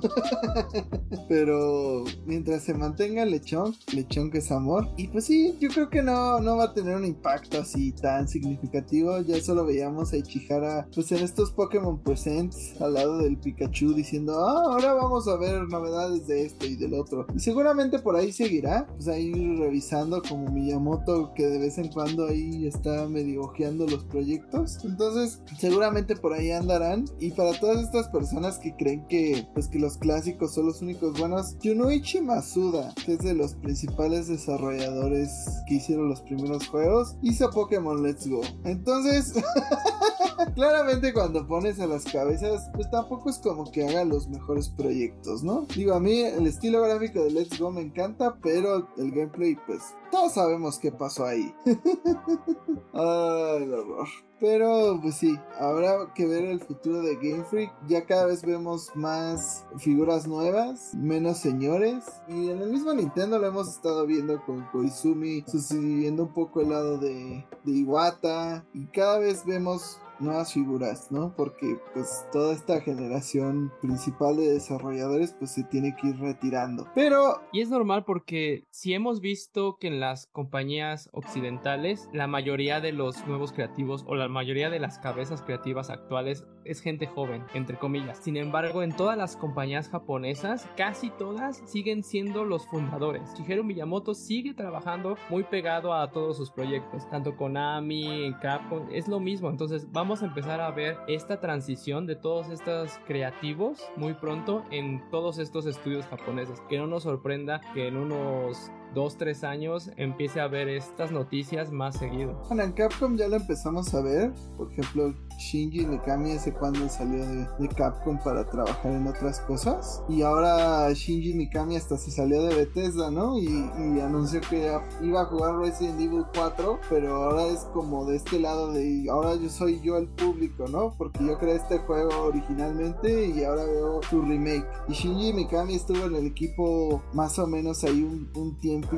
pero 1.30 2.04
mientras 2.26 2.64
se 2.64 2.74
mantenga 2.74 3.24
Lechonk, 3.24 3.74
Lechonk 3.94 4.34
es 4.34 4.52
amor. 4.52 4.86
Y 4.98 5.08
pues 5.08 5.24
sí, 5.24 5.56
yo 5.60 5.70
creo 5.70 5.88
que 5.88 6.02
no, 6.02 6.40
no 6.40 6.58
va 6.58 6.64
a 6.64 6.74
tener 6.74 6.94
un 6.94 7.06
impacto 7.06 7.58
así 7.58 7.92
tan 7.92 8.28
significativo. 8.28 9.18
Ya 9.22 9.40
solo 9.40 9.64
veíamos 9.64 10.12
a 10.12 10.18
Ichihara 10.18 10.86
pues 10.94 11.10
en 11.10 11.24
estos 11.24 11.52
Pokémon 11.52 12.02
Presents 12.02 12.78
al 12.82 12.92
lado 12.92 13.16
del 13.16 13.38
Pikachu 13.38 13.94
diciendo, 13.94 14.44
ah, 14.46 14.74
ahora 14.74 14.92
vamos 14.92 15.26
a 15.26 15.36
ver 15.38 15.66
novedades 15.68 16.26
de 16.26 16.44
esto 16.44 16.66
y 16.66 16.76
del 16.76 16.92
otro. 16.92 17.26
Y 17.34 17.40
seguramente 17.40 17.98
por 17.98 18.14
ahí 18.14 18.30
seguirá, 18.30 18.86
pues 18.88 19.08
ahí 19.08 19.32
revisando 19.56 20.20
como 20.20 20.50
Miyamoto 20.50 21.32
que 21.34 21.46
de 21.46 21.58
vez 21.58 21.78
en 21.78 21.88
cuando 21.88 22.26
ahí 22.26 22.41
está 22.66 23.08
medio 23.08 23.42
ojeando 23.42 23.86
los 23.86 24.04
proyectos. 24.04 24.78
Entonces, 24.84 25.40
seguramente 25.58 26.16
por 26.16 26.32
ahí 26.32 26.50
andarán. 26.50 27.04
Y 27.18 27.30
para 27.30 27.52
todas 27.58 27.82
estas 27.82 28.08
personas 28.08 28.58
que 28.58 28.74
creen 28.76 29.06
que 29.08 29.46
pues 29.54 29.68
que 29.68 29.78
los 29.78 29.96
clásicos 29.98 30.54
son 30.54 30.66
los 30.66 30.82
únicos 30.82 31.18
buenos, 31.18 31.56
Junoichi 31.62 32.20
Masuda, 32.20 32.94
que 33.04 33.14
es 33.14 33.18
de 33.20 33.34
los 33.34 33.54
principales 33.54 34.28
desarrolladores 34.28 35.30
que 35.66 35.74
hicieron 35.74 36.08
los 36.08 36.20
primeros 36.22 36.66
juegos, 36.68 37.16
hizo 37.22 37.50
Pokémon 37.50 38.02
Let's 38.02 38.26
Go. 38.28 38.42
Entonces, 38.64 39.34
claramente 40.54 41.12
cuando 41.12 41.46
pones 41.46 41.80
a 41.80 41.86
las 41.86 42.04
cabezas, 42.04 42.70
pues 42.74 42.90
tampoco 42.90 43.30
es 43.30 43.38
como 43.38 43.70
que 43.70 43.86
haga 43.86 44.04
los 44.04 44.28
mejores 44.28 44.68
proyectos, 44.68 45.42
¿no? 45.42 45.66
Digo, 45.74 45.94
a 45.94 46.00
mí 46.00 46.20
el 46.20 46.46
estilo 46.46 46.82
gráfico 46.82 47.22
de 47.22 47.30
Let's 47.30 47.58
Go 47.58 47.70
me 47.70 47.82
encanta, 47.82 48.36
pero 48.42 48.88
el 48.96 49.10
gameplay, 49.10 49.56
pues 49.66 49.82
todos 50.10 50.34
sabemos 50.34 50.78
qué 50.78 50.92
pasó 50.92 51.24
ahí. 51.24 51.54
Ay, 52.92 53.70
horror. 53.70 54.08
Pero 54.42 54.98
pues 55.00 55.14
sí, 55.14 55.38
habrá 55.58 56.12
que 56.14 56.26
ver 56.26 56.44
el 56.44 56.60
futuro 56.60 57.00
de 57.00 57.14
Game 57.14 57.44
Freak. 57.44 57.72
Ya 57.86 58.04
cada 58.04 58.26
vez 58.26 58.42
vemos 58.42 58.90
más 58.94 59.64
figuras 59.78 60.26
nuevas, 60.26 60.92
menos 60.94 61.38
señores. 61.38 62.04
Y 62.28 62.50
en 62.50 62.60
el 62.60 62.70
mismo 62.70 62.92
Nintendo 62.92 63.38
lo 63.38 63.46
hemos 63.46 63.68
estado 63.68 64.04
viendo 64.04 64.44
con 64.44 64.66
Koizumi 64.72 65.44
sucediendo 65.46 66.24
un 66.24 66.34
poco 66.34 66.60
el 66.60 66.70
lado 66.70 66.98
de, 66.98 67.46
de 67.64 67.72
Iwata. 67.72 68.64
Y 68.74 68.86
cada 68.86 69.20
vez 69.20 69.46
vemos 69.46 70.00
nuevas 70.22 70.52
figuras, 70.52 71.10
¿no? 71.10 71.34
Porque 71.36 71.78
pues 71.94 72.26
toda 72.32 72.54
esta 72.54 72.80
generación 72.80 73.72
principal 73.80 74.36
de 74.36 74.52
desarrolladores 74.52 75.34
pues 75.38 75.52
se 75.52 75.64
tiene 75.64 75.94
que 75.96 76.08
ir 76.08 76.18
retirando. 76.18 76.88
Pero... 76.94 77.42
Y 77.52 77.60
es 77.60 77.68
normal 77.68 78.04
porque 78.04 78.66
si 78.70 78.94
hemos 78.94 79.20
visto 79.20 79.76
que 79.78 79.88
en 79.88 80.00
las 80.00 80.26
compañías 80.26 81.10
occidentales 81.12 82.08
la 82.12 82.26
mayoría 82.26 82.80
de 82.80 82.92
los 82.92 83.26
nuevos 83.26 83.52
creativos 83.52 84.04
o 84.06 84.14
la 84.14 84.28
mayoría 84.28 84.70
de 84.70 84.80
las 84.80 84.98
cabezas 84.98 85.42
creativas 85.42 85.90
actuales 85.90 86.44
es 86.64 86.80
gente 86.80 87.06
joven, 87.06 87.44
entre 87.54 87.76
comillas. 87.78 88.18
Sin 88.18 88.36
embargo, 88.36 88.82
en 88.82 88.92
todas 88.92 89.16
las 89.16 89.36
compañías 89.36 89.88
japonesas, 89.88 90.68
casi 90.76 91.10
todas 91.10 91.62
siguen 91.66 92.02
siendo 92.02 92.44
los 92.44 92.66
fundadores. 92.66 93.34
Shigeru 93.34 93.64
Miyamoto 93.64 94.14
sigue 94.14 94.54
trabajando 94.54 95.16
muy 95.28 95.44
pegado 95.44 95.94
a 95.94 96.10
todos 96.10 96.36
sus 96.36 96.50
proyectos, 96.50 97.08
tanto 97.10 97.36
Konami, 97.36 98.34
Capcom, 98.40 98.88
es 98.92 99.08
lo 99.08 99.20
mismo. 99.20 99.50
Entonces, 99.50 99.90
vamos 99.90 100.11
a 100.20 100.26
empezar 100.26 100.60
a 100.60 100.70
ver 100.70 100.98
esta 101.08 101.40
transición 101.40 102.06
de 102.06 102.16
todos 102.16 102.50
estos 102.50 102.98
creativos 103.06 103.82
muy 103.96 104.12
pronto 104.12 104.64
en 104.70 105.08
todos 105.10 105.38
estos 105.38 105.64
estudios 105.64 106.04
japoneses. 106.06 106.60
Que 106.68 106.76
no 106.76 106.86
nos 106.86 107.04
sorprenda 107.04 107.62
que 107.72 107.88
en 107.88 107.96
unos 107.96 108.70
dos, 108.94 109.16
tres 109.16 109.44
años 109.44 109.90
empiece 109.96 110.40
a 110.40 110.48
ver 110.48 110.68
estas 110.68 111.10
noticias 111.12 111.70
más 111.70 111.96
seguido. 111.96 112.34
Bueno, 112.48 112.64
en 112.64 112.72
Capcom 112.72 113.16
ya 113.16 113.28
lo 113.28 113.36
empezamos 113.36 113.94
a 113.94 114.02
ver. 114.02 114.32
Por 114.58 114.70
ejemplo, 114.72 115.14
Shinji 115.38 115.86
Mikami 115.86 116.32
ese 116.32 116.52
cuando 116.52 116.88
salió 116.88 117.24
de, 117.26 117.68
Capcom 117.76 118.18
para 118.22 118.44
trabajar 118.44 118.92
en 118.92 119.06
otras 119.06 119.40
cosas. 119.40 120.02
Y 120.08 120.22
ahora 120.22 120.92
Shinji 120.92 121.34
Mikami 121.34 121.76
hasta 121.76 121.96
se 121.96 122.10
salió 122.10 122.42
de 122.42 122.54
Bethesda, 122.54 123.10
¿no? 123.10 123.38
Y, 123.38 123.46
y, 123.46 124.00
anunció 124.00 124.40
que 124.40 124.78
iba 125.00 125.22
a 125.22 125.24
jugar 125.26 125.56
Resident 125.58 126.00
Evil 126.00 126.24
4, 126.34 126.80
pero 126.88 127.24
ahora 127.24 127.46
es 127.46 127.60
como 127.72 128.04
de 128.04 128.16
este 128.16 128.38
lado 128.38 128.72
de 128.72 129.06
ahora 129.10 129.34
yo 129.36 129.48
soy 129.48 129.80
yo 129.80 129.96
el 129.96 130.08
público, 130.08 130.66
¿no? 130.68 130.94
Porque 130.96 131.24
yo 131.24 131.38
creé 131.38 131.56
este 131.56 131.78
juego 131.78 132.10
originalmente 132.24 133.26
y 133.26 133.44
ahora 133.44 133.64
veo 133.64 134.00
su 134.08 134.22
remake. 134.22 134.66
Y 134.88 134.92
Shinji 134.92 135.32
Mikami 135.32 135.74
estuvo 135.74 136.06
en 136.06 136.16
el 136.16 136.26
equipo 136.26 137.02
más 137.12 137.38
o 137.38 137.46
menos 137.46 137.84
ahí 137.84 138.02
un, 138.02 138.30
un 138.34 138.58
tiempo 138.58 138.92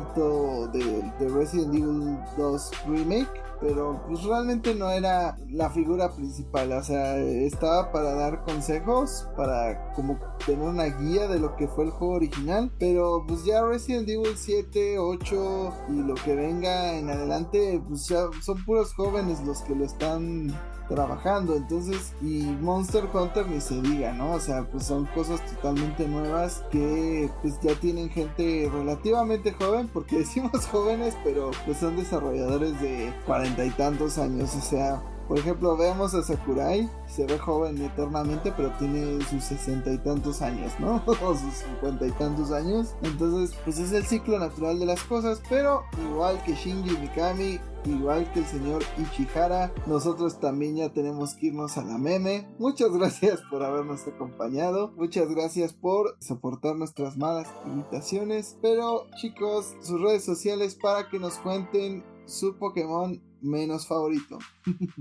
de, 0.72 1.28
Resident 1.28 1.74
Evil 1.74 2.18
2 2.36 2.70
Remake 2.86 3.43
pero 3.60 4.02
pues 4.06 4.22
realmente 4.24 4.74
no 4.74 4.90
era 4.90 5.36
la 5.48 5.70
figura 5.70 6.10
principal, 6.10 6.72
o 6.72 6.82
sea, 6.82 7.16
estaba 7.18 7.92
para 7.92 8.14
dar 8.14 8.44
consejos, 8.44 9.28
para 9.36 9.92
como 9.94 10.18
tener 10.44 10.66
una 10.66 10.84
guía 10.84 11.28
de 11.28 11.38
lo 11.38 11.56
que 11.56 11.68
fue 11.68 11.84
el 11.84 11.90
juego 11.90 12.14
original, 12.14 12.70
pero 12.78 13.24
pues 13.26 13.44
ya 13.44 13.64
Resident 13.64 14.08
Evil 14.08 14.36
7, 14.36 14.98
8 14.98 15.72
y 15.90 16.02
lo 16.02 16.14
que 16.14 16.34
venga 16.34 16.96
en 16.96 17.10
adelante, 17.10 17.82
pues 17.88 18.08
ya 18.08 18.26
son 18.40 18.64
puros 18.64 18.94
jóvenes 18.94 19.42
los 19.44 19.62
que 19.62 19.74
lo 19.74 19.84
están 19.84 20.52
trabajando. 20.88 21.56
Entonces, 21.56 22.12
y 22.20 22.42
Monster 22.60 23.04
Hunter 23.12 23.46
ni 23.46 23.60
se 23.60 23.80
diga, 23.80 24.12
¿no? 24.12 24.32
O 24.32 24.40
sea, 24.40 24.64
pues 24.64 24.84
son 24.84 25.06
cosas 25.06 25.44
totalmente 25.46 26.06
nuevas 26.08 26.64
que 26.70 27.30
pues 27.42 27.60
ya 27.60 27.74
tienen 27.74 28.10
gente 28.10 28.70
relativamente 28.72 29.52
joven, 29.52 29.88
porque 29.92 30.18
decimos 30.20 30.66
jóvenes, 30.66 31.16
pero 31.24 31.50
pues 31.64 31.78
son 31.78 31.96
desarrolladores 31.96 32.80
de 32.80 33.12
cuarenta 33.26 33.64
y 33.64 33.70
tantos 33.70 34.18
años, 34.18 34.54
o 34.56 34.60
sea, 34.60 35.02
por 35.28 35.38
ejemplo, 35.38 35.76
veamos 35.76 36.14
a 36.14 36.22
Sakurai, 36.22 36.88
se 37.06 37.26
ve 37.26 37.38
joven 37.38 37.80
eternamente, 37.82 38.52
pero 38.56 38.70
tiene 38.78 39.22
sus 39.24 39.44
sesenta 39.44 39.92
y 39.92 39.98
tantos 39.98 40.42
años, 40.42 40.72
¿no? 40.78 41.02
o 41.06 41.34
sus 41.34 41.54
cincuenta 41.54 42.06
y 42.06 42.10
tantos 42.12 42.50
años. 42.50 42.94
Entonces, 43.02 43.56
pues 43.64 43.78
es 43.78 43.92
el 43.92 44.04
ciclo 44.04 44.38
natural 44.38 44.78
de 44.78 44.86
las 44.86 45.02
cosas, 45.04 45.42
pero 45.48 45.84
igual 46.10 46.42
que 46.44 46.54
Shinji 46.54 46.96
Mikami, 46.98 47.60
igual 47.86 48.30
que 48.32 48.40
el 48.40 48.46
señor 48.46 48.82
Ichihara, 48.98 49.72
nosotros 49.86 50.40
también 50.40 50.76
ya 50.76 50.92
tenemos 50.92 51.34
que 51.34 51.46
irnos 51.46 51.76
a 51.78 51.84
la 51.84 51.98
meme. 51.98 52.48
Muchas 52.58 52.90
gracias 52.96 53.40
por 53.50 53.62
habernos 53.62 54.06
acompañado, 54.06 54.92
muchas 54.96 55.28
gracias 55.28 55.72
por 55.72 56.16
soportar 56.20 56.76
nuestras 56.76 57.16
malas 57.16 57.48
imitaciones, 57.66 58.58
pero 58.60 59.06
chicos, 59.16 59.74
sus 59.80 60.00
redes 60.00 60.24
sociales 60.24 60.76
para 60.80 61.08
que 61.08 61.18
nos 61.18 61.38
cuenten 61.38 62.04
su 62.26 62.56
Pokémon 62.56 63.20
menos 63.44 63.86
favorito. 63.86 64.38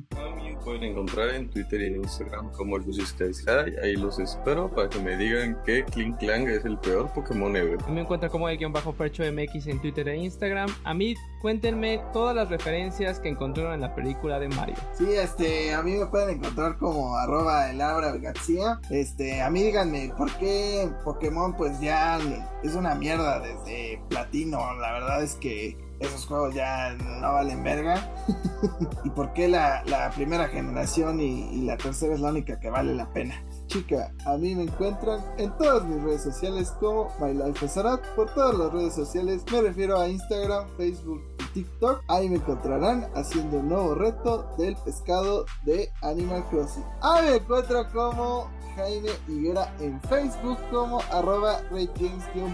También 0.10 0.60
pueden 0.64 0.84
encontrar 0.84 1.30
en 1.30 1.50
Twitter 1.50 1.82
y 1.82 1.86
en 1.88 1.96
Instagram 1.98 2.52
como 2.52 2.78
Skies 2.82 3.44
High. 3.46 3.76
Ahí 3.82 3.96
los 3.96 4.20
espero 4.20 4.70
para 4.70 4.90
que 4.90 5.00
me 5.00 5.18
digan 5.18 5.58
que 5.66 5.84
Kling 5.86 6.14
Clang 6.14 6.48
es 6.48 6.66
el 6.66 6.78
peor 6.78 7.12
Pokémon 7.14 7.56
ever. 7.56 7.78
me 7.90 8.02
encuentro 8.02 8.30
como 8.30 8.50
el 8.50 8.58
guion 8.58 8.74
bajo 8.74 8.94
Percho 8.94 9.24
MX 9.24 9.68
en 9.68 9.82
Twitter 9.82 10.08
e 10.10 10.18
Instagram. 10.18 10.70
A 10.84 10.94
mí, 10.94 11.16
cuéntenme 11.42 12.02
todas 12.12 12.36
las 12.36 12.50
referencias 12.50 13.20
que 13.20 13.30
encontraron 13.30 13.74
en 13.74 13.82
la 13.82 13.96
película 13.96 14.40
de 14.40 14.50
Mario. 14.50 14.76
Sí, 14.98 15.08
este, 15.10 15.74
a 15.74 15.82
mí 15.82 15.94
me 15.96 16.06
pueden 16.08 16.38
encontrar 16.38 16.78
como 16.78 17.16
arroba 17.16 17.70
el 17.70 17.78
García. 18.22 18.80
Este, 18.90 19.42
a 19.42 19.50
mí 19.50 19.64
díganme, 19.64 20.12
¿por 20.18 20.32
qué 20.38 20.90
Pokémon 21.04 21.56
pues 21.56 21.80
ya 21.80 22.20
es 22.64 22.76
una 22.76 22.96
mierda 22.96 23.40
desde 23.40 24.02
Platino? 24.10 24.60
La 24.80 24.94
verdad 24.94 25.24
es 25.24 25.36
que 25.36 25.78
esos 26.04 26.26
juegos 26.26 26.54
ya 26.54 26.96
no 27.22 27.34
valen 27.34 27.64
verga. 27.64 28.14
¿Y 29.04 29.10
por 29.10 29.34
qué 29.34 29.48
la, 29.48 30.12
primera 30.16 30.48
generación 30.48 31.20
y, 31.20 31.62
la 31.62 31.78
tercera 31.78 32.14
es 32.14 32.20
la 32.20 32.30
única 32.30 32.60
que 32.60 32.70
vale 32.70 32.94
la 32.94 33.12
pena? 33.12 33.44
Chica, 33.68 34.14
a 34.26 34.38
mí 34.38 34.56
me 34.56 34.64
encuentran 34.64 35.22
en 35.38 35.52
todas 35.58 35.86
mis 35.86 36.02
redes 36.04 36.24
sociales 36.24 36.72
como 36.80 37.10
MyLifeSarat. 37.20 38.06
Por 38.16 38.34
todas 38.34 38.58
las 38.58 38.72
redes 38.72 38.94
sociales 38.94 39.44
me 39.52 39.62
refiero 39.62 40.00
a 40.00 40.08
Instagram, 40.08 40.68
Facebook 40.78 41.33
TikTok. 41.54 42.04
Ahí 42.08 42.30
me 42.30 42.38
encontrarán 42.38 43.08
haciendo 43.16 43.58
un 43.58 43.70
nuevo 43.70 43.96
reto 43.96 44.54
del 44.58 44.76
pescado 44.78 45.46
de 45.64 45.92
Animal 46.02 46.44
Crossing. 46.50 46.84
Ahí 47.02 47.26
me 47.30 47.36
encuentro 47.36 47.86
como 47.92 48.50
Jaime 48.76 49.10
Higuera 49.28 49.74
en 49.80 50.02
Facebook, 50.02 50.58
como 50.72 51.00
arroba 51.12 51.62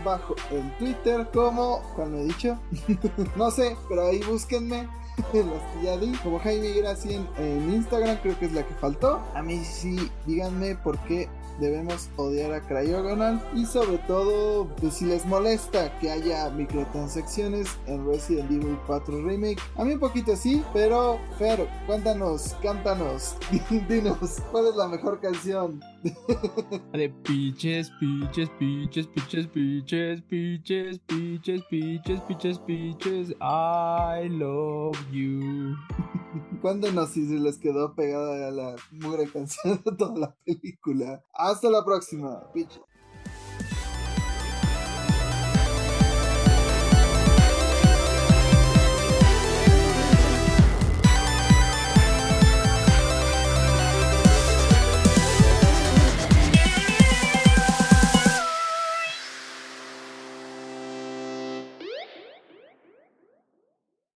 bajo 0.03 0.35
en 0.51 0.77
Twitter, 0.77 1.27
como, 1.33 1.81
¿cuál 1.95 2.11
me 2.11 2.21
he 2.21 2.25
dicho? 2.25 2.59
no 3.35 3.51
sé, 3.51 3.75
pero 3.87 4.07
ahí 4.07 4.21
búsquenme. 4.23 4.87
las 5.33 5.73
que 5.73 5.83
ya 5.83 5.97
di, 5.97 6.13
como 6.23 6.39
Jaime 6.39 6.67
Higuera 6.67 6.95
en 7.05 7.73
Instagram, 7.73 8.17
creo 8.21 8.39
que 8.39 8.45
es 8.45 8.53
la 8.53 8.65
que 8.65 8.73
faltó. 8.75 9.19
A 9.33 9.41
mí 9.41 9.63
sí, 9.63 10.09
díganme 10.25 10.75
por 10.75 10.97
qué 10.99 11.29
debemos 11.59 12.09
odiar 12.15 12.53
a 12.53 12.61
Cryogonal 12.61 13.41
y 13.55 13.65
sobre 13.65 13.97
todo 13.99 14.67
pues 14.79 14.95
si 14.95 15.05
les 15.05 15.25
molesta 15.25 15.97
que 15.99 16.09
haya 16.09 16.49
microtransacciones 16.49 17.67
en 17.87 18.05
Resident 18.05 18.51
Evil 18.51 18.77
4 18.87 19.23
Remake 19.23 19.61
a 19.75 19.83
mí 19.83 19.93
un 19.93 19.99
poquito 19.99 20.35
sí 20.35 20.63
pero 20.73 21.19
Fer 21.37 21.67
cuéntanos 21.85 22.55
cántanos 22.61 23.35
dinos 23.89 24.41
cuál 24.51 24.67
es 24.67 24.75
la 24.75 24.87
mejor 24.87 25.19
canción 25.19 25.79
de 26.93 27.09
piches 27.23 27.91
piches 27.99 28.49
piches 28.57 29.07
piches 29.07 29.47
piches 29.47 30.21
piches 30.21 30.99
piches 31.07 31.61
piches 31.69 32.21
piches 32.21 32.59
piches 32.59 33.29
I 33.41 34.27
love 34.29 34.97
you 35.11 35.75
Cuéntenos 36.61 37.09
si 37.09 37.27
se 37.27 37.35
les 37.35 37.57
quedó 37.57 37.95
pegada 37.95 38.47
a 38.47 38.51
la 38.51 38.75
mugre 38.91 39.25
de 39.25 39.77
toda 39.97 40.17
la 40.17 40.35
película. 40.45 41.23
Hasta 41.33 41.69
la 41.69 41.83
próxima, 41.83 42.43
bitches. 42.53 42.81